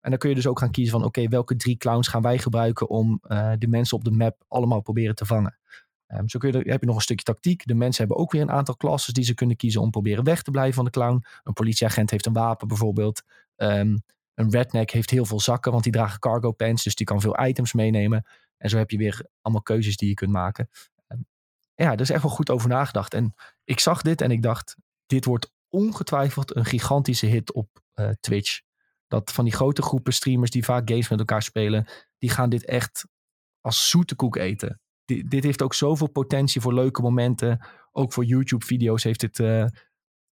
En 0.01 0.11
dan 0.11 0.19
kun 0.19 0.29
je 0.29 0.35
dus 0.35 0.47
ook 0.47 0.59
gaan 0.59 0.71
kiezen 0.71 0.93
van 0.93 1.05
oké, 1.05 1.29
welke 1.29 1.57
drie 1.57 1.77
clowns 1.77 2.09
gaan 2.09 2.23
wij 2.23 2.39
gebruiken 2.39 2.89
om 2.89 3.21
eh, 3.23 3.53
de 3.59 3.69
mensen 3.69 3.97
op 3.97 4.05
de 4.05 4.11
map 4.11 4.45
allemaal 4.49 4.81
proberen 4.81 5.15
te 5.15 5.27
vangen. 5.27 5.59
Ehm, 6.13 6.27
zo 6.27 6.39
kun 6.39 6.53
je, 6.53 6.71
heb 6.71 6.81
je 6.81 6.87
nog 6.87 6.97
een 6.97 7.03
stukje 7.03 7.25
tactiek. 7.25 7.67
De 7.67 7.75
mensen 7.75 8.07
hebben 8.07 8.23
ook 8.23 8.33
weer 8.33 8.43
een 8.43 8.51
aantal 8.51 8.77
classes 8.77 9.15
die 9.15 9.25
ze 9.25 9.35
kunnen 9.35 9.57
kiezen 9.57 9.81
om 9.81 9.91
proberen 9.91 10.25
weg 10.25 10.43
te 10.43 10.51
blijven 10.51 10.75
van 10.75 10.85
de 10.85 10.91
clown. 10.91 11.25
Een 11.43 11.53
politieagent 11.53 12.11
heeft 12.11 12.27
een 12.27 12.33
wapen 12.33 12.69
bijvoorbeeld. 12.69 13.23
Ehm, 13.57 13.97
een 14.35 14.51
redneck 14.51 14.91
heeft 14.91 15.11
heel 15.11 15.25
veel 15.25 15.41
zakken, 15.41 15.73
want 15.73 15.85
die 15.85 15.93
dragen 15.93 16.19
cargo 16.19 16.53
pants, 16.53 16.83
dus 16.83 16.95
die 16.95 17.07
kan 17.07 17.21
veel 17.21 17.45
items 17.45 17.73
meenemen. 17.73 18.27
En 18.57 18.71
zo 18.71 18.77
heb 18.77 18.91
je 18.91 18.97
weer 18.97 19.27
allemaal 19.41 19.63
keuzes 19.63 19.97
die 19.97 20.09
je 20.09 20.15
kunt 20.15 20.31
maken. 20.31 20.69
Ehm, 21.07 21.21
ja, 21.75 21.93
er 21.93 22.01
is 22.01 22.11
echt 22.11 22.23
wel 22.23 22.31
goed 22.31 22.51
over 22.51 22.69
nagedacht. 22.69 23.15
En 23.15 23.35
ik 23.65 23.81
zag 23.81 24.03
dit 24.03 24.21
en 24.21 24.31
ik 24.31 24.43
dacht, 24.43 24.77
dit 25.07 25.25
wordt 25.25 25.51
ongetwijfeld 25.69 26.57
een 26.57 26.65
gigantische 26.65 27.27
hit 27.27 27.53
op 27.53 27.83
eh, 27.93 28.09
Twitch. 28.21 28.61
Dat 29.09 29.33
van 29.33 29.45
die 29.45 29.55
grote 29.55 29.83
groepen 29.83 30.13
streamers 30.13 30.51
die 30.51 30.65
vaak 30.65 30.89
games 30.89 31.09
met 31.09 31.19
elkaar 31.19 31.43
spelen, 31.43 31.87
die 32.19 32.31
gaan 32.31 32.51
dit 32.51 32.65
echt 32.65 33.07
als 33.61 33.89
zoete 33.89 34.15
koek 34.15 34.37
eten. 34.37 34.82
Di- 35.05 35.23
dit 35.29 35.45
heeft 35.45 35.63
ook 35.63 35.75
zoveel 35.75 36.07
potentie 36.09 36.61
voor 36.61 36.75
leuke 36.75 37.03
momenten. 37.03 37.67
Ook 37.93 38.13
voor 38.13 38.25
YouTube-video's 38.25 39.03
heeft 39.03 39.23
het 39.23 39.39
eh, 39.41 39.65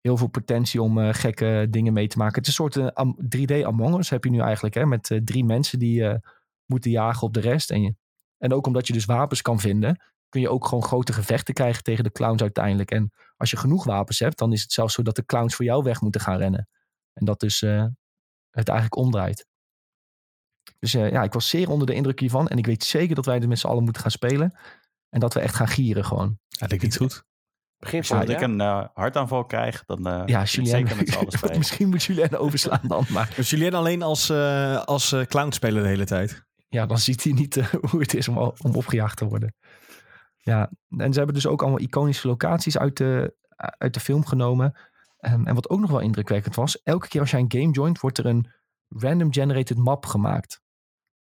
heel 0.01 0.17
veel 0.17 0.27
potentie 0.27 0.81
om 0.81 0.99
eh, 0.99 1.13
gekke 1.13 1.67
dingen 1.69 1.93
mee 1.93 2.07
te 2.07 2.17
maken. 2.17 2.35
Het 2.37 2.47
is 2.47 2.57
een 2.57 2.71
soort 2.71 2.75
eh, 2.75 2.87
am- 2.93 3.17
3D 3.37 3.63
Among 3.65 3.97
Us 3.97 4.09
heb 4.09 4.23
je 4.23 4.29
nu 4.29 4.39
eigenlijk. 4.39 4.75
Hè, 4.75 4.85
met 4.85 5.11
eh, 5.11 5.19
drie 5.23 5.45
mensen 5.45 5.79
die 5.79 6.07
eh, 6.07 6.15
moeten 6.65 6.91
jagen 6.91 7.27
op 7.27 7.33
de 7.33 7.39
rest. 7.39 7.71
En, 7.71 7.81
je, 7.81 7.95
en 8.37 8.53
ook 8.53 8.67
omdat 8.67 8.87
je 8.87 8.93
dus 8.93 9.05
wapens 9.05 9.41
kan 9.41 9.59
vinden, 9.59 10.01
kun 10.29 10.41
je 10.41 10.49
ook 10.49 10.65
gewoon 10.67 10.83
grote 10.83 11.13
gevechten 11.13 11.53
krijgen 11.53 11.83
tegen 11.83 12.03
de 12.03 12.11
clowns 12.11 12.41
uiteindelijk. 12.41 12.91
En 12.91 13.11
als 13.37 13.51
je 13.51 13.57
genoeg 13.57 13.83
wapens 13.83 14.19
hebt, 14.19 14.37
dan 14.37 14.53
is 14.53 14.61
het 14.61 14.71
zelfs 14.71 14.93
zo 14.93 15.01
dat 15.01 15.15
de 15.15 15.25
clowns 15.25 15.55
voor 15.55 15.65
jou 15.65 15.83
weg 15.83 16.01
moeten 16.01 16.21
gaan 16.21 16.37
rennen. 16.37 16.67
En 17.13 17.25
dat 17.25 17.39
dus 17.39 17.61
eh, 17.61 17.85
het 18.49 18.67
eigenlijk 18.69 18.97
omdraait. 18.97 19.45
Dus 20.83 20.93
eh, 20.93 21.11
ja, 21.11 21.23
ik 21.23 21.33
was 21.33 21.49
zeer 21.49 21.69
onder 21.69 21.87
de 21.87 21.93
indruk 21.93 22.19
hiervan. 22.19 22.47
En 22.47 22.57
ik 22.57 22.65
weet 22.65 22.83
zeker 22.83 23.15
dat 23.15 23.25
wij 23.25 23.39
er 23.39 23.47
met 23.47 23.59
z'n 23.59 23.67
allen 23.67 23.83
moeten 23.83 24.01
gaan 24.01 24.11
spelen. 24.11 24.57
En 25.09 25.19
dat 25.19 25.33
we 25.33 25.39
echt 25.39 25.55
gaan 25.55 25.67
gieren 25.67 26.05
gewoon. 26.05 26.39
Ja, 26.47 26.67
dat 26.67 26.77
klinkt 26.77 26.97
goed. 26.97 27.23
Begin 27.77 28.03
van 28.03 28.19
het 28.19 28.29
ik 28.29 28.39
jaar. 28.39 28.49
een 28.49 28.61
eh, 28.61 28.85
hartaanval 28.93 29.45
krijg, 29.45 29.83
dan 29.85 30.07
eh 30.07 30.21
Ja, 30.25 30.45
zit 30.45 30.59
ik 30.59 30.65
Julien. 30.65 30.87
zeker 30.87 30.95
met 30.95 31.09
z'n 31.09 31.17
allen 31.17 31.31
spelen. 31.37 31.57
Misschien 31.57 31.89
moet 31.89 32.03
Julien 32.03 32.37
overslaan 32.37 32.87
dan. 32.87 33.05
Maar 33.09 33.33
Dus 33.35 33.49
Julien 33.49 33.73
alleen 33.73 34.01
als, 34.01 34.29
eh, 34.29 34.83
als 34.83 35.11
eh, 35.11 35.21
clown 35.25 35.51
spelen 35.51 35.83
de 35.83 35.89
hele 35.89 36.05
tijd. 36.05 36.43
ja, 36.69 36.85
dan 36.85 36.97
ziet 36.97 37.23
hij 37.23 37.33
niet 37.33 37.57
eh, 37.57 37.65
hoe 37.89 37.99
het 37.99 38.13
is 38.13 38.27
om, 38.27 38.37
om 38.37 38.75
opgejaagd 38.75 39.17
te 39.17 39.25
worden. 39.25 39.55
Ja, 40.37 40.71
en 40.97 41.11
ze 41.11 41.17
hebben 41.17 41.35
dus 41.35 41.47
ook 41.47 41.61
allemaal 41.61 41.79
iconische 41.79 42.27
locaties 42.27 42.77
uit 42.77 42.97
de, 42.97 43.35
uit 43.55 43.93
de 43.93 43.99
film 43.99 44.25
genomen. 44.25 44.77
Ehm, 45.17 45.45
en 45.47 45.55
wat 45.55 45.69
ook 45.69 45.79
nog 45.79 45.89
wel 45.91 45.99
indrukwekkend 45.99 46.55
was, 46.55 46.81
elke 46.81 47.07
keer 47.07 47.21
als 47.21 47.31
jij 47.31 47.39
een 47.39 47.51
game 47.61 47.71
joint, 47.71 47.99
wordt 47.99 48.17
er 48.17 48.25
een 48.25 48.51
random 48.87 49.33
generated 49.33 49.77
map 49.77 50.05
gemaakt. 50.05 50.61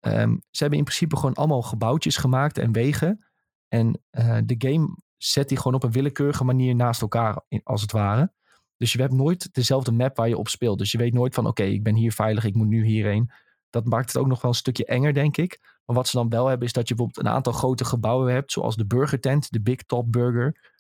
Ehm, 0.06 0.38
ze 0.52 0.62
hebben 0.62 0.78
in 0.78 0.86
principe 0.86 1.16
gewoon 1.16 1.34
allemaal 1.34 1.62
gebouwtjes 1.62 2.18
gemaakt 2.18 2.58
en 2.58 2.72
wegen. 2.72 3.26
En 3.68 4.02
eh, 4.10 4.38
de 4.46 4.56
game 4.58 4.98
zet 5.18 5.50
die 5.50 5.58
gewoon 5.58 5.74
op 5.74 5.84
een 5.84 5.92
willekeurige 5.92 6.44
manier 6.44 6.76
naast 6.76 7.02
elkaar, 7.02 7.42
als 7.64 7.82
het 7.82 7.92
ware. 7.92 8.34
Dus 8.78 8.94
je 8.94 9.02
hebt 9.02 9.14
nooit 9.14 9.54
dezelfde 9.54 9.92
map 9.92 10.18
waar 10.18 10.28
je 10.28 10.38
op 10.38 10.48
speelt. 10.48 10.78
Dus 10.78 10.92
je 10.92 10.98
weet 10.98 11.14
nooit 11.14 11.34
van, 11.34 11.48
oké, 11.48 11.64
ik 11.64 11.84
ben 11.84 11.96
hier 11.96 12.12
veilig, 12.12 12.44
ik 12.44 12.56
moet 12.56 12.68
nu 12.68 12.86
hierheen. 12.86 13.32
Dat 13.70 13.86
maakt 13.86 14.08
het 14.08 14.18
ook 14.18 14.28
nog 14.28 14.42
wel 14.42 14.52
een 14.52 14.58
stukje 14.58 14.86
enger, 14.86 15.14
denk 15.14 15.38
ik. 15.38 15.60
Maar 15.86 15.96
wat 15.96 16.08
ze 16.08 16.18
dan 16.18 16.30
wel 16.30 16.48
hebben, 16.48 16.68
is 16.68 16.74
dat 16.74 16.88
je 16.88 16.96
bijvoorbeeld 16.96 17.26
een 17.26 17.34
aantal 17.34 17.54
grote 17.54 17.86
gebouwen 17.86 18.34
hebt, 18.34 18.52
zoals 18.52 18.76
de 18.76 18.86
Burger 18.86 19.20
Tent, 19.20 19.52
de 19.52 19.62
Big 19.62 19.84
Top 19.84 20.12
Burger, 20.12 20.74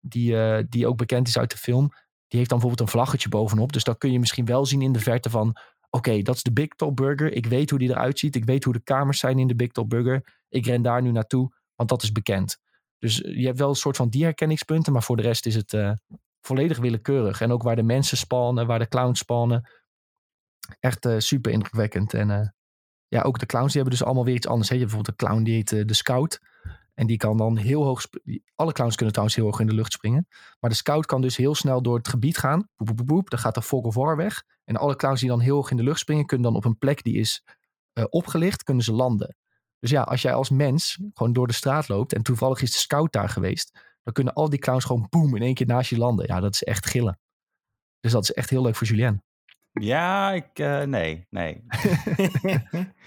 die, 0.00 0.42
eh, 0.42 0.64
die 0.68 0.86
ook 0.86 0.96
bekend 0.96 1.28
is 1.28 1.38
uit 1.38 1.50
de 1.50 1.56
film. 1.56 1.88
Die 2.28 2.38
heeft 2.38 2.50
dan 2.50 2.58
bijvoorbeeld 2.58 2.80
een 2.80 2.98
vlaggetje 2.98 3.28
bovenop. 3.28 3.72
Dus 3.72 3.84
dan 3.84 3.98
kun 3.98 4.12
je 4.12 4.18
misschien 4.18 4.44
wel 4.44 4.66
zien 4.66 4.82
in 4.82 4.92
de 4.92 5.00
verte 5.00 5.30
van, 5.30 5.56
oké, 5.90 6.22
dat 6.22 6.34
is 6.34 6.42
de 6.42 6.52
Big 6.52 6.68
Top 6.68 6.96
Burger. 6.96 7.32
Ik 7.32 7.46
weet 7.46 7.70
hoe 7.70 7.78
die 7.78 7.88
eruit 7.88 8.18
ziet. 8.18 8.36
Ik 8.36 8.44
weet 8.44 8.64
hoe 8.64 8.72
de 8.72 8.82
kamers 8.82 9.18
zijn 9.18 9.38
in 9.38 9.46
de 9.46 9.56
Big 9.56 9.70
Top 9.70 9.88
Burger. 9.88 10.44
Ik 10.48 10.66
ren 10.66 10.82
daar 10.82 11.02
nu 11.02 11.10
naartoe, 11.10 11.54
want 11.74 11.88
dat 11.88 12.02
is 12.02 12.12
bekend. 12.12 12.58
Dus 12.98 13.16
je 13.16 13.46
hebt 13.46 13.58
wel 13.58 13.68
een 13.68 13.74
soort 13.74 13.96
van 13.96 14.08
die 14.08 14.24
herkenningspunten, 14.24 14.92
maar 14.92 15.02
voor 15.02 15.16
de 15.16 15.22
rest 15.22 15.46
is 15.46 15.54
het 15.54 15.72
eh, 15.72 15.92
volledig 16.40 16.78
willekeurig. 16.78 17.40
En 17.40 17.52
ook 17.52 17.62
waar 17.62 17.76
de 17.76 17.82
mensen 17.82 18.16
spannen, 18.16 18.66
waar 18.66 18.78
de 18.78 18.88
clowns 18.88 19.18
spannen. 19.18 19.70
Echt 20.80 21.06
eh, 21.06 21.18
super 21.18 21.52
indrukwekkend. 21.52 22.14
En 22.14 22.30
eh, 22.30 22.48
ja, 23.08 23.22
ook 23.22 23.38
de 23.38 23.46
clowns 23.46 23.72
die 23.72 23.80
hebben 23.80 23.98
dus 23.98 24.06
allemaal 24.06 24.24
weer 24.24 24.34
iets 24.34 24.46
anders. 24.46 24.68
Hè. 24.68 24.74
Je 24.74 24.80
hebt 24.80 24.92
bijvoorbeeld 24.92 25.20
een 25.20 25.28
clown 25.28 25.44
die 25.44 25.54
heet 25.54 25.72
eh, 25.72 25.86
de 25.86 25.94
Scout. 25.94 26.40
En 27.00 27.06
die 27.06 27.16
kan 27.16 27.36
dan 27.36 27.56
heel 27.56 27.84
hoog... 27.84 28.02
Alle 28.54 28.72
clowns 28.72 28.94
kunnen 28.94 29.12
trouwens 29.12 29.38
heel 29.38 29.44
hoog 29.44 29.60
in 29.60 29.66
de 29.66 29.74
lucht 29.74 29.92
springen. 29.92 30.28
Maar 30.60 30.70
de 30.70 30.76
Scout 30.76 31.06
kan 31.06 31.20
dus 31.20 31.36
heel 31.36 31.54
snel 31.54 31.82
door 31.82 31.96
het 31.96 32.08
gebied 32.08 32.38
gaan. 32.38 32.68
Boep, 32.76 32.86
boep, 32.86 32.96
boep, 32.96 33.06
boep. 33.06 33.30
Dan 33.30 33.38
gaat 33.38 33.54
de 33.54 33.62
fog 33.62 33.84
of 33.84 33.94
war 33.94 34.16
weg. 34.16 34.42
En 34.64 34.76
alle 34.76 34.96
clowns 34.96 35.20
die 35.20 35.28
dan 35.28 35.40
heel 35.40 35.54
hoog 35.54 35.70
in 35.70 35.76
de 35.76 35.82
lucht 35.82 35.98
springen... 35.98 36.26
kunnen 36.26 36.46
dan 36.46 36.56
op 36.56 36.64
een 36.64 36.78
plek 36.78 37.02
die 37.02 37.14
is 37.14 37.44
eh, 37.92 38.04
opgelicht, 38.08 38.62
kunnen 38.62 38.84
ze 38.84 38.92
landen. 38.92 39.36
Dus 39.78 39.90
ja, 39.90 40.02
als 40.02 40.22
jij 40.22 40.34
als 40.34 40.50
mens 40.50 40.98
gewoon 41.14 41.32
door 41.32 41.46
de 41.46 41.52
straat 41.52 41.88
loopt... 41.88 42.12
en 42.12 42.22
toevallig 42.22 42.62
is 42.62 42.72
de 42.72 42.78
Scout 42.78 43.12
daar 43.12 43.28
geweest... 43.28 43.78
dan 44.02 44.12
kunnen 44.12 44.34
al 44.34 44.48
die 44.48 44.58
clowns 44.58 44.84
gewoon 44.84 45.06
boem 45.10 45.36
in 45.36 45.42
één 45.42 45.54
keer 45.54 45.66
naast 45.66 45.90
je 45.90 45.98
landen. 45.98 46.26
Ja, 46.26 46.40
dat 46.40 46.54
is 46.54 46.62
echt 46.62 46.86
gillen. 46.86 47.18
Dus 48.00 48.12
dat 48.12 48.22
is 48.22 48.32
echt 48.32 48.50
heel 48.50 48.62
leuk 48.62 48.76
voor 48.76 48.86
Julien. 48.86 49.22
Ja, 49.72 50.32
ik, 50.32 50.58
eh, 50.58 50.82
nee, 50.82 51.26
nee. 51.30 51.64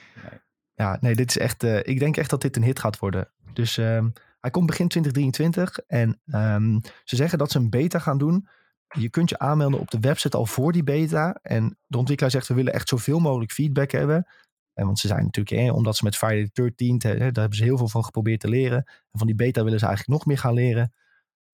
Ja, 0.76 0.98
nee, 1.02 1.16
dit 1.16 1.30
is 1.30 1.38
echt. 1.38 1.64
eh, 1.64 1.80
ik 1.84 2.00
denk 2.00 2.18
echt 2.18 2.30
dat 2.30 2.42
dit 2.42 2.56
een 2.56 2.64
hit 2.64 2.80
gaat 2.80 3.00
worden. 3.00 3.33
Dus 3.54 3.78
ehm, 3.78 4.10
hij 4.40 4.52
komt 4.52 4.66
begin 4.66 4.88
2023. 4.88 5.80
En 5.88 6.20
ehm, 6.26 6.80
ze 7.04 7.16
zeggen 7.16 7.38
dat 7.38 7.52
ze 7.52 7.58
een 7.58 7.70
beta 7.70 8.00
gaan 8.00 8.18
doen. 8.18 8.48
Je 8.88 9.10
kunt 9.10 9.30
je 9.30 9.40
aanmelden 9.40 9.80
op 9.80 9.92
de 9.92 10.00
website 10.00 10.38
al 10.38 10.46
voor 10.46 10.72
die 10.72 10.84
beta. 10.84 11.40
En 11.42 11.78
de 11.88 11.98
ontwikkelaar 11.98 12.32
zegt: 12.32 12.48
we 12.48 12.54
willen 12.54 12.74
echt 12.74 12.90
zoveel 12.90 13.20
mogelijk 13.20 13.52
feedback 13.52 13.92
hebben. 13.92 14.28
En 14.74 14.86
want 14.86 15.00
ze 15.00 15.08
zijn 15.08 15.24
natuurlijk, 15.24 15.76
omdat 15.76 15.96
ze 15.96 16.04
met 16.04 16.18
Friday 16.18 16.50
the 16.54 16.72
13th, 16.72 16.98
hè, 16.98 17.18
daar 17.18 17.42
hebben 17.42 17.58
ze 17.58 17.64
heel 17.64 17.78
veel 17.78 17.88
van 17.88 18.04
geprobeerd 18.04 18.40
te 18.40 18.48
leren. 18.48 18.78
En 18.78 19.20
van 19.20 19.28
die 19.28 19.36
beta 19.36 19.64
willen 19.64 19.80
ze 19.80 19.86
eigenlijk 19.86 20.18
nog 20.18 20.28
meer 20.28 20.38
gaan 20.38 20.54
leren. 20.54 20.94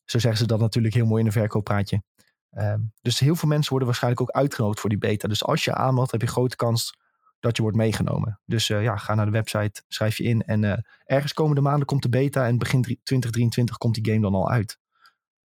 Zo 0.06 0.20
zeggen 0.20 0.40
ze 0.40 0.48
dat 0.48 0.60
natuurlijk 0.60 0.94
heel 0.94 1.06
mooi 1.06 1.20
in 1.20 1.26
een 1.26 1.32
verkooppraatje. 1.32 2.04
Ehm, 2.50 2.80
dus 3.02 3.20
heel 3.20 3.36
veel 3.36 3.50
mensen 3.50 3.70
worden 3.70 3.88
waarschijnlijk 3.88 4.22
ook 4.22 4.32
uitgenodigd 4.32 4.80
voor 4.80 4.90
die 4.90 5.00
beta. 5.00 5.28
Dus 5.28 5.44
als 5.44 5.64
je 5.64 5.74
aanmeldt, 5.74 6.12
heb 6.12 6.22
je 6.22 6.28
grote 6.28 6.56
kans 6.56 6.98
dat 7.40 7.56
je 7.56 7.62
wordt 7.62 7.78
meegenomen. 7.78 8.40
Dus 8.46 8.70
eh, 8.70 8.84
ja, 8.84 8.98
ga 8.98 9.16
naar 9.16 9.26
de 9.26 9.32
website, 9.32 9.84
schrijf 9.88 10.18
je 10.18 10.24
in. 10.24 10.42
En 10.42 10.64
eh, 10.64 10.78
ergens 11.06 11.34
komende 11.34 11.62
maanden 11.62 11.86
komt 11.86 12.02
de 12.02 12.10
beta 12.10 12.46
en 12.46 12.58
begin 12.58 12.82
drie- 12.82 13.00
2023 13.04 13.78
komt 13.78 13.96
die 13.96 14.06
game 14.06 14.22
dan 14.22 14.34
al 14.36 14.50
uit. 14.50 14.80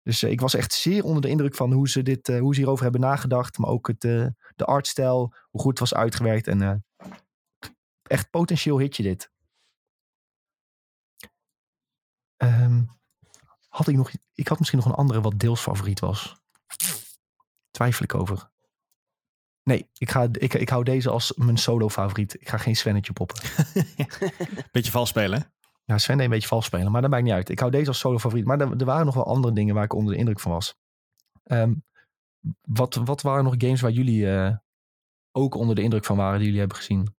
Dus 0.03 0.23
eh, 0.23 0.31
ik 0.31 0.41
was 0.41 0.53
echt 0.53 0.73
zeer 0.73 1.03
onder 1.03 1.21
de 1.21 1.29
indruk 1.29 1.55
van 1.55 1.71
hoe 1.71 1.89
ze, 1.89 2.03
dit, 2.03 2.27
hoe 2.27 2.53
ze 2.53 2.59
hierover 2.59 2.83
hebben 2.83 3.01
nagedacht. 3.01 3.57
Maar 3.57 3.69
ook 3.69 3.87
het, 3.87 4.01
de 4.01 4.65
artstijl, 4.65 5.33
hoe 5.49 5.61
goed 5.61 5.79
het 5.79 5.79
was 5.79 5.93
uitgewerkt. 5.93 6.47
En 6.47 6.83
echt 8.03 8.29
potentieel 8.29 8.79
hitje 8.79 9.03
dit. 9.03 9.31
Ehm, 12.37 12.83
had 13.67 13.87
ik 13.87 13.95
nog, 13.95 14.11
ik 14.33 14.47
had 14.47 14.57
misschien 14.59 14.79
nog 14.79 14.87
een 14.87 14.95
andere 14.95 15.21
wat 15.21 15.39
deels 15.39 15.61
favoriet 15.61 15.99
was. 15.99 16.41
Twijfel 17.71 18.03
ik 18.03 18.15
over. 18.15 18.49
Nee, 19.69 19.89
ik, 19.97 20.11
ga, 20.11 20.27
ik, 20.31 20.53
ik 20.53 20.69
hou 20.69 20.83
deze 20.83 21.09
als 21.09 21.33
mijn 21.35 21.57
solo 21.57 21.89
favoriet. 21.89 22.41
Ik 22.41 22.49
ga 22.49 22.57
geen 22.57 22.75
Svennetje 22.75 23.13
poppen. 23.13 23.41
Beetje 24.71 24.91
vals 24.91 25.09
spelen, 25.09 25.39
hè? 25.39 25.45
Ja, 25.85 25.97
Sven 25.97 26.15
deed 26.15 26.25
een 26.25 26.31
beetje 26.31 26.47
vals 26.47 26.65
spelen, 26.65 26.91
maar 26.91 27.01
dat 27.01 27.09
maakt 27.09 27.23
niet 27.23 27.33
uit. 27.33 27.49
Ik 27.49 27.59
hou 27.59 27.71
deze 27.71 27.87
als 27.87 27.99
solo 27.99 28.19
favoriet. 28.19 28.45
Maar 28.45 28.59
er, 28.59 28.77
er 28.77 28.85
waren 28.85 29.05
nog 29.05 29.15
wel 29.15 29.25
andere 29.25 29.53
dingen 29.53 29.75
waar 29.75 29.83
ik 29.83 29.93
onder 29.93 30.13
de 30.13 30.19
indruk 30.19 30.39
van 30.39 30.51
was. 30.51 30.75
Ehm, 31.43 31.73
wat, 32.61 32.95
wat 32.95 33.21
waren 33.21 33.43
nog 33.43 33.55
games 33.57 33.81
waar 33.81 33.91
jullie 33.91 34.31
eh, 34.31 34.55
ook 35.31 35.55
onder 35.55 35.75
de 35.75 35.81
indruk 35.81 36.05
van 36.05 36.17
waren 36.17 36.35
die 36.35 36.43
jullie 36.43 36.59
hebben 36.59 36.77
gezien? 36.77 37.15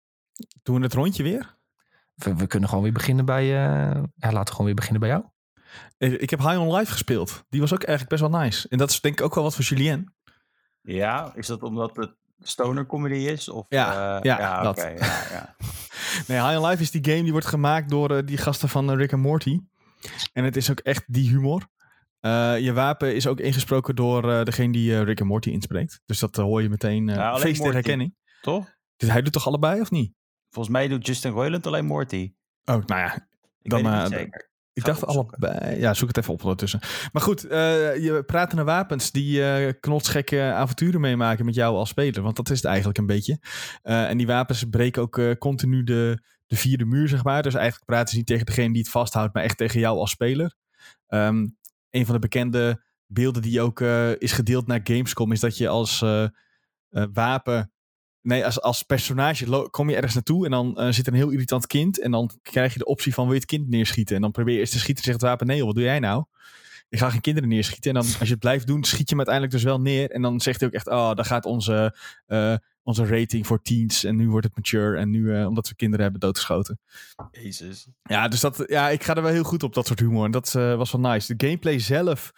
Doen 0.62 0.76
we 0.76 0.82
het 0.82 0.94
rondje 0.94 1.22
weer? 1.22 1.56
We, 2.14 2.34
we 2.34 2.46
kunnen 2.46 2.68
gewoon 2.68 2.84
weer 2.84 2.92
beginnen 2.92 3.24
bij... 3.24 3.42
eh, 3.42 4.02
ja, 4.14 4.32
laten 4.32 4.44
we 4.44 4.50
gewoon 4.50 4.66
weer 4.66 4.74
beginnen 4.74 5.00
bij 5.00 5.10
jou. 5.10 5.24
Ik 6.20 6.30
heb 6.30 6.40
High 6.40 6.60
on 6.60 6.74
Life 6.76 6.92
gespeeld. 6.92 7.44
Die 7.48 7.60
was 7.60 7.72
ook 7.72 7.82
eigenlijk 7.82 8.20
best 8.20 8.30
wel 8.30 8.40
nice. 8.40 8.68
En 8.68 8.78
dat 8.78 8.90
is 8.90 9.00
denk 9.00 9.18
ik 9.18 9.24
ook 9.24 9.34
wel 9.34 9.44
wat 9.44 9.54
voor 9.54 9.64
Julien. 9.64 10.14
Ja, 10.82 11.34
is 11.34 11.46
dat 11.46 11.62
omdat 11.62 11.96
het 11.96 12.16
stoner 12.42 12.86
comedy 12.86 13.14
is? 13.14 13.48
Of, 13.48 13.66
Ja, 13.68 14.16
eh, 14.18 14.22
ja, 14.22 14.62
dat. 14.62 14.78
oké, 14.78 14.88
ja, 14.88 15.22
ja. 15.30 15.54
Nee, 16.26 16.42
High 16.42 16.58
on 16.58 16.66
Life 16.66 16.82
is 16.82 16.90
die 16.90 17.04
game 17.04 17.22
die 17.22 17.32
wordt 17.32 17.46
gemaakt 17.46 17.90
door 17.90 18.16
eh, 18.16 18.26
die 18.26 18.36
gasten 18.36 18.68
van 18.68 18.90
eh, 18.90 18.96
Rick 18.96 19.12
and 19.12 19.22
Morty. 19.22 19.60
En 20.32 20.44
het 20.44 20.56
is 20.56 20.70
ook 20.70 20.78
echt 20.78 21.04
die 21.06 21.28
humor. 21.30 21.68
Je 22.60 22.70
wapen 22.74 23.14
is 23.14 23.26
ook 23.26 23.40
ingesproken 23.40 23.96
door 23.96 24.44
degene 24.44 24.72
die 24.72 25.02
Rick 25.02 25.20
and 25.20 25.28
Morty 25.28 25.50
inspreekt. 25.50 26.00
Dus 26.06 26.18
dat 26.18 26.36
hoor 26.36 26.62
je 26.62 26.68
meteen. 26.68 27.06
Ja, 27.06 27.38
feest 27.38 27.62
herkenning. 27.62 28.14
Toch? 28.40 28.66
Dus 28.96 29.08
hij 29.10 29.22
doet 29.22 29.32
toch 29.32 29.46
allebei 29.46 29.80
of 29.80 29.90
niet? 29.90 30.12
Volgens 30.50 30.74
mij 30.74 30.88
doet 30.88 31.06
Justin 31.06 31.30
Roiland 31.32 31.66
alleen 31.66 31.84
Morty. 31.86 32.32
Oh, 32.64 32.84
nou 32.86 33.00
ja. 33.00 33.28
Ik 33.62 33.70
Dan, 33.70 33.82
weet 33.82 33.92
het 33.92 34.02
niet 34.02 34.18
zeker. 34.18 34.49
Ik 34.72 34.84
dacht 34.84 35.04
opzoeken. 35.04 35.38
allebei. 35.38 35.80
Ja, 35.80 35.94
zoek 35.94 36.08
het 36.08 36.16
even 36.16 36.32
op 36.32 36.42
ondertussen. 36.42 36.80
Maar 37.12 37.22
goed, 37.22 37.44
eh, 37.44 37.96
je 37.96 38.22
pratende 38.26 38.64
wapens 38.64 39.10
die 39.10 39.44
eh 39.44 39.72
knotsgekke 39.80 40.42
avonturen 40.42 41.00
meemaken 41.00 41.44
met 41.44 41.54
jou 41.54 41.76
als 41.76 41.88
speler. 41.88 42.22
Want 42.22 42.36
dat 42.36 42.50
is 42.50 42.56
het 42.56 42.66
eigenlijk 42.66 42.98
een 42.98 43.06
beetje. 43.06 43.38
Eh, 43.82 44.08
en 44.08 44.16
die 44.16 44.26
wapens 44.26 44.64
breken 44.64 45.02
ook 45.02 45.38
continu 45.38 45.84
de, 45.84 46.22
de 46.46 46.56
vierde 46.56 46.84
muur, 46.84 47.08
zeg 47.08 47.24
maar. 47.24 47.42
Dus 47.42 47.54
eigenlijk 47.54 47.84
praten 47.84 48.08
ze 48.08 48.16
niet 48.16 48.26
tegen 48.26 48.46
degene 48.46 48.72
die 48.72 48.82
het 48.82 48.90
vasthoudt, 48.90 49.34
maar 49.34 49.42
echt 49.42 49.56
tegen 49.56 49.80
jou 49.80 49.98
als 49.98 50.10
speler. 50.10 50.54
Ehm, 51.06 51.46
een 51.90 52.04
van 52.04 52.14
de 52.14 52.20
bekende 52.20 52.82
beelden 53.06 53.42
die 53.42 53.60
ook 53.60 53.80
is 54.18 54.32
gedeeld 54.32 54.66
naar 54.66 54.80
Gamescom 54.84 55.32
is 55.32 55.40
dat 55.40 55.56
je 55.56 55.68
als 55.68 56.04
wapen. 57.12 57.72
Nee, 58.22 58.44
als, 58.44 58.60
als 58.60 58.82
personage 58.82 59.68
kom 59.70 59.88
je 59.88 59.96
ergens 59.96 60.14
naartoe 60.14 60.44
en 60.44 60.50
dan 60.50 60.78
eh, 60.78 60.92
zit 60.92 61.06
er 61.06 61.12
een 61.12 61.18
heel 61.18 61.30
irritant 61.30 61.66
kind. 61.66 62.00
En 62.00 62.10
dan 62.10 62.30
krijg 62.42 62.72
je 62.72 62.78
de 62.78 62.84
optie 62.84 63.14
van 63.14 63.24
wil 63.24 63.32
je 63.32 63.40
het 63.40 63.48
kind 63.48 63.68
neerschieten? 63.68 64.16
En 64.16 64.22
dan 64.22 64.30
probeer 64.30 64.54
je 64.54 64.60
eerst 64.60 64.72
te 64.72 64.78
schieten, 64.78 65.04
zegt 65.04 65.20
het 65.20 65.28
wapen 65.28 65.46
nee, 65.46 65.56
joh, 65.56 65.66
wat 65.66 65.74
doe 65.74 65.84
jij 65.84 65.98
nou? 65.98 66.24
Ik 66.88 66.98
ga 66.98 67.10
geen 67.10 67.20
kinderen 67.20 67.48
neerschieten. 67.48 67.90
En 67.90 68.00
dan 68.00 68.06
als 68.18 68.28
je 68.28 68.34
het 68.34 68.38
blijft 68.38 68.66
doen, 68.66 68.84
schiet 68.84 69.08
je 69.08 69.16
hem 69.16 69.16
uiteindelijk 69.16 69.54
dus 69.54 69.62
wel 69.62 69.80
neer. 69.80 70.10
En 70.10 70.22
dan 70.22 70.40
zegt 70.40 70.60
hij 70.60 70.68
ook 70.68 70.74
echt, 70.74 70.88
oh, 70.88 71.14
dan 71.14 71.24
gaat 71.24 71.44
onze, 71.44 71.96
eh, 72.26 72.54
onze 72.82 73.06
rating 73.06 73.46
voor 73.46 73.62
teens. 73.62 74.04
En 74.04 74.16
nu 74.16 74.30
wordt 74.30 74.46
het 74.46 74.56
mature. 74.56 74.96
En 74.96 75.10
nu, 75.10 75.36
eh, 75.36 75.46
omdat 75.46 75.68
we 75.68 75.74
kinderen 75.74 76.02
hebben 76.02 76.20
doodgeschoten. 76.20 76.80
Jezus. 77.30 77.88
Ja, 78.02 78.28
dus 78.28 78.40
dat, 78.40 78.64
ja, 78.66 78.88
ik 78.88 79.02
ga 79.02 79.14
er 79.14 79.22
wel 79.22 79.32
heel 79.32 79.42
goed 79.42 79.62
op, 79.62 79.74
dat 79.74 79.86
soort 79.86 79.98
humor. 79.98 80.24
En 80.24 80.30
dat 80.30 80.52
was 80.52 80.92
wel 80.92 81.00
nice. 81.00 81.34
De 81.34 81.46
gameplay 81.46 81.78
zelf 81.78 82.32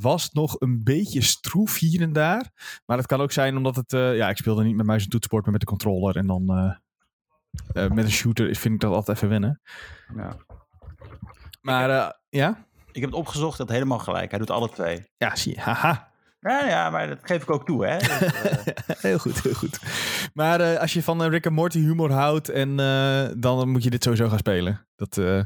was 0.00 0.30
nog 0.32 0.60
een 0.60 0.82
beetje 0.84 1.22
stroef 1.22 1.78
hier 1.78 2.00
en 2.00 2.12
daar. 2.12 2.50
Maar 2.86 2.96
dat 2.96 3.06
kan 3.06 3.20
ook 3.20 3.32
zijn 3.32 3.56
omdat 3.56 3.76
het... 3.76 3.92
eh, 3.92 4.16
ja, 4.16 4.28
ik 4.28 4.36
speelde 4.36 4.64
niet 4.64 4.76
met 4.76 4.86
muis 4.86 5.04
en 5.04 5.10
toetsenbord, 5.10 5.42
maar 5.42 5.52
met 5.52 5.60
de 5.60 5.66
controller. 5.66 6.16
En 6.16 6.26
dan 6.26 6.50
eh, 6.50 7.84
eh, 7.84 7.90
met 7.90 8.04
een 8.04 8.10
shooter 8.10 8.54
vind 8.54 8.74
ik 8.74 8.80
dat 8.80 8.92
altijd 8.92 9.16
even 9.16 9.28
wennen. 9.28 9.60
Ja. 10.16 10.36
Maar 11.60 11.90
eh, 11.90 12.10
ja? 12.28 12.66
Ik 12.92 13.00
heb 13.00 13.10
het 13.10 13.20
opgezocht, 13.20 13.58
dat 13.58 13.68
helemaal 13.68 13.98
gelijk. 13.98 14.30
Hij 14.30 14.38
doet 14.38 14.50
alle 14.50 14.70
twee. 14.70 15.04
Ja, 15.16 15.36
zie 15.36 15.54
je. 15.54 15.60
Haha. 15.60 16.14
Ja, 16.40 16.66
ja, 16.66 16.90
maar 16.90 17.08
dat 17.08 17.18
geef 17.22 17.42
ik 17.42 17.50
ook 17.50 17.66
toe, 17.66 17.86
hè. 17.86 17.96
Dus, 18.86 19.02
heel 19.02 19.18
goed, 19.18 19.42
heel 19.42 19.54
goed. 19.54 19.80
Maar 20.34 20.60
eh, 20.60 20.80
als 20.80 20.92
je 20.92 21.02
van 21.02 21.22
Rick 21.22 21.46
and 21.46 21.54
Morty 21.54 21.78
humor 21.78 22.12
houdt, 22.12 22.48
en, 22.48 22.80
eh, 22.80 23.28
dan 23.36 23.68
moet 23.68 23.82
je 23.82 23.90
dit 23.90 24.02
sowieso 24.02 24.28
gaan 24.28 24.38
spelen. 24.38 24.86
Dat 24.94 25.18
eh, 25.18 25.40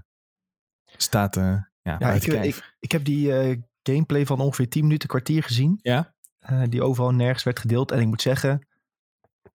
staat 0.97 1.37
eh 1.37 1.57
ja, 1.83 1.97
Ja, 1.99 2.11
ik, 2.11 2.25
ik, 2.25 2.75
ik 2.79 2.93
heb 2.93 3.05
die 3.05 3.39
eh, 3.39 3.57
gameplay 3.83 4.27
van 4.27 4.41
ongeveer 4.41 4.69
10 4.69 4.83
minuten, 4.83 5.09
kwartier 5.09 5.43
gezien. 5.43 5.79
Ja? 5.83 6.15
eh, 6.41 6.63
die 6.69 6.83
overal 6.83 7.11
nergens 7.11 7.45
werd 7.45 7.59
gedeeld. 7.59 7.91
En 7.91 8.01
ik 8.01 8.07
moet 8.07 8.23
zeggen, 8.23 8.67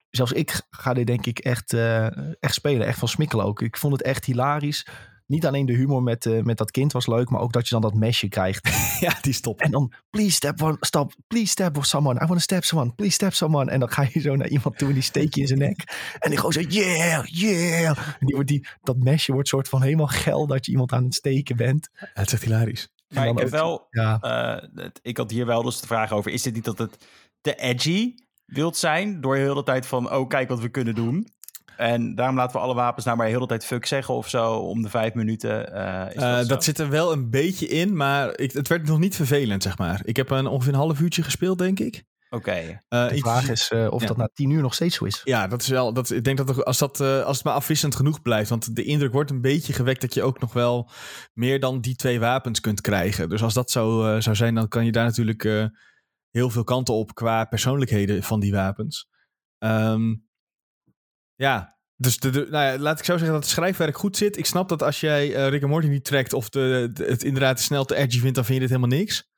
zelfs 0.10 0.32
ik 0.32 0.62
ga 0.70 0.94
dit 0.94 1.08
denk 1.08 1.26
ik 1.26 1.40
echt, 1.40 1.74
eh, 1.74 2.06
echt 2.40 2.54
spelen. 2.54 2.88
Echt 2.88 3.00
van 3.00 3.08
smikkelen 3.08 3.46
ook. 3.46 3.62
Ik 3.62 3.78
vond 3.78 3.94
het 3.94 4.02
echt 4.02 4.26
hilarisch. 4.26 4.88
niet 5.28 5.46
alleen 5.46 5.66
de 5.66 5.74
humor 5.74 6.04
met, 6.04 6.26
eh, 6.26 6.42
met 6.42 6.58
dat 6.58 6.72
kind 6.72 6.92
was 6.92 7.08
leuk, 7.08 7.30
maar 7.30 7.42
ook 7.42 7.54
dat 7.54 7.68
je 7.68 7.74
dan 7.74 7.82
dat 7.82 7.94
mesje 7.94 8.28
krijgt. 8.28 8.70
ja, 9.06 9.18
die 9.22 9.34
stop. 9.34 9.60
En 9.60 9.72
dan, 9.72 9.94
please 10.10 10.32
step 10.32 10.62
one, 10.62 10.78
stop, 10.80 11.14
please 11.28 11.48
step 11.48 11.78
someone. 11.84 12.16
I 12.16 12.26
want 12.26 12.32
to 12.32 12.40
step 12.40 12.64
someone, 12.64 12.94
please 12.94 13.14
step 13.14 13.34
someone. 13.34 13.72
En 13.72 13.80
dan 13.80 13.92
ga 13.92 14.08
je 14.12 14.20
zo 14.20 14.36
naar 14.36 14.48
iemand 14.48 14.78
toe 14.78 14.88
en 14.88 14.94
die 14.94 15.04
steek 15.04 15.36
je 15.36 15.42
in 15.42 15.48
zijn 15.48 15.60
nek. 15.60 15.84
En 16.20 16.30
die 16.30 16.38
gewoon 16.38 16.54
zo, 16.54 16.60
yeah, 16.60 17.26
yeah. 17.26 17.98
En 17.98 18.26
die 18.26 18.36
wordt 18.36 18.50
die, 18.50 18.68
dat 18.82 18.98
mesje 18.98 19.32
wordt 19.32 19.48
soort 19.48 19.70
van 19.70 19.82
helemaal 19.82 20.08
geil 20.08 20.48
dat 20.48 20.66
je 20.66 20.72
iemand 20.72 20.92
aan 20.92 21.04
het 21.04 21.14
steken 21.14 21.56
bent. 21.56 21.90
Het 21.94 22.28
is 22.28 22.34
echt 22.34 22.44
hilarisch. 22.44 22.90
Maar 23.08 23.28
ik 23.28 23.40
heb 23.40 23.50
wel, 23.50 23.88
Ja, 23.90 24.20
eh, 24.20 24.88
ik 25.02 25.18
had 25.18 25.32
hier 25.32 25.46
wel 25.46 25.64
dus 25.64 25.80
de 25.82 25.88
vraag 25.88 26.12
over, 26.12 26.32
is 26.32 26.46
het 26.46 26.54
niet 26.54 26.66
dat 26.66 26.78
het 26.78 26.98
te 27.42 27.56
edgy 27.56 28.14
wilt 28.46 28.78
zijn 28.78 29.22
door 29.22 29.36
heel 29.36 29.56
de 29.56 29.64
tijd 29.64 29.86
van, 29.86 30.12
oh 30.14 30.28
kijk 30.28 30.50
wat 30.50 30.60
we 30.60 30.70
kunnen 30.70 30.96
doen. 30.96 31.28
En 31.78 32.16
daarom 32.16 32.36
laten 32.36 32.56
we 32.56 32.62
alle 32.62 32.74
wapens 32.74 33.06
nou 33.06 33.18
maar 33.18 33.28
heel 33.28 33.40
de 33.40 33.46
tijd 33.46 33.66
fuck 33.66 33.86
zeggen 33.86 34.14
of 34.14 34.30
zo 34.30 34.54
om 34.54 34.82
de 34.82 34.90
vijf 34.90 35.14
minuten. 35.14 35.74
eh, 35.74 36.16
is 36.16 36.22
Eh, 36.22 36.36
dat, 36.36 36.48
dat 36.48 36.64
zit 36.64 36.80
er 36.80 36.90
wel 36.90 37.12
een 37.12 37.30
beetje 37.30 37.68
in, 37.68 37.96
maar 37.96 38.38
ik, 38.38 38.52
het 38.52 38.68
werd 38.68 38.88
nog 38.88 39.00
niet 39.00 39.16
vervelend, 39.16 39.64
zeg 39.64 39.78
maar. 39.78 40.02
Ik 40.04 40.16
heb 40.16 40.30
een, 40.30 40.48
ongeveer 40.48 40.74
een 40.74 40.80
half 40.80 41.00
uurtje 41.00 41.24
gespeeld, 41.24 41.58
denk 41.58 41.80
ik. 41.80 42.04
Oké. 42.30 42.82
Eh, 42.88 43.08
de 43.10 43.18
vraag 43.18 43.50
is 43.50 43.70
eh, 43.70 43.88
of 43.92 44.02
ja. 44.02 44.08
dat 44.08 44.18
na 44.18 44.30
tien 44.34 44.50
uur 44.50 44.62
nog 44.62 44.74
steeds 44.74 44.96
zo 44.96 45.06
is. 45.06 45.22
Ja, 45.24 45.48
dat 45.48 45.62
is 45.62 45.68
wel. 45.68 45.94
Dat, 45.94 46.10
ik 46.10 46.24
denk 46.24 46.38
dat 46.38 46.66
als, 46.66 46.78
dat, 46.78 47.00
eh, 47.00 47.24
als 47.24 47.36
het 47.36 47.46
maar 47.46 47.54
afwisselend 47.54 47.96
genoeg 47.96 48.22
blijft. 48.22 48.50
Want 48.50 48.76
de 48.76 48.84
indruk 48.84 49.12
wordt 49.12 49.32
een 49.32 49.42
beetje 49.42 49.74
gewekt 49.74 50.02
dat 50.02 50.14
je 50.14 50.24
ook 50.24 50.40
nog 50.40 50.54
wel 50.54 50.90
meer 51.34 51.60
dan 51.60 51.82
die 51.82 51.96
twee 51.96 52.20
wapens 52.20 52.60
kunt 52.60 52.82
krijgen. 52.82 53.30
Dus 53.30 53.44
als 53.44 53.54
dat 53.54 53.72
zo 53.72 54.20
zou 54.20 54.36
zijn, 54.36 54.56
dan 54.56 54.68
kan 54.68 54.86
je 54.86 54.92
daar 54.92 55.06
natuurlijk 55.06 55.44
eh, 55.44 55.66
heel 56.30 56.50
veel 56.50 56.64
kanten 56.64 56.94
op 56.94 57.14
qua 57.14 57.46
persoonlijkheden 57.46 58.24
van 58.24 58.40
die 58.40 58.52
wapens. 58.52 59.08
Ehm, 59.58 60.16
ja, 61.36 61.78
dus 61.96 62.18
de, 62.18 62.30
de- 62.30 62.48
nou 62.50 62.66
ja, 62.66 62.78
laat 62.80 63.00
ik 63.00 63.06
zo 63.06 63.12
zeggen 63.18 63.34
dat 63.34 63.44
het 63.44 63.52
schrijfwerk 63.54 63.98
goed 63.98 64.18
zit. 64.18 64.38
Ik 64.38 64.46
snap 64.46 64.70
dat 64.70 64.84
als 64.84 65.00
jij 65.00 65.36
eh 65.36 65.50
Rick 65.50 65.62
en 65.62 65.70
Morty 65.70 65.88
niet 65.88 66.06
trekt 66.06 66.34
of 66.34 66.50
de, 66.50 66.90
de- 66.94 67.06
het 67.06 67.24
inderdaad 67.24 67.60
snel 67.60 67.86
te 67.86 67.96
edgy 67.96 68.20
vindt, 68.20 68.36
dan 68.36 68.46
vind 68.46 68.62
je 68.62 68.68
dit 68.68 68.76
helemaal 68.76 68.98
niks. 68.98 69.30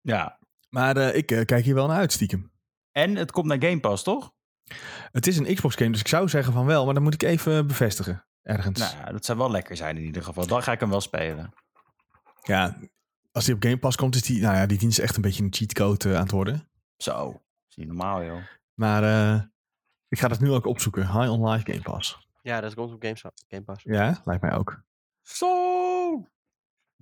Ja. 0.00 0.38
Maar 0.74 0.96
eh, 0.96 1.16
ik 1.16 1.30
eh, 1.30 1.44
kijk 1.44 1.64
hier 1.64 1.74
wel 1.74 1.86
naar 1.86 1.96
uit, 1.96 2.12
stiekem. 2.12 2.52
En 2.92 3.16
het 3.16 3.30
komt 3.32 3.46
naar 3.46 3.62
Game 3.62 3.80
Pass, 3.80 4.02
toch? 4.02 4.32
Het 5.12 5.26
is 5.26 5.36
een 5.36 5.54
Xbox 5.54 5.74
game, 5.74 5.90
dus 5.90 6.00
ik 6.00 6.08
zou 6.08 6.28
zeggen 6.28 6.52
van 6.52 6.66
wel, 6.66 6.84
maar 6.84 6.94
dan 6.94 7.02
moet 7.02 7.14
ik 7.14 7.22
even 7.22 7.66
bevestigen. 7.66 8.26
Ergens. 8.42 8.78
Nou, 8.78 9.12
dat 9.12 9.24
zou 9.24 9.38
wel 9.38 9.50
lekker 9.50 9.76
zijn 9.76 9.96
in 9.96 10.04
ieder 10.04 10.22
geval. 10.22 10.46
Dan 10.46 10.62
ga 10.62 10.72
ik 10.72 10.80
hem 10.80 10.90
wel 10.90 11.00
spelen. 11.00 11.52
Ja, 12.42 12.78
als 13.32 13.44
die 13.44 13.54
op 13.54 13.62
Game 13.62 13.78
Pass 13.78 13.96
komt, 13.96 14.14
is 14.14 14.22
die, 14.22 14.40
nou 14.40 14.56
ja, 14.56 14.66
die 14.66 14.78
dienst 14.78 14.98
echt 14.98 15.16
een 15.16 15.22
beetje 15.22 15.42
een 15.42 15.54
cheatcode 15.54 16.08
eh, 16.08 16.14
aan 16.14 16.22
het 16.22 16.30
worden. 16.30 16.68
Zo. 16.96 17.32
Dat 17.32 17.40
is 17.68 17.76
niet 17.76 17.86
normaal, 17.86 18.24
joh. 18.24 18.42
Maar 18.74 19.02
eh, 19.02 19.42
ik 20.08 20.18
ga 20.18 20.28
dat 20.28 20.40
nu 20.40 20.52
ook 20.52 20.66
opzoeken. 20.66 21.02
High 21.02 21.30
on 21.30 21.48
Live 21.48 21.72
Game 21.72 21.82
Pass. 21.82 22.28
Ja, 22.42 22.60
dat 22.60 22.74
komt 22.74 22.92
op 22.92 23.02
Games, 23.02 23.24
Game 23.48 23.62
Pass. 23.62 23.82
Ja, 23.82 24.20
lijkt 24.24 24.42
mij 24.42 24.52
ook. 24.52 24.82
Zo. 25.22 25.48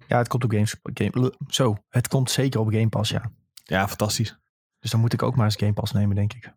Ja, 0.07 0.19
het 0.19 0.29
komt 0.29 0.45
op 0.45 0.51
Games, 0.51 0.77
game, 0.83 1.35
Zo, 1.49 1.77
het 1.89 2.09
komt 2.09 2.31
zeker 2.31 2.61
op 2.61 2.69
Game 2.69 2.89
Pass, 2.89 3.11
ja. 3.11 3.33
Ja, 3.73 3.89
fantastisch. 3.89 4.37
Dus 4.79 4.91
dan 4.91 5.01
moet 5.01 5.13
ik 5.13 5.23
ook 5.23 5.37
maar 5.37 5.45
eens 5.45 5.57
Game 5.57 5.73
Pass 5.73 5.93
nemen, 5.93 6.17
denk 6.17 6.33
ik. 6.33 6.53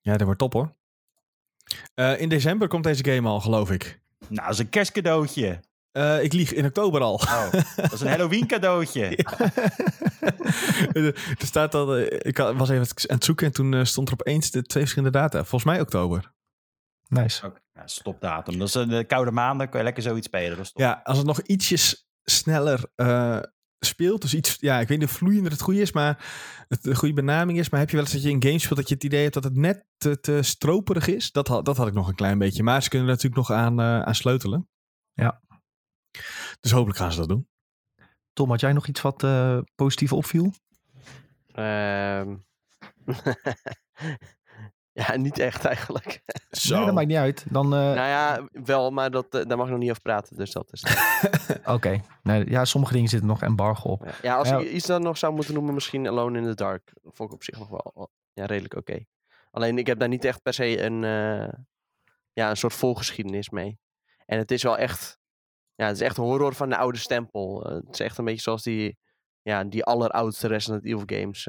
Ja, 0.00 0.12
dat 0.12 0.22
wordt 0.22 0.38
top 0.38 0.52
hoor. 0.52 0.74
Eh, 1.94 2.20
in 2.20 2.28
december 2.28 2.68
komt 2.68 2.84
deze 2.84 3.04
game 3.04 3.28
al, 3.28 3.40
geloof 3.40 3.70
ik. 3.70 4.00
Nou, 4.18 4.42
dat 4.46 4.52
is 4.52 4.58
een 4.58 4.68
kerstcadeautje. 4.68 5.60
Eh, 5.92 6.22
ik 6.22 6.32
lieg 6.32 6.52
in 6.52 6.64
oktober 6.64 7.00
al. 7.00 7.14
Oh, 7.14 7.52
dat 7.76 7.92
is 7.92 8.00
een 8.00 8.08
Halloween 8.08 8.46
cadeautje. 8.46 9.16
er 11.38 11.46
staat 11.46 11.74
al, 11.74 11.96
eh, 11.96 12.20
ik 12.22 12.36
was 12.36 12.68
even 12.68 12.86
aan 13.08 13.16
het 13.16 13.24
zoeken 13.24 13.46
en 13.46 13.52
toen 13.52 13.86
stond 13.86 14.08
er 14.08 14.14
opeens 14.14 14.50
de 14.50 14.62
twee 14.62 14.82
verschillende 14.82 15.18
data. 15.18 15.38
Volgens 15.38 15.64
mij 15.64 15.80
oktober. 15.80 16.32
Nice. 17.06 17.46
Oké, 17.46 17.60
ja, 17.72 17.86
stopdatum. 17.86 18.58
Dat 18.58 18.68
is 18.68 18.74
een 18.74 19.06
koude 19.06 19.30
maanden, 19.30 19.68
kun 19.68 19.78
je 19.78 19.84
lekker 19.84 20.02
zoiets 20.02 20.26
spelen. 20.26 20.56
Dat 20.56 20.66
is 20.66 20.72
top. 20.72 20.80
Ja, 20.80 21.00
als 21.04 21.16
het 21.16 21.26
nog 21.26 21.40
ietsjes 21.40 22.08
sneller 22.24 22.90
eh, 22.94 23.40
speelt, 23.80 24.22
dus 24.22 24.34
iets, 24.34 24.56
ja, 24.60 24.80
ik 24.80 24.88
weet 24.88 24.98
niet 24.98 25.08
of 25.08 25.14
vloeiender 25.14 25.52
het 25.52 25.60
goede 25.60 25.80
is, 25.80 25.92
maar 25.92 26.24
het 26.68 26.82
de 26.82 26.94
goede 26.94 27.14
benaming 27.14 27.58
is, 27.58 27.68
maar 27.68 27.80
heb 27.80 27.88
je 27.90 27.96
wel 27.96 28.04
eens 28.04 28.14
dat 28.14 28.22
je 28.22 28.30
een 28.30 28.42
game 28.42 28.58
speelt 28.58 28.78
dat 28.78 28.88
je 28.88 28.94
het 28.94 29.04
idee 29.04 29.22
hebt 29.22 29.34
dat 29.34 29.44
het 29.44 29.56
net 29.56 29.86
te, 29.96 30.20
te 30.20 30.42
stroperig 30.42 31.06
is? 31.06 31.32
Dat, 31.32 31.48
had- 31.48 31.64
dat 31.64 31.76
had 31.76 31.86
ik 31.86 31.94
nog 31.94 32.08
een 32.08 32.14
klein 32.14 32.38
beetje, 32.38 32.62
maar 32.62 32.82
ze 32.82 32.88
kunnen 32.88 33.08
er 33.08 33.14
natuurlijk 33.14 33.48
nog 33.48 33.58
aan, 33.58 33.80
eh, 33.80 34.02
aan 34.02 34.14
sleutelen. 34.14 34.68
Ja. 35.12 35.42
Dus 36.60 36.70
hopelijk 36.70 36.98
gaan 36.98 37.12
ze 37.12 37.18
dat 37.18 37.28
doen. 37.28 37.48
Tom, 38.32 38.50
had 38.50 38.60
jij 38.60 38.72
nog 38.72 38.86
iets 38.86 39.00
wat 39.00 39.22
eh, 39.22 39.58
positief 39.74 40.12
opviel? 40.12 40.52
Ehm 41.52 42.36
ja, 45.06 45.16
niet 45.16 45.38
echt 45.38 45.64
eigenlijk. 45.64 46.22
Zo. 46.50 46.76
Nee, 46.76 46.84
dat 46.84 46.94
maakt 46.94 47.06
niet 47.06 47.16
uit. 47.16 47.44
Dan, 47.50 47.64
eh, 47.64 47.70
nou 47.70 47.94
ja, 47.96 48.48
wel, 48.52 48.90
maar 48.90 49.10
dat, 49.10 49.34
eh, 49.34 49.44
daar 49.46 49.56
mag 49.56 49.66
ik 49.66 49.72
nog 49.72 49.80
niet 49.80 49.90
over 49.90 50.02
praten. 50.02 50.36
Dus 50.36 50.52
dat 50.52 50.68
is. 50.72 50.84
oké. 51.76 52.00
Nee, 52.22 52.50
ja, 52.50 52.64
sommige 52.64 52.92
dingen 52.92 53.08
zitten 53.08 53.28
nog 53.28 53.42
embargo 53.42 53.88
op. 53.88 54.08
Ja, 54.22 54.36
als 54.36 54.48
Ja. 54.48 54.58
ik 54.58 54.70
iets 54.70 54.86
dan 54.86 55.02
nog 55.02 55.18
zou 55.18 55.34
moeten 55.34 55.54
noemen, 55.54 55.74
misschien 55.74 56.08
Alone 56.08 56.38
in 56.38 56.44
the 56.44 56.54
Dark. 56.54 56.90
Dat 57.02 57.16
vond 57.16 57.28
ik 57.28 57.34
op 57.34 57.42
zich 57.42 57.58
nog 57.58 57.68
wel 57.68 58.10
ja, 58.32 58.44
redelijk 58.46 58.74
oké. 58.76 59.04
Alleen 59.50 59.78
ik 59.78 59.86
heb 59.86 59.98
daar 59.98 60.08
niet 60.08 60.24
echt 60.24 60.42
per 60.42 60.54
se 60.54 60.82
een, 60.82 61.04
eh, 61.04 61.52
ja, 62.32 62.50
een 62.50 62.56
soort 62.56 62.74
volgeschiedenis 62.74 63.50
mee. 63.50 63.78
En 64.26 64.38
het 64.38 64.50
is 64.50 64.62
wel 64.62 64.78
echt, 64.78 65.18
ja, 65.74 65.86
het 65.86 65.96
is 65.96 66.02
echt 66.02 66.16
horror 66.16 66.54
van 66.54 66.68
de 66.68 66.76
oude 66.76 66.98
stempel. 66.98 67.62
Het 67.62 67.84
is 67.90 68.00
echt 68.00 68.18
een 68.18 68.24
beetje 68.24 68.40
zoals 68.40 68.62
die, 68.62 68.98
ja, 69.42 69.64
die 69.64 69.84
alleroudste 69.84 70.46
Resident 70.48 70.84
Evil 70.84 71.02
games. 71.06 71.46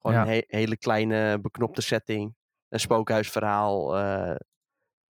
Gewoon 0.00 0.16
Ja. 0.16 0.22
een 0.22 0.28
he- 0.28 0.44
hele 0.58 0.76
kleine 0.76 1.38
beknopte 1.40 1.80
setting. 1.82 2.34
Een 2.68 2.80
spookhuisverhaal. 2.80 3.96
eh, 3.98 4.34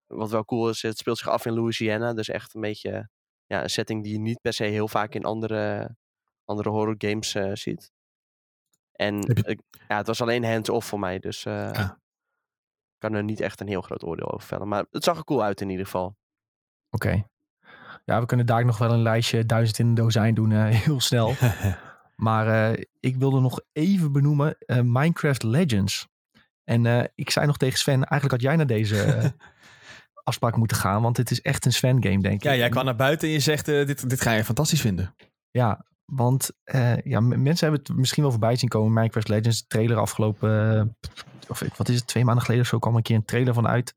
wat 0.06 0.30
wel 0.30 0.44
cool 0.44 0.68
is, 0.68 0.82
het 0.82 0.98
speelt 0.98 1.18
zich 1.18 1.28
af 1.28 1.46
in 1.46 1.52
Louisiana. 1.52 2.12
Dus 2.14 2.28
echt 2.28 2.54
een 2.54 2.60
beetje 2.60 3.08
ja, 3.46 3.62
een 3.62 3.70
setting 3.70 4.02
die 4.02 4.12
je 4.12 4.18
niet 4.18 4.40
per 4.40 4.52
se 4.52 4.64
heel 4.64 4.88
vaak 4.88 5.14
in 5.14 5.24
andere, 5.24 5.94
andere 6.44 6.68
horror 6.68 6.94
games 6.98 7.34
eh, 7.34 7.50
ziet. 7.54 7.90
En 8.92 9.20
je- 9.20 9.42
ik- 9.46 9.60
ja, 9.88 9.96
het 9.96 10.06
was 10.06 10.20
alleen 10.20 10.44
hands-off 10.44 10.86
voor 10.88 10.98
mij, 10.98 11.18
dus 11.18 11.44
eh, 11.44 11.70
Ah. 11.70 11.80
ik 11.90 12.98
kan 12.98 13.14
er 13.14 13.24
niet 13.24 13.40
echt 13.40 13.60
een 13.60 13.68
heel 13.68 13.80
groot 13.82 14.04
oordeel 14.04 14.30
over 14.32 14.46
vellen. 14.46 14.68
Maar 14.68 14.86
het 14.90 15.04
zag 15.04 15.16
er 15.16 15.24
cool 15.24 15.42
uit 15.42 15.60
in 15.60 15.68
ieder 15.70 15.84
geval. 15.84 16.16
Oké. 16.90 17.24
Ja, 18.04 18.20
we 18.20 18.26
kunnen 18.26 18.46
daar 18.46 18.64
nog 18.64 18.78
wel 18.78 18.92
een 18.92 19.02
lijstje 19.02 19.46
duizend 19.46 19.78
in 19.78 19.86
een 19.86 19.94
dozijn 19.94 20.34
doen, 20.34 20.50
heel 20.86 21.00
snel. 21.00 21.32
Maar 22.20 22.72
eh, 22.72 22.84
ik 23.00 23.16
wilde 23.16 23.40
nog 23.40 23.60
even 23.72 24.12
benoemen 24.12 24.56
eh, 24.58 24.80
Minecraft 24.80 25.42
Legends. 25.42 26.08
En 26.64 26.86
eh, 26.86 27.04
ik 27.14 27.30
zei 27.30 27.46
nog 27.46 27.56
tegen 27.56 27.78
Sven, 27.78 27.94
eigenlijk 27.94 28.30
had 28.30 28.40
jij 28.40 28.56
naar 28.56 28.66
deze 28.66 29.32
afspraak 30.24 30.56
moeten 30.56 30.76
gaan, 30.76 31.02
want 31.02 31.16
het 31.16 31.30
is 31.30 31.40
echt 31.40 31.64
een 31.64 31.72
Sven 31.72 32.02
game, 32.02 32.20
denk 32.20 32.34
ik. 32.34 32.42
ja, 32.42 32.54
jij 32.54 32.68
kwam 32.68 32.84
naar 32.84 32.96
buiten 32.96 33.28
en 33.28 33.34
je 33.34 33.40
zegt, 33.40 33.66
dit, 33.66 34.10
dit 34.10 34.20
ga 34.20 34.32
je 34.32 34.44
fantastisch 34.44 34.80
vinden. 34.80 35.14
Ja, 35.50 35.86
want 36.04 36.50
ja, 37.04 37.20
mensen 37.20 37.68
hebben 37.68 37.80
het 37.86 37.96
misschien 37.96 38.22
wel 38.22 38.32
voorbij 38.32 38.56
zien 38.56 38.68
komen. 38.68 38.92
Minecraft 38.92 39.28
Legends, 39.28 39.66
trailer 39.66 39.96
afgelopen, 39.96 40.96
of 41.48 41.64
wat 41.76 41.88
is 41.88 41.96
het, 41.96 42.06
twee 42.06 42.24
maanden 42.24 42.44
geleden 42.44 42.64
of 42.64 42.70
zo 42.70 42.78
kwam 42.78 42.96
een 42.96 43.02
keer 43.02 43.16
een 43.16 43.24
trailer 43.24 43.54
van 43.54 43.66
uit. 43.66 43.94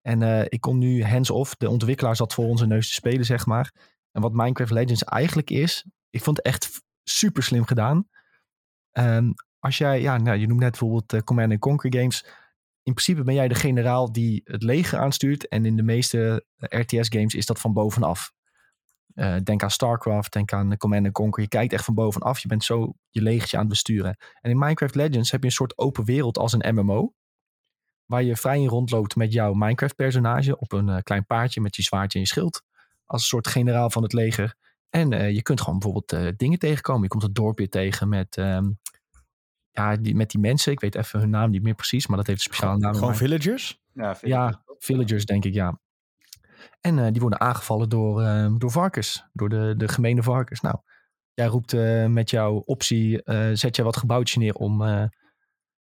En 0.00 0.46
ik 0.48 0.60
kom 0.60 0.78
nu 0.78 1.04
hands-off, 1.04 1.54
de 1.54 1.68
ontwikkelaar 1.68 2.16
zat 2.16 2.34
voor 2.34 2.46
onze 2.46 2.66
neus 2.66 2.88
te 2.88 2.94
spelen, 2.94 3.24
zeg 3.24 3.46
maar. 3.46 3.72
En 4.10 4.22
wat 4.22 4.32
Minecraft 4.32 4.72
Legends 4.72 5.04
eigenlijk 5.04 5.50
is, 5.50 5.84
ik 6.10 6.22
vond 6.22 6.36
het 6.36 6.46
echt 6.46 6.83
super 7.04 7.42
slim 7.42 7.64
gedaan. 7.64 8.08
Ehm, 8.92 9.32
als 9.58 9.78
jij, 9.78 10.00
ja, 10.00 10.16
nou, 10.16 10.38
je 10.38 10.46
noemt 10.46 10.60
net 10.60 10.70
bijvoorbeeld 10.70 11.12
eh, 11.12 11.20
Command 11.20 11.58
Conquer 11.58 11.94
games. 11.94 12.24
In 12.82 12.92
principe 12.92 13.22
ben 13.22 13.34
jij 13.34 13.48
de 13.48 13.54
generaal 13.54 14.12
die 14.12 14.40
het 14.44 14.62
leger 14.62 14.98
aanstuurt. 14.98 15.48
En 15.48 15.64
in 15.64 15.76
de 15.76 15.82
meeste 15.82 16.44
RTS 16.58 17.08
games 17.08 17.34
is 17.34 17.46
dat 17.46 17.60
van 17.60 17.72
bovenaf. 17.72 18.32
Eh, 19.14 19.36
denk 19.42 19.62
aan 19.62 19.70
StarCraft, 19.70 20.32
denk 20.32 20.52
aan 20.52 20.76
Command 20.76 21.12
Conquer. 21.12 21.42
Je 21.42 21.48
kijkt 21.48 21.72
echt 21.72 21.84
van 21.84 21.94
bovenaf. 21.94 22.38
Je 22.38 22.48
bent 22.48 22.64
zo 22.64 22.94
je 23.10 23.22
legertje 23.22 23.56
aan 23.56 23.62
het 23.62 23.72
besturen. 23.72 24.16
En 24.40 24.50
in 24.50 24.58
Minecraft 24.58 24.94
Legends 24.94 25.30
heb 25.30 25.40
je 25.40 25.46
een 25.46 25.52
soort 25.52 25.78
open 25.78 26.04
wereld 26.04 26.38
als 26.38 26.52
een 26.52 26.74
MMO. 26.74 27.12
Waar 28.06 28.22
je 28.22 28.36
vrij 28.36 28.60
in 28.60 28.68
rondloopt 28.68 29.16
met 29.16 29.32
jouw 29.32 29.52
Minecraft-personage 29.52 30.58
op 30.58 30.72
een 30.72 30.88
eh, 30.88 31.02
klein 31.02 31.26
paardje 31.26 31.60
met 31.60 31.76
je 31.76 31.82
zwaardje 31.82 32.18
en 32.18 32.24
je 32.24 32.30
schild. 32.30 32.62
Als 33.04 33.20
een 33.20 33.28
soort 33.28 33.46
generaal 33.46 33.90
van 33.90 34.02
het 34.02 34.12
leger. 34.12 34.56
En 34.94 35.12
eh, 35.12 35.34
je 35.34 35.42
kunt 35.42 35.60
gewoon 35.60 35.78
bijvoorbeeld 35.78 36.12
eh, 36.12 36.32
dingen 36.36 36.58
tegenkomen. 36.58 37.02
Je 37.02 37.08
komt 37.08 37.22
het 37.22 37.34
dorpje 37.34 37.68
tegen 37.68 38.08
met, 38.08 38.36
ehm, 38.36 38.70
ja, 39.70 39.96
die, 39.96 40.14
met 40.14 40.30
die 40.30 40.40
mensen. 40.40 40.72
Ik 40.72 40.80
weet 40.80 40.94
even 40.94 41.20
hun 41.20 41.30
naam 41.30 41.50
niet 41.50 41.62
meer 41.62 41.74
precies, 41.74 42.06
maar 42.06 42.16
dat 42.16 42.26
heeft 42.26 42.38
een 42.38 42.52
speciale 42.52 42.78
naam. 42.78 42.94
Gewoon 42.94 43.16
villagers? 43.16 43.80
Ja, 44.20 44.62
villagers 44.78 45.24
denk 45.24 45.44
ik, 45.44 45.54
ja. 45.54 45.80
En 46.80 46.98
eh, 46.98 47.12
die 47.12 47.20
worden 47.20 47.40
aangevallen 47.40 47.88
door, 47.88 48.22
eh, 48.22 48.54
door 48.58 48.70
varkens, 48.70 49.24
door 49.32 49.48
de, 49.48 49.74
de 49.76 49.88
gemene 49.88 50.22
varkens. 50.22 50.60
Nou, 50.60 50.76
jij 51.34 51.46
roept 51.46 51.72
eh, 51.72 52.06
met 52.06 52.30
jouw 52.30 52.54
optie, 52.54 53.22
eh, 53.22 53.50
zet 53.52 53.76
je 53.76 53.82
wat 53.82 53.96
gebouwtjes 53.96 54.36
neer 54.36 54.54
om, 54.54 54.82
eh, 54.82 55.04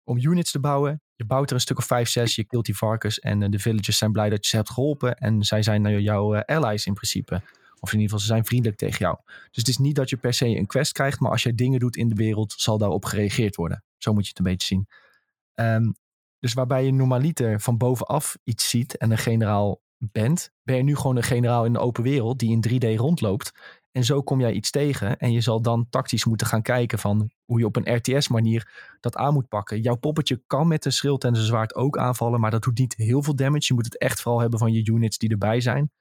om 0.03 0.17
units 0.17 0.51
te 0.51 0.59
bouwen. 0.59 1.01
Je 1.15 1.25
bouwt 1.25 1.49
er 1.49 1.55
een 1.55 1.61
stuk 1.61 1.77
of 1.77 1.85
vijf, 1.85 2.09
zes, 2.09 2.35
je 2.35 2.45
kilt 2.45 2.65
die 2.65 2.77
varkens 2.77 3.19
en 3.19 3.43
eh, 3.43 3.49
de 3.49 3.59
villagers 3.59 3.97
zijn 3.97 4.11
blij 4.11 4.29
dat 4.29 4.43
je 4.43 4.49
ze 4.49 4.55
hebt 4.55 4.71
geholpen. 4.71 5.15
En 5.15 5.43
zij 5.43 5.63
zijn 5.63 5.81
nou 5.81 5.99
jouw 5.99 6.33
eh, 6.33 6.57
allies 6.57 6.85
in 6.85 6.93
principe. 6.93 7.41
Of 7.79 7.93
in 7.93 7.99
ieder 7.99 8.03
geval, 8.03 8.19
ze 8.19 8.33
zijn 8.33 8.45
vriendelijk 8.45 8.77
tegen 8.77 8.99
jou. 8.99 9.17
Dus 9.25 9.49
het 9.51 9.67
is 9.67 9.77
niet 9.77 9.95
dat 9.95 10.09
je 10.09 10.17
per 10.17 10.33
se 10.33 10.45
een 10.45 10.67
quest 10.67 10.91
krijgt, 10.91 11.19
maar 11.19 11.31
als 11.31 11.43
jij 11.43 11.55
dingen 11.55 11.79
doet 11.79 11.95
in 11.95 12.09
de 12.09 12.15
wereld, 12.15 12.53
zal 12.57 12.77
daarop 12.77 13.05
gereageerd 13.05 13.55
worden. 13.55 13.83
Zo 13.97 14.13
moet 14.13 14.23
je 14.23 14.29
het 14.29 14.37
een 14.37 14.45
beetje 14.45 14.67
zien. 14.67 14.87
Ehm, 15.53 15.91
dus 16.39 16.53
waarbij 16.53 16.85
je 16.85 16.91
normaliter 16.91 17.59
van 17.59 17.77
bovenaf 17.77 18.37
iets 18.43 18.69
ziet 18.69 18.97
en 18.97 19.11
een 19.11 19.17
generaal 19.17 19.81
bent, 19.97 20.51
ben 20.63 20.75
je 20.75 20.83
nu 20.83 20.95
gewoon 20.95 21.15
een 21.15 21.23
generaal 21.23 21.65
in 21.65 21.73
de 21.73 21.79
open 21.79 22.03
wereld 22.03 22.39
die 22.39 22.51
in 22.51 22.61
3D 22.61 22.97
rondloopt. 22.97 23.51
En 23.91 24.03
zo 24.03 24.21
kom 24.21 24.39
jij 24.39 24.51
iets 24.51 24.71
tegen. 24.71 25.17
En 25.17 25.31
je 25.31 25.41
zal 25.41 25.61
dan 25.61 25.87
tactisch 25.89 26.25
moeten 26.25 26.47
gaan 26.47 26.61
kijken 26.61 26.99
van 26.99 27.31
hoe 27.45 27.59
je 27.59 27.65
op 27.65 27.75
een 27.75 27.95
RTS-manier 27.95 28.71
dat 28.99 29.15
aan 29.15 29.33
moet 29.33 29.47
pakken. 29.47 29.81
Jouw 29.81 29.95
poppetje 29.95 30.41
kan 30.47 30.67
met 30.67 30.85
een 30.85 30.91
schild 30.91 31.23
en 31.23 31.35
een 31.35 31.41
zwaard 31.41 31.75
ook 31.75 31.97
aanvallen, 31.97 32.39
maar 32.39 32.51
dat 32.51 32.63
doet 32.63 32.77
niet 32.77 32.95
heel 32.95 33.23
veel 33.23 33.35
damage. 33.35 33.65
Je 33.67 33.73
moet 33.73 33.85
het 33.85 33.97
echt 33.97 34.21
vooral 34.21 34.41
hebben 34.41 34.59
van 34.59 34.73
je 34.73 34.91
units 34.91 35.17
die 35.17 35.29
erbij 35.29 35.61
zijn. 35.61 35.91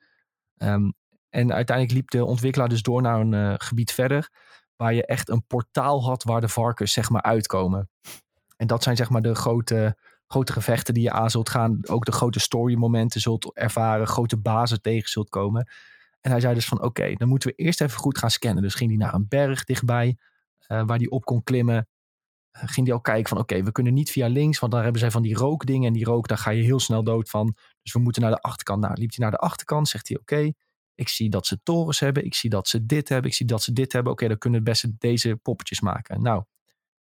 Ehm, 0.56 0.90
en 1.30 1.52
uiteindelijk 1.52 1.96
liep 1.96 2.10
de 2.10 2.24
ontwikkelaar 2.24 2.68
dus 2.68 2.82
door 2.82 3.02
naar 3.02 3.20
een 3.20 3.34
eh, 3.34 3.54
gebied 3.56 3.92
verder, 3.92 4.30
waar 4.76 4.94
je 4.94 5.06
echt 5.06 5.28
een 5.28 5.46
portaal 5.46 6.04
had 6.04 6.22
waar 6.22 6.40
de 6.40 6.48
varkens 6.48 6.92
zeg 6.92 7.10
maar 7.10 7.22
uitkomen. 7.22 7.90
En 8.56 8.66
dat 8.66 8.82
zijn 8.82 8.96
zeg 8.96 9.10
maar 9.10 9.22
de 9.22 9.34
grote, 9.34 9.96
grote 10.26 10.52
gevechten 10.52 10.94
die 10.94 11.02
je 11.02 11.10
aan 11.10 11.30
zult 11.30 11.48
gaan. 11.48 11.78
Ook 11.86 12.04
de 12.04 12.12
grote 12.12 12.40
story 12.40 12.74
momenten 12.74 13.20
zult 13.20 13.54
ervaren, 13.54 14.06
grote 14.06 14.36
bazen 14.36 14.82
tegen 14.82 15.08
zult 15.08 15.28
komen. 15.28 15.70
En 16.20 16.30
hij 16.30 16.40
zei 16.40 16.54
dus 16.54 16.66
van 16.66 16.82
oké, 16.82 17.12
dan 17.14 17.28
moeten 17.28 17.48
we 17.48 17.54
eerst 17.54 17.80
even 17.80 17.98
goed 17.98 18.18
gaan 18.18 18.30
scannen. 18.30 18.62
Dus 18.62 18.74
ging 18.74 18.90
hij 18.90 18.98
naar 18.98 19.14
een 19.14 19.28
berg 19.28 19.64
dichtbij, 19.64 20.18
eh, 20.58 20.82
waar 20.86 20.98
hij 20.98 21.08
op 21.08 21.24
kon 21.24 21.42
klimmen. 21.42 21.88
Uh, 22.52 22.62
ging 22.66 22.86
hij 22.86 22.94
al 22.94 23.00
kijken 23.00 23.28
van 23.28 23.38
oké, 23.38 23.62
we 23.62 23.72
kunnen 23.72 23.94
niet 23.94 24.10
via 24.10 24.26
links, 24.26 24.58
want 24.58 24.72
daar 24.72 24.82
hebben 24.82 25.00
zij 25.00 25.10
van 25.10 25.22
die 25.22 25.34
rookdingen. 25.34 25.86
En 25.86 25.92
die 25.92 26.04
rook, 26.04 26.28
daar 26.28 26.38
ga 26.38 26.50
je 26.50 26.62
heel 26.62 26.80
snel 26.80 27.04
dood 27.04 27.30
van. 27.30 27.56
Dus 27.82 27.92
we 27.92 27.98
moeten 27.98 28.22
naar 28.22 28.30
de 28.30 28.40
achterkant. 28.40 28.80
Nou, 28.80 28.94
liep 28.94 29.10
hij 29.14 29.18
naar 29.18 29.30
de 29.30 29.36
achterkant, 29.36 29.88
zegt 29.88 30.08
hij 30.08 30.18
oké, 30.18 30.52
ik 30.98 31.08
zie 31.08 31.30
dat 31.30 31.46
ze 31.46 31.62
torens 31.62 32.00
hebben. 32.00 32.24
Ik 32.24 32.34
zie 32.34 32.50
dat 32.50 32.68
ze 32.68 32.86
dit 32.86 33.08
hebben. 33.08 33.30
Ik 33.30 33.36
zie 33.36 33.46
dat 33.46 33.62
ze 33.62 33.72
dit 33.72 33.92
hebben. 33.92 34.12
Oké, 34.12 34.28
dan 34.28 34.38
kunnen 34.38 34.64
we 34.64 34.70
het 34.70 34.80
beste 34.80 34.96
deze 34.98 35.36
poppetjes 35.36 35.80
maken. 35.80 36.22
Nou, 36.22 36.44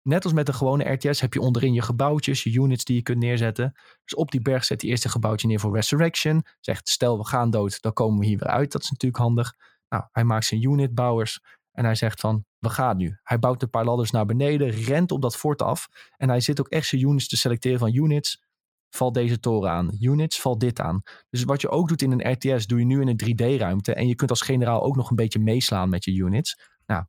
net 0.02 0.24
als 0.24 0.32
met 0.32 0.48
een 0.48 0.54
gewone 0.54 0.90
RTS 0.90 1.20
heb 1.20 1.34
je 1.34 1.40
onderin 1.40 1.72
je 1.72 1.82
gebouwtjes, 1.82 2.42
je 2.42 2.52
units 2.52 2.84
die 2.84 2.96
je 2.96 3.02
kunt 3.02 3.18
neerzetten. 3.18 3.72
Dus 4.04 4.14
op 4.14 4.30
die 4.30 4.40
berg 4.40 4.64
zet 4.64 4.80
hij 4.80 4.90
eerst 4.90 5.04
een 5.04 5.10
gebouwtje 5.10 5.46
neer 5.46 5.60
voor 5.60 5.74
Resurrection. 5.74 6.44
Zegt, 6.60 6.88
stel 6.88 7.18
we 7.18 7.26
gaan 7.26 7.50
dood, 7.50 7.82
dan 7.82 7.92
komen 7.92 8.18
we 8.18 8.26
hier 8.26 8.38
weer 8.38 8.48
uit. 8.48 8.72
Dat 8.72 8.82
is 8.82 8.90
natuurlijk 8.90 9.22
handig. 9.22 9.54
Nou, 9.88 10.04
hij 10.12 10.24
maakt 10.24 10.44
zijn 10.44 10.62
unitbouwers 10.62 11.40
en 11.72 11.84
hij 11.84 11.94
zegt 11.94 12.20
van, 12.20 12.44
we 12.58 12.68
gaan 12.68 12.96
nu. 12.96 13.18
Hij 13.22 13.38
bouwt 13.38 13.62
een 13.62 13.70
paar 13.70 13.84
ladders 13.84 14.10
naar 14.10 14.26
beneden, 14.26 14.70
rent 14.70 15.10
op 15.10 15.22
dat 15.22 15.36
fort 15.36 15.62
af. 15.62 15.88
En 16.16 16.28
hij 16.28 16.40
zit 16.40 16.60
ook 16.60 16.68
echt 16.68 16.86
zijn 16.88 17.02
units 17.02 17.28
te 17.28 17.36
selecteren 17.36 17.78
van 17.78 17.94
units. 17.94 18.42
Valt 18.90 19.14
deze 19.14 19.40
toren 19.40 19.70
aan. 19.70 19.96
Units, 20.00 20.40
valt 20.40 20.60
dit 20.60 20.80
aan. 20.80 21.02
Dus 21.30 21.44
wat 21.44 21.60
je 21.60 21.68
ook 21.68 21.88
doet 21.88 22.02
in 22.02 22.12
een 22.12 22.32
RTS, 22.32 22.66
doe 22.66 22.78
je 22.78 22.84
nu 22.84 23.00
in 23.00 23.08
een 23.08 23.20
3D-ruimte. 23.24 23.94
En 23.94 24.08
je 24.08 24.14
kunt 24.14 24.30
als 24.30 24.42
generaal 24.42 24.82
ook 24.82 24.96
nog 24.96 25.10
een 25.10 25.16
beetje 25.16 25.38
meeslaan 25.38 25.88
met 25.88 26.04
je 26.04 26.12
units. 26.12 26.58
Nou, 26.86 27.04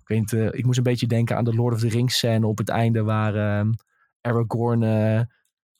ik, 0.00 0.08
weet, 0.08 0.32
uh, 0.32 0.46
ik 0.52 0.64
moest 0.64 0.78
een 0.78 0.84
beetje 0.84 1.06
denken 1.06 1.36
aan 1.36 1.44
de 1.44 1.54
Lord 1.54 1.74
of 1.74 1.80
the 1.80 1.88
Rings 1.88 2.16
scène 2.16 2.46
op 2.46 2.58
het 2.58 2.68
einde, 2.68 3.02
waar 3.02 3.64
uh, 3.64 3.72
Aragorn 4.20 4.82
uh, 4.82 5.20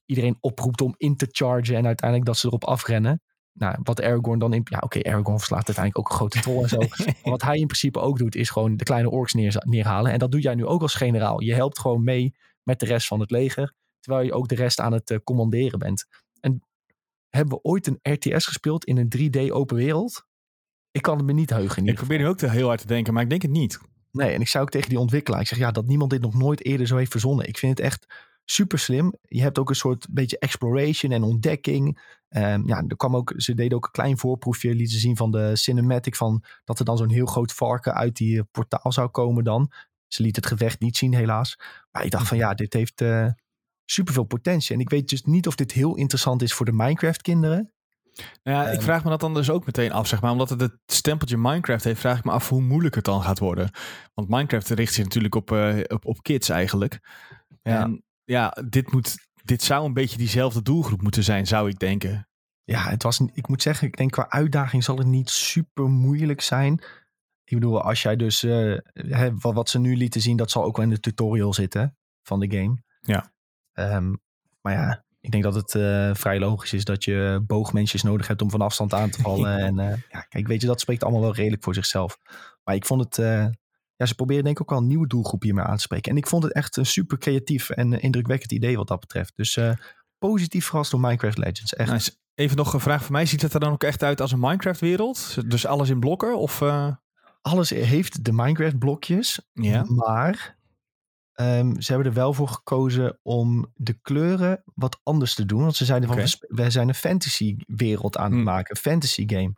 iedereen 0.04 0.36
oproept 0.40 0.80
om 0.80 0.94
in 0.96 1.16
te 1.16 1.28
chargen 1.30 1.76
en 1.76 1.86
uiteindelijk 1.86 2.28
dat 2.28 2.38
ze 2.38 2.46
erop 2.46 2.64
afrennen. 2.64 3.22
Nou, 3.52 3.76
wat 3.82 4.02
Aragorn 4.02 4.38
dan 4.38 4.52
in... 4.52 4.60
Ja, 4.64 4.78
oké, 4.80 4.98
okay, 4.98 5.12
Aragorn 5.12 5.38
verslaat 5.38 5.66
uiteindelijk 5.66 5.98
ook 5.98 6.10
een 6.10 6.16
grote 6.16 6.40
troll 6.40 6.62
en 6.62 6.68
zo. 6.68 6.78
maar 7.04 7.14
wat 7.22 7.42
hij 7.42 7.58
in 7.58 7.66
principe 7.66 8.00
ook 8.00 8.18
doet, 8.18 8.34
is 8.34 8.50
gewoon 8.50 8.76
de 8.76 8.84
kleine 8.84 9.10
orks 9.10 9.32
neer, 9.32 9.62
neerhalen. 9.66 10.12
En 10.12 10.18
dat 10.18 10.30
doe 10.30 10.40
jij 10.40 10.54
nu 10.54 10.66
ook 10.66 10.82
als 10.82 10.94
generaal. 10.94 11.42
Je 11.42 11.54
helpt 11.54 11.78
gewoon 11.78 12.04
mee 12.04 12.34
met 12.62 12.80
de 12.80 12.86
rest 12.86 13.06
van 13.06 13.20
het 13.20 13.30
leger, 13.30 13.74
terwijl 14.04 14.26
je 14.26 14.32
ook 14.32 14.48
de 14.48 14.54
rest 14.54 14.80
aan 14.80 14.92
het 14.92 15.10
uh, 15.10 15.18
commanderen 15.24 15.78
bent. 15.78 16.06
En 16.40 16.62
hebben 17.28 17.54
we 17.54 17.62
ooit 17.62 17.86
een 17.86 17.98
RTS 18.12 18.46
gespeeld 18.46 18.84
in 18.84 18.96
een 18.96 19.12
3D 19.16 19.52
open 19.52 19.76
wereld? 19.76 20.26
Ik 20.90 21.02
kan 21.02 21.16
het 21.16 21.26
me 21.26 21.32
niet 21.32 21.50
heugen. 21.50 21.86
Ik 21.86 21.94
probeer 21.94 22.18
nu 22.18 22.26
ook 22.26 22.36
te 22.36 22.50
heel 22.50 22.66
hard 22.66 22.80
te 22.80 22.86
denken, 22.86 23.14
maar 23.14 23.22
ik 23.22 23.28
denk 23.28 23.42
het 23.42 23.50
niet. 23.50 23.78
Nee, 24.10 24.30
en 24.30 24.40
ik 24.40 24.48
zou 24.48 24.64
ook 24.64 24.70
tegen 24.70 24.88
die 24.88 24.98
ontwikkelaar, 24.98 25.40
ik 25.40 25.46
zeg 25.46 25.58
ja, 25.58 25.70
dat 25.70 25.86
niemand 25.86 26.10
dit 26.10 26.20
nog 26.20 26.34
nooit 26.34 26.64
eerder 26.64 26.86
zo 26.86 26.96
heeft 26.96 27.10
verzonnen. 27.10 27.48
Ik 27.48 27.58
vind 27.58 27.78
het 27.78 27.86
echt 27.86 28.06
super 28.44 28.78
slim. 28.78 29.14
Je 29.22 29.40
hebt 29.40 29.58
ook 29.58 29.68
een 29.68 29.74
soort 29.74 30.06
beetje 30.10 30.38
exploration 30.38 31.12
en 31.12 31.22
ontdekking. 31.22 31.86
Um, 32.28 32.66
ja, 32.66 32.84
er 32.88 32.96
kwam 32.96 33.16
ook, 33.16 33.32
ze 33.36 33.54
deden 33.54 33.76
ook 33.76 33.84
een 33.84 33.90
klein 33.90 34.18
voorproefje, 34.18 34.74
lieten 34.74 34.98
zien 34.98 35.16
van 35.16 35.30
de 35.30 35.56
cinematic 35.56 36.16
van 36.16 36.44
dat 36.64 36.78
er 36.78 36.84
dan 36.84 36.96
zo'n 36.96 37.10
heel 37.10 37.26
groot 37.26 37.52
varken 37.52 37.94
uit 37.94 38.16
die 38.16 38.44
portaal 38.44 38.92
zou 38.92 39.08
komen 39.08 39.44
dan. 39.44 39.72
Ze 40.08 40.22
liet 40.22 40.36
het 40.36 40.46
gevecht 40.46 40.80
niet 40.80 40.96
zien 40.96 41.14
helaas. 41.14 41.58
Maar 41.90 42.04
ik 42.04 42.10
dacht 42.10 42.28
van 42.28 42.36
ja, 42.36 42.54
dit 42.54 42.72
heeft 42.72 43.00
uh, 43.00 43.28
super 43.84 44.14
veel 44.14 44.24
potentie. 44.24 44.74
En 44.74 44.80
ik 44.80 44.90
weet 44.90 45.08
dus 45.08 45.22
niet 45.22 45.46
of 45.46 45.54
dit 45.54 45.72
heel 45.72 45.96
interessant 45.96 46.42
is 46.42 46.52
voor 46.52 46.66
de 46.66 46.72
Minecraft 46.72 47.22
kinderen. 47.22 47.72
Nou 48.42 48.64
ja, 48.66 48.70
ik 48.70 48.82
vraag 48.82 49.04
me 49.04 49.10
dat 49.10 49.20
dan 49.20 49.34
dus 49.34 49.50
ook 49.50 49.66
meteen 49.66 49.92
af, 49.92 50.06
zeg 50.06 50.20
maar. 50.20 50.30
Omdat 50.30 50.48
het 50.48 50.60
het 50.60 50.76
stempeltje 50.86 51.36
Minecraft 51.36 51.84
heeft, 51.84 52.00
vraag 52.00 52.18
ik 52.18 52.24
me 52.24 52.30
af 52.30 52.48
hoe 52.48 52.62
moeilijk 52.62 52.94
het 52.94 53.04
dan 53.04 53.22
gaat 53.22 53.38
worden. 53.38 53.70
Want 54.14 54.28
Minecraft 54.28 54.68
richt 54.68 54.94
zich 54.94 55.04
natuurlijk 55.04 55.34
op, 55.34 55.50
uh, 55.50 55.78
op, 55.86 56.06
op 56.06 56.22
kids 56.22 56.48
eigenlijk. 56.48 57.00
Ja. 57.62 57.82
En 57.82 58.04
ja, 58.24 58.56
dit, 58.68 58.92
moet, 58.92 59.16
dit 59.44 59.62
zou 59.62 59.86
een 59.86 59.92
beetje 59.92 60.18
diezelfde 60.18 60.62
doelgroep 60.62 61.02
moeten 61.02 61.24
zijn, 61.24 61.46
zou 61.46 61.68
ik 61.68 61.78
denken. 61.78 62.28
Ja, 62.64 62.88
het 62.88 63.02
was, 63.02 63.20
ik 63.32 63.48
moet 63.48 63.62
zeggen, 63.62 63.86
ik 63.86 63.96
denk 63.96 64.10
qua 64.10 64.28
uitdaging 64.28 64.84
zal 64.84 64.98
het 64.98 65.06
niet 65.06 65.30
super 65.30 65.88
moeilijk 65.88 66.40
zijn. 66.40 66.72
Ik 67.44 67.54
bedoel, 67.54 67.82
als 67.82 68.02
jij 68.02 68.16
dus, 68.16 68.42
uh, 68.42 68.78
hè, 68.92 69.36
wat, 69.38 69.54
wat, 69.54 69.68
ze 69.68 69.78
nu 69.78 69.96
lieten 69.96 70.20
zien, 70.20 70.36
dat 70.36 70.50
zal 70.50 70.64
ook 70.64 70.76
wel 70.76 70.84
in 70.84 70.90
de 70.90 71.00
tutorial 71.00 71.54
zitten 71.54 71.96
van 72.22 72.40
de 72.40 72.50
game. 72.56 72.82
Ja. 73.00 73.32
Um, 73.74 74.20
maar 74.60 74.72
ja, 74.72 75.04
ik 75.20 75.30
denk 75.30 75.42
dat 75.42 75.54
het 75.54 75.74
uh, 75.74 76.14
vrij 76.14 76.38
logisch 76.38 76.72
is 76.72 76.84
dat 76.84 77.04
je 77.04 77.42
boogmensjes 77.46 78.02
nodig 78.02 78.26
hebt 78.26 78.42
om 78.42 78.50
van 78.50 78.60
afstand 78.60 78.94
aan 78.94 79.10
te 79.10 79.20
vallen. 79.20 79.58
en 79.68 79.78
uh, 79.78 79.96
ja, 80.10 80.20
kijk, 80.20 80.46
weet 80.46 80.60
je, 80.60 80.66
dat 80.66 80.80
spreekt 80.80 81.02
allemaal 81.02 81.20
wel 81.20 81.34
redelijk 81.34 81.62
voor 81.62 81.74
zichzelf. 81.74 82.18
Maar 82.64 82.74
ik 82.74 82.86
vond 82.86 83.04
het, 83.04 83.18
uh, 83.18 83.46
ja, 83.96 84.06
ze 84.06 84.14
proberen 84.14 84.44
denk 84.44 84.56
ik 84.56 84.62
ook 84.62 84.70
wel 84.70 84.78
een 84.78 84.86
nieuwe 84.86 85.06
doelgroep 85.06 85.42
hiermee 85.42 85.64
aan 85.64 85.76
te 85.76 85.82
spreken. 85.82 86.10
En 86.10 86.16
ik 86.16 86.26
vond 86.26 86.42
het 86.42 86.52
echt 86.52 86.76
een 86.76 86.86
super 86.86 87.18
creatief 87.18 87.70
en 87.70 88.00
indrukwekkend 88.00 88.52
idee 88.52 88.76
wat 88.76 88.88
dat 88.88 89.00
betreft. 89.00 89.32
Dus 89.36 89.58
positief 90.18 90.66
verrast 90.66 90.90
door 90.90 91.00
Minecraft 91.00 91.38
Legends, 91.38 91.74
echt. 91.74 91.90
Nice. 91.90 92.12
Even 92.34 92.56
nog 92.56 92.72
een 92.72 92.80
vraag 92.80 93.02
voor 93.02 93.12
mij. 93.12 93.26
Ziet 93.26 93.42
het 93.42 93.54
er 93.54 93.60
dan 93.60 93.72
ook 93.72 93.82
echt 93.82 94.02
uit 94.02 94.20
als 94.20 94.32
een 94.32 94.40
Minecraft 94.40 94.80
wereld? 94.80 95.50
Dus 95.50 95.66
alles 95.66 95.88
in 95.88 96.00
blokken 96.00 96.38
of... 96.38 96.62
Alles 97.42 97.70
heeft 97.70 98.24
de 98.24 98.32
Minecraft 98.32 98.78
blokjes, 98.78 99.40
ja. 99.52 99.84
maar 99.88 100.56
Um, 101.40 101.80
ze 101.80 101.92
hebben 101.92 102.10
er 102.10 102.16
wel 102.16 102.32
voor 102.32 102.48
gekozen 102.48 103.18
om 103.22 103.72
de 103.74 103.92
kleuren 104.02 104.62
wat 104.74 105.00
anders 105.02 105.34
te 105.34 105.46
doen. 105.46 105.62
Want 105.62 105.76
ze 105.76 105.84
zeiden 105.84 106.08
van, 106.08 106.18
we, 106.48 106.70
zijn 106.70 106.88
een 106.88 106.94
fantasy 106.94 107.56
wereld 107.66 108.16
aan 108.16 108.24
het 108.24 108.34
Hmm. 108.34 108.44
maken. 108.44 108.70
Een 108.76 108.82
fantasy 108.82 109.24
game. 109.28 109.52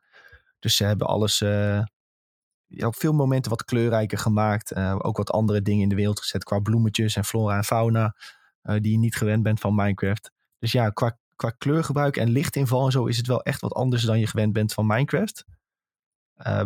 Dus 0.58 0.76
ze 0.76 0.84
hebben 0.84 1.06
alles, 1.06 1.38
ja, 1.38 2.86
op 2.86 2.96
veel 2.96 3.12
momenten 3.12 3.50
wat 3.50 3.64
kleurrijker 3.64 4.18
gemaakt. 4.18 4.70
Eh, 4.70 4.96
ook 4.98 5.16
wat 5.16 5.30
andere 5.30 5.62
dingen 5.62 5.82
in 5.82 5.88
de 5.88 5.94
wereld 5.94 6.20
gezet 6.20 6.44
qua 6.44 6.58
bloemetjes 6.58 7.16
en 7.16 7.24
flora 7.24 7.56
en 7.56 7.64
fauna. 7.64 8.16
eh, 8.62 8.76
die 8.80 8.92
je 8.92 8.98
niet 8.98 9.16
gewend 9.16 9.42
bent 9.42 9.60
van 9.60 9.74
Minecraft. 9.74 10.30
Dus 10.58 10.72
ja, 10.72 10.90
qua, 10.90 11.18
qua 11.36 11.50
kleurgebruik 11.50 12.16
en 12.16 12.28
lichtinval 12.28 12.84
en 12.86 12.92
zo 12.92 13.04
is 13.06 13.16
het 13.16 13.26
wel 13.26 13.42
echt 13.42 13.60
wat 13.60 13.74
anders 13.74 14.02
dan 14.02 14.18
je 14.18 14.26
gewend 14.26 14.52
bent 14.52 14.72
van 14.72 14.86
Minecraft. 14.86 15.44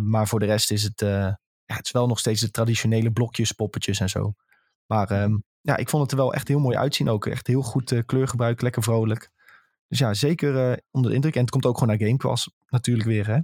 Maar 0.00 0.28
voor 0.28 0.38
de 0.40 0.46
rest 0.46 0.70
is 0.70 0.82
het, 0.82 1.00
ja, 1.00 1.38
het 1.66 1.86
is 1.86 1.90
wel 1.92 2.06
nog 2.06 2.18
steeds 2.18 2.40
de 2.40 2.50
traditionele 2.50 3.12
blokjes, 3.12 3.52
poppetjes 3.52 4.00
en 4.00 4.08
zo. 4.08 4.34
Maar 4.90 5.10
ehm, 5.10 5.36
ja, 5.60 5.76
ik 5.76 5.88
vond 5.88 6.02
het 6.02 6.10
er 6.12 6.16
wel 6.16 6.34
echt 6.34 6.48
heel 6.48 6.58
mooi 6.60 6.76
uitzien 6.76 7.08
ook. 7.08 7.26
Echt 7.26 7.46
heel 7.46 7.62
goed 7.62 7.92
eh, 7.92 8.02
kleurgebruik, 8.06 8.60
lekker 8.60 8.82
vrolijk. 8.82 9.30
Dus 9.88 9.98
ja, 9.98 10.14
zeker 10.14 10.70
eh, 10.70 10.76
onder 10.90 11.10
de 11.10 11.16
indruk. 11.16 11.34
En 11.34 11.40
het 11.40 11.50
komt 11.50 11.66
ook 11.66 11.78
gewoon 11.78 11.96
naar 11.98 12.06
Gamepass 12.08 12.50
natuurlijk 12.68 13.08
weer, 13.08 13.26
hè? 13.26 13.38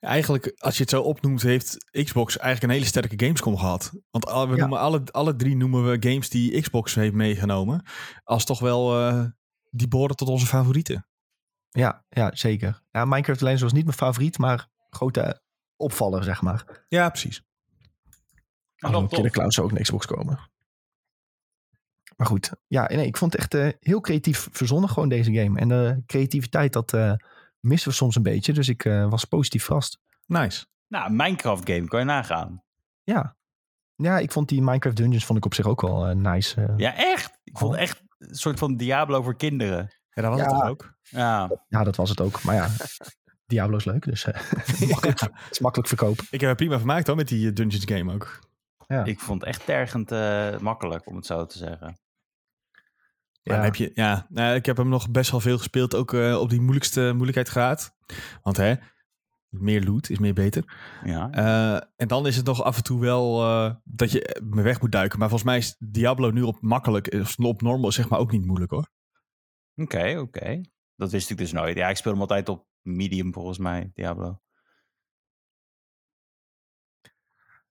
Eigenlijk, 0.00 0.52
als 0.58 0.74
je 0.76 0.80
het 0.80 0.90
zo 0.90 1.02
opnoemt, 1.02 1.42
heeft 1.42 1.76
Xbox 2.04 2.36
eigenlijk 2.38 2.62
een 2.72 2.78
hele 2.78 2.90
sterke 2.90 3.24
Gamescom 3.24 3.56
gehad. 3.56 3.92
Want 4.10 4.26
al- 4.26 4.48
we 4.48 4.54
Ja. 4.54 4.60
noemen 4.60 4.78
alle, 4.78 5.02
alle 5.10 5.36
drie 5.36 5.56
noemen 5.56 5.90
we 5.90 5.96
games 6.08 6.28
die 6.28 6.60
Xbox 6.60 6.94
heeft 6.94 7.14
meegenomen. 7.14 7.82
Als 8.24 8.44
toch 8.44 8.60
wel, 8.60 8.98
eh, 8.98 9.24
die 9.70 9.88
behoren 9.88 10.16
tot 10.16 10.28
onze 10.28 10.46
favorieten. 10.46 11.06
Ja, 11.68 12.04
ja 12.08 12.30
zeker. 12.34 12.82
Ja, 12.90 13.04
Minecraft 13.04 13.40
Legends 13.40 13.62
was 13.62 13.72
niet 13.72 13.84
mijn 13.84 13.96
favoriet, 13.96 14.38
maar 14.38 14.68
grote 14.90 15.42
opvaller, 15.76 16.24
zeg 16.24 16.42
maar. 16.42 16.84
Ja, 16.88 17.08
precies. 17.08 17.42
Maar 18.76 18.90
Oh, 18.90 18.96
dan 18.96 19.08
Killer 19.08 19.24
toch. 19.24 19.32
Cloud 19.32 19.54
zou 19.54 19.66
ook 19.66 19.72
naar 19.72 19.82
Xbox 19.82 20.06
komen. 20.06 20.38
Maar 22.20 22.28
goed, 22.28 22.50
ja, 22.66 22.88
nee, 22.88 23.06
ik 23.06 23.16
vond 23.16 23.32
het 23.32 23.40
echt 23.40 23.54
eh, 23.54 23.68
heel 23.80 24.00
creatief 24.00 24.48
verzonnen 24.52 24.88
gewoon 24.90 25.08
deze 25.08 25.32
game. 25.34 25.58
En 25.60 25.68
de 25.68 26.02
creativiteit, 26.06 26.72
dat 26.72 26.92
eh, 26.92 27.12
missen 27.60 27.88
we 27.90 27.94
soms 27.94 28.16
een 28.16 28.22
beetje. 28.22 28.52
Dus 28.52 28.68
ik 28.68 28.84
eh, 28.84 29.08
was 29.10 29.24
positief 29.24 29.64
verrast. 29.64 29.98
Nice. 30.26 30.66
Nou, 30.88 31.10
Minecraft 31.12 31.70
game, 31.70 31.84
kan 31.88 31.98
je 31.98 32.04
nagaan. 32.06 32.62
Ja. 33.02 33.36
ja, 33.94 34.18
ik 34.18 34.32
vond 34.32 34.48
die 34.48 34.62
Minecraft 34.62 34.96
Dungeons 34.96 35.24
vond 35.24 35.38
ik 35.38 35.44
op 35.44 35.54
zich 35.54 35.66
ook 35.66 35.80
wel 35.80 36.06
eh, 36.06 36.14
nice. 36.16 36.60
eh. 36.60 36.74
Ja, 36.76 36.96
echt. 36.96 37.38
Ik 37.44 37.58
vond 37.58 37.72
Oh. 37.74 37.78
het 37.80 37.88
echt 37.88 38.02
een 38.18 38.34
soort 38.34 38.58
van 38.58 38.76
Diablo 38.76 39.22
voor 39.22 39.36
kinderen. 39.36 39.90
Ja, 40.10 40.22
dat 40.22 40.30
was 40.30 40.40
Ja. 40.40 40.56
het 40.56 40.68
ook. 40.70 40.94
Ja, 41.02 41.50
Ja, 41.68 41.84
dat 41.84 41.96
was 41.96 42.08
het 42.10 42.20
ook. 42.20 42.42
Maar 42.42 42.54
ja, 42.54 42.68
Diablo 43.46 43.76
is 43.76 43.84
leuk, 43.84 44.04
dus 44.04 44.24
eh, 44.24 44.40
makkelijk, 44.90 45.20
het 45.20 45.32
is 45.50 45.58
makkelijk 45.60 45.88
verkopen. 45.88 46.24
Ik 46.30 46.40
heb 46.40 46.50
er 46.50 46.56
prima 46.56 46.76
vermaakt 46.76 47.06
hoor, 47.06 47.16
met 47.16 47.28
die 47.28 47.48
eh, 47.48 47.54
Dungeons 47.54 47.84
game 47.84 48.12
ook. 48.14 48.38
Ja. 48.86 49.04
ik 49.04 49.20
vond 49.20 49.40
het 49.40 49.48
echt 49.48 49.64
tergend 49.64 50.12
eh, 50.12 50.58
makkelijk, 50.58 51.06
om 51.06 51.16
het 51.16 51.26
zo 51.26 51.46
te 51.46 51.58
zeggen. 51.58 51.98
Maar 53.50 53.58
dan 53.58 53.72
heb 53.72 53.76
je, 53.76 53.90
ja, 53.94 54.26
nou, 54.28 54.54
ik 54.54 54.66
heb 54.66 54.76
hem 54.76 54.88
nog 54.88 55.10
best 55.10 55.30
wel 55.30 55.40
veel 55.40 55.58
gespeeld, 55.58 55.94
ook 55.94 56.12
eh, 56.14 56.40
op 56.40 56.50
die 56.50 56.60
moeilijkste 56.60 57.10
moeilijkheidsgraad. 57.12 57.96
Want 58.42 58.56
hè, 58.56 58.74
meer 59.48 59.84
loot 59.84 60.08
is 60.08 60.18
meer 60.18 60.34
beter. 60.34 60.64
Ja. 61.04 61.30
Eh, 61.30 61.86
en 61.96 62.08
dan 62.08 62.26
is 62.26 62.36
het 62.36 62.46
nog 62.46 62.62
af 62.62 62.76
en 62.76 62.82
toe 62.82 63.00
wel 63.00 63.42
eh, 63.42 63.74
dat 63.84 64.10
je 64.10 64.40
me 64.44 64.62
weg 64.62 64.80
moet 64.80 64.92
duiken. 64.92 65.18
Maar 65.18 65.28
volgens 65.28 65.50
mij 65.50 65.58
is 65.58 65.76
Diablo 65.78 66.30
nu 66.30 66.42
op 66.42 66.60
makkelijk, 66.60 67.14
of 67.14 67.38
op 67.38 67.62
normal 67.62 67.92
zeg 67.92 68.08
maar 68.08 68.18
ook 68.18 68.32
niet 68.32 68.46
moeilijk 68.46 68.70
hoor. 68.70 68.88
Oké, 69.74 70.18
oké. 70.18 70.60
Dat 70.96 71.10
wist 71.10 71.30
ik 71.30 71.38
dus 71.38 71.52
nooit. 71.52 71.76
Ja, 71.76 71.88
ik 71.88 71.96
speel 71.96 72.12
hem 72.12 72.20
altijd 72.20 72.48
op 72.48 72.66
medium 72.82 73.32
volgens 73.32 73.58
mij, 73.58 73.90
Diablo. 73.94 74.40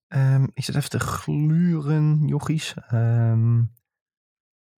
Ehm, 0.07 0.43
ik 0.53 0.63
zit 0.63 0.75
even 0.75 0.89
te 0.89 0.99
gluren, 0.99 2.27
jochies. 2.27 2.73
Ehm, 2.87 3.61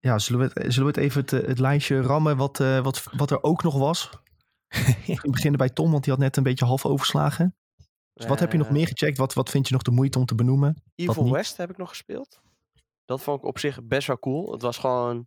ja, 0.02 0.18
zullen 0.18 0.40
we, 0.40 0.60
het, 0.60 0.72
zullen 0.72 0.92
we 0.92 1.00
het 1.00 1.10
even 1.10 1.20
het, 1.20 1.32
eh, 1.32 1.48
het 1.48 1.58
lijstje 1.58 2.00
rammen 2.00 2.36
wat, 2.36 2.60
eh, 2.60 2.82
wat, 2.82 3.04
wat 3.12 3.30
er 3.30 3.42
ook 3.42 3.62
nog 3.62 3.78
was? 3.78 4.10
We 5.06 5.30
beginnen 5.30 5.58
bij 5.58 5.68
Tom, 5.68 5.90
want 5.90 6.04
die 6.04 6.12
had 6.12 6.22
net 6.22 6.36
een 6.36 6.42
beetje 6.42 6.64
half 6.64 6.86
overslagen. 6.86 7.56
Dus 8.12 8.26
wat 8.26 8.40
heb 8.40 8.52
je 8.52 8.58
nog 8.58 8.66
Eh, 8.66 8.72
meer 8.72 8.86
gecheckt? 8.86 9.18
Wat, 9.18 9.34
wat 9.34 9.50
vind 9.50 9.66
je 9.68 9.72
nog 9.72 9.82
de 9.82 9.90
moeite 9.90 10.18
om 10.18 10.24
te 10.24 10.34
benoemen? 10.34 10.82
Evil? 10.94 11.30
West 11.30 11.56
heb 11.56 11.70
ik 11.70 11.76
nog 11.76 11.88
gespeeld. 11.88 12.40
Dat 13.04 13.22
vond 13.22 13.38
ik 13.38 13.44
op 13.44 13.58
zich 13.58 13.82
best 13.82 14.06
wel 14.06 14.18
cool. 14.18 14.52
Het 14.52 14.62
was 14.62 14.78
gewoon 14.78 15.26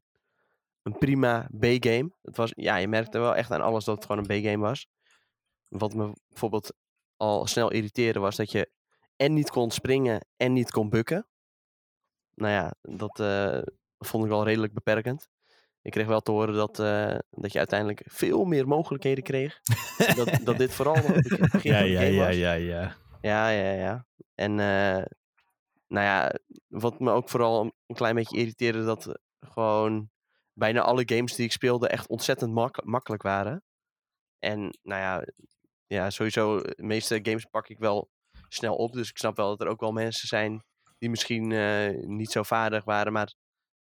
een 0.84 0.98
prima 0.98 1.50
B-game. 1.60 2.12
Het 2.22 2.38
was, 2.38 2.52
ja, 2.56 2.76
je 2.76 2.88
merkte 2.88 3.20
wel 3.20 3.36
echt 3.36 3.52
aan 3.52 3.62
alles 3.62 3.86
dat 3.86 3.96
het 3.96 4.06
gewoon 4.06 4.26
een 4.28 4.42
B-game 4.42 4.58
was. 4.58 4.88
Wat 5.68 5.94
me 5.94 6.12
bijvoorbeeld 6.28 6.74
al 7.18 7.48
snel 7.48 7.72
irriteerde 7.72 8.20
was 8.20 8.36
dat 8.36 8.52
je 8.52 8.72
en 9.16 9.34
niet 9.34 9.50
kon 9.50 9.72
springen 9.72 10.26
en 10.38 10.54
niet 10.54 10.72
kon 10.72 10.90
bukken. 10.90 11.28
Nou 12.34 12.52
ja, 12.52 12.74
dat 12.82 13.20
eh, 13.20 13.62
vond 14.06 14.24
ik 14.24 14.30
wel 14.30 14.44
redelijk 14.46 14.74
beperkend. 14.74 15.30
Ik 15.82 15.92
kreeg 15.92 16.06
wel 16.08 16.22
te 16.22 16.32
horen 16.32 16.54
dat, 16.54 16.80
eh, 16.80 17.18
dat 17.30 17.52
je 17.52 17.58
uiteindelijk 17.58 18.02
veel 18.06 18.46
meer 18.46 18.68
mogelijkheden 18.68 19.24
kreeg. 19.24 19.60
dat, 20.16 20.40
dat 20.44 20.58
dit 20.58 20.74
vooral 20.74 20.96
nog 20.96 21.16
het 21.16 21.52
begin 21.52 21.72
Ja, 21.72 21.80
ja, 21.80 22.02
ja, 22.02 22.26
was. 22.26 22.36
ja, 22.36 22.54
ja. 22.54 22.96
Ja, 23.22 23.50
ja, 23.50 23.72
ja. 23.72 24.06
En 24.36 24.52
eh, 24.60 25.04
nou 25.88 26.06
ja, 26.06 26.34
wat 26.68 27.00
me 27.00 27.12
ook 27.12 27.30
vooral 27.30 27.62
een- 27.62 27.96
klein 27.96 28.16
beetje 28.16 28.38
irriteerde, 28.38 28.84
dat 28.84 29.08
eh, 29.08 29.14
gewoon 29.40 30.10
bijna 30.54 30.82
alle 30.82 31.04
games 31.06 31.36
die 31.36 31.46
ik 31.46 31.52
speelde 31.52 31.88
echt 31.88 32.08
ontzettend 32.08 32.54
mak 32.54 32.84
makkelijk 32.84 33.22
waren. 33.24 33.64
En 34.40 34.60
nou 34.84 35.02
ja, 35.02 35.24
ja, 35.88 36.10
sowieso, 36.10 36.60
de 36.62 36.74
meeste 36.84 37.20
games 37.22 37.46
pak 37.46 37.68
ik 37.70 37.78
wel 37.80 38.10
snel 38.48 38.76
op. 38.76 38.94
Dus 38.94 39.10
ik 39.10 39.18
snap 39.18 39.36
wel 39.36 39.50
dat 39.50 39.62
er 39.62 39.68
ook 39.68 39.80
wel 39.80 39.92
mensen 39.92 40.28
zijn 40.28 40.64
die 40.98 41.10
misschien 41.10 41.48
niet 42.18 42.32
zo 42.32 42.44
vaardig 42.44 42.84
waren. 42.84 43.14
Maar 43.14 43.34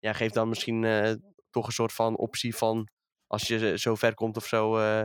ja, 0.01 0.13
geef 0.13 0.31
dan 0.31 0.49
misschien 0.49 0.85
eh, 0.85 1.13
toch 1.51 1.67
een 1.67 1.73
soort 1.73 1.93
van 1.93 2.17
optie 2.17 2.57
van 2.57 2.89
als 3.27 3.43
je 3.49 3.79
zo 3.79 3.95
ver 3.95 4.15
komt 4.15 4.37
of 4.37 4.47
zo, 4.47 4.79
eh, 4.79 5.05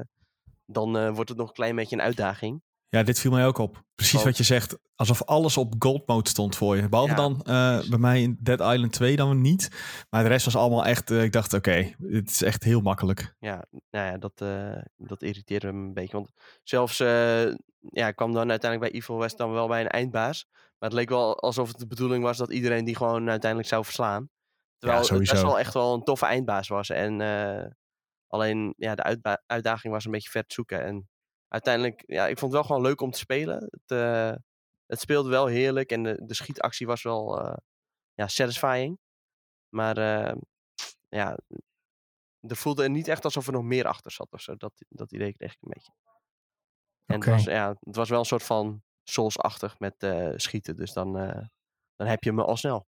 dan 0.65 0.97
eh, 0.97 1.09
wordt 1.13 1.29
het 1.29 1.37
nog 1.37 1.47
een 1.47 1.53
klein 1.53 1.75
beetje 1.75 1.95
een 1.95 2.01
uitdaging. 2.01 2.61
Ja, 2.89 3.03
dit 3.03 3.19
viel 3.19 3.31
mij 3.31 3.45
ook 3.45 3.57
op. 3.57 3.83
Precies 3.95 4.13
Want- 4.13 4.25
wat 4.25 4.37
je 4.37 4.43
zegt. 4.43 4.77
Alsof 4.95 5.23
alles 5.23 5.57
op 5.57 5.73
gold 5.79 6.07
mode 6.07 6.29
stond 6.29 6.55
voor 6.55 6.75
je. 6.75 6.89
Behalve 6.89 7.11
Ja. 7.11 7.17
dan 7.17 7.41
bij 7.89 7.99
mij 7.99 8.21
in 8.21 8.37
Dead 8.39 8.59
Island 8.59 8.91
2 8.93 9.15
dan 9.15 9.41
niet. 9.41 9.69
Maar 10.09 10.23
de 10.23 10.29
rest 10.29 10.45
was 10.45 10.55
allemaal 10.55 10.85
echt... 10.85 11.09
ik 11.09 11.31
dacht, 11.31 11.53
oké, 11.53 11.93
het 12.01 12.29
is 12.29 12.41
echt 12.41 12.63
heel 12.63 12.81
makkelijk. 12.81 13.35
ja, 13.39 13.65
nou 13.89 14.05
ja, 14.11 14.17
dat, 14.17 14.37
dat 14.97 15.21
irriteerde 15.21 15.71
me 15.71 15.87
een 15.87 15.93
beetje. 15.93 16.13
Want 16.17 16.31
zelfs, 16.63 16.97
ja, 16.97 18.07
ik 18.07 18.15
kwam 18.15 18.33
dan 18.33 18.49
uiteindelijk 18.49 18.91
bij 18.91 19.01
Evil 19.01 19.17
West 19.17 19.37
dan 19.37 19.51
wel 19.51 19.67
bij 19.67 19.81
een 19.81 19.87
eindbaas. 19.89 20.45
Maar 20.51 20.89
het 20.89 20.93
leek 20.99 21.09
wel 21.09 21.39
alsof 21.39 21.67
het 21.67 21.77
de 21.79 21.87
bedoeling 21.87 22.23
was 22.23 22.37
dat 22.37 22.51
iedereen 22.51 22.85
die 22.85 22.95
gewoon 22.95 23.29
uiteindelijk 23.29 23.69
zou 23.69 23.83
verslaan. 23.83 24.29
Terwijl 24.77 25.01
het 25.01 25.17
best 25.17 25.41
wel 25.41 25.59
echt 25.59 25.73
wel 25.73 25.93
een 25.93 26.03
toffe 26.03 26.25
eindbaas 26.25 26.67
was. 26.67 26.89
En 26.89 27.21
eh, 27.21 27.71
alleen, 28.27 28.73
ja, 28.77 28.95
de 28.95 29.39
uitdaging 29.45 29.93
was 29.93 30.05
een 30.05 30.11
beetje 30.11 30.29
ver 30.29 30.45
te 30.45 30.53
zoeken. 30.53 30.83
En 30.83 31.09
uiteindelijk, 31.47 32.03
ja, 32.05 32.27
ik 32.27 32.37
vond 32.37 32.51
het 32.51 32.61
wel 32.61 32.69
gewoon 32.69 32.87
leuk 32.87 33.01
om 33.01 33.11
te 33.11 33.17
spelen. 33.17 33.67
Het, 33.69 33.91
eh, 33.91 34.33
het 34.85 34.99
speelde 34.99 35.29
wel 35.29 35.45
heerlijk 35.45 35.91
en 35.91 36.03
de, 36.03 36.21
de 36.25 36.33
schietactie 36.33 36.87
was 36.87 37.03
wel, 37.03 37.41
eh, 37.41 37.57
ja, 38.13 38.27
satisfying. 38.27 38.99
Maar, 39.69 39.97
ja, 41.07 41.37
er 42.39 42.55
voelde 42.55 42.83
er 42.83 42.89
niet 42.89 43.07
echt 43.07 43.25
alsof 43.25 43.47
er 43.47 43.53
nog 43.53 43.63
meer 43.63 43.87
achter 43.87 44.11
zat 44.11 44.31
of 44.31 44.41
zo. 44.41 44.55
Dat, 44.55 44.73
dat 44.89 45.11
idee 45.11 45.33
kreeg 45.33 45.53
ik 45.53 45.61
een 45.61 45.71
beetje. 45.73 45.93
En 47.05 47.15
het, 47.15 47.25
was, 47.25 47.43
ja, 47.43 47.69
het 47.79 47.95
was 47.95 48.09
wel 48.09 48.19
een 48.19 48.25
soort 48.25 48.43
van 48.43 48.83
Souls-achtig 49.03 49.79
met 49.79 49.95
schieten. 50.35 50.75
Dus 50.75 50.93
dan, 50.93 51.13
dan 51.95 52.07
heb 52.07 52.23
je 52.23 52.31
me 52.31 52.43
al 52.43 52.57
snel. 52.57 52.87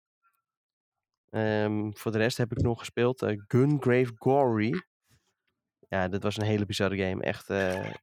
Ehm, 1.29 1.91
voor 1.91 2.11
de 2.11 2.17
rest 2.17 2.37
heb 2.37 2.51
ik 2.51 2.61
nog 2.61 2.79
gespeeld 2.79 3.21
eh, 3.21 3.41
Gungrave 3.47 4.11
Gory. 4.15 4.83
Ja, 5.87 6.07
dit 6.07 6.23
was 6.23 6.37
een 6.37 6.45
hele 6.45 6.65
bizarre 6.65 6.97
game. 6.97 7.23
Echt 7.23 7.49
eh, 7.49 7.93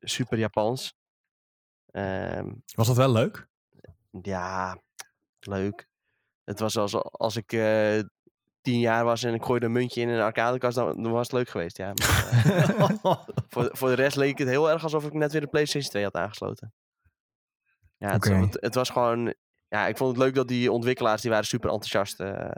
super 0.00 0.38
Japans. 0.38 0.94
Ehm, 1.86 2.52
Was 2.74 2.86
dat 2.86 2.96
wel 2.96 3.12
leuk? 3.12 3.46
ja, 4.22 4.82
leuk. 5.40 5.88
Het 6.44 6.60
was 6.60 6.76
als, 6.76 6.94
als 6.94 7.36
ik 7.36 7.52
eh, 7.52 8.00
tien 8.60 8.80
jaar 8.80 9.04
was 9.04 9.22
en 9.22 9.34
ik 9.34 9.44
gooide 9.44 9.66
een 9.66 9.72
muntje 9.72 10.00
in 10.00 10.08
een 10.08 10.20
arcadekast, 10.20 10.76
dan, 10.76 11.02
dan 11.02 11.12
was 11.12 11.26
het 11.26 11.32
leuk 11.32 11.48
geweest. 11.48 11.76
Ja, 11.76 11.92
maar, 11.92 13.24
voor, 13.48 13.68
voor 13.72 13.88
de 13.88 13.94
rest 13.94 14.16
leek 14.16 14.38
het 14.38 14.48
heel 14.48 14.70
erg 14.70 14.82
alsof 14.82 15.04
ik 15.04 15.12
net 15.12 15.32
weer 15.32 15.40
de 15.40 15.46
PlayStation 15.46 15.90
2 15.90 16.04
had 16.04 16.14
aangesloten. 16.14 16.72
Ja, 17.98 18.12
het, 18.12 18.56
het 18.60 18.74
was 18.74 18.90
gewoon... 18.90 19.34
Ja, 19.68 19.86
ik 19.86 19.96
vond 19.96 20.10
het 20.16 20.24
leuk 20.24 20.34
dat 20.34 20.48
die 20.48 20.72
ontwikkelaars, 20.72 21.22
die 21.22 21.30
waren 21.30 21.46
super 21.46 21.70
enthousiast. 21.70 22.20
eh. 22.20 22.50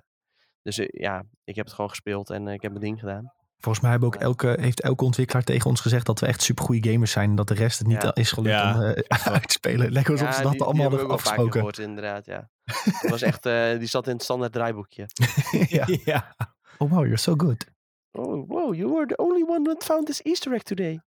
dus 0.62 0.78
eh, 0.78 0.86
ja, 0.90 1.22
ik 1.44 1.56
heb 1.56 1.64
het 1.64 1.74
gewoon 1.74 1.90
gespeeld 1.90 2.30
en 2.30 2.48
eh, 2.48 2.54
ik 2.54 2.62
heb 2.62 2.70
mijn 2.70 2.84
ding 2.84 2.98
gedaan. 3.00 3.32
Volgens 3.58 3.82
mij 3.82 3.90
hebben 3.90 4.08
ook 4.08 4.16
elke, 4.22 4.56
heeft 4.60 4.80
elke 4.80 5.04
ontwikkelaar 5.04 5.44
tegen 5.44 5.70
ons 5.70 5.80
gezegd 5.80 6.06
dat 6.06 6.20
we 6.20 6.26
echt 6.26 6.42
super 6.42 6.64
goede 6.64 6.90
gamers 6.90 7.10
zijn. 7.10 7.30
En 7.30 7.36
dat 7.36 7.48
de 7.48 7.54
rest 7.54 7.78
het 7.78 7.86
niet 7.86 8.02
Ja. 8.02 8.14
is 8.14 8.32
gelukt 8.32 8.54
Ja. 8.54 8.74
om 8.76 8.82
eh, 8.82 9.26
uit 9.32 9.46
te 9.48 9.52
spelen. 9.52 9.92
Lekker 9.92 10.12
alsof 10.12 10.28
ja, 10.28 10.34
ze 10.34 10.42
dat 10.42 10.52
die 10.52 10.62
allemaal 10.62 10.88
hadden 10.90 11.10
afgesproken. 11.10 11.52
gehoord, 11.52 11.78
inderdaad, 11.78 12.26
ja. 12.26 12.48
Het 12.64 13.10
was 13.10 13.22
echt, 13.22 13.46
eh, 13.46 13.78
die 13.78 13.88
zat 13.88 14.06
in 14.06 14.12
het 14.12 14.22
standaard 14.22 14.52
draaiboekje. 14.52 15.06
ja. 15.68 15.86
ja. 16.04 16.34
Oh 16.78 16.90
wow, 16.90 17.00
you're 17.00 17.16
so 17.16 17.34
good. 17.36 17.66
Oh, 18.12 18.48
wow, 18.48 18.74
you 18.74 18.92
were 18.92 19.06
the 19.06 19.16
only 19.18 19.42
one 19.48 19.62
that 19.64 19.84
found 19.84 20.06
this 20.06 20.22
easter 20.22 20.52
egg 20.52 20.62
today. 20.62 21.00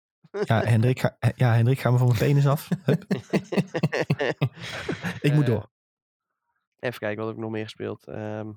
Ja, 0.44 0.64
Hendrik, 0.64 1.00
ga, 1.00 1.16
ja, 1.34 1.54
Hendrik, 1.54 1.80
ga 1.80 1.90
me 1.90 1.98
van 1.98 2.06
mijn 2.06 2.18
penis 2.18 2.46
af. 2.46 2.68
Hup. 2.84 3.04
Ik 5.20 5.32
moet 5.34 5.46
door. 5.46 5.70
Even 6.82 6.98
kijken, 6.98 7.18
wat 7.18 7.26
heb 7.26 7.36
ik 7.36 7.42
nog 7.42 7.50
meer 7.50 7.64
gespeeld? 7.64 8.06
Ehm, 8.06 8.50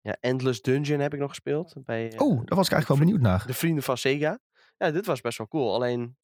ja, 0.00 0.16
Endless 0.20 0.60
Dungeon 0.62 1.00
heb 1.00 1.14
ik 1.14 1.20
nog 1.20 1.28
gespeeld. 1.28 1.74
Bij, 1.84 2.12
Oh, 2.18 2.36
daar 2.44 2.56
was 2.56 2.66
ik 2.66 2.72
eigenlijk 2.72 2.88
wel 2.88 2.98
benieuwd 2.98 3.20
naar. 3.20 3.46
de 3.46 3.54
vrienden 3.54 3.82
van 3.82 3.96
Sega. 3.96 4.38
Ja, 4.76 4.90
dit 4.90 5.06
was 5.06 5.20
best 5.20 5.38
wel 5.38 5.48
cool. 5.48 5.74
Alleen 5.74 6.16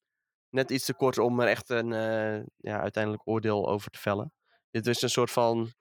net 0.49 0.71
iets 0.71 0.85
te 0.85 0.93
kort 0.93 1.17
om 1.17 1.39
er 1.39 1.47
echt 1.47 1.69
een 1.69 1.93
eh, 1.93 2.43
ja, 2.57 2.79
uiteindelijk 2.81 3.27
oordeel 3.27 3.69
over 3.69 3.91
te 3.91 3.99
vellen. 3.99 4.33
Dit 4.71 4.87
is 4.87 5.01
een 5.01 5.09
soort 5.09 5.31
van 5.31 5.71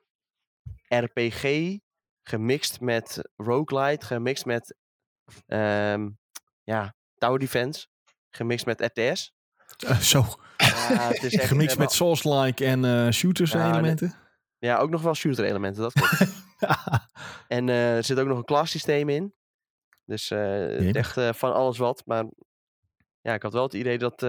RPG 0.88 1.76
gemixt 2.22 2.80
met 2.80 3.20
roguelite, 3.36 4.07
gemixt 4.07 4.44
met 4.44 4.76
ehm, 5.46 6.09
ja, 6.64 6.94
tower 7.14 7.38
defense, 7.38 7.86
gemixt 8.30 8.66
met 8.66 8.80
RTS. 8.80 9.32
Eh, 9.86 9.99
zo, 9.99 10.24
Ja, 10.57 11.09
het 11.09 11.22
is 11.22 11.34
echt, 11.36 11.46
gemixt 11.49 11.78
met 11.78 11.92
Souls-like 11.92 12.64
en 12.64 12.84
eh, 12.84 13.11
shooters 13.11 13.53
Ja, 13.53 13.70
elementen. 13.72 14.14
Ja, 14.59 14.78
ook 14.78 14.90
nog 14.90 15.02
wel 15.02 15.14
shooter 15.14 15.44
elementen, 15.44 15.82
dat 15.82 15.92
klopt. 15.92 16.46
En 17.48 17.68
eh, 17.68 17.96
er 17.96 18.04
zit 18.04 18.18
ook 18.18 18.26
nog 18.26 18.38
een 18.38 18.44
class 18.44 18.70
systeem 18.72 19.09
in. 19.09 19.34
Dus 20.04 20.28
Jemig. 20.28 20.94
echt 20.94 21.16
eh, 21.16 21.32
van 21.32 21.54
alles 21.54 21.78
wat. 21.78 22.02
Maar 22.06 22.24
ja, 23.20 23.34
ik 23.34 23.42
had 23.42 23.52
wel 23.52 23.62
het 23.62 23.74
idee 23.74 23.99
dat, 23.99 24.20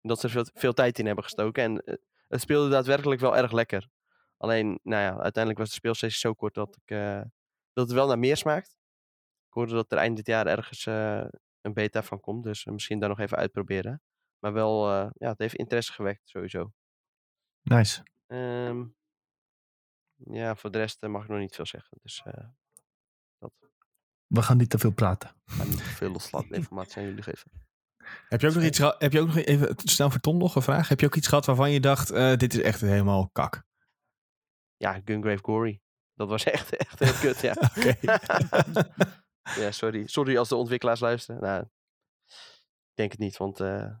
dat 0.00 0.20
ze 0.20 0.26
er 0.26 0.30
veel, 0.30 0.46
veel 0.54 0.72
tijd 0.72 0.98
in 0.98 1.06
hebben 1.06 1.24
gestoken. 1.24 1.62
En 1.62 2.00
het 2.28 2.40
speelde 2.40 2.70
daadwerkelijk 2.70 3.20
wel 3.20 3.36
erg 3.36 3.52
lekker. 3.52 3.88
Alleen, 4.36 4.80
nou 4.82 5.02
ja, 5.02 5.10
uiteindelijk 5.10 5.58
was 5.58 5.68
de 5.68 5.74
speelsessie 5.74 6.20
zo 6.20 6.34
kort 6.34 6.54
dat, 6.54 6.78
ik, 6.84 6.96
dat 7.72 7.86
het 7.86 7.92
wel 7.92 8.06
naar 8.06 8.18
meer 8.18 8.36
smaakt. 8.36 8.76
Ik 9.48 9.52
hoorde 9.54 9.74
dat 9.74 9.92
er 9.92 9.98
eind 9.98 10.16
dit 10.16 10.26
jaar 10.26 10.46
ergens 10.46 10.86
een 11.60 11.72
beta 11.72 12.02
van 12.02 12.20
komt. 12.20 12.44
Dus 12.44 12.64
misschien 12.64 12.98
daar 12.98 13.08
nog 13.08 13.20
even 13.20 13.36
uitproberen. 13.36 14.02
Maar 14.38 14.52
wel, 14.52 14.90
ja, 14.92 15.28
het 15.28 15.38
heeft 15.38 15.54
interesse 15.54 15.92
gewekt 15.92 16.28
sowieso. 16.28 16.72
Nice. 17.62 18.02
Ehm, 18.26 18.84
ja, 20.24 20.56
voor 20.56 20.70
de 20.70 20.78
rest 20.78 21.02
eh, 21.02 21.10
mag 21.10 21.22
ik 21.22 21.28
nog 21.28 21.38
niet 21.38 21.54
veel 21.54 21.66
zeggen. 21.66 21.98
Dus 22.02 22.22
eh 22.24 22.44
dat 23.38 23.52
We 24.26 24.42
gaan 24.42 24.56
niet 24.56 24.70
te 24.70 24.78
veel 24.78 24.92
praten. 24.92 25.30
ga 25.44 25.64
niet 25.64 25.76
te 25.76 25.84
veel 25.84 26.10
loslaten 26.10 26.50
informatie 26.54 26.96
aan 26.96 27.08
jullie 27.08 27.22
geven. 27.22 27.50
Heb 28.28 28.40
je 28.40 28.48
ook 28.48 28.54
nog 28.54 28.64
iets 28.64 28.78
gehad? 28.78 29.00
Heb 29.00 29.12
je 29.12 29.20
ook 29.20 29.26
nog 29.26 29.36
even 29.36 29.74
snel 29.76 30.10
voor 30.10 30.20
Tom 30.20 30.38
nog 30.38 30.54
een 30.54 30.62
vraag? 30.62 30.88
Heb 30.88 31.00
je 31.00 31.06
ook 31.06 31.14
iets 31.14 31.26
gehad 31.26 31.46
waarvan 31.46 31.70
je 31.70 31.80
dacht: 31.80 32.10
eh, 32.10 32.36
dit 32.36 32.54
is 32.54 32.60
echt 32.60 32.80
helemaal 32.80 33.28
kak? 33.28 33.64
Ja, 34.76 35.00
Gungrave 35.04 35.42
Gory. 35.42 35.80
Dat 36.14 36.28
was 36.28 36.44
echt, 36.44 36.76
echt 36.86 36.98
heel 36.98 37.12
kut, 37.12 37.40
ja. 37.40 37.52
Oké. 37.76 37.96
ja, 39.62 39.70
sorry. 39.70 40.06
Sorry 40.06 40.36
als 40.36 40.48
de 40.48 40.56
ontwikkelaars 40.56 41.00
luisteren. 41.00 41.40
Nou, 41.40 41.62
ik 42.26 42.94
denk 42.94 43.10
het 43.10 43.20
niet, 43.20 43.36
want 43.36 43.60
eh, 43.60 43.94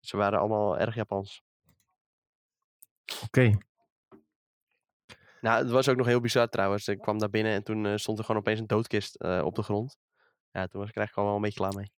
ze 0.00 0.16
waren 0.16 0.38
allemaal 0.38 0.78
erg 0.78 0.94
Japans. 0.94 1.42
Oké. 3.24 3.58
Nou, 5.40 5.62
het 5.62 5.70
was 5.70 5.88
ook 5.88 5.96
nog 5.96 6.06
heel 6.06 6.20
bizar 6.20 6.48
trouwens. 6.48 6.88
Ik 6.88 7.00
kwam 7.00 7.18
daar 7.18 7.30
binnen 7.30 7.52
en 7.52 7.64
toen 7.64 7.86
eh, 7.86 7.96
stond 7.96 8.18
er 8.18 8.24
gewoon 8.24 8.40
opeens 8.40 8.60
een 8.60 8.66
doodkist 8.66 9.14
eh, 9.14 9.42
op 9.44 9.54
de 9.54 9.62
grond. 9.62 9.98
Ja, 10.50 10.66
toen 10.66 10.80
was 10.80 10.88
ik 10.88 10.96
er 10.96 11.00
eigenlijk 11.00 11.12
gewoon 11.12 11.28
wel 11.28 11.36
een 11.36 11.42
beetje 11.42 11.58
klaar 11.58 11.74
mee. 11.74 11.90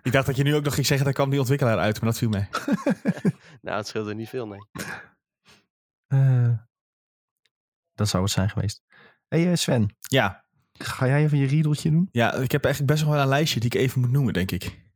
ik 0.02 0.12
dacht 0.12 0.26
dat 0.26 0.36
je 0.36 0.42
nu 0.42 0.54
ook 0.54 0.64
nog 0.64 0.74
ging 0.74 0.86
zeggen: 0.86 1.04
daar 1.04 1.14
kwam 1.14 1.30
die 1.30 1.38
ontwikkelaar 1.38 1.78
uit, 1.78 2.00
maar 2.00 2.10
dat 2.10 2.18
viel 2.18 2.28
mee. 2.28 2.48
Nou, 3.62 3.76
het 3.76 3.86
scheelde 3.86 4.14
niet 4.14 4.28
veel, 4.28 4.46
nee. 4.46 4.60
Eh, 6.06 6.52
dat 7.94 8.08
zou 8.08 8.22
het 8.22 8.32
zijn 8.32 8.50
geweest. 8.50 8.82
hey, 9.28 9.56
Sven. 9.56 9.96
Ja, 10.00 10.44
Ga 10.82 11.06
jij 11.06 11.22
even 11.24 11.38
je 11.38 11.46
riedeltje 11.46 11.90
doen? 11.90 12.08
Ja, 12.12 12.34
ik 12.34 12.52
heb 12.52 12.64
eigenlijk 12.64 12.92
best 12.92 13.04
nog 13.04 13.14
wel 13.14 13.22
een 13.22 13.28
lijstje 13.28 13.60
die 13.60 13.70
ik 13.74 13.80
even 13.80 14.00
moet 14.00 14.10
noemen, 14.10 14.32
denk 14.32 14.50
ik. 14.50 14.89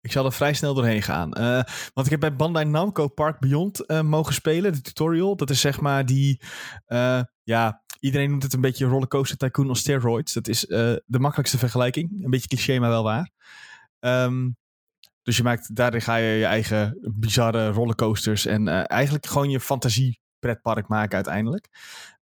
Ik 0.00 0.12
zal 0.12 0.24
er 0.24 0.32
vrij 0.32 0.54
snel 0.54 0.74
doorheen 0.74 1.02
gaan. 1.02 1.32
Eh, 1.32 1.62
want 1.94 2.06
ik 2.06 2.10
heb 2.10 2.20
bij 2.20 2.36
Bandai 2.36 2.64
Namco 2.64 3.08
Park 3.08 3.38
Beyond 3.38 3.86
eh, 3.86 4.00
mogen 4.00 4.34
spelen, 4.34 4.72
de 4.72 4.80
tutorial. 4.80 5.36
Dat 5.36 5.50
is 5.50 5.60
zeg 5.60 5.80
maar 5.80 6.06
die, 6.06 6.40
eh, 6.86 7.22
ja, 7.42 7.82
iedereen 8.00 8.30
noemt 8.30 8.42
het 8.42 8.52
een 8.52 8.60
beetje 8.60 8.86
Rollercoaster 8.86 9.36
Tycoon 9.36 9.68
on 9.68 9.76
steroids. 9.76 10.32
Dat 10.32 10.48
is 10.48 10.60
de 10.60 11.18
makkelijkste 11.18 11.58
vergelijking. 11.58 12.24
Een 12.24 12.30
beetje 12.30 12.48
cliché, 12.48 12.78
maar 12.78 12.90
wel 12.90 13.02
waar. 13.02 13.30
Ehm, 14.00 14.50
dus 15.22 15.36
je 15.36 15.42
maakt, 15.42 15.74
daarin 15.76 16.00
ga 16.00 16.16
je 16.16 16.38
je 16.38 16.44
eigen 16.44 16.98
bizarre 17.14 17.68
rollercoasters 17.68 18.46
en 18.46 18.68
eigenlijk 18.86 19.26
gewoon 19.26 19.50
je 19.50 19.60
fantasie 19.60 20.20
pretpark 20.38 20.88
maken 20.88 21.14
uiteindelijk. 21.14 21.68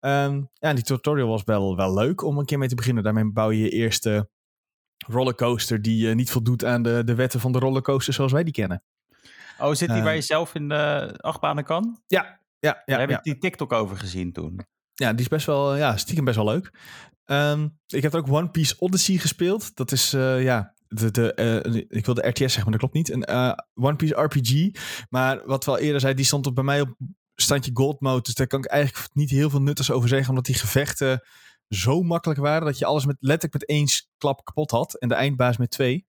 Um, 0.00 0.50
ja, 0.52 0.72
die 0.72 0.84
tutorial 0.84 1.28
was 1.28 1.44
wel, 1.44 1.76
wel 1.76 1.94
leuk 1.94 2.22
om 2.22 2.38
een 2.38 2.44
keer 2.44 2.58
mee 2.58 2.68
te 2.68 2.74
beginnen. 2.74 3.02
Daarmee 3.02 3.32
bouw 3.32 3.50
je 3.50 3.58
je 3.58 3.70
eerste 3.70 4.28
rollercoaster 5.06 5.82
die 5.82 6.08
uh, 6.08 6.14
niet 6.14 6.30
voldoet 6.30 6.64
aan 6.64 6.82
de, 6.82 7.02
de 7.04 7.14
wetten 7.14 7.40
van 7.40 7.52
de 7.52 7.58
rollercoaster 7.58 8.14
zoals 8.14 8.32
wij 8.32 8.44
die 8.44 8.52
kennen. 8.52 8.82
Oh, 9.58 9.72
zit 9.72 9.88
die 9.88 9.98
uh, 9.98 10.04
waar 10.04 10.14
je 10.14 10.20
zelf 10.20 10.54
in 10.54 10.68
de 10.68 11.14
achtbanen 11.16 11.64
kan? 11.64 12.00
Ja, 12.06 12.22
ja, 12.58 12.68
ja. 12.68 12.82
Daar 12.84 13.00
heb 13.00 13.10
ja. 13.10 13.16
ik 13.16 13.22
die 13.22 13.38
TikTok 13.38 13.72
over 13.72 13.96
gezien 13.96 14.32
toen. 14.32 14.66
Ja, 14.94 15.10
die 15.10 15.20
is 15.20 15.28
best 15.28 15.46
wel, 15.46 15.76
ja, 15.76 15.96
stiekem 15.96 16.24
best 16.24 16.36
wel 16.36 16.46
leuk. 16.46 16.70
Um, 17.26 17.78
ik 17.86 18.02
heb 18.02 18.14
ook 18.14 18.28
One 18.28 18.50
Piece 18.50 18.74
Odyssey 18.78 19.16
gespeeld. 19.16 19.76
Dat 19.76 19.92
is, 19.92 20.14
uh, 20.14 20.42
ja, 20.42 20.74
de, 20.88 21.10
de, 21.10 21.62
uh, 21.64 21.82
ik 21.88 22.06
wil 22.06 22.14
de 22.14 22.28
RTS 22.28 22.38
zeggen, 22.38 22.62
maar 22.62 22.78
dat 22.78 22.80
klopt 22.80 22.94
niet. 22.94 23.10
Een 23.10 23.30
uh, 23.30 23.52
One 23.74 23.96
Piece 23.96 24.22
RPG. 24.22 24.70
Maar 25.08 25.46
wat 25.46 25.64
we 25.64 25.70
al 25.70 25.78
eerder 25.78 26.00
zei, 26.00 26.14
die 26.14 26.24
stond 26.24 26.46
op 26.46 26.54
bij 26.54 26.64
mij 26.64 26.80
op 26.80 26.94
standje 27.34 27.70
gold 27.74 28.00
mode. 28.00 28.22
Dus 28.22 28.34
daar 28.34 28.46
kan 28.46 28.58
ik 28.58 28.66
eigenlijk 28.66 29.14
niet 29.14 29.30
heel 29.30 29.50
veel 29.50 29.62
nuttigs 29.62 29.90
over 29.90 30.08
zeggen. 30.08 30.28
Omdat 30.28 30.44
die 30.44 30.54
gevechten 30.54 31.22
zo 31.74 32.02
makkelijk 32.02 32.40
waren. 32.40 32.66
Dat 32.66 32.78
je 32.78 32.84
alles 32.84 33.06
met, 33.06 33.16
letterlijk 33.20 33.52
met 33.52 33.68
één 33.68 33.86
klap 34.18 34.44
kapot 34.44 34.70
had. 34.70 34.94
En 34.94 35.08
de 35.08 35.14
eindbaas 35.14 35.56
met 35.56 35.70
twee. 35.70 36.06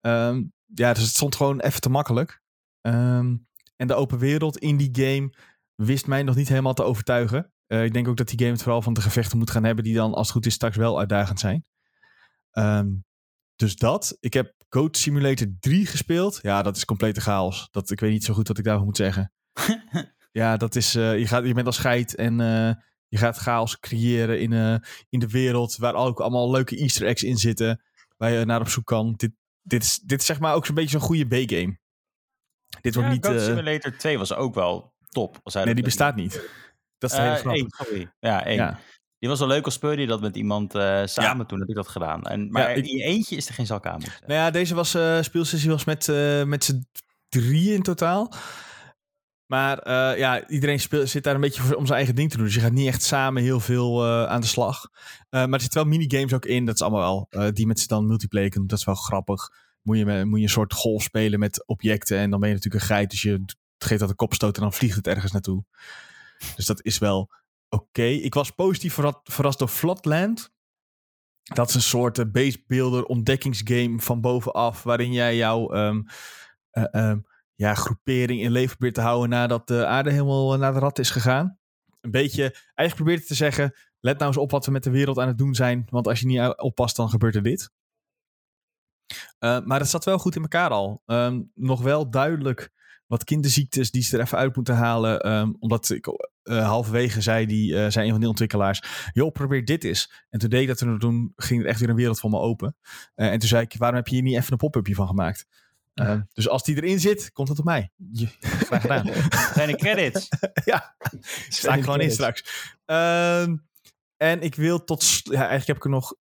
Um, 0.00 0.52
ja, 0.74 0.92
dus 0.92 1.02
het 1.02 1.14
stond 1.14 1.36
gewoon 1.36 1.60
even 1.60 1.80
te 1.80 1.90
makkelijk. 1.90 2.42
Um, 2.80 3.46
en 3.76 3.86
de 3.86 3.94
open 3.94 4.18
wereld 4.18 4.58
in 4.58 4.76
die 4.76 4.90
game 4.92 5.34
wist 5.74 6.06
mij 6.06 6.22
nog 6.22 6.34
niet 6.34 6.48
helemaal 6.48 6.74
te 6.74 6.82
overtuigen. 6.82 7.52
Uh, 7.66 7.84
ik 7.84 7.92
denk 7.92 8.08
ook 8.08 8.16
dat 8.16 8.28
die 8.28 8.38
game 8.38 8.50
het 8.50 8.62
vooral 8.62 8.82
van 8.82 8.92
de 8.92 9.00
gevechten 9.00 9.38
moet 9.38 9.50
gaan 9.50 9.64
hebben. 9.64 9.84
Die 9.84 9.94
dan 9.94 10.14
als 10.14 10.26
het 10.26 10.36
goed 10.36 10.46
is 10.46 10.54
straks 10.54 10.76
wel 10.76 10.98
uitdagend 10.98 11.40
zijn. 11.40 11.64
Um, 12.52 13.04
dus 13.56 13.76
dat. 13.76 14.16
Ik 14.20 14.32
heb 14.32 14.54
Code 14.68 14.98
Simulator 14.98 15.46
3 15.60 15.86
gespeeld. 15.86 16.38
Ja, 16.42 16.62
dat 16.62 16.76
is 16.76 16.84
complete 16.84 17.20
chaos. 17.20 17.68
Dat, 17.70 17.90
ik 17.90 18.00
weet 18.00 18.10
niet 18.10 18.24
zo 18.24 18.34
goed 18.34 18.48
wat 18.48 18.58
ik 18.58 18.64
daarvan 18.64 18.84
moet 18.84 18.96
zeggen. 18.96 19.32
ja, 20.32 20.56
dat 20.56 20.74
is. 20.74 20.96
Uh, 20.96 21.18
je, 21.18 21.26
gaat, 21.26 21.46
je 21.46 21.54
bent 21.54 21.66
als 21.66 21.76
scheid 21.76 22.14
en 22.14 22.40
uh, 22.40 22.72
je 23.12 23.18
gaat 23.18 23.36
chaos 23.36 23.80
creëren 23.80 24.40
in, 24.40 24.52
uh, 24.52 24.76
in 25.08 25.18
de 25.18 25.28
wereld. 25.28 25.76
Waar 25.76 25.94
ook 25.94 26.20
allemaal 26.20 26.50
leuke 26.50 26.76
Easter 26.76 27.06
eggs 27.06 27.22
in 27.22 27.36
zitten. 27.36 27.82
Waar 28.16 28.30
je 28.30 28.44
naar 28.44 28.60
op 28.60 28.68
zoek 28.68 28.86
kan. 28.86 29.14
Dit, 29.16 29.30
dit, 29.62 29.82
is, 29.82 29.98
dit 29.98 30.20
is 30.20 30.26
zeg 30.26 30.40
maar 30.40 30.54
ook 30.54 30.66
zo'n 30.66 30.74
beetje 30.74 30.98
zo'n 30.98 31.06
goede 31.06 31.26
B-game. 31.26 31.78
Dit 32.80 32.94
wordt 32.94 33.10
niet. 33.10 33.20
Code 33.20 33.44
Simulator 33.44 33.96
2 33.96 34.18
was 34.18 34.34
ook 34.34 34.54
wel 34.54 34.94
top. 35.08 35.40
Als 35.42 35.54
hij 35.54 35.64
nee, 35.64 35.74
die 35.74 35.84
bestaat 35.84 36.16
niet. 36.16 36.32
Dat 36.98 37.10
is 37.10 37.16
de 37.16 37.22
hele 37.22 37.36
grap. 37.36 37.54
één, 37.54 37.66
sorry. 37.68 38.12
Ja, 38.20 38.44
één. 38.44 38.56
Ja. 38.56 38.78
Die 39.18 39.28
was 39.28 39.38
wel 39.38 39.48
leuk 39.48 39.64
als 39.64 39.74
speelde 39.74 40.00
je 40.00 40.06
dat 40.06 40.20
met 40.20 40.36
iemand 40.36 40.74
uh, 40.74 41.02
samen. 41.04 41.38
Ja. 41.38 41.44
Toen 41.44 41.58
heb 41.60 41.68
ik 41.68 41.74
dat 41.74 41.88
gedaan. 41.88 42.22
En, 42.22 42.50
maar 42.50 42.62
ja, 42.62 42.68
ik, 42.68 42.86
in 42.86 42.96
je 42.96 43.02
eentje 43.02 43.36
is 43.36 43.48
er 43.48 43.54
geen 43.54 43.66
zak 43.66 43.86
aan. 43.86 44.00
Nou 44.00 44.32
ja, 44.32 44.50
deze 44.50 44.74
was, 44.74 44.94
uh, 44.94 45.22
speelsessie 45.22 45.70
was 45.70 45.84
met, 45.84 46.08
uh, 46.08 46.44
met 46.44 46.64
z'n 46.64 46.86
drieën 47.28 47.74
in 47.74 47.82
totaal. 47.82 48.32
Maar 49.52 49.86
uh, 49.86 50.18
ja, 50.18 50.48
iedereen 50.48 50.80
speelt, 50.80 51.08
zit 51.08 51.24
daar 51.24 51.34
een 51.34 51.40
beetje 51.40 51.76
om 51.76 51.86
zijn 51.86 51.96
eigen 51.96 52.14
ding 52.14 52.30
te 52.30 52.36
doen. 52.36 52.46
Dus 52.46 52.54
je 52.54 52.60
gaat 52.60 52.72
niet 52.72 52.86
echt 52.86 53.02
samen 53.02 53.42
heel 53.42 53.60
veel 53.60 54.04
uh, 54.04 54.24
aan 54.24 54.40
de 54.40 54.46
slag. 54.46 54.88
Uh, 54.92 55.00
maar 55.30 55.52
er 55.52 55.60
zitten 55.60 55.80
wel 55.82 55.90
minigames 55.90 56.32
ook 56.32 56.44
in. 56.44 56.64
Dat 56.64 56.74
is 56.74 56.82
allemaal 56.82 57.28
wel. 57.30 57.52
die 57.52 57.66
met 57.66 57.80
z'n 57.80 57.88
dan 57.88 58.06
multiplayer 58.06 58.48
kunnen. 58.48 58.68
Dat 58.68 58.78
is 58.78 58.84
wel 58.84 58.94
grappig. 58.94 59.50
Moet 59.82 59.98
je, 59.98 60.24
moet 60.24 60.38
je 60.38 60.44
een 60.44 60.50
soort 60.50 60.72
golf 60.72 61.02
spelen 61.02 61.38
met 61.38 61.66
objecten. 61.66 62.18
En 62.18 62.30
dan 62.30 62.40
ben 62.40 62.48
je 62.48 62.54
natuurlijk 62.54 62.82
een 62.82 62.88
geit. 62.90 63.10
Dus 63.10 63.22
je 63.22 63.44
geeft 63.78 64.00
dat 64.00 64.08
een 64.08 64.16
kopstoot 64.16 64.56
en 64.56 64.62
dan 64.62 64.72
vliegt 64.72 64.96
het 64.96 65.06
ergens 65.06 65.32
naartoe. 65.32 65.64
Dus 66.56 66.66
dat 66.66 66.84
is 66.84 66.98
wel 66.98 67.32
oké. 67.68 68.02
Ik 68.02 68.34
was 68.34 68.50
positief 68.50 68.94
verrast, 68.94 69.18
verrast 69.22 69.58
door 69.58 69.68
Flatland. 69.68 70.52
Dat 71.42 71.68
is 71.68 71.74
een 71.74 71.82
soort 71.82 72.32
base 72.32 72.64
builder 72.66 73.04
ontdekkingsgame 73.04 74.00
van 74.00 74.20
bovenaf. 74.20 74.82
Waarin 74.82 75.12
jij 75.12 75.36
jouw... 75.36 75.74
Um, 75.74 76.06
um, 76.92 77.30
ja, 77.54 77.74
groepering 77.74 78.40
in 78.40 78.50
leven 78.50 78.76
probeert 78.76 78.94
te 78.94 79.00
houden 79.00 79.28
nadat 79.28 79.66
de 79.66 79.86
aarde 79.86 80.10
helemaal 80.10 80.56
naar 80.56 80.72
de 80.72 80.78
rat 80.78 80.98
is 80.98 81.10
gegaan. 81.10 81.58
Een 82.00 82.10
beetje, 82.10 82.42
eigenlijk 82.42 82.94
probeert 82.94 83.18
het 83.18 83.28
te 83.28 83.34
zeggen, 83.34 83.74
let 84.00 84.18
nou 84.18 84.30
eens 84.30 84.40
op 84.40 84.50
wat 84.50 84.66
we 84.66 84.72
met 84.72 84.84
de 84.84 84.90
wereld 84.90 85.18
aan 85.18 85.28
het 85.28 85.38
doen 85.38 85.54
zijn, 85.54 85.86
want 85.90 86.08
als 86.08 86.20
je 86.20 86.26
niet 86.26 86.56
oppast, 86.56 86.96
dan 86.96 87.08
gebeurt 87.08 87.34
er 87.34 87.42
dit. 87.42 87.70
Uh, 89.40 89.60
maar 89.64 89.80
het 89.80 89.88
zat 89.88 90.04
wel 90.04 90.18
goed 90.18 90.36
in 90.36 90.42
elkaar 90.42 90.70
al. 90.70 91.02
Um, 91.06 91.50
nog 91.54 91.82
wel 91.82 92.10
duidelijk 92.10 92.70
wat 93.06 93.24
kinderziektes 93.24 93.90
die 93.90 94.02
ze 94.02 94.16
er 94.16 94.22
even 94.22 94.38
uit 94.38 94.56
moeten 94.56 94.74
halen. 94.74 95.32
Um, 95.32 95.56
omdat 95.58 95.90
ik 95.90 96.06
uh, 96.06 96.66
halverwege 96.66 97.20
zei, 97.20 97.46
die, 97.46 97.72
uh, 97.72 97.84
een 97.84 98.10
van 98.10 98.20
die 98.20 98.28
ontwikkelaars, 98.28 99.10
joh, 99.12 99.32
probeer 99.32 99.64
dit 99.64 99.84
eens. 99.84 100.26
En 100.30 100.38
toen 100.38 100.50
deed 100.50 100.60
ik 100.60 100.68
dat 100.68 100.80
en 100.80 100.98
toen 100.98 101.32
ging 101.36 101.62
er 101.62 101.68
echt 101.68 101.80
weer 101.80 101.88
een 101.88 101.96
wereld 101.96 102.20
voor 102.20 102.30
me 102.30 102.38
open. 102.38 102.76
en 103.14 103.38
toen 103.38 103.48
zei 103.48 103.62
ik, 103.62 103.74
waarom 103.78 103.96
heb 103.96 104.08
je 104.08 104.14
hier 104.14 104.24
niet 104.24 104.36
even 104.36 104.52
een 104.52 104.58
pop-upje 104.58 104.94
van 104.94 105.06
gemaakt? 105.06 105.46
Uh, 105.94 106.20
dus 106.32 106.48
als 106.48 106.64
die 106.64 106.76
erin 106.76 107.00
zit, 107.00 107.32
komt 107.32 107.48
het 107.48 107.58
op 107.58 107.64
mij. 107.64 107.90
Graag 108.40 108.80
gedaan. 108.80 109.06
Zijn 109.54 109.68
de 109.68 109.76
credits? 109.76 110.28
ja, 110.64 110.96
sta 111.48 111.74
ik 111.74 111.84
gewoon 111.84 112.00
in 112.00 112.10
straks. 112.10 112.44
Uh, 112.86 113.42
en 114.16 114.40
ik 114.40 114.54
wil 114.54 114.84
tot... 114.84 115.20
Ja, 115.22 115.38
eigenlijk 115.38 115.66
heb 115.66 115.76
ik 115.76 115.84
er 115.84 115.90
nog 115.90 116.14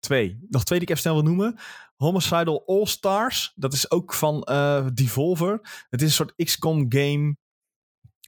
twee. 0.00 0.46
Nog 0.48 0.64
twee 0.64 0.78
die 0.78 0.88
ik 0.88 0.94
even 0.94 1.10
snel 1.10 1.22
wil 1.22 1.32
noemen. 1.32 1.58
Homicidal 1.96 2.62
All 2.66 2.86
Stars. 2.86 3.52
Dat 3.54 3.72
is 3.72 3.90
ook 3.90 4.14
van 4.14 4.48
uh, 4.50 4.86
Devolver. 4.94 5.86
Het 5.90 6.02
is 6.02 6.08
een 6.08 6.14
soort 6.14 6.34
XCOM 6.44 6.86
game. 6.88 7.36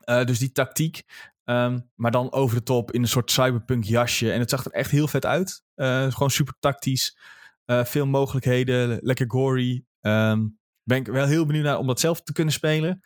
Uh, 0.05 0.25
dus 0.25 0.39
die 0.39 0.53
tactiek. 0.53 1.03
Um, 1.45 1.91
maar 1.95 2.11
dan 2.11 2.33
over 2.33 2.57
de 2.57 2.63
top 2.63 2.93
in 2.93 3.03
een 3.03 3.09
soort 3.09 3.31
cyberpunk 3.31 3.85
jasje. 3.85 4.33
En 4.33 4.41
het 4.41 4.51
zag 4.51 4.65
er 4.65 4.73
echt 4.73 4.91
heel 4.91 5.09
vet 5.09 5.27
uit. 5.27 5.63
Uh, 5.77 6.13
gewoon 6.13 6.31
super 6.31 6.55
tactisch. 6.59 7.19
veel 7.65 8.07
mogelijkheden. 8.07 8.99
Lekker 9.03 9.31
gory. 9.31 9.85
Um, 10.01 10.60
ben 10.83 10.99
ik 10.99 11.07
wel 11.07 11.27
heel 11.27 11.47
benieuwd 11.47 11.65
naar 11.65 11.79
om 11.79 11.87
dat 11.87 12.01
zelf 12.01 12.23
te 12.23 12.33
kunnen 12.33 12.55
spelen. 12.55 13.03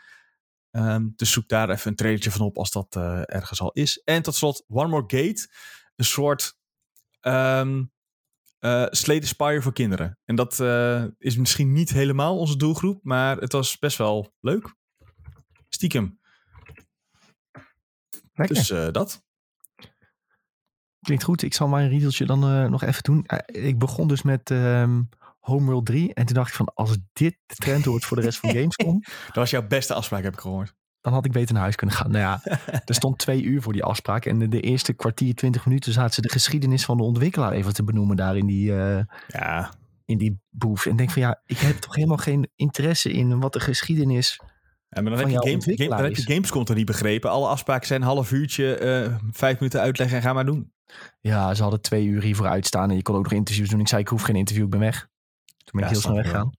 Um, 0.71 1.13
dus 1.17 1.33
zoek 1.33 1.49
daar 1.49 1.71
even 1.71 1.91
een 1.91 1.97
trailertje 1.97 2.31
van 2.31 2.41
op 2.41 2.59
als 2.59 2.71
dat 2.71 2.97
uh, 2.97 3.23
ergens 3.25 3.61
al 3.61 3.73
is. 3.73 4.03
En 4.05 4.23
tot 4.23 4.35
slot 4.35 4.65
One 4.69 4.89
More 4.89 5.05
Gate. 5.07 5.49
Een 5.97 6.05
soort 6.05 6.59
um, 7.21 7.93
uh, 8.61 8.87
Slade 8.91 9.27
Spire 9.27 9.63
voor 9.63 9.73
kinderen. 9.73 10.19
En 10.25 10.37
dat 10.37 10.59
uh, 10.59 11.05
is 11.19 11.37
misschien 11.37 11.73
niet 11.73 11.91
helemaal 11.91 12.39
onze 12.39 12.57
doelgroep, 12.57 13.01
maar 13.03 13.37
het 13.37 13.53
was 13.53 13.79
best 13.79 13.99
wel 13.99 14.35
leuk. 14.41 14.75
Stiekem. 15.69 16.21
Lekker. 18.33 18.57
Dus 18.57 18.69
dat. 18.93 19.23
Klinkt 21.01 21.25
goed. 21.25 21.43
Ik 21.43 21.55
zal 21.55 21.69
mijn 21.69 21.89
riedeltje 21.89 22.27
dan 22.27 22.71
nog 22.71 22.83
even 22.83 23.03
doen. 23.03 23.27
ik 23.47 23.79
begon 23.79 24.09
dus 24.09 24.23
met... 24.23 24.51
Um 24.51 25.09
Homeworld 25.45 25.87
3. 25.87 26.15
En 26.15 26.27
toen 26.27 26.35
dacht 26.35 26.49
ik 26.49 26.55
van, 26.55 26.73
als 26.75 26.99
dit 27.13 27.37
de 27.47 27.55
trend 27.55 27.85
wordt 27.85 28.05
voor 28.05 28.17
de 28.17 28.23
rest 28.23 28.39
van 28.39 28.51
Gamescom... 28.57 29.03
dat 29.27 29.35
was 29.35 29.51
jouw 29.51 29.67
beste 29.67 29.95
afspraak, 29.95 30.23
heb 30.23 30.33
ik 30.33 30.41
gehoord. 30.41 30.75
Dan 31.01 31.13
had 31.13 31.25
ik 31.25 31.33
beter 31.33 31.53
naar 31.53 31.63
huis 31.63 31.75
kunnen 31.75 31.97
gaan. 31.97 32.11
Nou 32.11 32.23
ja, 32.23 32.59
er 32.85 32.95
stond 32.95 33.19
twee 33.19 33.43
uur 33.43 33.63
voor 33.63 33.73
die 33.73 33.85
afspraak. 33.85 34.25
En 34.25 34.39
de, 34.39 34.49
de 34.49 34.61
eerste 34.61 34.93
kwartier, 34.93 35.35
twintig 35.35 35.67
minuten 35.67 35.93
zaten 35.93 36.15
ze 36.15 36.21
de 36.21 36.31
geschiedenis 36.31 36.85
van 36.85 36.97
de 36.97 37.03
ontwikkelaar 37.03 37.53
even 37.53 37.75
te 37.75 37.85
benoemen 37.85 38.17
daar 38.17 38.37
in 38.37 38.47
die... 38.47 38.71
Uh, 38.71 39.01
ja. 39.27 39.73
In 40.05 40.19
die 40.19 40.41
boef. 40.51 40.87
En 40.87 40.97
denk 40.97 41.11
van 41.11 41.23
ja, 41.23 41.43
ik 41.47 41.59
heb 41.59 41.77
toch 41.77 41.95
helemaal 41.95 42.17
geen 42.17 42.51
interesse 42.57 43.13
in 43.13 43.41
wat 43.41 43.53
de 43.53 43.61
geschiedenis 43.61 44.39
ja, 44.95 45.03
maar 45.03 45.11
dan 45.11 45.21
heb, 45.21 45.29
je 45.29 45.51
game, 45.51 45.77
game, 45.77 45.89
dan 45.89 46.05
heb 46.05 46.17
je 46.17 46.33
Gamescom 46.33 46.65
toch 46.65 46.77
niet 46.77 46.87
begrepen. 46.87 47.31
Alle 47.31 47.49
afspraken 47.49 47.87
zijn 47.87 48.01
een 48.01 48.07
half 48.07 48.33
uurtje, 48.33 48.81
uh, 48.81 49.17
vijf 49.31 49.59
minuten 49.59 49.81
uitleggen 49.81 50.17
en 50.17 50.23
ga 50.23 50.33
maar 50.33 50.45
doen. 50.45 50.73
Ja, 51.21 51.55
ze 51.55 51.63
hadden 51.63 51.81
twee 51.81 52.07
uur 52.07 52.23
hiervoor 52.23 52.47
uitstaan 52.47 52.91
en 52.91 52.97
je 52.97 53.03
kon 53.03 53.17
ook 53.17 53.23
nog 53.23 53.33
interviews 53.33 53.69
doen. 53.69 53.81
Ik 53.81 53.89
zei, 53.89 54.01
ik 54.01 54.09
hoef 54.09 54.23
geen 54.23 54.37
interview, 54.37 54.65
ik 54.65 54.71
ben 54.71 54.81
weg. 54.81 55.09
Toen 55.65 55.81
ben 55.81 55.83
ik 55.83 55.87
ja, 55.87 55.93
heel 55.93 56.01
snel 56.01 56.15
weggaan. 56.15 56.53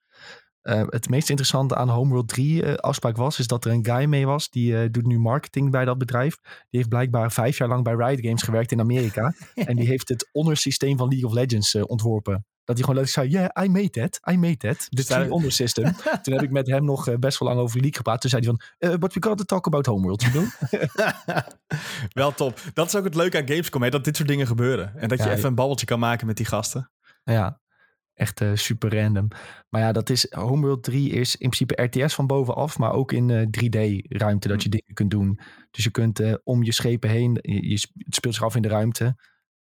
Uh, 0.65 0.84
het 0.90 1.10
meest 1.10 1.30
interessante 1.30 1.76
aan 1.76 1.90
Homeworld 1.90 2.27
3 2.27 2.64
uh, 2.64 2.73
afspraak 2.73 3.18
was, 3.18 3.40
is 3.40 3.48
dat 3.48 3.65
er 3.65 3.72
een 3.72 3.86
guy 3.86 4.06
mee 4.06 4.26
was. 4.26 4.49
Die 4.49 4.72
uh, 4.72 4.90
doet 4.91 5.06
nu 5.06 5.19
marketing 5.19 5.72
bij 5.72 5.86
dat 5.86 5.98
bedrijf. 5.98 6.38
Die 6.41 6.65
heeft 6.69 6.90
blijkbaar 6.90 7.32
vijf 7.32 7.57
jaar 7.57 7.68
lang 7.68 7.84
bij 7.84 7.94
Riot 7.94 8.19
Games 8.22 8.41
gewerkt 8.41 8.72
in 8.72 8.80
Amerika. 8.80 9.34
en 9.56 9.76
die 9.76 9.88
heeft 9.88 10.10
het 10.10 10.30
ondersysteem 10.32 10.98
van 10.98 11.07
League 11.07 11.27
of 11.27 11.34
Legends 11.34 11.76
onderworpen. 11.76 12.45
Dat 12.64 12.77
hij 12.77 12.86
gewoon 12.86 13.02
letterlijk 13.02 13.32
zei, 13.34 13.44
yeah, 13.44 13.65
I 13.65 13.69
made 13.69 13.90
that, 13.90 14.34
I 14.34 14.38
made 14.38 14.57
that. 14.57 14.88
Dus 14.90 15.30
onder 15.30 15.52
system. 15.52 15.84
Toen 16.22 16.34
heb 16.34 16.44
ik 16.44 16.52
met 16.52 16.68
hem 16.68 16.86
nog 16.86 17.19
best 17.19 17.40
wel 17.40 17.49
lang 17.49 17.61
over 17.61 17.76
League 17.76 17.95
gepraat. 17.95 18.22
Toen 18.22 18.30
zei 18.30 18.45
hij 18.45 18.56
van, 18.56 18.99
but 18.99 19.14
we 19.14 19.23
got 19.23 19.38
to 19.38 19.44
talk 19.44 19.65
about 19.65 19.86
Homeworld, 19.86 20.22
you 20.22 20.34
know? 20.34 20.48
wel 22.22 22.34
top. 22.34 22.61
Dat 22.73 22.88
is 22.88 22.95
ook 22.95 23.03
het 23.03 23.15
leuke 23.15 23.38
aan 23.38 23.48
Gamescom, 23.48 23.84
hè, 23.84 23.90
dat 23.90 24.03
dit 24.03 24.15
soort 24.15 24.27
dingen 24.27 24.48
gebeuren. 24.48 24.94
En 24.95 25.07
dat 25.07 25.23
je 25.23 25.30
even 25.30 25.45
een 25.45 25.56
babbeltje 25.56 25.86
kan 25.86 25.99
maken 25.99 26.27
met 26.27 26.38
die 26.38 26.45
gasten. 26.45 26.91
Ja, 27.23 27.60
Echt 28.15 28.41
uh, 28.41 28.49
super 28.53 29.01
random. 29.01 29.27
Maar 29.69 29.81
ja, 29.81 29.91
dat 29.91 30.09
is 30.09 30.33
Homeworld 30.33 30.83
3 30.83 31.09
is 31.09 31.35
in 31.35 31.49
principe 31.49 31.81
RTS 31.81 32.13
van 32.13 32.27
bovenaf, 32.27 32.77
maar 32.77 32.91
ook 32.91 33.11
in 33.11 33.29
uh, 33.29 33.41
3D-ruimte 33.41 34.47
dat 34.47 34.63
je 34.63 34.69
dingen 34.69 34.93
kunt 34.93 35.11
doen. 35.11 35.39
Dus 35.71 35.83
je 35.83 35.91
kunt 35.91 36.19
uh, 36.19 36.33
om 36.43 36.63
je 36.63 36.71
schepen 36.71 37.09
heen, 37.09 37.39
je, 37.41 37.69
je, 37.69 37.87
het 37.97 38.15
speelt 38.15 38.33
zich 38.33 38.43
af 38.43 38.55
in 38.55 38.61
de 38.61 38.67
ruimte. 38.67 39.15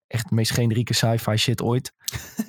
echt 0.08 0.30
de 0.30 0.36
meest 0.36 0.52
generieke 0.52 0.94
sci-fi 0.94 1.38
shit 1.38 1.62
ooit. 1.62 1.94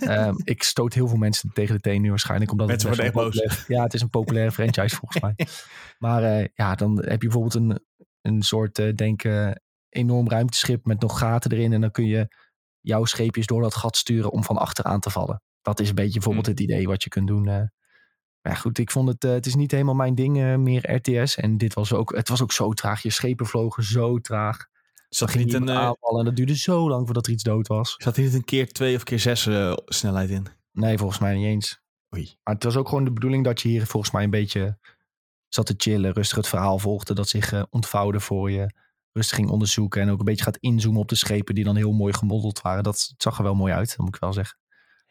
Ehm, 0.00 0.34
ik 0.44 0.62
stoot 0.62 0.94
heel 0.94 1.08
veel 1.08 1.18
mensen 1.18 1.50
tegen 1.52 1.74
de 1.74 1.80
teen 1.80 2.02
nu 2.02 2.08
waarschijnlijk. 2.08 2.50
Omdat 2.50 2.66
Mensen 2.66 2.88
het 2.88 3.12
worden 3.12 3.42
echt 3.42 3.66
Ja, 3.68 3.82
het 3.82 3.94
is 3.94 4.00
een 4.00 4.10
populaire 4.10 4.52
franchise 4.52 4.96
volgens 4.96 5.22
mij. 5.22 5.34
Maar 5.98 6.22
eh, 6.22 6.46
ja, 6.54 6.74
dan 6.74 6.96
heb 6.96 7.22
je 7.22 7.28
bijvoorbeeld 7.28 7.54
een, 7.54 7.80
een 8.20 8.42
soort, 8.42 8.78
eh, 8.78 8.94
denk 8.94 9.24
eh, 9.24 9.50
enorm 9.88 10.28
ruimteschip 10.28 10.86
met 10.86 11.00
nog 11.00 11.18
gaten 11.18 11.52
erin. 11.52 11.72
En 11.72 11.80
dan 11.80 11.90
kun 11.90 12.06
je 12.06 12.28
jouw 12.80 13.04
scheepjes 13.04 13.46
door 13.46 13.62
dat 13.62 13.74
gat 13.74 13.96
sturen 13.96 14.30
om 14.30 14.44
van 14.44 14.56
achteraan 14.56 15.00
te 15.00 15.10
vallen. 15.10 15.42
Dat 15.62 15.80
is 15.80 15.88
een 15.88 15.94
beetje 15.94 16.12
bijvoorbeeld 16.12 16.46
Hmm. 16.46 16.54
het 16.54 16.64
idee 16.64 16.86
wat 16.86 17.02
je 17.02 17.08
kunt 17.08 17.26
doen. 17.26 17.48
eh. 17.48 17.54
Maar 18.42 18.52
ja, 18.52 18.58
goed, 18.58 18.78
ik 18.78 18.90
vond 18.90 19.08
het, 19.08 19.24
eh, 19.24 19.30
het 19.30 19.46
is 19.46 19.54
niet 19.54 19.70
helemaal 19.70 19.94
mijn 19.94 20.14
ding, 20.14 20.38
eh, 20.38 20.56
meer 20.56 20.92
RTS. 20.94 21.36
En 21.36 21.56
dit 21.58 21.74
was 21.74 21.92
ook, 21.92 22.14
het 22.16 22.28
was 22.28 22.42
ook 22.42 22.52
zo 22.52 22.72
traag. 22.72 23.02
Je 23.02 23.10
schepen 23.10 23.46
vlogen 23.46 23.84
zo 23.84 24.18
traag. 24.18 24.66
Zat 25.08 25.28
er 25.28 25.34
ging 25.34 25.44
niet 25.44 25.54
je 25.54 25.60
een, 25.60 25.70
aanvallen 25.70 26.18
en 26.18 26.24
dat 26.24 26.36
duurde 26.36 26.56
zo 26.56 26.88
lang 26.88 27.04
voordat 27.04 27.26
er 27.26 27.32
iets 27.32 27.42
dood 27.42 27.66
was. 27.66 27.94
zat 27.96 28.16
er 28.16 28.22
niet 28.22 28.34
een 28.34 28.44
keer 28.44 28.72
twee 28.72 28.96
of 28.96 29.02
keer 29.02 29.18
zes 29.18 29.48
snelheid 29.84 30.30
in? 30.30 30.46
Nee, 30.72 30.98
volgens 30.98 31.18
mij 31.20 31.34
niet 31.34 31.44
eens. 31.46 31.80
Oei. 32.14 32.36
Maar 32.44 32.54
het 32.54 32.64
was 32.64 32.76
ook 32.76 32.88
gewoon 32.88 33.04
de 33.04 33.12
bedoeling 33.12 33.44
dat 33.44 33.60
je 33.60 33.68
hier 33.68 33.86
volgens 33.86 34.12
mij 34.12 34.24
een 34.24 34.30
beetje 34.30 34.78
zat 35.48 35.66
te 35.66 35.74
chillen. 35.76 36.12
Rustig 36.12 36.36
het 36.36 36.48
verhaal 36.48 36.78
volgde. 36.78 37.14
Dat 37.14 37.28
zich 37.28 37.66
ontvouwde 37.70 38.20
voor 38.20 38.50
je. 38.50 38.74
Rustig 39.12 39.36
ging 39.36 39.50
onderzoeken. 39.50 40.02
En 40.02 40.10
ook 40.10 40.18
een 40.18 40.24
beetje 40.24 40.44
gaat 40.44 40.56
inzoomen 40.56 41.00
op 41.00 41.08
de 41.08 41.14
schepen 41.14 41.54
die 41.54 41.64
dan 41.64 41.76
heel 41.76 41.92
mooi 41.92 42.12
gemodeld 42.14 42.60
waren. 42.60 42.82
Dat 42.82 43.14
zag 43.16 43.36
er 43.38 43.42
wel 43.44 43.54
mooi 43.54 43.72
uit, 43.72 43.88
dat 43.88 43.98
moet 43.98 44.14
ik 44.14 44.20
wel 44.20 44.32
zeggen. 44.32 44.58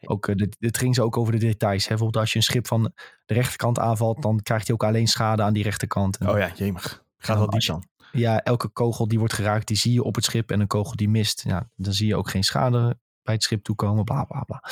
Ook, 0.04 0.28
eh, 0.28 0.34
dit, 0.34 0.56
dit 0.58 0.78
ging 0.78 0.94
ze 0.94 1.02
ook 1.02 1.16
over 1.16 1.32
de 1.32 1.38
details. 1.38 1.82
Hè. 1.82 1.88
Bijvoorbeeld 1.88 2.22
als 2.22 2.32
je 2.32 2.38
een 2.38 2.44
schip 2.44 2.66
van 2.66 2.82
de 3.26 3.34
rechterkant 3.34 3.78
aanvalt. 3.78 4.22
Dan 4.22 4.42
krijgt 4.42 4.66
hij 4.66 4.74
ook 4.74 4.84
alleen 4.84 5.08
schade 5.08 5.42
aan 5.42 5.52
die 5.52 5.62
rechterkant. 5.62 6.16
En 6.16 6.28
Oh 6.30 6.38
ja, 6.38 6.52
jemig. 6.54 7.04
Gaat 7.18 7.36
wel 7.36 7.50
diep 7.50 7.66
dan. 7.66 7.84
ja, 8.12 8.42
elke 8.42 8.68
kogel 8.68 9.08
die 9.08 9.18
wordt 9.18 9.34
geraakt, 9.34 9.66
die 9.66 9.76
zie 9.76 9.92
je 9.92 10.02
op 10.02 10.14
het 10.14 10.24
schip. 10.24 10.50
En 10.50 10.60
een 10.60 10.66
kogel 10.66 10.96
die 10.96 11.08
mist, 11.08 11.42
ja, 11.46 11.70
dan 11.76 11.92
zie 11.92 12.06
je 12.06 12.16
ook 12.16 12.30
geen 12.30 12.44
schade 12.44 12.98
bij 13.22 13.34
het 13.34 13.42
schip 13.42 13.62
toekomen. 13.64 14.04
Bla 14.04 14.24
bla 14.24 14.42
bla. 14.42 14.62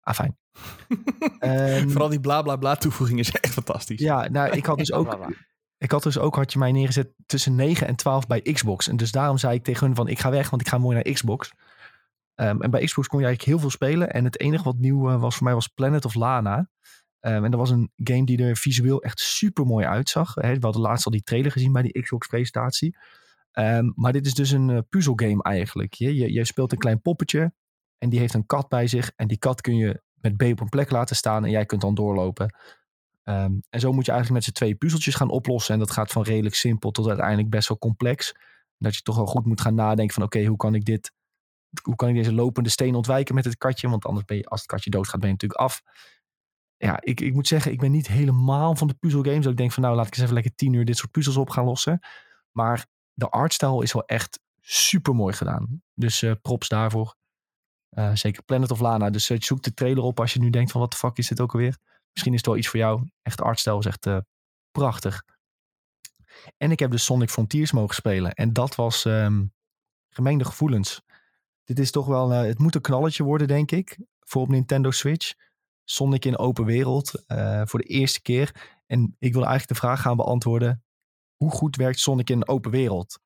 Ah, 0.00 0.14
fijn. 0.14 0.38
Ehm, 1.38 1.88
Vooral 1.88 2.08
die 2.08 2.20
bla 2.20 2.42
bla 2.42 2.56
bla 2.56 2.74
toevoeging 2.76 3.18
is 3.18 3.30
echt 3.30 3.52
fantastisch. 3.52 4.00
ja, 4.00 4.28
nou, 4.28 4.50
ik 4.50 4.66
had 4.66 4.78
dus 4.78 4.92
ook, 4.92 5.18
ik 5.78 5.90
had 5.90 6.02
dus 6.02 6.18
ook, 6.18 6.36
had 6.36 6.52
je 6.52 6.58
mij 6.58 6.72
neergezet 6.72 7.08
tussen 7.26 7.54
9 7.54 7.86
en 7.86 7.96
12 7.96 8.26
bij 8.26 8.40
Xbox. 8.40 8.88
En 8.88 8.96
dus 8.96 9.10
daarom 9.12 9.38
zei 9.38 9.54
ik 9.54 9.64
tegen 9.64 9.86
hun 9.86 9.96
van, 9.96 10.08
ik 10.08 10.18
ga 10.18 10.30
weg, 10.30 10.50
want 10.50 10.62
ik 10.62 10.68
ga 10.68 10.78
mooi 10.78 10.94
naar 10.94 11.12
Xbox. 11.12 11.52
Ehm, 12.36 12.60
en 12.60 12.70
bij 12.70 12.84
Xbox 12.84 13.08
kon 13.08 13.18
je 13.20 13.26
eigenlijk 13.26 13.56
heel 13.56 13.68
veel 13.68 13.76
spelen. 13.76 14.10
En 14.10 14.24
het 14.24 14.40
enige 14.40 14.64
wat 14.64 14.78
nieuw 14.78 15.10
eh, 15.10 15.20
was 15.20 15.34
voor 15.34 15.44
mij 15.44 15.54
was 15.54 15.68
Planet 15.68 16.04
of 16.04 16.14
Lana. 16.14 16.70
Ehm, 17.20 17.44
en 17.44 17.50
dat 17.50 17.60
was 17.60 17.70
een 17.70 17.90
game 17.94 18.24
die 18.24 18.44
er 18.44 18.56
visueel 18.56 19.02
echt 19.02 19.20
super 19.20 19.66
mooi 19.66 19.86
uitzag. 19.86 20.34
Hè, 20.34 20.54
we 20.54 20.60
hadden 20.60 20.82
laatst 20.82 21.06
al 21.06 21.12
die 21.12 21.22
trailer 21.22 21.52
gezien 21.52 21.72
bij 21.72 21.82
die 21.82 22.02
Xbox 22.02 22.26
presentatie. 22.26 22.96
Ehm, 23.52 23.92
maar 23.94 24.12
dit 24.12 24.26
is 24.26 24.34
dus 24.34 24.50
een 24.50 24.70
eh, 24.70 24.78
puzzelgame 24.88 25.42
eigenlijk. 25.42 25.94
Je, 25.94 26.32
je, 26.32 26.44
speelt 26.44 26.72
een 26.72 26.78
klein 26.78 27.00
poppetje 27.00 27.52
en 27.98 28.08
die 28.08 28.18
heeft 28.18 28.34
een 28.34 28.46
kat 28.46 28.68
bij 28.68 28.86
zich. 28.86 29.12
En 29.16 29.28
die 29.28 29.38
kat 29.38 29.60
kun 29.60 29.76
je 29.76 30.02
met 30.14 30.36
B 30.36 30.42
op 30.42 30.60
een 30.60 30.68
plek 30.68 30.90
laten 30.90 31.16
staan 31.16 31.44
en 31.44 31.50
jij 31.50 31.66
kunt 31.66 31.80
dan 31.80 31.94
doorlopen. 31.94 32.54
En 33.24 33.80
zo 33.80 33.92
moet 33.92 34.06
je 34.06 34.12
eigenlijk 34.12 34.30
met 34.30 34.44
z'n 34.44 34.52
twee 34.52 34.74
puzzeltjes 34.74 35.14
gaan 35.14 35.30
oplossen. 35.30 35.74
En 35.74 35.80
dat 35.80 35.90
gaat 35.90 36.12
van 36.12 36.22
redelijk 36.22 36.54
simpel 36.54 36.90
tot 36.90 37.08
uiteindelijk 37.08 37.50
best 37.50 37.68
wel 37.68 37.78
complex. 37.78 38.34
Dat 38.78 38.94
je 38.94 39.02
toch 39.02 39.16
wel 39.16 39.26
goed 39.26 39.46
moet 39.46 39.60
gaan 39.60 39.74
nadenken 39.74 40.14
van 40.14 40.22
oké, 40.22 40.44
hoe 40.44 40.56
kan 40.56 40.74
ik 40.74 40.84
dit, 40.84 41.12
hoe 41.82 41.96
kan 41.96 42.08
ik 42.08 42.14
deze 42.14 42.32
lopende 42.32 42.68
steen 42.68 42.94
ontwijken 42.94 43.34
met 43.34 43.44
het 43.44 43.56
katje? 43.56 43.88
Want 43.88 44.04
anders 44.04 44.24
ben 44.24 44.36
je, 44.36 44.46
als 44.46 44.60
het 44.60 44.68
katje 44.68 44.90
doodgaat, 44.90 45.20
ben 45.20 45.28
je 45.28 45.34
natuurlijk 45.34 45.60
af. 45.60 45.82
Ja, 46.76 47.00
ik, 47.00 47.20
ik 47.20 47.32
moet 47.32 47.46
zeggen, 47.46 47.72
ik 47.72 47.78
ben 47.78 47.90
niet 47.90 48.06
helemaal 48.06 48.76
van 48.76 48.88
de 48.88 48.94
puzzelgames. 48.94 49.42
Dat 49.42 49.52
ik 49.52 49.58
denk 49.58 49.72
van 49.72 49.82
nou, 49.82 49.96
laat 49.96 50.06
ik 50.06 50.12
eens 50.12 50.22
even 50.22 50.34
lekker 50.34 50.54
tien 50.54 50.72
uur 50.72 50.84
dit 50.84 50.96
soort 50.96 51.10
puzzels 51.10 51.36
op 51.36 51.50
gaan 51.50 51.64
lossen. 51.64 52.00
Maar 52.50 52.86
de 53.12 53.28
artstyle 53.28 53.82
is 53.82 53.92
wel 53.92 54.04
echt 54.04 54.40
super 54.60 55.14
mooi 55.14 55.34
gedaan. 55.34 55.82
Dus 55.94 56.22
eh, 56.22 56.32
props 56.42 56.68
daarvoor. 56.68 57.16
Eh, 57.88 58.14
zeker 58.14 58.42
Planet 58.42 58.70
of 58.70 58.80
Lana. 58.80 59.10
Dus 59.10 59.30
eh, 59.30 59.40
zoek 59.40 59.62
de 59.62 59.74
trailer 59.74 60.02
op 60.02 60.20
als 60.20 60.32
je 60.32 60.40
nu 60.40 60.50
denkt 60.50 60.70
van 60.70 60.80
wat 60.80 60.90
de 60.90 60.96
fuck 60.96 61.16
is 61.18 61.28
dit 61.28 61.40
ook 61.40 61.52
alweer. 61.52 61.78
Misschien 62.12 62.32
is 62.32 62.38
het 62.38 62.46
wel 62.46 62.56
iets 62.56 62.68
voor 62.68 62.78
jou. 62.78 63.08
Echt 63.22 63.36
de 63.36 63.44
artstyle 63.44 63.78
is 63.78 63.86
echt 63.86 64.08
prachtig. 64.70 65.24
En 66.56 66.70
ik 66.70 66.78
heb 66.78 66.90
dus 66.90 67.04
Sonic 67.04 67.30
Frontiers 67.30 67.72
mogen 67.72 67.94
spelen. 67.94 68.32
En 68.32 68.52
dat 68.52 68.74
was 68.74 69.04
ehm 69.04 69.44
gemengde 70.16 70.44
gevoelens. 70.44 71.02
Dit 71.66 71.78
is 71.78 71.90
toch 71.90 72.06
wel, 72.06 72.32
eh, 72.32 72.40
het 72.40 72.58
moet 72.58 72.74
een 72.74 72.80
knalletje 72.80 73.22
worden 73.22 73.48
denk 73.48 73.70
ik. 73.70 73.98
Voor 74.20 74.42
op 74.42 74.48
Nintendo 74.48 74.90
Switch. 74.90 75.32
Sonic 75.84 76.24
in 76.24 76.38
open 76.38 76.64
wereld. 76.64 77.24
eh, 77.26 77.62
voor 77.64 77.78
de 77.78 77.86
eerste 77.86 78.22
keer. 78.22 78.74
En 78.86 79.16
ik 79.18 79.32
wil 79.32 79.44
eigenlijk 79.44 79.68
de 79.80 79.86
vraag 79.86 80.00
gaan 80.00 80.16
beantwoorden. 80.16 80.84
Hoe 81.36 81.50
goed 81.50 81.76
werkt 81.76 81.98
Sonic 81.98 82.30
in 82.30 82.48
open 82.48 82.70
wereld? 82.70 83.18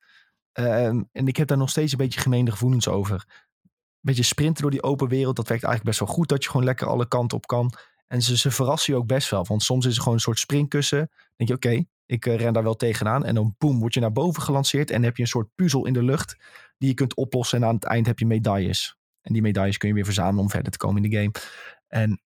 Ehm, 0.52 1.02
en 1.12 1.26
ik 1.26 1.36
heb 1.36 1.48
daar 1.48 1.58
nog 1.58 1.70
steeds 1.70 1.92
een 1.92 1.98
beetje 1.98 2.20
gemeende 2.20 2.50
gevoelens 2.50 2.88
over. 2.88 3.14
Een 3.14 3.70
beetje 4.00 4.22
sprinten 4.22 4.62
door 4.62 4.70
die 4.70 4.82
open 4.82 5.08
wereld. 5.08 5.36
Dat 5.36 5.48
werkt 5.48 5.64
eigenlijk 5.64 5.96
best 5.96 6.06
wel 6.08 6.16
goed. 6.18 6.28
Dat 6.28 6.44
je 6.44 6.50
gewoon 6.50 6.66
lekker 6.66 6.86
alle 6.86 7.08
kanten 7.08 7.36
op 7.36 7.46
kan. 7.46 7.72
En 8.06 8.22
ze, 8.22 8.36
ze 8.36 8.50
verrassen 8.50 8.92
je 8.92 8.98
ook 8.98 9.06
best 9.06 9.30
wel. 9.30 9.44
Want 9.46 9.62
soms 9.62 9.84
is 9.84 9.90
het 9.92 10.00
gewoon 10.00 10.14
een 10.14 10.20
soort 10.20 10.38
springkussen. 10.38 11.10
Denk 11.36 11.50
je, 11.50 11.54
oké, 11.56 11.84
ik 12.06 12.26
eh, 12.26 12.36
ren 12.36 12.52
daar 12.52 12.62
wel 12.62 12.76
tegenaan. 12.76 13.24
En 13.24 13.34
dan 13.34 13.54
boem, 13.58 13.78
word 13.78 13.94
je 13.94 14.00
naar 14.00 14.12
boven 14.12 14.42
gelanceerd. 14.42 14.90
En 14.90 15.02
heb 15.02 15.16
je 15.16 15.22
een 15.22 15.28
soort 15.28 15.54
puzzel 15.54 15.86
in 15.86 15.92
de 15.92 16.02
lucht. 16.02 16.36
Die 16.80 16.88
je 16.88 16.94
kunt 16.94 17.14
oplossen. 17.14 17.58
En 17.62 17.68
aan 17.68 17.74
het 17.74 17.84
eind 17.84 18.06
heb 18.06 18.18
je 18.18 18.26
medailles. 18.26 18.96
En 19.20 19.32
die 19.32 19.42
medailles 19.42 19.76
kun 19.76 19.88
je 19.88 19.94
weer 19.94 20.04
verzamelen 20.04 20.40
om 20.40 20.50
verder 20.50 20.72
te 20.72 20.78
komen 20.78 21.04
in 21.04 21.10
de 21.10 21.16
game. 21.16 21.32
En 21.86 22.22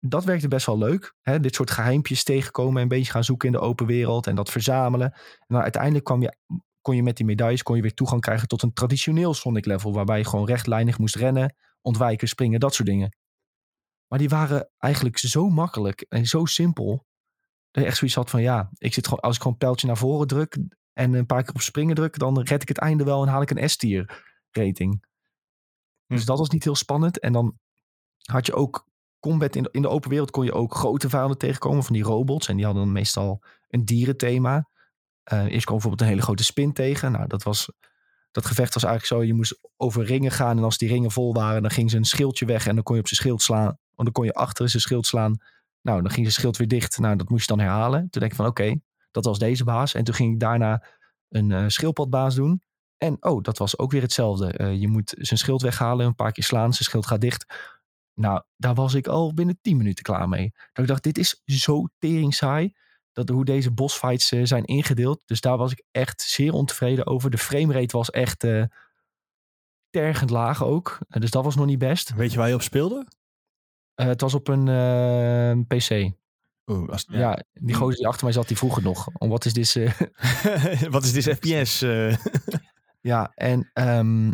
dat 0.00 0.24
werkte 0.24 0.48
best 0.48 0.66
wel 0.66 0.78
leuk. 0.78 1.14
Hè? 1.20 1.40
Dit 1.40 1.54
soort 1.54 1.70
geheimpjes 1.70 2.24
tegenkomen. 2.24 2.76
En 2.76 2.82
een 2.82 2.88
beetje 2.88 3.12
gaan 3.12 3.24
zoeken 3.24 3.46
in 3.46 3.54
de 3.54 3.60
open 3.60 3.86
wereld. 3.86 4.26
En 4.26 4.34
dat 4.34 4.50
verzamelen. 4.50 5.12
En 5.12 5.46
dan 5.46 5.62
uiteindelijk 5.62 6.04
kwam 6.04 6.22
je, 6.22 6.36
kon 6.80 6.96
je 6.96 7.02
met 7.02 7.16
die 7.16 7.26
medailles 7.26 7.62
kon 7.62 7.76
je 7.76 7.82
weer 7.82 7.94
toegang 7.94 8.20
krijgen 8.20 8.48
tot 8.48 8.62
een 8.62 8.72
traditioneel 8.72 9.34
Sonic 9.34 9.66
level. 9.66 9.92
Waarbij 9.92 10.18
je 10.18 10.24
gewoon 10.24 10.46
rechtlijnig 10.46 10.98
moest 10.98 11.16
rennen, 11.16 11.54
ontwijken, 11.80 12.28
springen, 12.28 12.60
dat 12.60 12.74
soort 12.74 12.88
dingen. 12.88 13.16
Maar 14.06 14.18
die 14.18 14.28
waren 14.28 14.70
eigenlijk 14.78 15.18
zo 15.18 15.48
makkelijk 15.48 16.06
en 16.08 16.26
zo 16.26 16.44
simpel. 16.44 17.06
Dat 17.70 17.82
je 17.82 17.88
echt 17.88 17.98
zoiets 17.98 18.16
had 18.16 18.30
van 18.30 18.42
ja, 18.42 18.70
ik 18.78 18.94
zit 18.94 19.04
gewoon, 19.04 19.20
als 19.20 19.34
ik 19.34 19.42
gewoon 19.42 19.52
een 19.52 19.66
pijltje 19.66 19.86
naar 19.86 19.96
voren 19.96 20.26
druk 20.26 20.58
en 20.92 21.12
een 21.12 21.26
paar 21.26 21.42
keer 21.42 21.54
op 21.54 21.60
springen 21.60 21.94
druk, 21.94 22.18
dan 22.18 22.40
red 22.40 22.62
ik 22.62 22.68
het 22.68 22.78
einde 22.78 23.04
wel 23.04 23.22
en 23.22 23.28
haal 23.28 23.42
ik 23.42 23.50
een 23.50 23.70
S-tier 23.70 24.24
rating. 24.50 25.04
Dus 26.06 26.20
Hm. 26.20 26.26
dat 26.26 26.38
was 26.38 26.50
niet 26.50 26.64
heel 26.64 26.74
spannend. 26.74 27.18
En 27.18 27.32
dan 27.32 27.58
had 28.22 28.46
je 28.46 28.54
ook 28.54 28.88
combat 29.20 29.56
in 29.56 29.62
de, 29.62 29.68
in 29.72 29.82
de 29.82 29.88
open 29.88 30.10
wereld 30.10 30.30
kon 30.30 30.44
je 30.44 30.52
ook 30.52 30.74
grote 30.74 31.08
vijanden 31.08 31.38
tegenkomen 31.38 31.84
van 31.84 31.94
die 31.94 32.02
robots. 32.02 32.48
En 32.48 32.56
die 32.56 32.64
hadden 32.64 32.82
dan 32.84 32.92
meestal 32.92 33.42
een 33.68 33.84
dierenthema. 33.84 34.68
Eh 35.22 35.44
eerst 35.44 35.64
kwam 35.64 35.78
bijvoorbeeld 35.78 36.00
een 36.00 36.06
hele 36.06 36.22
grote 36.22 36.44
spin 36.44 36.72
tegen. 36.72 37.12
Nou, 37.12 37.26
dat 37.26 37.42
was 37.42 37.70
dat 38.30 38.46
gevecht 38.46 38.74
was 38.74 38.84
eigenlijk 38.84 39.14
zo, 39.14 39.26
je 39.26 39.34
moest 39.34 39.58
over 39.76 40.04
ringen 40.04 40.30
gaan 40.30 40.56
en 40.56 40.64
als 40.64 40.78
die 40.78 40.88
ringen 40.88 41.10
vol 41.10 41.34
waren, 41.34 41.62
dan 41.62 41.70
ging 41.70 41.90
ze 41.90 41.96
een 41.96 42.04
schildje 42.04 42.46
weg 42.46 42.66
en 42.66 42.74
dan 42.74 42.82
kon 42.84 42.94
je 42.94 43.00
op 43.00 43.08
zijn 43.08 43.20
schild 43.20 43.42
slaan. 43.42 43.64
Want 43.66 43.78
dan 43.94 44.12
kon 44.12 44.24
je 44.24 44.32
achter 44.32 44.68
zijn 44.68 44.82
schild 44.82 45.06
slaan. 45.06 45.38
Nou, 45.80 46.02
dan 46.02 46.10
ging 46.10 46.22
zijn 46.22 46.32
schild 46.32 46.56
weer 46.56 46.68
dicht. 46.68 46.98
Nou, 46.98 47.16
dat 47.16 47.28
moest 47.28 47.48
je 47.48 47.56
dan 47.56 47.64
herhalen. 47.64 48.00
Toen 48.00 48.20
denk 48.20 48.30
ik 48.32 48.34
van 48.34 48.46
oké, 48.46 48.74
dat 49.12 49.24
was 49.24 49.38
deze 49.38 49.64
baas. 49.64 49.94
En 49.94 50.04
toen 50.04 50.14
ging 50.14 50.32
ik 50.32 50.40
daarna 50.40 50.84
een 51.28 51.50
eh 51.52 51.64
schildpadbaas 51.66 52.34
doen. 52.34 52.62
En 52.96 53.16
oh, 53.20 53.42
dat 53.42 53.58
was 53.58 53.78
ook 53.78 53.92
weer 53.92 54.02
hetzelfde. 54.02 54.52
Eh, 54.52 54.80
je 54.80 54.88
moet 54.88 55.14
zijn 55.18 55.38
schild 55.38 55.62
weghalen, 55.62 56.06
een 56.06 56.14
paar 56.14 56.32
keer 56.32 56.44
slaan, 56.44 56.72
zijn 56.72 56.84
schild 56.84 57.06
gaat 57.06 57.20
dicht. 57.20 57.70
Nou, 58.14 58.42
daar 58.56 58.74
was 58.74 58.94
ik 58.94 59.06
al 59.06 59.34
binnen 59.34 59.58
10 59.60 59.76
minuten 59.76 60.04
klaar 60.04 60.28
mee. 60.28 60.52
Dat 60.72 60.84
ik 60.84 60.86
dacht, 60.86 61.02
dit 61.02 61.18
is 61.18 61.42
zo 61.44 61.86
tering 61.98 62.34
saai. 62.34 62.72
Dat 63.12 63.28
hoe 63.28 63.44
deze 63.44 63.70
bossfights 63.70 64.32
eh, 64.32 64.40
zijn 64.44 64.64
ingedeeld. 64.64 65.22
Dus 65.24 65.40
daar 65.40 65.56
was 65.56 65.72
ik 65.72 65.84
echt 65.90 66.20
zeer 66.20 66.52
ontevreden 66.52 67.06
over. 67.06 67.30
De 67.30 67.38
framerate 67.38 67.96
was 67.96 68.10
echt 68.10 68.44
eh 68.44 68.64
tergend 69.90 70.30
laag 70.30 70.64
ook. 70.64 70.98
Dus 71.08 71.30
dat 71.30 71.44
was 71.44 71.56
nog 71.56 71.66
niet 71.66 71.78
best. 71.78 72.14
Weet 72.14 72.32
je 72.32 72.38
waar 72.38 72.48
je 72.48 72.54
op 72.54 72.62
speelde? 72.62 73.06
Het 73.94 74.20
was 74.20 74.34
op 74.34 74.48
een 74.48 75.66
PC. 75.66 76.12
Oeh, 76.66 76.88
als, 76.88 77.04
Ja. 77.08 77.42
die 77.52 77.74
gozer 77.74 77.96
die 77.96 78.06
achter 78.06 78.24
mij 78.24 78.32
zat, 78.32 78.48
die 78.48 78.56
vroeg 78.56 78.74
het 78.74 78.84
nog. 78.84 79.08
Om 79.18 79.28
wat 79.28 79.44
is 79.44 79.52
dit? 79.52 79.76
eh, 79.76 80.82
Wat 80.94 81.04
is 81.04 81.12
dit 81.12 81.36
FPS? 81.36 81.82
eh? 81.82 82.16
Ja, 83.00 83.32
en 83.34 83.70
ehm, 83.72 84.32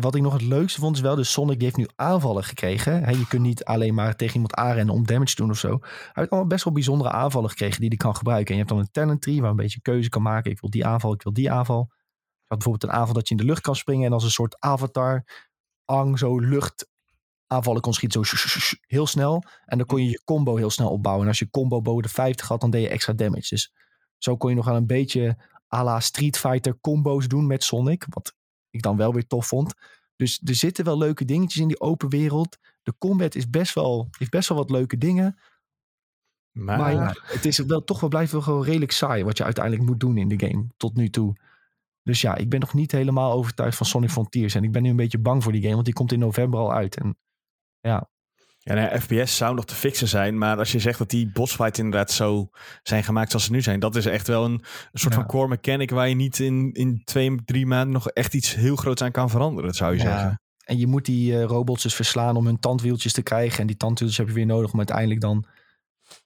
wat 0.00 0.14
ik 0.14 0.22
nog 0.22 0.32
het 0.32 0.42
leukste 0.42 0.80
vond 0.80 0.96
is 0.96 1.02
wel, 1.02 1.14
dus 1.16 1.32
Sonic 1.32 1.54
die 1.54 1.64
heeft 1.64 1.76
nu 1.76 1.88
aanvallen 1.96 2.44
gekregen. 2.44 3.02
Hè, 3.04 3.10
je 3.10 3.26
kunt 3.26 3.42
niet 3.42 3.64
alleen 3.64 3.94
maar 3.94 4.16
tegen 4.16 4.34
iemand 4.34 4.54
aanrennen 4.54 4.94
om 4.94 5.06
damage 5.06 5.34
te 5.34 5.42
doen 5.42 5.50
of 5.50 5.58
zo. 5.58 5.78
Hij 5.80 6.10
heeft 6.12 6.30
allemaal 6.30 6.48
best 6.48 6.64
wel 6.64 6.72
bijzondere 6.72 7.10
aanvallen 7.10 7.50
gekregen 7.50 7.80
die 7.80 7.88
hij 7.88 7.96
kan 7.96 8.16
gebruiken. 8.16 8.46
En 8.48 8.52
je 8.52 8.58
hebt 8.58 8.68
dan 8.74 8.78
een 8.78 8.90
talent 8.90 9.22
tree 9.22 9.40
waar 9.40 9.50
een 9.50 9.56
beetje 9.56 9.80
keuze 9.80 10.08
kan 10.08 10.22
maken. 10.22 10.50
Ik 10.50 10.60
wil 10.60 10.70
die 10.70 10.86
aanval, 10.86 11.12
ik 11.12 11.22
wil 11.22 11.32
die 11.32 11.50
aanval. 11.50 11.86
Je 11.88 11.94
had 12.46 12.58
bijvoorbeeld 12.58 12.92
een 12.92 12.98
aanval 12.98 13.14
dat 13.14 13.28
je 13.28 13.34
in 13.34 13.40
de 13.40 13.46
lucht 13.46 13.60
kan 13.60 13.76
springen 13.76 14.06
en 14.06 14.12
als 14.12 14.24
een 14.24 14.30
soort 14.30 14.56
avatar 14.60 15.24
ang 15.84 16.18
zo 16.18 16.38
lucht 16.38 16.88
aanvallen 17.52 17.80
kon 17.80 17.94
schieten, 17.94 18.24
zo 18.24 18.36
heel 18.86 19.06
snel. 19.06 19.44
En 19.64 19.78
dan 19.78 19.86
kon 19.86 20.02
je 20.02 20.10
je 20.10 20.22
combo 20.24 20.56
heel 20.56 20.70
snel 20.70 20.90
opbouwen. 20.90 21.22
En 21.22 21.28
als 21.28 21.38
je 21.38 21.50
combo 21.50 21.82
boven 21.82 22.02
de 22.02 22.08
50 22.08 22.48
had, 22.48 22.60
dan 22.60 22.70
deed 22.70 22.82
je 22.82 22.88
extra 22.88 23.12
damage. 23.12 23.48
Dus 23.48 23.72
zo 24.18 24.36
kon 24.36 24.50
je 24.50 24.56
nog 24.56 24.68
aan 24.68 24.74
een 24.74 24.86
beetje 24.86 25.36
à 25.74 25.84
la 25.84 26.00
Street 26.00 26.38
Fighter 26.38 26.80
combo's 26.80 27.28
doen 27.28 27.46
met 27.46 27.64
Sonic. 27.64 28.06
Wat 28.08 28.34
ik 28.70 28.82
dan 28.82 28.96
wel 28.96 29.12
weer 29.12 29.26
tof 29.26 29.46
vond. 29.46 29.74
Dus 30.16 30.40
er 30.44 30.54
zitten 30.54 30.84
wel 30.84 30.98
leuke 30.98 31.24
dingetjes 31.24 31.62
in 31.62 31.68
die 31.68 31.80
open 31.80 32.08
wereld. 32.08 32.58
De 32.82 32.94
combat 32.98 33.34
is 33.34 33.50
best 33.50 33.74
wel, 33.74 34.08
heeft 34.18 34.30
best 34.30 34.48
wel 34.48 34.58
wat 34.58 34.70
leuke 34.70 34.98
dingen. 34.98 35.38
maar, 36.50 36.78
Maar 36.78 36.92
ja, 36.92 37.14
het 37.22 37.44
is 37.44 37.58
wel 37.58 37.84
toch 37.84 38.00
wel 38.00 38.08
blijft 38.08 38.32
wel 38.32 38.40
gewoon 38.40 38.64
redelijk 38.64 38.92
saai 38.92 39.24
wat 39.24 39.36
je 39.36 39.44
uiteindelijk 39.44 39.84
moet 39.84 40.00
doen 40.00 40.16
in 40.16 40.28
de 40.28 40.46
game 40.46 40.66
tot 40.76 40.96
nu 40.96 41.10
toe. 41.10 41.36
Dus 42.02 42.20
ja, 42.20 42.36
ik 42.36 42.48
ben 42.48 42.60
nog 42.60 42.74
niet 42.74 42.92
helemaal 42.92 43.32
overtuigd 43.32 43.76
van 43.76 43.86
Sonic 43.86 44.10
Frontiers. 44.10 44.54
En 44.54 44.64
ik 44.64 44.72
ben 44.72 44.82
nu 44.82 44.90
een 44.90 44.96
beetje 44.96 45.18
bang 45.18 45.42
voor 45.42 45.52
die 45.52 45.60
game, 45.60 45.74
want 45.74 45.84
die 45.84 45.94
komt 45.94 46.12
in 46.12 46.18
november 46.18 46.60
al 46.60 46.72
uit. 46.72 46.96
En 46.96 47.16
ja, 47.82 48.10
Ja, 48.64 48.74
nou 48.74 48.88
ja, 48.90 49.00
FPS 49.00 49.36
zou 49.36 49.54
nog 49.54 49.64
te 49.64 49.74
fixen 49.74 50.08
zijn, 50.08 50.38
maar 50.38 50.58
als 50.58 50.72
je 50.72 50.78
zegt 50.78 50.98
dat 50.98 51.10
die 51.10 51.30
bossfights 51.32 51.78
inderdaad 51.78 52.10
zo 52.10 52.48
zijn 52.82 53.04
gemaakt 53.04 53.30
zoals 53.30 53.44
ze 53.46 53.52
nu 53.52 53.62
zijn, 53.62 53.80
dat 53.80 53.96
is 53.96 54.06
echt 54.06 54.26
wel 54.26 54.44
een, 54.44 54.52
een 54.52 54.98
soort 55.00 55.12
Ja. 55.14 55.18
van 55.20 55.28
core 55.28 55.48
mechanic 55.48 55.90
waar 55.90 56.08
je 56.08 56.14
niet 56.14 56.38
in, 56.38 56.72
in 56.72 57.02
twee, 57.04 57.44
drie 57.44 57.66
maanden 57.66 57.92
nog 57.92 58.08
echt 58.08 58.34
iets 58.34 58.54
heel 58.54 58.76
groots 58.76 59.02
aan 59.02 59.10
kan 59.10 59.30
veranderen, 59.30 59.74
zou 59.74 59.92
je 59.96 60.02
Ja. 60.02 60.04
zeggen. 60.18 60.40
En 60.64 60.78
je 60.78 60.86
moet 60.86 61.04
die 61.04 61.38
eh, 61.38 61.44
robots 61.44 61.82
dus 61.82 61.94
verslaan 61.94 62.36
om 62.36 62.46
hun 62.46 62.58
tandwieltjes 62.58 63.12
te 63.12 63.22
krijgen. 63.22 63.60
En 63.60 63.66
die 63.66 63.76
tandwieltjes 63.76 64.18
heb 64.18 64.28
je 64.28 64.34
weer 64.34 64.46
nodig 64.46 64.72
om 64.72 64.78
uiteindelijk 64.78 65.20
dan 65.20 65.46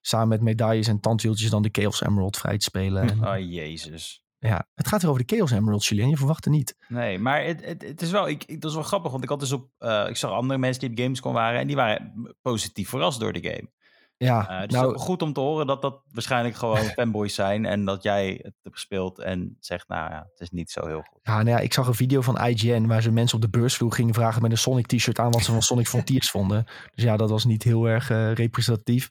samen 0.01 0.29
met 0.29 0.41
medailles 0.41 0.87
en 0.89 1.01
tandwieltjes 1.01 1.51
dan 1.51 1.63
de 1.63 1.69
Chaos 1.73 2.03
Emerald 2.03 2.37
vrij 2.37 2.59
te 2.59 2.65
spelen. 2.65 3.11
En, 3.11 3.27
Oh, 3.29 3.51
jezus. 3.51 4.25
Ja, 4.39 4.67
het 4.75 4.89
gaat 4.89 5.01
weer 5.03 5.11
over 5.11 5.27
de 5.27 5.35
Chaos 5.37 5.51
Emerald, 5.51 5.87
Julien. 5.87 6.09
Je 6.09 6.17
verwacht 6.17 6.45
het 6.45 6.55
niet. 6.55 6.77
Nee, 6.89 7.19
maar 7.19 7.45
het, 7.45 7.65
het, 7.65 7.83
het 7.83 8.03
is 8.03 8.11
wel, 8.11 8.29
ik, 8.29 8.45
ik- 8.45 8.61
dat 8.61 8.71
is 8.71 8.77
wel 8.77 8.87
grappig, 8.87 9.11
want 9.11 9.23
ik 9.23 9.29
had 9.29 9.41
dus 9.41 9.53
op, 9.53 9.69
eh, 9.79 10.05
ik 10.09 10.17
zag 10.17 10.31
andere 10.31 10.59
mensen 10.61 10.81
die 10.81 10.91
op 10.91 10.99
Gamescom 10.99 11.33
waren 11.33 11.61
en 11.61 11.67
die 11.67 11.77
waren 11.77 12.35
positief 12.43 12.89
verrast 12.89 13.21
door 13.21 13.33
de 13.33 13.43
game. 13.43 13.75
Ja, 14.19 14.41
Eh, 14.41 14.49
dus 14.49 14.59
het 14.61 14.73
is 14.73 14.77
nou, 14.79 14.99
goed 14.99 15.23
om 15.23 15.33
te 15.33 15.41
horen 15.41 15.67
dat 15.67 15.83
dat 15.83 16.03
waarschijnlijk 16.11 16.55
gewoon 16.57 16.85
fanboys 16.99 17.35
zijn 17.35 17.65
en 17.67 17.85
dat 17.85 18.03
jij 18.03 18.29
het 18.43 18.55
hebt 18.63 18.75
gespeeld 18.75 19.19
en 19.19 19.57
zegt, 19.61 19.89
nou 19.89 20.11
ja, 20.11 20.27
het 20.31 20.41
is 20.41 20.51
niet 20.51 20.71
zo 20.71 20.87
heel 20.87 21.03
goed. 21.11 21.19
ja, 21.23 21.35
nou 21.37 21.49
ja, 21.49 21.59
ik 21.59 21.73
zag 21.73 21.87
een 21.87 21.95
video 21.95 22.21
van 22.21 22.39
IGN 22.47 22.87
waar 22.87 23.03
ze 23.03 23.11
mensen 23.13 23.37
op 23.37 23.43
de 23.43 23.59
beursvloer 23.59 23.93
gingen 23.93 24.15
vragen 24.15 24.43
met 24.43 24.51
een 24.51 24.59
Sonic 24.59 24.87
t-shirt 24.87 25.19
aan 25.19 25.31
wat 25.31 25.43
ze 25.43 25.53
van 25.53 25.63
Sonic 25.63 25.87
Frontiers 25.95 26.31
vonden. 26.31 26.65
Dus 26.95 27.05
ja, 27.05 27.17
dat 27.17 27.31
was 27.31 27.45
niet 27.45 27.63
heel 27.63 27.85
erg 27.89 28.11
eh, 28.11 28.33
representatief. 28.33 29.11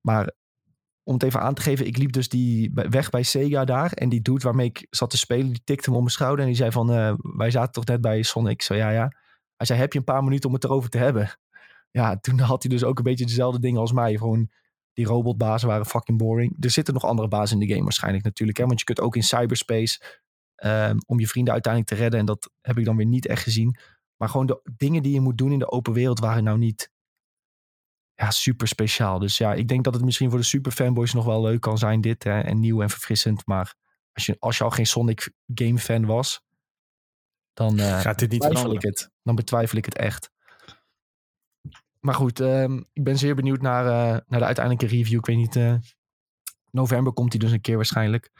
Maar 0.00 0.32
om 1.04 1.14
het 1.14 1.22
even 1.22 1.40
aan 1.40 1.54
te 1.54 1.62
geven, 1.62 1.86
ik 1.86 1.96
liep 1.96 2.12
dus 2.12 2.28
die 2.28 2.70
weg 2.74 3.10
bij 3.10 3.22
Sega 3.22 3.64
daar. 3.64 3.92
En 3.92 4.08
die 4.08 4.22
dude 4.22 4.44
waarmee 4.44 4.66
ik 4.66 4.86
zat 4.90 5.10
te 5.10 5.16
spelen, 5.16 5.46
die 5.46 5.62
tikte 5.64 5.90
me 5.90 5.96
op 5.96 6.02
mijn 6.02 6.12
schouder. 6.12 6.40
En 6.40 6.46
die 6.46 6.56
zei 6.56 6.70
van, 6.70 6.92
eh, 6.92 7.14
wij 7.18 7.50
zaten 7.50 7.72
toch 7.72 7.84
net 7.84 8.00
bij 8.00 8.22
Sonic? 8.22 8.62
Zei, 8.62 8.78
ja, 8.78 8.90
ja. 8.90 9.12
Hij 9.56 9.66
zei, 9.66 9.78
heb 9.78 9.92
je 9.92 9.98
een 9.98 10.04
paar 10.04 10.24
minuten 10.24 10.48
om 10.48 10.54
het 10.54 10.64
erover 10.64 10.90
te 10.90 10.98
hebben? 10.98 11.30
Ja, 11.90 12.16
toen 12.16 12.38
had 12.38 12.62
hij 12.62 12.72
dus 12.72 12.84
ook 12.84 12.98
een 12.98 13.04
beetje 13.04 13.26
dezelfde 13.26 13.60
dingen 13.60 13.80
als 13.80 13.92
mij. 13.92 14.16
Gewoon, 14.16 14.50
die 14.92 15.06
robotbazen 15.06 15.68
waren 15.68 15.86
fucking 15.86 16.18
boring. 16.18 16.56
Er 16.60 16.70
zitten 16.70 16.94
nog 16.94 17.04
andere 17.04 17.28
bazen 17.28 17.60
in 17.60 17.66
de 17.66 17.72
game 17.72 17.84
waarschijnlijk 17.84 18.24
natuurlijk. 18.24 18.58
Hè? 18.58 18.66
Want 18.66 18.78
je 18.78 18.84
kunt 18.84 19.00
ook 19.00 19.16
in 19.16 19.22
cyberspace 19.22 20.20
ehm, 20.54 20.96
om 21.06 21.20
je 21.20 21.28
vrienden 21.28 21.52
uiteindelijk 21.52 21.92
te 21.92 21.98
redden. 21.98 22.20
En 22.20 22.26
dat 22.26 22.50
heb 22.60 22.78
ik 22.78 22.84
dan 22.84 22.96
weer 22.96 23.06
niet 23.06 23.26
echt 23.26 23.42
gezien. 23.42 23.76
Maar 24.16 24.28
gewoon 24.28 24.46
de 24.46 24.60
dingen 24.76 25.02
die 25.02 25.12
je 25.12 25.20
moet 25.20 25.38
doen 25.38 25.52
in 25.52 25.58
de 25.58 25.70
open 25.70 25.92
wereld 25.92 26.18
waren 26.18 26.44
nou 26.44 26.58
niet 26.58 26.90
ja, 28.14 28.30
super 28.30 28.68
speciaal. 28.68 29.18
Dus 29.18 29.38
ja, 29.38 29.54
ik 29.54 29.68
denk 29.68 29.84
dat 29.84 29.94
het 29.94 30.04
misschien 30.04 30.30
voor 30.30 30.38
de 30.38 30.44
super 30.44 30.72
fanboys 30.72 31.12
nog 31.12 31.24
wel 31.24 31.42
leuk 31.42 31.60
kan 31.60 31.78
zijn 31.78 32.00
dit. 32.00 32.24
Hè? 32.24 32.40
En 32.40 32.60
nieuw 32.60 32.82
en 32.82 32.90
verfrissend. 32.90 33.46
Maar 33.46 33.74
als 34.12 34.26
je, 34.26 34.36
als 34.38 34.58
je 34.58 34.64
al 34.64 34.70
geen 34.70 34.86
Sonic 34.86 35.32
game 35.54 35.78
fan 35.78 36.06
was, 36.06 36.42
dan 37.54 37.78
eh, 37.78 38.00
Gaat 38.00 38.18
dit 38.18 38.30
niet 38.30 38.40
betwijfel 38.40 38.74
ik 38.74 38.82
het. 38.82 39.10
Dan 39.22 39.34
betwijfel 39.34 39.78
ik 39.78 39.84
het 39.84 39.96
echt. 39.96 40.30
Maar 42.00 42.14
goed, 42.14 42.40
ehm, 42.40 42.82
ik 42.92 43.04
ben 43.04 43.18
zeer 43.18 43.34
benieuwd 43.34 43.60
naar, 43.60 43.86
eh, 43.86 44.20
naar 44.26 44.40
de 44.40 44.44
uiteindelijke 44.44 44.96
review. 44.96 45.18
Ik 45.18 45.26
weet 45.26 45.36
niet, 45.36 45.56
eh, 45.56 45.74
november 46.70 47.12
komt 47.12 47.32
hij 47.32 47.40
dus 47.40 47.52
een 47.52 47.60
keer 47.60 47.76
waarschijnlijk. 47.76 48.30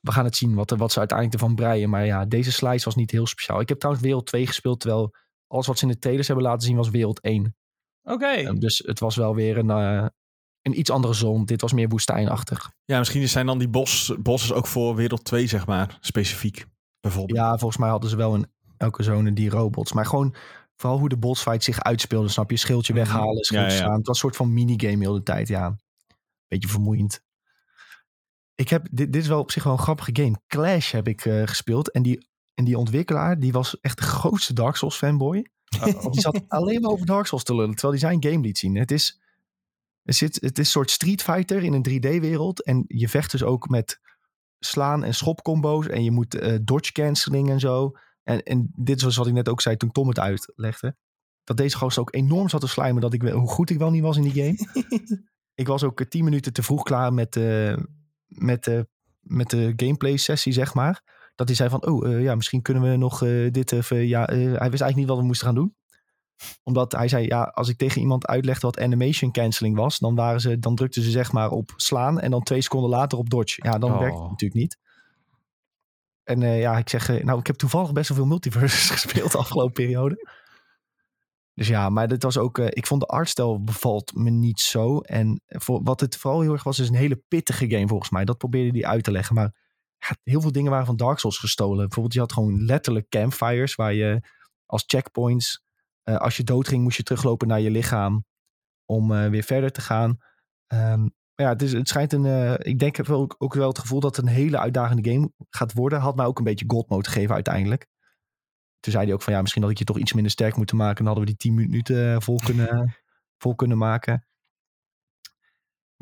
We 0.00 0.12
gaan 0.12 0.24
het 0.24 0.36
zien 0.36 0.54
wat, 0.54 0.70
wat 0.70 0.92
ze 0.92 0.98
uiteindelijk 0.98 1.40
ervan 1.40 1.56
breien. 1.56 1.90
Maar 1.90 2.06
ja, 2.06 2.24
deze 2.24 2.52
slice 2.52 2.84
was 2.84 2.94
niet 2.94 3.10
heel 3.10 3.26
speciaal. 3.26 3.60
Ik 3.60 3.68
heb 3.68 3.78
trouwens 3.78 4.06
Wereld 4.06 4.26
2 4.26 4.46
gespeeld, 4.46 4.80
terwijl 4.80 5.14
alles 5.46 5.66
wat 5.66 5.78
ze 5.78 5.86
in 5.86 5.92
de 5.92 5.98
trailers 5.98 6.26
hebben 6.26 6.44
laten 6.44 6.66
zien 6.66 6.76
was 6.76 6.90
Wereld 6.90 7.20
1. 7.20 7.56
Oké. 8.02 8.26
Ehm, 8.26 8.58
dus 8.58 8.82
het 8.86 9.00
was 9.00 9.16
wel 9.16 9.34
weer 9.34 9.58
een, 9.58 9.70
eh, 9.70 10.06
een 10.62 10.78
iets 10.78 10.90
andere 10.90 11.14
zon. 11.14 11.44
Dit 11.44 11.60
was 11.60 11.72
meer 11.72 11.88
woestijnachtig. 11.88 12.70
Ja, 12.84 12.98
misschien 12.98 13.28
zijn 13.28 13.46
dan 13.46 13.58
die 13.58 13.68
bos, 13.68 14.12
bosses 14.18 14.52
ook 14.52 14.66
voor 14.66 14.94
wereld 14.94 15.24
2, 15.24 15.46
zeg 15.46 15.66
maar, 15.66 15.98
specifiek. 16.00 16.66
Bijvoorbeeld. 17.00 17.38
Ja, 17.38 17.48
volgens 17.58 17.76
mij 17.76 17.88
hadden 17.90 18.10
ze 18.10 18.16
wel 18.16 18.34
in 18.34 18.46
elke 18.76 19.02
zone 19.02 19.32
die 19.32 19.50
robots. 19.50 19.92
Maar 19.92 20.06
gewoon 20.06 20.34
vooral 20.76 20.98
hoe 20.98 21.08
de 21.08 21.16
bossfight 21.16 21.64
zich 21.64 21.80
uitspeelde. 21.82 22.28
Snap 22.28 22.50
je? 22.50 22.56
Schildje 22.56 22.92
Mhm. 22.92 23.02
weghalen, 23.02 23.44
schildje 23.44 23.66
Ja, 23.68 23.72
ja. 23.72 23.82
slaan. 23.82 23.96
Het 23.98 24.06
was 24.06 24.14
een 24.16 24.22
soort 24.22 24.36
van 24.36 24.52
minigame 24.52 24.98
heel 24.98 25.12
de 25.12 25.22
tijd. 25.22 25.48
Ja, 25.48 25.76
beetje 26.48 26.68
vermoeiend. 26.68 27.22
Ik 28.54 28.68
heb, 28.68 28.86
dit, 28.90 29.12
dit 29.12 29.22
is 29.22 29.28
wel 29.28 29.38
op 29.40 29.50
zich 29.50 29.64
wel 29.64 29.72
een 29.72 29.78
grappige 29.78 30.10
game. 30.12 30.40
Clash 30.46 30.92
heb 30.92 31.08
ik 31.08 31.24
eh, 31.24 31.42
gespeeld. 31.46 31.90
En 31.90 32.02
die, 32.02 32.28
en 32.54 32.64
die 32.64 32.78
ontwikkelaar, 32.78 33.38
die 33.38 33.52
was 33.52 33.80
echt 33.80 33.96
de 33.98 34.04
grootste 34.04 34.52
Dark 34.52 34.76
Souls 34.76 34.96
fanboy. 34.96 35.46
Die 36.10 36.20
zat 36.20 36.42
alleen 36.48 36.80
maar 36.80 36.90
over 36.90 37.06
Dark 37.06 37.26
Souls 37.26 37.44
te 37.44 37.54
lullen. 37.54 37.74
Terwijl 37.74 38.00
hij 38.00 38.10
zijn 38.10 38.32
game 38.32 38.46
liet 38.46 38.58
zien. 38.58 38.76
Het 38.76 38.90
is, 38.90 39.20
er 40.02 40.14
zit, 40.14 40.34
het 40.34 40.58
is 40.58 40.64
een 40.64 40.72
soort 40.72 40.90
Street 40.90 41.22
Fighter 41.22 41.62
in 41.62 41.72
een 41.72 41.88
3D-wereld. 41.88 42.62
En 42.62 42.84
je 42.88 43.08
vecht 43.08 43.30
dus 43.30 43.42
ook 43.42 43.68
met 43.68 44.00
slaan 44.58 45.04
en 45.04 45.14
schopcombo's. 45.14 45.86
En 45.86 46.04
je 46.04 46.10
moet 46.10 46.34
eh, 46.34 46.58
dodge 46.62 46.92
canceling 46.92 47.50
en 47.50 47.60
zo. 47.60 47.92
En, 48.22 48.42
en 48.42 48.72
dit 48.76 49.02
was 49.02 49.16
wat 49.16 49.26
ik 49.26 49.32
net 49.32 49.48
ook 49.48 49.60
zei 49.60 49.76
toen 49.76 49.92
Tom 49.92 50.08
het 50.08 50.18
uitlegde. 50.18 50.96
Dat 51.44 51.56
deze 51.56 51.76
gast 51.76 51.98
ook 51.98 52.14
enorm 52.14 52.48
zat 52.48 52.60
te 52.60 52.66
slijmen. 52.66 53.02
Dat 53.02 53.12
ik, 53.12 53.22
hoe 53.22 53.48
goed 53.48 53.70
ik 53.70 53.78
wel 53.78 53.90
niet 53.90 54.02
was 54.02 54.16
in 54.16 54.22
die 54.22 54.42
game. 54.44 54.84
ik 55.54 55.66
was 55.66 55.84
ook 55.84 56.00
eh, 56.00 56.06
tien 56.06 56.24
minuten 56.24 56.52
te 56.52 56.62
vroeg 56.62 56.82
klaar 56.82 57.12
met, 57.12 57.36
eh, 57.36 57.76
met, 58.26 58.66
eh, 58.66 58.80
met 59.20 59.50
de 59.50 59.72
gameplay 59.76 60.16
sessie, 60.16 60.52
zeg 60.52 60.74
maar. 60.74 61.02
Dat 61.34 61.46
hij 61.46 61.56
zei 61.56 61.68
van, 61.68 61.86
oh 61.86 62.08
eh, 62.08 62.22
ja, 62.22 62.34
misschien 62.34 62.62
kunnen 62.62 62.82
we 62.90 62.96
nog 62.96 63.22
eh, 63.22 63.50
dit 63.50 63.72
even... 63.72 64.06
Ja, 64.06 64.26
eh, 64.26 64.36
hij 64.36 64.46
wist 64.46 64.60
eigenlijk 64.60 64.96
niet 64.96 65.08
wat 65.08 65.18
we 65.18 65.24
moesten 65.24 65.46
gaan 65.46 65.54
doen 65.54 65.74
omdat 66.62 66.92
hij 66.92 67.08
zei, 67.08 67.26
ja, 67.26 67.42
als 67.42 67.68
ik 67.68 67.76
tegen 67.76 68.00
iemand 68.00 68.26
uitlegde 68.26 68.66
wat 68.66 68.80
animation 68.80 69.32
canceling 69.32 69.76
was, 69.76 69.98
dan, 69.98 70.14
waren 70.14 70.40
ze, 70.40 70.58
dan 70.58 70.74
drukten 70.74 71.02
ze 71.02 71.10
zeg 71.10 71.32
maar 71.32 71.50
op 71.50 71.72
slaan 71.76 72.20
en 72.20 72.30
dan 72.30 72.42
twee 72.42 72.60
seconden 72.60 72.90
later 72.90 73.18
op 73.18 73.30
dodge. 73.30 73.60
Ja, 73.64 73.78
dan 73.78 73.92
Oh. 73.92 73.98
werkt 73.98 74.18
het 74.18 74.30
natuurlijk 74.30 74.60
niet. 74.60 74.78
En 76.24 76.40
ja, 76.40 76.78
ik 76.78 76.88
zeg, 76.88 77.22
nou, 77.22 77.38
ik 77.38 77.46
heb 77.46 77.56
toevallig 77.56 77.92
best 77.92 78.08
wel 78.08 78.16
veel 78.18 78.26
multiverses 78.26 78.90
gespeeld 79.00 79.32
de 79.32 79.38
afgelopen 79.38 79.72
periode. 79.72 80.28
Dus 81.54 81.68
ja, 81.68 81.88
maar 81.88 82.08
dit 82.08 82.22
was 82.22 82.38
ook, 82.38 82.58
ik 82.58 82.86
vond 82.86 83.00
de 83.00 83.06
artstijl 83.06 83.62
bevalt 83.64 84.14
me 84.14 84.30
niet 84.30 84.60
zo. 84.60 84.98
En 84.98 85.42
voor, 85.46 85.80
wat 85.82 86.00
het 86.00 86.16
vooral 86.16 86.40
heel 86.40 86.52
erg 86.52 86.62
was, 86.62 86.78
is 86.78 86.88
een 86.88 86.94
hele 86.94 87.22
pittige 87.28 87.70
game 87.70 87.88
volgens 87.88 88.10
mij. 88.10 88.24
Dat 88.24 88.38
probeerde 88.38 88.78
hij 88.78 88.88
uit 88.88 89.04
te 89.04 89.10
leggen. 89.10 89.34
Maar 89.34 89.54
heel 90.22 90.40
veel 90.40 90.52
dingen 90.52 90.70
waren 90.70 90.86
van 90.86 90.96
Dark 90.96 91.18
Souls 91.18 91.38
gestolen. 91.38 91.76
Bijvoorbeeld, 91.76 92.14
je 92.14 92.20
had 92.20 92.32
gewoon 92.32 92.64
letterlijk 92.64 93.08
campfires 93.08 93.74
waar 93.74 93.94
je 93.94 94.20
als 94.66 94.84
checkpoints 94.86 95.62
eh, 96.02 96.16
als 96.16 96.36
je 96.36 96.44
doodging, 96.44 96.82
moest 96.82 96.96
je 96.96 97.02
teruglopen 97.02 97.48
naar 97.48 97.60
je 97.60 97.70
lichaam 97.70 98.24
om 98.84 99.12
eh, 99.12 99.28
weer 99.28 99.42
verder 99.42 99.72
te 99.72 99.80
gaan. 99.80 100.18
Ehm, 100.66 101.00
maar 101.00 101.46
ja, 101.46 101.48
het, 101.48 101.62
is, 101.62 101.72
het 101.72 101.88
schijnt 101.88 102.12
een. 102.12 102.26
eh, 102.26 102.52
ik 102.52 102.78
denk 102.78 102.82
ik 102.90 102.96
heb 102.96 103.10
ook, 103.10 103.34
ook 103.38 103.54
wel 103.54 103.68
het 103.68 103.78
gevoel 103.78 104.00
dat 104.00 104.16
het 104.16 104.26
een 104.26 104.32
hele 104.32 104.58
uitdagende 104.58 105.10
game 105.10 105.32
gaat 105.50 105.72
worden. 105.72 106.00
Had 106.00 106.16
mij 106.16 106.26
ook 106.26 106.38
een 106.38 106.44
beetje 106.44 106.64
God 106.68 106.88
mode 106.88 107.08
gegeven 107.08 107.34
uiteindelijk. 107.34 107.86
Toen 108.80 108.92
zei 108.92 109.04
hij 109.04 109.14
ook 109.14 109.22
van 109.22 109.32
ja, 109.32 109.40
misschien 109.40 109.62
had 109.62 109.70
ik 109.70 109.78
je 109.78 109.84
toch 109.84 109.98
iets 109.98 110.12
minder 110.12 110.32
sterk 110.32 110.56
moeten 110.56 110.76
maken. 110.76 111.04
Dan 111.04 111.06
hadden 111.06 111.24
we 111.24 111.30
die 111.30 111.52
10 111.52 111.54
minuten 111.54 112.22
vol 112.22 112.38
kunnen, 112.44 112.96
vol 113.42 113.54
kunnen 113.54 113.78
maken. 113.78 114.26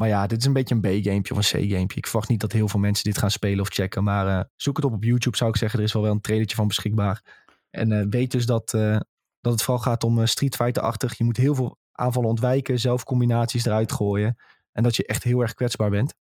Maar 0.01 0.09
ja, 0.09 0.27
dit 0.27 0.39
is 0.39 0.45
een 0.45 0.53
beetje 0.53 0.75
een 0.75 0.81
B-gamepje 0.81 1.35
of 1.35 1.53
een 1.53 1.69
C-gamepje. 1.69 1.97
Ik 1.97 2.07
verwacht 2.07 2.29
niet 2.29 2.41
dat 2.41 2.53
heel 2.53 2.69
veel 2.69 2.81
mensen 2.81 3.05
dit 3.05 3.19
gaan 3.19 3.31
spelen 3.31 3.61
of 3.61 3.69
checken. 3.69 4.05
Maar 4.05 4.27
eh, 4.39 4.45
zoek 4.57 4.77
het 4.77 4.85
op 4.85 4.93
op 4.93 5.05
YouTube 5.05 5.37
zou 5.37 5.51
ik 5.51 5.57
zeggen. 5.57 5.79
Er 5.79 5.85
is 5.85 5.93
wel 5.93 6.03
wel 6.03 6.13
een 6.13 6.21
trailertje 6.21 6.57
van 6.57 6.67
beschikbaar. 6.67 7.47
En 7.71 7.93
eh, 7.93 8.07
weet 8.11 8.31
dus 8.31 8.47
dat, 8.47 8.75
eh, 8.75 9.01
dat 9.41 9.53
het 9.53 9.63
vooral 9.63 9.83
gaat 9.83 10.05
om 10.05 10.27
Street 10.27 10.57
Fighter-achtig. 10.57 11.19
Je 11.19 11.25
moet 11.25 11.37
heel 11.37 11.55
veel 11.55 11.79
aanvallen 11.93 12.29
ontwijken, 12.29 12.81
zelf 12.81 13.05
combinaties 13.05 13.65
eruit 13.65 13.93
gooien. 13.93 14.37
En 14.73 14.83
dat 14.83 14.97
je 14.97 15.07
echt 15.07 15.23
heel 15.23 15.41
erg 15.41 15.55
kwetsbaar 15.55 15.91
bent. 15.91 16.15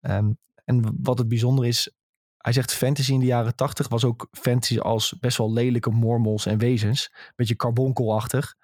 Ehm, 0.00 0.30
en 0.64 0.98
wat 1.02 1.18
het 1.18 1.28
bijzonder 1.28 1.66
is, 1.66 1.92
hij 2.38 2.52
zegt 2.52 2.74
fantasy 2.74 3.12
in 3.12 3.20
de 3.20 3.26
jaren 3.26 3.56
tachtig 3.56 3.88
was 3.88 4.04
ook 4.04 4.28
fantasy 4.30 4.78
als 4.78 5.16
best 5.20 5.38
wel 5.38 5.52
lelijke 5.52 5.90
mormels 5.90 6.46
en 6.46 6.58
wezens. 6.58 7.12
Beetje 7.36 7.56
carbonkelachtig. 7.56 8.54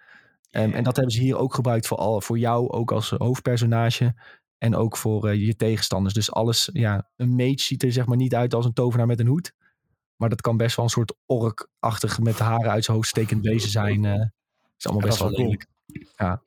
Ehm, 0.54 0.72
en 0.72 0.84
dat 0.84 0.96
hebben 0.96 1.14
ze 1.14 1.20
hier 1.20 1.36
ook 1.36 1.54
gebruikt 1.54 1.86
voor, 1.86 1.96
al, 1.96 2.20
voor 2.20 2.38
jou, 2.38 2.68
ook 2.70 2.92
als 2.92 3.10
hoofdpersonage. 3.10 4.14
En 4.58 4.76
ook 4.76 4.96
voor 4.96 5.28
eh, 5.28 5.46
je 5.46 5.56
tegenstanders. 5.56 6.14
Dus 6.14 6.32
alles, 6.32 6.68
ja, 6.72 7.10
een 7.16 7.34
mage 7.34 7.60
ziet 7.60 7.82
er 7.82 7.92
zeg 7.92 8.06
maar 8.06 8.16
niet 8.16 8.34
uit 8.34 8.54
als 8.54 8.64
een 8.64 8.72
tovenaar 8.72 9.06
met 9.06 9.20
een 9.20 9.26
hoed. 9.26 9.52
Maar 10.16 10.28
dat 10.28 10.40
kan 10.40 10.56
best 10.56 10.76
wel 10.76 10.84
een 10.84 10.90
soort 10.90 11.14
ork-achtig 11.26 12.20
met 12.20 12.36
de 12.36 12.42
haren 12.44 12.70
uit 12.70 12.84
zijn 12.84 12.96
hoofd 12.96 13.08
stekend 13.08 13.44
wezen 13.44 13.70
zijn. 13.70 14.04
eh 14.04 14.12
is 14.78 14.86
allemaal 14.86 15.02
Ja, 15.02 15.08
best 15.08 15.18
dat 15.18 15.28
wel 15.28 15.36
wel 15.38 15.40
lelijk. 15.46 15.66
Ja. 16.16 16.42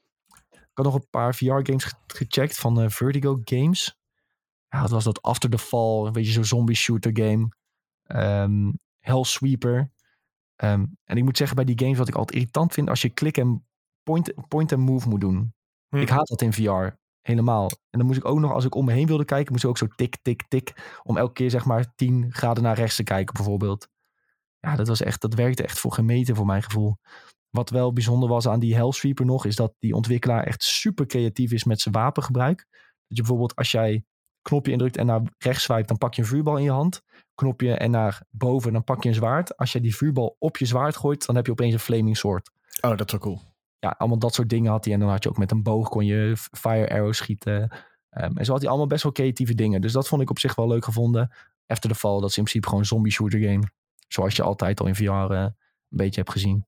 Ik 0.50 0.70
had 0.74 0.86
nog 0.86 0.96
een 0.96 1.10
paar 1.10 1.36
VR-games 1.36 1.84
ge- 1.84 1.96
gecheckt 2.08 2.58
van 2.58 2.82
eh, 2.82 2.90
Vertigo 2.90 3.40
Games. 3.44 3.98
Ja, 4.70 4.82
wat 4.82 4.90
was 4.92 5.04
dat? 5.04 5.22
After 5.22 5.50
the 5.50 5.58
Fall, 5.58 6.06
een 6.06 6.12
beetje 6.12 6.32
zo'n 6.32 6.46
zombie 6.46 6.76
shooter 6.76 7.12
game. 7.18 7.50
Ehm 8.04 8.72
Hellsweeper. 9.00 9.92
Ehm, 10.56 10.86
en 11.04 11.18
ik 11.18 11.24
moet 11.24 11.38
zeggen, 11.38 11.56
bij 11.56 11.66
die 11.66 11.80
games 11.80 11.98
wat 11.98 12.08
ik 12.08 12.16
altijd 12.16 12.38
irritant 12.38 12.74
vind, 12.74 12.90
als 12.90 13.02
je 13.02 13.10
klik 13.10 13.38
en 13.38 13.67
point, 14.08 14.34
point 14.48 14.72
and 14.72 14.82
move 14.82 15.10
moet 15.10 15.22
doen. 15.22 15.54
Hm. 15.90 15.98
Ik 15.98 16.10
haat 16.10 16.28
dat 16.28 16.42
in 16.42 16.54
VR. 16.54 16.96
Helemaal. 17.22 17.70
En 17.90 18.00
dan 18.00 18.06
moest 18.06 18.18
ik 18.18 18.26
ook 18.26 18.40
nog, 18.40 18.52
als 18.52 18.66
ik 18.66 18.76
om 18.76 18.86
me 18.86 18.94
heen 18.94 19.08
wilde 19.08 19.26
kijken, 19.26 19.52
moest 19.52 19.64
ik 19.64 19.70
ook 19.70 19.78
zo 19.78 19.88
tik, 19.96 20.18
tik, 20.22 20.44
tik. 20.48 21.00
Om 21.04 21.18
elke 21.18 21.34
keer 21.34 21.50
zeg 21.50 21.66
maar 21.66 21.96
10 21.96 22.26
graden 22.30 22.64
naar 22.64 22.76
rechts 22.76 22.96
te 22.96 23.04
kijken, 23.04 23.34
bijvoorbeeld. 23.34 23.88
Ja, 24.60 24.76
dat 24.76 24.88
was 24.88 25.02
echt, 25.02 25.22
dat 25.22 25.34
werkte 25.34 25.64
echt 25.64 25.80
voor 25.80 25.94
gemeten 25.94 26.36
voor 26.36 26.46
mijn 26.46 26.64
gevoel. 26.64 26.98
Wat 27.50 27.70
wel 27.70 27.94
bijzonder 27.94 28.30
was 28.30 28.48
aan 28.48 28.60
die 28.60 28.76
Hellsweeper 28.76 29.26
nog, 29.26 29.46
is 29.46 29.56
dat 29.56 29.74
die 29.80 29.94
ontwikkelaar 29.94 30.44
echt 30.44 30.64
super 30.64 31.06
creatief 31.06 31.52
is 31.52 31.64
met 31.64 31.82
zijn 31.82 31.94
wapengebruik. 31.94 32.58
Dat 33.08 33.18
je 33.18 33.22
bijvoorbeeld 33.22 33.56
als 33.56 33.72
jij 33.72 34.06
knopje 34.42 34.72
indrukt 34.72 34.98
en 34.98 35.06
naar 35.06 35.22
rechts 35.38 35.64
swipe, 35.64 35.88
dan 35.88 35.98
pak 35.98 36.14
je 36.14 36.22
een 36.22 36.28
vuurbal 36.28 36.58
in 36.58 36.64
je 36.64 36.72
hand. 36.72 37.02
Knopje 37.36 37.74
en 37.74 37.92
naar 37.92 38.22
boven, 38.30 38.74
dan 38.74 38.84
pak 38.84 39.04
je 39.04 39.10
een 39.10 39.16
zwaard. 39.16 39.58
Als 39.58 39.72
je 39.72 39.82
die 39.82 39.96
vuurbal 39.96 40.36
op 40.40 40.58
je 40.58 40.66
zwaard 40.66 40.96
gooit, 40.96 41.26
dan 41.26 41.36
heb 41.36 41.46
je 41.46 41.52
opeens 41.52 41.74
een 41.74 41.80
flaming 41.80 42.18
sword. 42.18 42.52
Oh, 42.82 42.98
dat 42.98 43.06
is 43.06 43.12
wel 43.12 43.22
cool. 43.22 43.42
Ja, 43.80 43.96
allemaal 43.98 44.20
dat 44.20 44.34
soort 44.34 44.50
dingen 44.50 44.72
had 44.72 44.86
hij. 44.86 44.94
En 44.94 45.00
dan 45.00 45.10
had 45.10 45.24
je 45.24 45.30
ook 45.30 45.38
met 45.38 45.52
een 45.52 45.64
boog 45.64 45.90
kon 45.90 46.06
je 46.06 46.34
fire 46.38 46.90
arrow 46.90 47.14
schieten. 47.14 47.72
Ehm, 48.10 48.38
en 48.38 48.46
zo 48.46 48.52
had 48.52 48.60
hij 48.62 48.70
allemaal 48.70 48.88
best 48.88 49.04
wel 49.04 49.12
creatieve 49.12 49.56
dingen. 49.56 49.82
Dus 49.82 49.92
dat 49.92 50.08
vond 50.08 50.22
ik 50.22 50.30
op 50.30 50.40
zich 50.40 50.56
wel 50.56 50.68
leuk 50.68 50.84
gevonden. 50.84 51.32
After 51.66 51.90
the 51.90 51.96
Fall, 51.96 52.20
dat 52.20 52.30
is 52.30 52.38
in 52.38 52.44
principe 52.44 52.66
gewoon 52.66 52.82
een 52.82 52.88
zombie 52.88 53.12
shooter 53.12 53.40
game. 53.40 53.64
Zoals 54.08 54.36
je 54.36 54.44
altijd 54.44 54.80
al 54.80 54.88
in 54.88 54.96
VR 54.96 55.04
uh, 55.04 55.28
een 55.30 55.54
beetje 55.90 56.20
hebt 56.20 56.32
gezien. 56.32 56.66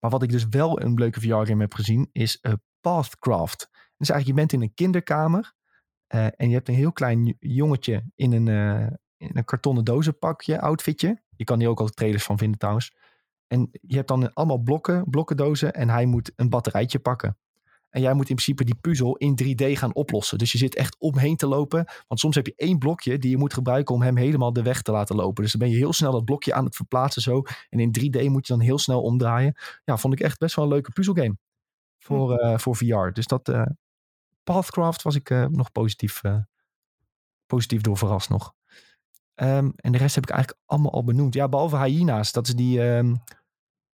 Maar 0.00 0.10
wat 0.10 0.22
ik 0.22 0.30
dus 0.30 0.48
wel 0.48 0.80
een 0.82 0.94
leuke 0.94 1.20
VR-game 1.20 1.60
heb 1.60 1.74
gezien, 1.74 2.08
is 2.12 2.38
uh, 2.42 2.52
Pathcraft. 2.80 3.68
Dus 3.96 4.10
eigenlijk, 4.10 4.26
je 4.26 4.34
bent 4.34 4.52
in 4.52 4.62
een 4.62 4.74
kinderkamer. 4.74 5.52
Uh, 6.14 6.24
en 6.24 6.48
je 6.48 6.54
hebt 6.54 6.68
een 6.68 6.74
heel 6.74 6.92
klein 6.92 7.36
jongetje 7.40 8.04
in 8.14 8.32
een, 8.32 8.48
in 9.16 9.30
een 9.32 9.44
kartonnen 9.44 9.84
dozenpakje, 9.84 10.60
outfitje. 10.60 11.22
Je 11.36 11.44
kan 11.44 11.58
hier 11.58 11.68
ook 11.68 11.80
al 11.80 11.88
trailers 11.88 12.24
van 12.24 12.38
vinden 12.38 12.58
trouwens. 12.58 12.94
En 13.50 13.70
je 13.80 13.96
hebt 13.96 14.08
dan 14.08 14.32
allemaal 14.32 14.58
blokken, 14.58 15.10
blokkendozen. 15.10 15.72
En 15.72 15.88
hij 15.88 16.06
moet 16.06 16.32
een 16.36 16.48
batterijtje 16.48 16.98
pakken. 16.98 17.38
En 17.88 18.00
jij 18.00 18.12
moet 18.12 18.28
in 18.28 18.34
principe 18.34 18.64
die 18.64 18.74
puzzel 18.80 19.16
in 19.16 19.38
3D 19.42 19.72
gaan 19.72 19.94
oplossen. 19.94 20.38
Dus 20.38 20.52
je 20.52 20.58
zit 20.58 20.74
echt 20.74 20.96
omheen 20.98 21.36
te 21.36 21.46
lopen. 21.46 21.84
Want 22.08 22.20
soms 22.20 22.34
heb 22.34 22.46
je 22.46 22.52
één 22.56 22.78
blokje 22.78 23.18
die 23.18 23.30
je 23.30 23.36
moet 23.36 23.54
gebruiken 23.54 23.94
om 23.94 24.02
hem 24.02 24.16
helemaal 24.16 24.52
de 24.52 24.62
weg 24.62 24.82
te 24.82 24.92
laten 24.92 25.16
lopen. 25.16 25.42
Dus 25.42 25.52
dan 25.52 25.60
ben 25.60 25.70
je 25.70 25.76
heel 25.76 25.92
snel 25.92 26.12
dat 26.12 26.24
blokje 26.24 26.54
aan 26.54 26.64
het 26.64 26.76
verplaatsen 26.76 27.22
zo. 27.22 27.42
En 27.68 27.78
in 27.78 27.96
3D 28.00 28.30
moet 28.30 28.46
je 28.46 28.52
dan 28.52 28.62
heel 28.62 28.78
snel 28.78 29.02
omdraaien. 29.02 29.54
Ja, 29.84 29.96
vond 29.96 30.14
ik 30.14 30.20
echt 30.20 30.38
best 30.38 30.56
wel 30.56 30.64
een 30.64 30.70
leuke 30.70 30.92
puzzelgame. 30.92 31.36
Voor, 31.98 32.42
uh, 32.42 32.58
voor 32.58 32.76
VR. 32.76 33.12
Dus 33.12 33.26
dat 33.26 33.48
uh, 33.48 33.66
Pathcraft 34.44 35.02
was 35.02 35.14
ik 35.14 35.30
uh, 35.30 35.46
nog 35.46 35.72
positief, 35.72 36.20
positief 37.46 37.80
door 37.80 37.96
verrast 37.96 38.28
nog. 38.28 38.54
Um, 39.34 39.72
en 39.76 39.92
de 39.92 39.98
rest 39.98 40.14
heb 40.14 40.24
ik 40.24 40.30
eigenlijk 40.30 40.62
allemaal 40.66 40.92
al 40.92 41.04
benoemd. 41.04 41.34
Ja, 41.34 41.48
behalve 41.48 41.78
Hyena's. 41.78 42.32
Dat 42.32 42.46
is 42.46 42.54
die... 42.54 42.80
Um, 42.80 43.22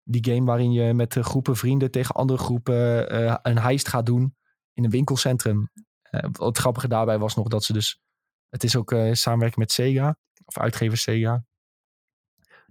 die 0.07 0.33
game 0.33 0.45
waarin 0.45 0.71
je 0.71 0.93
met 0.93 1.13
groepen 1.13 1.55
vrienden 1.55 1.91
tegen 1.91 2.15
andere 2.15 2.39
groepen 2.39 3.13
uh, 3.13 3.35
een 3.41 3.57
heist 3.57 3.87
gaat 3.87 4.05
doen 4.05 4.35
in 4.73 4.83
een 4.83 4.89
winkelcentrum. 4.89 5.71
Uh, 6.11 6.21
het 6.31 6.57
grappige 6.57 6.87
daarbij 6.87 7.17
was 7.17 7.35
nog 7.35 7.47
dat 7.47 7.63
ze 7.63 7.73
dus, 7.73 8.01
het 8.49 8.63
is 8.63 8.75
ook 8.75 8.91
uh, 8.91 9.13
samenwerking 9.13 9.59
met 9.59 9.71
Sega, 9.71 10.17
of 10.45 10.57
uitgever 10.57 10.97
Sega, 10.97 11.43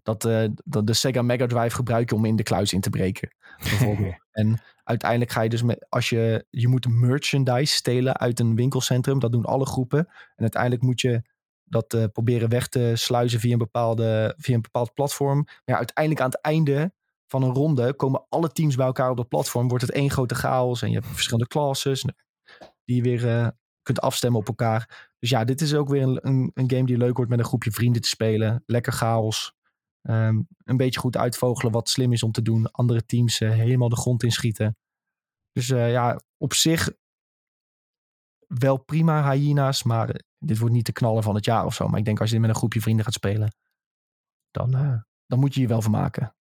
dat, 0.02 0.22
dat 0.64 0.86
de 0.86 0.92
Sega 0.92 1.22
Mega 1.22 1.46
Drive 1.46 1.76
gebruiken 1.76 2.16
om 2.16 2.24
in 2.24 2.36
de 2.36 2.42
kluis 2.42 2.72
in 2.72 2.80
te 2.80 2.90
breken. 2.90 3.36
Bijvoorbeeld. 3.58 4.14
en 4.32 4.60
uiteindelijk 4.84 5.30
ga 5.30 5.40
je 5.40 5.48
dus 5.48 5.62
met, 5.62 5.86
als 5.88 6.08
je, 6.08 6.46
je 6.50 6.68
moet 6.68 6.88
merchandise 6.88 7.74
stelen 7.74 8.16
uit 8.16 8.40
een 8.40 8.54
winkelcentrum, 8.54 9.18
dat 9.18 9.32
doen 9.32 9.44
alle 9.44 9.66
groepen. 9.66 9.98
En 10.08 10.40
uiteindelijk 10.40 10.82
moet 10.82 11.00
je 11.00 11.22
dat 11.64 12.12
proberen 12.12 12.48
weg 12.48 12.68
te 12.68 12.92
sluizen 12.94 13.40
via 13.40 13.52
een, 13.52 13.58
bepaalde, 13.58 14.34
via 14.38 14.54
een 14.54 14.62
bepaald 14.62 14.94
platform. 14.94 15.42
Maar 15.44 15.62
ja, 15.64 15.76
uiteindelijk 15.76 16.24
aan 16.24 16.30
het 16.30 16.40
einde 16.40 16.92
van 17.34 17.42
een 17.42 17.54
ronde 17.54 17.94
komen 17.94 18.26
alle 18.28 18.48
teams 18.48 18.76
bij 18.76 18.86
elkaar 18.86 19.10
op 19.10 19.16
dat 19.16 19.28
platform. 19.28 19.68
Wordt 19.68 19.84
het 19.84 19.92
één 19.92 20.10
grote 20.10 20.34
chaos 20.34 20.82
en 20.82 20.88
je 20.88 20.94
hebt 20.94 21.06
verschillende 21.06 21.46
classes 21.46 22.04
die 22.84 22.96
je 22.96 23.02
weer 23.02 23.24
uh, 23.24 23.48
kunt 23.82 24.00
afstemmen 24.00 24.40
op 24.40 24.48
elkaar. 24.48 25.10
Dus 25.18 25.30
ja, 25.30 25.44
dit 25.44 25.60
is 25.60 25.74
ook 25.74 25.88
weer 25.88 26.02
een, 26.02 26.26
een, 26.26 26.50
een, 26.54 26.70
game 26.70 26.84
die 26.84 26.96
leuk 26.96 27.16
wordt 27.16 27.30
met 27.30 27.38
een 27.38 27.44
groepje 27.44 27.70
vrienden 27.70 28.02
te 28.02 28.08
spelen. 28.08 28.62
Lekker 28.66 28.92
chaos. 28.92 29.54
Um, 30.02 30.46
een 30.64 30.76
beetje 30.76 31.00
goed 31.00 31.16
uitvogelen 31.16 31.72
wat 31.72 31.88
slim 31.88 32.12
is 32.12 32.22
om 32.22 32.32
te 32.32 32.42
doen. 32.42 32.70
Andere 32.70 33.06
teams 33.06 33.40
uh, 33.40 33.50
helemaal 33.50 33.88
de 33.88 33.96
grond 33.96 34.22
inschieten. 34.22 34.76
Dus 35.52 35.68
uh, 35.68 35.90
ja, 35.90 36.20
op 36.36 36.52
zich 36.52 36.92
wel 38.46 38.76
prima 38.76 39.32
hyena's, 39.32 39.82
maar 39.82 40.20
dit 40.38 40.58
wordt 40.58 40.74
niet 40.74 40.86
de 40.86 40.92
knaller 40.92 41.22
van 41.22 41.34
het 41.34 41.44
jaar 41.44 41.64
of 41.64 41.74
zo. 41.74 41.88
Maar 41.88 41.98
ik 41.98 42.04
denk 42.04 42.20
als 42.20 42.30
je 42.30 42.40
met 42.40 42.50
een 42.50 42.56
groepje 42.56 42.80
vrienden 42.80 43.04
gaat 43.04 43.14
spelen, 43.14 43.54
dan, 44.50 44.70
dan 45.26 45.38
moet 45.38 45.54
je 45.54 45.60
je 45.60 45.68
wel 45.68 45.82
vermaken. 45.82 46.34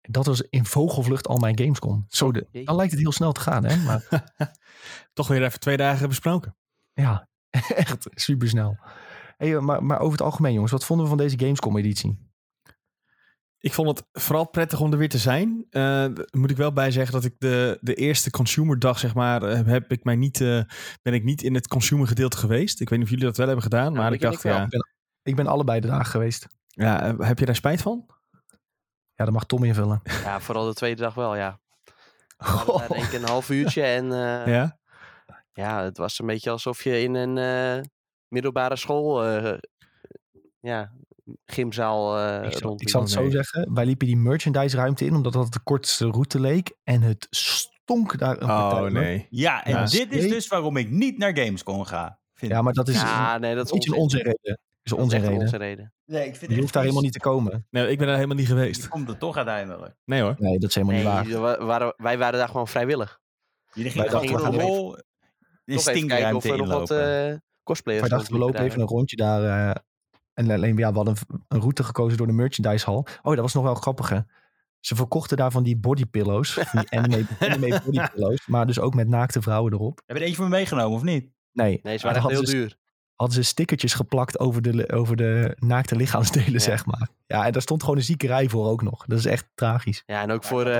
Dat 0.00 0.26
was 0.26 0.40
in 0.40 0.64
vogelvlucht 0.64 1.28
al 1.28 1.38
mijn 1.38 1.58
Gamescom. 1.58 2.04
Zo 2.08 2.32
de, 2.32 2.46
dan 2.64 2.76
lijkt 2.76 2.92
het 2.92 3.00
heel 3.00 3.12
snel 3.12 3.32
te 3.32 3.40
gaan, 3.40 3.64
hè? 3.64 3.76
Maar... 3.76 4.04
Toch 5.12 5.28
weer 5.28 5.44
even 5.44 5.60
twee 5.60 5.76
dagen 5.76 6.08
besproken. 6.08 6.56
Ja, 6.92 7.28
echt 7.74 8.08
super 8.10 8.48
snel. 8.48 8.78
Hey, 9.36 9.60
maar, 9.60 9.84
maar 9.84 9.98
over 9.98 10.12
het 10.12 10.22
algemeen, 10.22 10.52
jongens, 10.52 10.72
wat 10.72 10.84
vonden 10.84 11.04
we 11.04 11.10
van 11.10 11.20
deze 11.20 11.38
Gamescom-editie? 11.38 12.28
Ik 13.58 13.72
vond 13.72 13.88
het 13.88 14.06
vooral 14.12 14.48
prettig 14.48 14.80
om 14.80 14.92
er 14.92 14.98
weer 14.98 15.08
te 15.08 15.18
zijn. 15.18 15.66
Uh, 15.70 16.06
moet 16.30 16.50
ik 16.50 16.56
wel 16.56 16.72
bij 16.72 16.90
zeggen 16.90 17.12
dat 17.12 17.24
ik 17.24 17.34
de, 17.38 17.78
de 17.80 17.94
eerste 17.94 18.30
consumerdag, 18.30 18.98
zeg 18.98 19.14
maar, 19.14 19.42
heb 19.42 19.92
ik 19.92 20.04
mij 20.04 20.16
niet, 20.16 20.40
uh, 20.40 20.62
ben 21.02 21.14
ik 21.14 21.24
niet 21.24 21.42
in 21.42 21.54
het 21.54 21.68
consumer 21.68 22.06
gedeelte 22.06 22.36
geweest. 22.36 22.80
Ik 22.80 22.88
weet 22.88 22.98
niet 22.98 23.06
of 23.06 23.12
jullie 23.12 23.26
dat 23.26 23.36
wel 23.36 23.46
hebben 23.46 23.64
gedaan, 23.64 23.92
ja, 23.92 23.98
maar 23.98 24.12
ik 24.12 24.20
dacht, 24.20 24.44
ik 24.44 24.50
ja. 24.50 24.62
Ik 24.62 24.68
ben, 24.68 24.88
ik 25.22 25.36
ben 25.36 25.46
allebei 25.46 25.80
de 25.80 25.86
dagen 25.86 26.10
geweest. 26.10 26.46
Ja, 26.66 27.16
heb 27.18 27.38
je 27.38 27.46
daar 27.46 27.54
spijt 27.54 27.82
van? 27.82 28.06
Ja, 29.20 29.26
dat 29.26 29.34
mag 29.34 29.44
Tom 29.44 29.64
invullen. 29.64 30.00
Ja, 30.24 30.40
vooral 30.40 30.66
de 30.66 30.74
tweede 30.74 31.02
dag 31.02 31.14
wel, 31.14 31.36
ja. 31.36 31.60
Oh. 32.38 32.88
denk 32.88 33.04
ik 33.04 33.12
een 33.12 33.24
half 33.24 33.50
uurtje 33.50 33.82
en 33.82 34.04
uh, 34.04 34.46
ja? 34.46 34.78
ja, 35.52 35.82
het 35.82 35.96
was 35.96 36.18
een 36.18 36.26
beetje 36.26 36.50
alsof 36.50 36.84
je 36.84 37.02
in 37.02 37.14
een 37.14 37.36
uh, 37.36 37.82
middelbare 38.28 38.76
school, 38.76 39.26
uh, 39.26 39.58
ja, 40.60 40.92
gymzaal 41.44 42.42
ik 42.44 42.52
zal, 42.52 42.74
ik 42.78 42.88
zal 42.88 43.00
het 43.00 43.10
zo 43.10 43.30
zeggen, 43.30 43.74
wij 43.74 43.84
liepen 43.86 44.06
die 44.06 44.16
merchandise 44.16 44.76
ruimte 44.76 45.04
in, 45.04 45.14
omdat 45.14 45.32
dat 45.32 45.52
de 45.52 45.60
kortste 45.62 46.06
route 46.06 46.40
leek 46.40 46.76
en 46.84 47.02
het 47.02 47.26
stonk 47.30 48.18
daar 48.18 48.42
een 48.42 48.50
Oh 48.50 48.82
nee. 48.82 49.26
Ja, 49.30 49.64
en 49.64 49.72
ja. 49.72 49.84
dit 49.84 50.12
is 50.12 50.28
dus 50.28 50.48
waarom 50.48 50.76
ik 50.76 50.90
niet 50.90 51.18
naar 51.18 51.36
Gamescom 51.36 51.84
ga. 51.84 52.20
Vind 52.34 52.52
ja, 52.52 52.62
maar 52.62 52.72
dat 52.72 52.88
is 52.88 53.00
ja, 53.00 53.38
nee, 53.38 53.54
dat 53.54 53.72
is 53.72 53.86
een 53.86 53.94
onzin 53.94 54.22
reden 54.22 54.58
is 54.92 54.98
onze 54.98 55.16
reden. 55.16 55.38
Onze 55.38 55.56
reden. 55.56 55.92
Nee, 56.04 56.26
ik 56.26 56.36
vind 56.36 56.52
je 56.52 56.60
hoeft 56.60 56.72
daar 56.72 56.82
helemaal 56.82 57.02
niet 57.02 57.12
te 57.12 57.18
komen. 57.18 57.66
Nee, 57.70 57.90
ik 57.90 57.98
ben 57.98 58.06
daar 58.06 58.16
helemaal 58.16 58.36
niet 58.36 58.46
geweest. 58.46 58.82
Je 58.82 58.88
komt 58.88 59.08
er 59.08 59.18
toch 59.18 59.36
uiteindelijk. 59.36 59.94
Nee 60.04 60.22
hoor. 60.22 60.34
Nee, 60.38 60.58
dat 60.58 60.68
is 60.68 60.74
helemaal 60.74 60.96
nee, 60.96 61.24
niet 61.24 61.38
waar. 61.38 61.58
We 61.58 61.64
waren, 61.64 61.94
wij 61.96 62.18
waren 62.18 62.38
daar 62.38 62.48
gewoon 62.48 62.68
vrijwillig. 62.68 63.20
Jullie 63.72 63.90
gingen 63.90 64.08
gewoon 64.10 64.26
dachten, 64.26 64.52
de 64.52 64.58
rol 64.58 64.98
in 65.64 65.78
stinkruimte 65.78 66.36
of 66.36 66.44
er 66.44 66.56
nog 66.56 66.68
wat 66.68 66.90
uh, 66.90 67.34
cosplayers 67.62 68.08
Wij 68.08 68.18
dachten, 68.18 68.32
we 68.32 68.38
lopen 68.38 68.60
even 68.60 68.80
een 68.80 68.86
rondje 68.86 69.16
daar. 69.16 69.42
Uh, 69.42 69.74
en 70.34 70.50
alleen, 70.50 70.76
ja, 70.76 70.90
we 70.90 70.96
hadden 70.96 71.16
een, 71.28 71.44
een, 71.48 71.60
route 71.60 71.84
gekozen 71.84 72.18
door 72.18 72.26
de 72.26 72.32
merchandise 72.32 72.86
hall. 72.86 73.04
Oh, 73.22 73.34
dat 73.34 73.38
was 73.38 73.54
nog 73.54 73.64
wel 73.64 73.74
grappig 73.74 74.08
hè. 74.08 74.18
Ze 74.80 74.94
verkochten 74.94 75.36
daar 75.36 75.50
van 75.50 75.62
die 75.62 75.76
bodypillows. 75.76 76.54
Die 76.54 76.90
anime, 76.90 77.26
anime 77.40 77.80
bodypillows. 77.84 78.46
Maar 78.46 78.66
dus 78.66 78.80
ook 78.80 78.94
met 78.94 79.08
naakte 79.08 79.42
vrouwen 79.42 79.72
erop. 79.72 80.02
Heb 80.06 80.16
je 80.16 80.22
er 80.22 80.28
eentje 80.28 80.42
van 80.42 80.50
meegenomen 80.50 80.96
of 80.96 81.02
niet? 81.02 81.30
Nee. 81.52 81.80
Nee, 81.82 81.96
ze 81.96 82.06
waren 82.06 82.22
echt 82.22 82.30
heel 82.30 82.40
dus, 82.40 82.50
duur 82.50 82.78
hadden 83.20 83.44
ze 83.44 83.50
stickertjes 83.50 83.94
geplakt 83.94 84.38
over 84.38 84.62
de, 84.62 84.92
over 84.92 85.16
de 85.16 85.56
naakte 85.58 85.96
lichaamsdelen, 85.96 86.52
ja. 86.52 86.58
zeg 86.58 86.86
maar. 86.86 87.08
Ja, 87.26 87.46
en 87.46 87.52
daar 87.52 87.62
stond 87.62 87.82
gewoon 87.82 87.96
een 87.96 88.04
ziekerij 88.04 88.48
voor 88.48 88.66
ook 88.66 88.82
nog. 88.82 89.06
Dat 89.06 89.18
is 89.18 89.24
echt 89.24 89.46
tragisch. 89.54 90.02
Ja, 90.06 90.22
en 90.22 90.30
ook 90.30 90.44
voor 90.44 90.66
uh, 90.66 90.74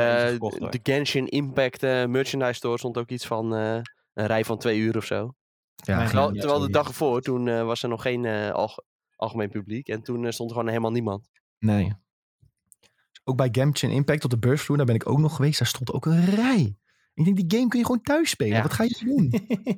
de 0.71 0.81
Genshin 0.83 1.27
Impact 1.27 1.83
uh, 1.83 2.07
merchandise 2.07 2.53
store 2.53 2.79
stond 2.79 2.99
ook 2.99 3.11
iets 3.11 3.27
van 3.27 3.55
uh, 3.55 3.81
een 4.15 4.27
rij 4.27 4.45
van 4.45 4.59
twee 4.59 4.79
uur 4.79 4.97
of 4.97 5.05
zo. 5.05 5.35
Ja, 5.75 6.05
terwijl, 6.05 6.33
terwijl 6.33 6.59
de 6.59 6.71
dag 6.71 6.89
ervoor, 6.89 7.21
toen 7.21 7.65
was 7.65 7.83
er 7.83 7.89
nog 7.89 8.03
geen 8.03 8.27
alg 8.53 8.79
algemeen 9.17 9.51
publiek. 9.51 9.89
En 9.89 10.03
toen 10.03 10.33
stond 10.33 10.51
er 10.51 10.57
gewoon 10.57 10.71
helemaal 10.71 10.93
niemand. 10.93 11.29
Nee. 11.59 11.93
Ook 13.25 13.37
bij 13.37 13.49
Genshin 13.53 13.91
Impact 13.91 14.25
op 14.25 14.31
de 14.31 14.39
beursvloer, 14.39 14.77
daar 14.77 14.87
ben 14.87 14.95
ik 14.95 15.09
ook 15.09 15.19
nog 15.19 15.37
geweest. 15.37 15.59
Daar 15.59 15.69
stond 15.69 15.93
ook 15.93 16.07
een 16.07 16.25
rij. 16.25 16.77
Ik 17.15 17.25
denk, 17.25 17.37
die 17.37 17.59
game 17.59 17.69
kun 17.69 17.79
je 17.79 17.85
gewoon 17.85 18.03
thuis 18.03 18.31
spelen. 18.31 18.57
Ja. 18.57 18.63
Wat 18.63 18.73
ga 18.73 18.83
je 18.83 19.01
doen? 19.05 19.33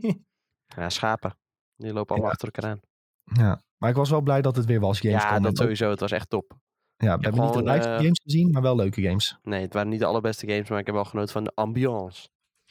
ja, 0.76 0.89
schapen. 0.89 1.40
Die 1.82 1.92
lopen 1.92 2.14
allemaal 2.14 2.26
ja. 2.26 2.32
achter 2.32 2.50
elkaar 2.52 2.70
aan. 2.70 2.80
Ja, 3.24 3.62
maar 3.76 3.90
ik 3.90 3.96
was 3.96 4.10
wel 4.10 4.20
blij 4.20 4.42
dat 4.42 4.56
het 4.56 4.64
weer 4.64 4.80
was. 4.80 5.00
Games 5.00 5.22
ja, 5.22 5.40
dat 5.40 5.56
sowieso. 5.56 5.90
Het 5.90 6.00
was 6.00 6.12
echt 6.12 6.30
top. 6.30 6.56
Ja, 6.96 7.18
we 7.18 7.22
hebben 7.22 7.44
niet 7.44 7.52
de 7.52 7.62
live 7.62 7.88
uh, 7.88 7.96
games 7.96 8.20
gezien, 8.22 8.50
maar 8.50 8.62
wel 8.62 8.76
leuke 8.76 9.02
games. 9.02 9.38
Nee, 9.42 9.60
het 9.60 9.72
waren 9.72 9.88
niet 9.88 10.00
de 10.00 10.06
allerbeste 10.06 10.46
games, 10.46 10.68
maar 10.68 10.78
ik 10.78 10.86
heb 10.86 10.94
wel 10.94 11.04
genoten 11.04 11.32
van 11.32 11.44
de 11.44 11.52
ambiance. 11.54 12.28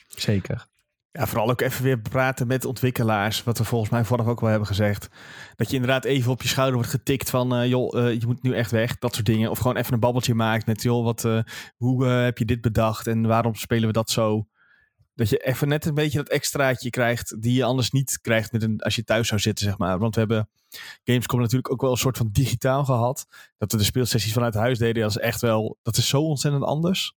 Zeker. 0.07 0.69
Ja, 1.11 1.27
vooral 1.27 1.49
ook 1.49 1.61
even 1.61 1.83
weer 1.83 1.99
praten 1.99 2.47
met 2.47 2.65
ontwikkelaars. 2.65 3.43
Wat 3.43 3.57
we 3.57 3.63
volgens 3.63 3.91
mij 3.91 4.03
vorige 4.03 4.29
ook 4.29 4.39
wel 4.39 4.49
hebben 4.49 4.67
gezegd. 4.67 5.09
Dat 5.55 5.69
je 5.69 5.75
inderdaad 5.75 6.05
even 6.05 6.31
op 6.31 6.41
je 6.41 6.47
schouder 6.47 6.75
wordt 6.75 6.89
getikt 6.89 7.29
van... 7.29 7.55
Uh, 7.55 7.67
joh, 7.67 7.95
uh, 7.95 8.19
je 8.19 8.25
moet 8.25 8.43
nu 8.43 8.53
echt 8.53 8.71
weg. 8.71 8.97
Dat 8.97 9.13
soort 9.13 9.25
dingen. 9.25 9.49
Of 9.49 9.57
gewoon 9.57 9.77
even 9.77 9.93
een 9.93 9.99
babbeltje 9.99 10.33
maakt 10.33 10.65
met... 10.65 10.81
joh, 10.81 11.03
wat, 11.03 11.23
uh, 11.23 11.43
hoe 11.77 12.05
heb 12.05 12.37
je 12.37 12.45
dit 12.45 12.61
bedacht? 12.61 13.07
En 13.07 13.27
waarom 13.27 13.55
spelen 13.55 13.87
we 13.87 13.93
dat 13.93 14.09
zo? 14.09 14.47
Dat 15.15 15.29
je 15.29 15.37
even 15.37 15.67
net 15.67 15.85
een 15.85 15.93
beetje 15.93 16.17
dat 16.17 16.29
extraatje 16.29 16.89
krijgt 16.89 17.41
die 17.41 17.53
je 17.53 17.63
anders 17.63 17.91
niet 17.91 18.19
krijgt 18.21 18.51
met 18.51 18.63
een, 18.63 18.79
als 18.79 18.95
je 18.95 19.03
thuis 19.03 19.27
zou 19.27 19.41
zitten, 19.41 19.65
zeg 19.65 19.77
maar. 19.77 19.99
Want 19.99 20.13
we 20.13 20.19
hebben 20.19 20.49
Gamescom 21.03 21.39
natuurlijk 21.39 21.71
ook 21.71 21.81
wel 21.81 21.91
een 21.91 21.97
soort 21.97 22.17
van 22.17 22.29
digitaal 22.31 22.85
gehad. 22.85 23.25
Dat 23.57 23.71
we 23.71 23.77
de 23.77 23.83
speelsessies 23.83 24.33
vanuit 24.33 24.53
huis 24.53 24.77
deden, 24.77 25.01
dat 25.01 25.11
is 25.11 25.17
echt 25.17 25.41
wel, 25.41 25.77
dat 25.81 25.97
is 25.97 26.07
zo 26.07 26.21
ontzettend 26.21 26.63
anders. 26.63 27.15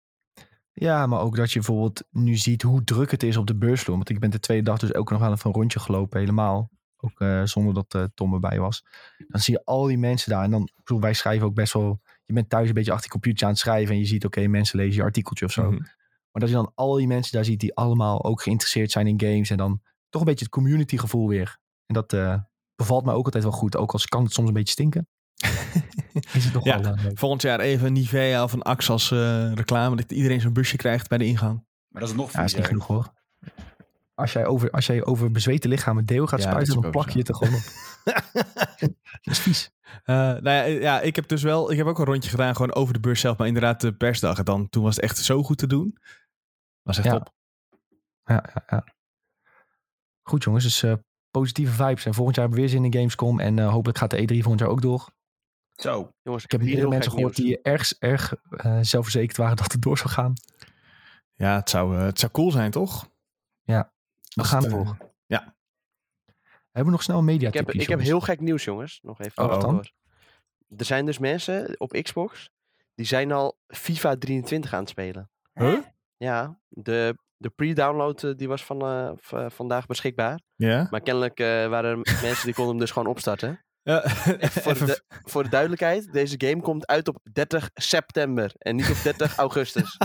Ja, 0.73 1.07
maar 1.07 1.21
ook 1.21 1.37
dat 1.37 1.53
je 1.53 1.59
bijvoorbeeld 1.59 2.05
nu 2.11 2.37
ziet 2.37 2.63
hoe 2.63 2.85
druk 2.85 3.11
het 3.11 3.23
is 3.23 3.37
op 3.37 3.47
de 3.47 3.57
beursvloer. 3.57 3.97
Want 3.97 4.09
ik 4.09 4.21
ben 4.21 4.31
de 4.31 4.41
tweede 4.41 4.65
dag 4.65 4.79
dus 4.79 4.95
ook 4.95 5.11
nog 5.11 5.23
aan 5.23 5.33
een 5.33 5.53
rondje 5.53 5.81
gelopen, 5.81 6.21
helemaal. 6.21 6.71
Ook 6.97 7.21
uh, 7.21 7.45
zonder 7.45 7.75
dat 7.75 7.95
uh, 7.95 8.05
Tom 8.15 8.35
erbij 8.35 8.59
was. 8.61 8.85
Dan 9.29 9.41
zie 9.41 9.55
je 9.55 9.65
al 9.65 9.85
die 9.85 9.99
mensen 9.99 10.31
daar. 10.31 10.45
En 10.45 10.51
dan, 10.51 10.71
bedoel, 10.77 11.01
wij 11.01 11.13
schrijven 11.13 11.47
ook 11.47 11.55
best 11.55 11.73
wel. 11.73 12.01
Je 12.25 12.33
bent 12.33 12.49
thuis 12.49 12.69
een 12.69 12.75
beetje 12.75 12.93
achter 12.93 13.07
je 13.07 13.13
computer 13.13 13.47
aan 13.47 13.53
het 13.53 13.61
schrijven. 13.61 13.95
En 13.95 14.01
je 14.01 14.07
ziet, 14.07 14.25
oké, 14.25 14.39
okay, 14.39 14.51
mensen 14.51 14.79
lezen 14.79 14.95
je 14.95 15.03
artikeltje 15.03 15.45
of 15.45 15.53
zo. 15.53 15.63
Mm 15.63 15.77
-hmm. 15.77 15.87
Maar 16.35 16.43
dat 16.43 16.51
je 16.51 16.57
dan 16.57 16.73
al 16.75 16.95
die 16.95 17.07
mensen 17.07 17.33
daar 17.33 17.45
ziet 17.45 17.61
die 17.61 17.75
allemaal 17.75 18.25
ook 18.25 18.43
geïnteresseerd 18.43 18.91
zijn 18.91 19.07
in 19.07 19.21
games. 19.21 19.51
En 19.51 19.57
dan 19.57 19.81
toch 20.09 20.21
een 20.21 20.27
beetje 20.27 20.45
het 20.45 20.55
community 20.55 20.99
gevoel 20.99 21.29
weer. 21.29 21.59
En 21.87 21.95
dat 21.95 22.13
eh, 22.13 22.37
bevalt 22.77 23.05
mij 23.05 23.15
ook 23.15 23.25
altijd 23.25 23.43
wel 23.43 23.53
goed. 23.53 23.77
Ook 23.77 23.93
als 23.93 24.07
kan 24.07 24.23
het 24.25 24.33
soms 24.33 24.49
een 24.49 24.55
beetje 24.55 24.73
stinken. 24.73 25.09
is 26.33 26.45
het 26.45 26.53
nog 26.53 26.65
Ja, 26.65 26.81
wel 26.81 26.93
eh, 26.93 27.03
leuk. 27.03 27.19
Volgend 27.19 27.43
jaar 27.43 27.61
even 27.61 27.93
Nivea 27.93 28.43
of 28.43 28.53
een 28.53 28.63
Axe 28.63 28.93
als 28.93 29.11
eh, 29.11 29.53
reclame. 29.53 29.97
Dat 29.97 30.13
iedereen 30.13 30.41
zo'n 30.41 30.53
busje 30.53 30.77
krijgt 30.77 31.09
bij 31.09 31.19
de 31.19 31.25
ingang. 31.25 31.65
Maar 31.89 32.01
dat 32.01 32.11
is 32.11 32.17
nog 32.17 32.33
Ja, 32.33 32.43
is 32.43 32.55
niet 32.55 32.67
genoeg 32.67 32.87
hoor. 32.87 33.13
Als 34.15 34.33
jij 34.33 34.47
over, 34.47 34.71
als 34.71 34.87
jij 34.87 35.05
over 35.05 35.31
bezweten 35.31 35.71
lichamen 35.71 36.05
deel 36.07 36.27
gaat 36.27 36.43
Ja, 36.43 36.51
spuiten, 36.51 36.81
dan 36.81 36.91
plak 36.91 37.11
je 37.11 37.19
het 37.19 37.29
er 37.29 37.35
gewoon 37.35 37.55
op. 37.55 37.63
dat 39.23 39.33
is 39.35 39.39
vies. 39.39 39.71
Eh, 40.05 40.17
nou 40.17 40.43
ja, 40.43 40.63
ja, 40.63 41.01
ik 41.01 41.17
heb 41.17 41.29
dus 41.29 41.43
wel, 41.43 41.71
ik 41.71 41.77
heb 41.77 41.87
ook 41.87 41.99
een 41.99 42.05
rondje 42.05 42.31
gedaan 42.31 42.57
gewoon 42.57 42.75
over 42.75 42.95
de 42.95 43.01
beurs 43.01 43.21
zelf, 43.21 43.37
maar 43.37 43.47
inderdaad 43.47 43.81
de 43.81 43.93
persdag. 43.93 44.39
En 44.39 44.45
dan, 44.45 44.69
toen 44.69 44.83
was 44.83 44.95
het 44.95 45.05
echt 45.05 45.19
zo 45.19 45.43
goed 45.43 45.59
te 45.59 45.67
doen. 45.67 45.99
Was 46.85 46.97
echt 46.99 47.07
Ja. 47.07 47.13
top. 47.19 47.33
Ja, 48.25 48.45
ja, 48.55 48.63
ja. 48.67 48.85
Goed 50.23 50.45
jongens, 50.45 50.65
dus 50.65 50.83
eh, 50.83 50.95
positieve 51.31 51.73
vibes. 51.73 52.05
En 52.07 52.15
volgend 52.15 52.37
jaar 52.37 52.45
hebben 52.49 52.65
we 52.65 52.71
weer 52.71 52.81
zin 52.81 52.93
in 52.93 52.99
Gamescom. 52.99 53.41
En 53.41 53.59
eh, 53.59 53.71
hopelijk 53.71 53.99
gaat 53.99 54.11
de 54.11 54.23
E3 54.23 54.27
volgend 54.39 54.61
jaar 54.61 54.69
ook 54.69 54.83
door. 54.83 55.13
Zo. 55.75 56.11
Jongens, 56.23 56.45
Ik 56.45 56.51
heb 56.51 56.63
meerdere 56.63 56.89
mensen 56.89 57.13
gehoord 57.13 57.37
die 57.37 57.61
erg, 57.63 57.93
erg 57.99 58.35
eh, 58.51 58.79
zelfverzekerd 58.81 59.37
waren 59.37 59.57
dat 59.63 59.73
het 59.73 59.83
door 59.83 59.99
zou 59.99 60.09
gaan. 60.11 60.33
Ja, 61.33 61.55
het 61.55 61.71
zou, 61.71 61.97
het 61.97 62.19
zou 62.19 62.33
cool 62.33 62.51
zijn, 62.51 62.71
toch? 62.71 63.09
We 63.65 64.41
Als 64.41 64.49
gaan 64.49 64.63
het, 64.63 64.73
ervoor. 64.73 64.97
ja. 65.27 65.55
Hebben 66.71 66.85
we 66.85 66.91
nog 66.91 67.03
snel 67.03 67.19
een 67.19 67.25
media 67.25 67.49
Ik 67.49 67.55
heb, 67.55 67.71
ik 67.71 67.89
heb 67.89 68.01
heel 68.01 68.21
gek 68.21 68.41
nieuws, 68.41 68.65
jongens. 68.65 68.99
Nog 69.03 69.21
even 69.21 69.43
Oh, 69.45 69.49
wat 69.51 69.61
dan? 69.61 69.75
door. 69.75 69.91
Er 70.77 70.85
zijn 70.85 71.07
dus 71.07 71.19
mensen 71.19 71.81
op 71.81 71.91
Xbox, 72.03 72.51
die 72.95 73.07
zijn 73.07 73.33
al 73.33 73.59
FIFA 73.67 74.17
23 74.17 74.73
aan 74.73 74.81
het 74.81 74.89
spelen. 74.89 75.31
Huh? 75.53 75.79
Ja, 76.25 76.59
de, 76.69 77.15
de 77.37 77.51
pre-download 77.51 78.23
eh, 78.25 78.31
die 78.37 78.49
was 78.49 78.65
van, 78.65 78.81
eh, 78.83 79.11
v- 79.17 79.55
vandaag 79.55 79.87
beschikbaar. 79.87 80.41
Ja? 80.57 80.87
Maar 80.91 81.01
kennelijk 81.01 81.41
eh, 81.41 81.47
waren 81.47 81.91
er 81.91 81.97
mensen 82.23 82.45
die 82.45 82.55
konden 82.55 82.73
hem 82.73 82.81
dus 82.81 82.91
gewoon 82.91 83.09
opstarten. 83.09 83.65
Ja, 83.83 84.03
Voor 84.65 84.75
de, 84.75 85.03
voor 85.09 85.43
de 85.43 85.49
duidelijkheid, 85.49 86.13
deze 86.13 86.35
game 86.39 86.61
komt 86.63 86.87
uit 86.87 87.09
op 87.09 87.19
30 87.33 87.71
september 87.75 88.53
en 88.59 88.77
niet 88.77 88.91
op 88.91 88.97
30 89.03 89.37
augustus. 89.47 89.97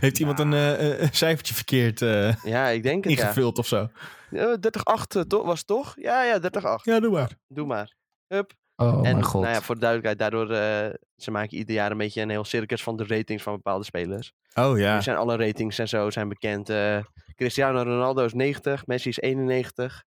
Heeft 0.00 0.18
iemand 0.18 0.38
een, 0.38 0.52
eh, 0.52 1.00
een 1.00 1.14
cijfertje 1.14 1.54
verkeerd 1.54 2.02
eh, 2.02 2.34
Ja, 2.42 2.68
ik 2.68 2.82
denk 2.82 3.04
het 3.04 3.12
ja. 3.12 3.20
ingevuld 3.22 3.58
of 3.58 3.66
zo? 3.66 3.88
ja 4.30 4.56
30-8 4.56 5.26
to- 5.26 5.44
was 5.44 5.58
het 5.58 5.66
toch? 5.66 5.92
Ja, 5.96 6.22
ja, 6.24 6.38
30-8. 6.40 6.40
Ja, 6.82 7.00
doe 7.00 7.10
maar. 7.10 7.30
Doe 7.48 7.66
maar. 7.66 7.94
Hup. 8.26 8.52
Oh 8.76 8.94
en 8.96 9.02
mijn 9.02 9.22
god. 9.22 9.42
nou 9.42 9.54
ja, 9.54 9.60
voor 9.60 9.74
de 9.74 9.80
duidelijkheid, 9.80 10.18
daardoor 10.32 10.56
eh, 10.56 10.94
ze 11.16 11.30
maken 11.30 11.56
ieder 11.56 11.74
jaar 11.74 11.90
een 11.90 11.98
beetje 11.98 12.22
een 12.22 12.30
heel 12.30 12.44
circus 12.44 12.82
van 12.82 12.96
de 12.96 13.04
ratings 13.06 13.42
van 13.42 13.54
bepaalde 13.54 13.84
spelers. 13.84 14.32
Oh 14.54 14.78
ja. 14.78 14.94
Nu 14.94 15.02
zijn 15.02 15.16
alle 15.16 15.36
ratings 15.36 15.78
en 15.78 15.88
zo 15.88 16.10
zijn 16.10 16.28
bekend. 16.28 16.68
Eh, 16.68 16.98
Cristiano 17.34 17.82
Ronaldo 17.82 18.24
is 18.24 18.32
90, 18.32 18.86
Messi 18.86 19.08
is 19.08 19.18
91. 19.20 20.04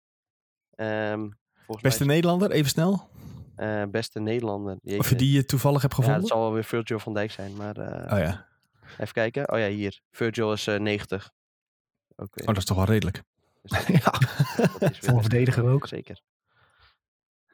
Ehm 0.76 1.20
volgens 1.66 1.82
Beste 1.82 2.06
mij 2.06 2.16
Nederlander, 2.16 2.52
even 2.52 2.70
snel. 2.70 3.10
eh, 3.56 3.84
beste 3.92 4.20
Nederlander. 4.20 4.78
Of 4.98 5.10
je 5.10 5.16
die 5.16 5.32
je 5.32 5.46
toevallig 5.46 5.82
hebt 5.82 5.94
ja, 5.94 6.00
gevonden? 6.00 6.22
dat 6.22 6.32
zal 6.32 6.42
wel 6.42 6.54
weer 6.54 6.64
Virgil 6.64 7.00
van 7.00 7.14
Dijk 7.14 7.32
zijn. 7.32 7.56
Maar 7.56 7.78
eh, 7.78 8.14
Oh 8.14 8.20
ja. 8.26 8.46
even 8.98 9.14
kijken. 9.14 9.52
Oh 9.52 9.60
ja, 9.60 9.68
hier. 9.68 10.00
Virgil 10.12 10.52
is 10.54 10.68
eh, 10.68 10.80
90. 10.80 11.30
Oké. 12.16 12.40
Oh, 12.42 12.46
dat 12.48 12.58
is 12.58 12.66
toch 12.66 12.78
wel 12.78 12.86
redelijk. 12.86 13.22
dus 13.62 13.72
dat- 13.72 13.88
ja. 14.04 14.12
dat 14.80 14.92
is 14.92 15.00
weer 15.00 15.20
verdediger 15.22 15.66
ook. 15.66 15.88
Zeker. 15.88 16.22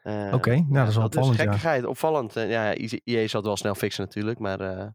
Ehm, 0.10 0.34
Oké, 0.34 0.52
nou 0.56 0.74
dat 0.74 0.88
is 0.88 0.96
wel 0.96 1.04
dat 1.10 1.14
is 1.14 1.18
opvallend. 1.20 1.36
ja. 1.38 1.44
gekkigheid, 1.44 1.86
opvallend. 1.86 2.36
Eh, 2.36 2.50
ja, 2.50 2.76
IE 2.76 3.28
zal 3.28 3.40
het 3.40 3.46
wel 3.50 3.58
snel 3.58 3.76
fixen 3.76 4.04
natuurlijk, 4.04 4.40
maar 4.40 4.60
eh, 4.60 4.88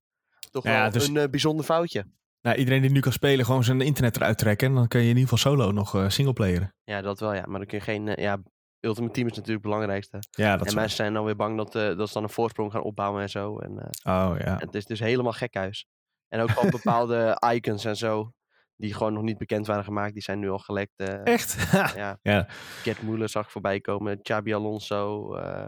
toch 0.51 0.65
Ja, 0.65 0.83
wel 0.83 0.91
dus- 0.91 1.09
een 1.09 1.17
eh, 1.17 1.29
bijzonder 1.29 1.65
foutje. 1.65 2.07
Nou, 2.43 2.57
iedereen 2.57 2.81
die 2.83 2.91
nu 2.91 3.01
kan 3.01 3.13
spelen, 3.13 3.45
gewoon 3.45 3.65
zijn 3.65 3.81
internet 3.81 4.17
eruit 4.17 4.39
trekken. 4.39 4.69
En 4.69 4.75
dan 4.75 4.89
kun 4.89 5.01
je 5.01 5.09
in 5.09 5.17
ieder 5.17 5.29
geval 5.29 5.53
solo 5.53 5.71
nog 5.73 5.95
eh 5.95 6.09
singleplayeren. 6.09 6.75
Ja, 6.85 7.01
dat 7.01 7.21
wel, 7.21 7.35
ja. 7.35 7.43
Maar 7.47 7.59
dan 7.59 7.67
kun 7.67 7.79
je 7.79 7.85
geen... 7.85 8.09
eh, 8.09 8.23
ja, 8.25 8.39
Ultimate 8.81 9.13
Team 9.13 9.27
is 9.29 9.37
natuurlijk 9.37 9.65
het 9.65 9.73
belangrijkste. 9.73 10.19
Ja, 10.31 10.57
dat 10.57 10.67
en 10.67 10.75
mensen 10.75 10.97
zijn 10.97 11.13
dan 11.15 11.25
weer 11.25 11.37
bang 11.37 11.57
dat, 11.57 11.75
eh, 11.75 11.97
dat 11.97 12.09
ze 12.09 12.15
dan 12.15 12.23
een 12.23 12.29
voorsprong 12.29 12.73
gaan 12.73 12.83
opbouwen 12.83 13.23
en 13.23 13.29
zo. 13.31 13.59
En 13.59 13.79
eh. 13.79 14.15
Oh 14.15 14.35
ja. 14.39 14.57
het 14.59 14.75
is 14.75 14.87
dus 14.87 15.01
helemaal 15.01 15.33
gekhuis. 15.33 15.87
En 16.29 16.41
ook 16.41 16.55
al 16.55 16.71
bepaalde 16.71 17.37
icons 17.55 17.85
en 17.85 17.97
zo, 17.97 18.33
die 18.77 18.95
gewoon 18.95 19.13
nog 19.13 19.23
niet 19.23 19.39
bekend 19.39 19.67
waren 19.67 19.85
gemaakt, 19.85 20.13
die 20.13 20.23
zijn 20.23 20.39
nu 20.39 20.51
al 20.51 20.59
gelekt. 20.59 20.93
eh, 20.97 21.27
Echt? 21.27 21.71
ja, 22.03 22.19
ja. 22.23 22.47
Gert 22.83 23.03
Muller 23.03 23.29
zag 23.29 23.45
ik 23.45 23.51
voorbij 23.51 23.81
komen, 23.81 24.23
Xabi 24.23 24.55
Alonso, 24.55 25.35
eh 25.37 25.67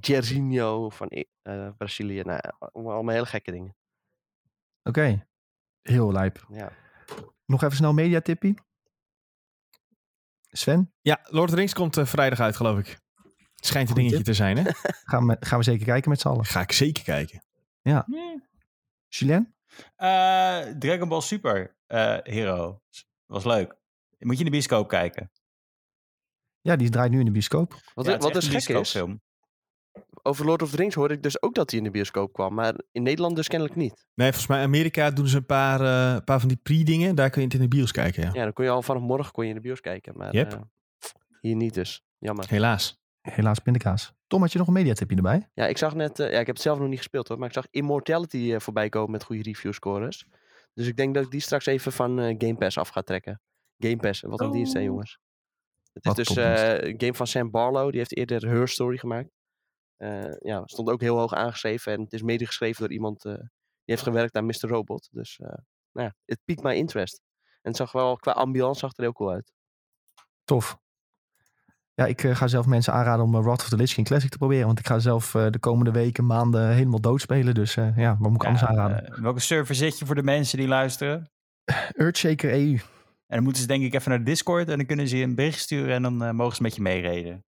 Jairzinho 0.00 0.90
van 0.90 1.08
eh, 1.42 1.68
Brazilië. 1.76 2.20
Nou, 2.22 2.40
ja, 2.42 2.68
allemaal 2.72 3.14
hele 3.14 3.26
gekke 3.26 3.50
dingen. 3.50 3.76
Oké, 4.82 5.26
heel 5.82 6.12
lijp. 6.12 6.46
Ja. 6.48 6.72
Nog 7.46 7.62
even 7.62 7.76
snel 7.76 7.92
media 7.92 8.20
tippie. 8.20 8.54
Sven, 10.50 10.92
ja, 11.00 11.20
Lord 11.22 11.44
of 11.44 11.50
the 11.50 11.56
Rings 11.56 11.72
komt 11.72 11.98
vrijdag 12.02 12.40
uit, 12.40 12.56
geloof 12.56 12.78
ik. 12.78 12.98
Schijnt 13.54 13.88
een 13.88 13.94
Goed 13.94 14.02
dingetje 14.04 14.24
te 14.24 14.34
zijn, 14.34 14.56
hè? 14.56 14.70
gaan 15.10 15.26
we, 15.26 15.36
gaan 15.40 15.58
we 15.58 15.64
zeker 15.64 15.86
kijken 15.86 16.10
met 16.10 16.20
z'n 16.20 16.28
allen. 16.28 16.44
Ga 16.44 16.60
ik 16.60 16.72
zeker 16.72 17.02
kijken. 17.04 17.44
Julien? 19.08 19.53
Eh, 19.96 20.60
Dragon 20.78 21.08
Ball 21.08 21.20
Super 21.20 21.76
eh, 21.86 22.16
Hero. 22.22 22.82
Was 23.26 23.44
leuk. 23.44 23.76
Moet 24.18 24.32
je 24.32 24.38
in 24.38 24.44
de 24.44 24.50
bioscoop 24.50 24.88
kijken. 24.88 25.30
Ja, 26.60 26.76
die 26.76 26.90
draait 26.90 27.10
nu 27.10 27.18
in 27.18 27.24
de 27.24 27.30
bioscoop. 27.30 27.74
Wat, 27.94 28.06
Ja, 28.06 28.12
het 28.12 28.22
wat 28.22 28.32
dus 28.32 28.44
een 28.46 28.60
gek 28.60 28.76
is, 28.76 28.96
over 30.26 30.44
Lord 30.44 30.62
of 30.62 30.70
the 30.70 30.76
Rings 30.76 30.94
hoorde 30.94 31.14
ik 31.14 31.22
dus 31.22 31.42
ook 31.42 31.54
dat 31.54 31.70
hij 31.70 31.78
in 31.78 31.84
de 31.84 31.90
bioscoop 31.90 32.32
kwam. 32.32 32.54
Maar 32.54 32.74
in 32.92 33.02
Nederland 33.02 33.36
dus 33.36 33.48
kennelijk 33.48 33.76
niet. 33.76 34.06
Nee, 34.14 34.26
volgens 34.28 34.46
mij 34.46 34.58
in 34.58 34.64
Amerika 34.64 35.10
doen 35.10 35.26
ze 35.28 35.36
een 35.36 35.46
paar, 35.46 35.80
eh, 35.80 36.24
paar 36.24 36.40
van 36.40 36.48
die 36.48 36.58
pre-dingen. 36.62 37.14
Daar 37.14 37.30
kun 37.30 37.40
je 37.40 37.46
het 37.46 37.56
in 37.56 37.62
de 37.62 37.68
bios 37.76 37.92
kijken, 37.92 38.22
ja. 38.22 38.30
Ja, 38.32 38.42
dan 38.42 38.52
kon 38.52 38.64
je 38.64 38.70
al 38.70 38.82
vanaf 38.82 39.02
morgen 39.02 39.32
kon 39.32 39.44
je 39.44 39.48
in 39.50 39.56
de 39.56 39.62
bios 39.62 39.80
kijken. 39.80 40.16
Maar 40.16 40.32
Yep. 40.34 40.52
eh, 40.52 40.60
hier 41.40 41.56
niet 41.56 41.74
dus. 41.74 42.04
Jammer. 42.18 42.48
Helaas. 42.48 43.02
Helaas 43.30 43.58
pindakaas. 43.58 44.12
Tom, 44.26 44.40
had 44.40 44.52
je 44.52 44.58
nog 44.58 44.66
een 44.66 44.72
mediatipje 44.72 45.16
erbij? 45.16 45.50
Ja, 45.54 45.66
ik 45.66 45.78
zag 45.78 45.94
net, 45.94 46.18
eh, 46.18 46.30
ja, 46.30 46.38
ik 46.38 46.46
heb 46.46 46.54
het 46.54 46.64
zelf 46.64 46.78
nog 46.78 46.88
niet 46.88 46.98
gespeeld 46.98 47.28
hoor, 47.28 47.38
maar 47.38 47.48
ik 47.48 47.54
zag 47.54 47.66
Immortality 47.70 48.52
eh, 48.52 48.60
voorbij 48.60 48.88
komen 48.88 49.10
met 49.10 49.24
goede 49.24 49.42
review 49.42 49.72
scores. 49.72 50.26
Dus 50.74 50.86
ik 50.86 50.96
denk 50.96 51.14
dat 51.14 51.24
ik 51.24 51.30
die 51.30 51.40
straks 51.40 51.66
even 51.66 51.92
van 51.92 52.20
eh, 52.20 52.34
Game 52.38 52.54
Pass 52.56 52.78
af 52.78 52.88
ga 52.88 53.02
trekken. 53.02 53.40
Game 53.78 53.96
Pass, 53.96 54.20
wat 54.20 54.40
een 54.40 54.50
dienst 54.50 54.72
hè 54.72 54.78
Oh. 54.78 54.84
jongens. 54.84 55.18
Het 55.92 56.04
is 56.04 56.08
Wat 56.08 56.16
dus 56.16 56.36
eh, 56.36 56.88
een 56.88 57.00
game 57.00 57.14
van 57.14 57.26
Sam 57.26 57.50
Barlow, 57.50 57.88
die 57.90 57.98
heeft 57.98 58.16
eerder 58.16 58.48
Her 58.48 58.68
Story 58.68 58.98
gemaakt. 58.98 59.30
Eh, 59.96 60.32
ja, 60.38 60.62
stond 60.64 60.90
ook 60.90 61.00
heel 61.00 61.18
hoog 61.18 61.32
aangeschreven 61.32 61.92
en 61.92 62.00
het 62.00 62.12
is 62.12 62.22
mede 62.22 62.46
geschreven 62.46 62.80
door 62.80 62.92
iemand 62.92 63.24
eh, 63.24 63.34
die 63.34 63.94
heeft 63.94 64.02
gewerkt 64.02 64.34
aan 64.34 64.46
Mr. 64.46 64.68
Robot. 64.68 65.08
Dus 65.12 65.38
eh, 65.38 65.48
nou 65.92 66.06
ja, 66.06 66.14
het 66.24 66.40
piqued 66.44 66.64
my 66.64 66.74
interest. 66.74 67.20
En 67.42 67.70
het 67.70 67.76
zag 67.76 67.92
wel, 67.92 68.16
qua 68.16 68.32
ambiance 68.32 68.78
zag 68.80 68.96
er 68.96 69.02
heel 69.02 69.12
cool 69.12 69.30
uit. 69.30 69.52
Tof. 70.44 70.78
Ja, 71.94 72.06
ik 72.06 72.22
eh, 72.24 72.36
ga 72.36 72.46
zelf 72.46 72.66
mensen 72.66 72.92
aanraden 72.92 73.24
om 73.24 73.34
uh, 73.34 73.42
Wrath 73.42 73.62
of 73.62 73.68
the 73.68 73.76
Lich 73.76 73.94
King 73.94 74.06
Classic 74.06 74.30
te 74.30 74.38
proberen. 74.38 74.66
Want 74.66 74.78
ik 74.78 74.86
ga 74.86 74.98
zelf 74.98 75.34
eh, 75.34 75.50
de 75.50 75.58
komende 75.58 75.90
weken, 75.90 76.26
maanden 76.26 76.68
helemaal 76.70 77.00
doodspelen. 77.00 77.54
Dus 77.54 77.76
eh, 77.76 77.96
ja, 77.96 78.16
wat 78.18 78.30
moet 78.30 78.42
ik 78.42 78.42
Ja, 78.42 78.48
anders 78.48 78.66
aanraden? 78.68 79.06
eh, 79.12 79.18
welke 79.22 79.40
server 79.40 79.74
zit 79.74 79.98
je 79.98 80.06
voor 80.06 80.14
de 80.14 80.22
mensen 80.22 80.58
die 80.58 80.68
luisteren? 80.68 81.30
Earthshaker 81.92 82.52
EU. 82.52 82.72
En 83.26 83.36
dan 83.36 83.42
moeten 83.42 83.62
ze 83.62 83.68
denk 83.68 83.82
ik 83.84 83.94
even 83.94 84.10
naar 84.10 84.24
Discord 84.24 84.68
en 84.68 84.76
dan 84.76 84.86
kunnen 84.86 85.08
ze 85.08 85.16
je 85.16 85.24
een 85.24 85.34
bericht 85.34 85.58
sturen 85.58 85.94
en 85.94 86.02
dan 86.02 86.22
eh, 86.24 86.30
mogen 86.30 86.56
ze 86.56 86.62
met 86.62 86.74
je 86.74 86.82
meereden. 86.82 87.44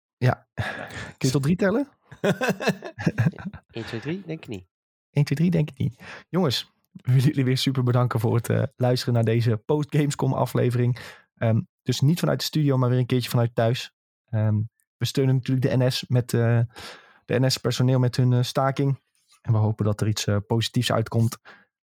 Kun 1.18 1.28
je 1.28 1.30
tot 1.32 1.44
drie 1.44 1.56
tellen? 1.56 1.88
1, 2.22 3.86
2, 3.86 4.00
3, 4.00 4.24
denk 4.26 4.44
ik 4.44 4.48
niet. 4.48 4.68
1, 5.12 5.26
2, 5.26 5.38
3 5.38 5.52
denk 5.52 5.70
ik 5.70 5.78
niet. 5.78 6.00
Jongens, 6.30 6.72
we 6.92 7.12
willen 7.12 7.28
jullie 7.28 7.44
weer 7.46 7.58
super 7.58 7.84
bedanken 7.84 8.20
voor 8.20 8.36
het 8.36 8.50
eh, 8.50 8.64
luisteren 8.76 9.14
naar 9.14 9.24
deze 9.24 9.58
post-Gamescom 9.58 10.34
aflevering. 10.34 10.98
Ehm, 11.36 11.62
dus 11.84 12.02
niet 12.02 12.20
vanuit 12.20 12.40
de 12.40 12.46
studio, 12.46 12.78
maar 12.78 12.90
weer 12.90 13.00
een 13.00 13.06
keertje 13.06 13.30
vanuit 13.30 13.56
thuis. 13.56 13.94
Ehm, 14.36 14.62
we 14.98 15.06
steunen 15.06 15.36
natuurlijk 15.36 15.68
de 15.68 15.86
NS 15.86 16.06
met 16.08 16.34
eh, 16.34 16.60
de 17.26 17.40
NS-personeel 17.40 18.00
met 18.00 18.16
hun 18.16 18.34
eh, 18.34 18.42
staking. 18.42 19.04
En 19.46 19.52
we 19.52 19.58
hopen 19.58 19.86
dat 19.86 20.02
er 20.02 20.08
iets 20.08 20.28
eh, 20.28 20.38
positiefs 20.48 20.92
uitkomt. 20.92 21.38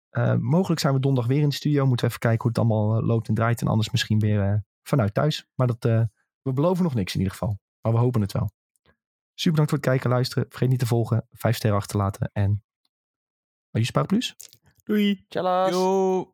Eh, 0.09 0.35
mogelijk 0.35 0.81
zijn 0.81 0.93
we 0.93 0.99
donderdag 0.99 1.31
weer 1.31 1.41
in 1.41 1.49
de 1.49 1.55
studio. 1.55 1.85
Moeten 1.85 2.05
we 2.05 2.11
even 2.11 2.19
kijken 2.19 2.41
hoe 2.41 2.51
het 2.51 2.59
allemaal 2.59 3.03
loopt 3.03 3.27
en 3.27 3.33
draait. 3.33 3.61
En 3.61 3.67
anders 3.67 3.89
misschien 3.89 4.19
weer 4.19 4.63
vanuit 4.83 5.13
thuis. 5.13 5.47
Maar 5.55 5.67
dat, 5.67 5.85
eh, 5.85 6.03
we 6.41 6.53
beloven 6.53 6.83
nog 6.83 6.93
niks 6.93 7.13
in 7.13 7.19
ieder 7.19 7.33
geval. 7.33 7.59
Maar 7.81 7.91
we 7.91 7.99
hopen 7.99 8.21
het 8.21 8.31
wel. 8.31 8.51
Super 9.33 9.51
bedankt 9.51 9.69
voor 9.69 9.79
het 9.79 9.87
kijken 9.87 10.05
en 10.09 10.15
luisteren. 10.15 10.45
Vergeet 10.49 10.69
niet 10.69 10.79
te 10.79 10.85
volgen, 10.85 11.27
vijf 11.31 11.55
sterren 11.55 11.79
achterlaten 11.79 12.29
en... 12.33 12.63
Are 13.71 13.83
you 13.83 13.85
Sparaplu's? 13.85 14.35
Doei. 14.83 15.25
Tjallas! 15.27 15.69
Yo! 15.69 16.33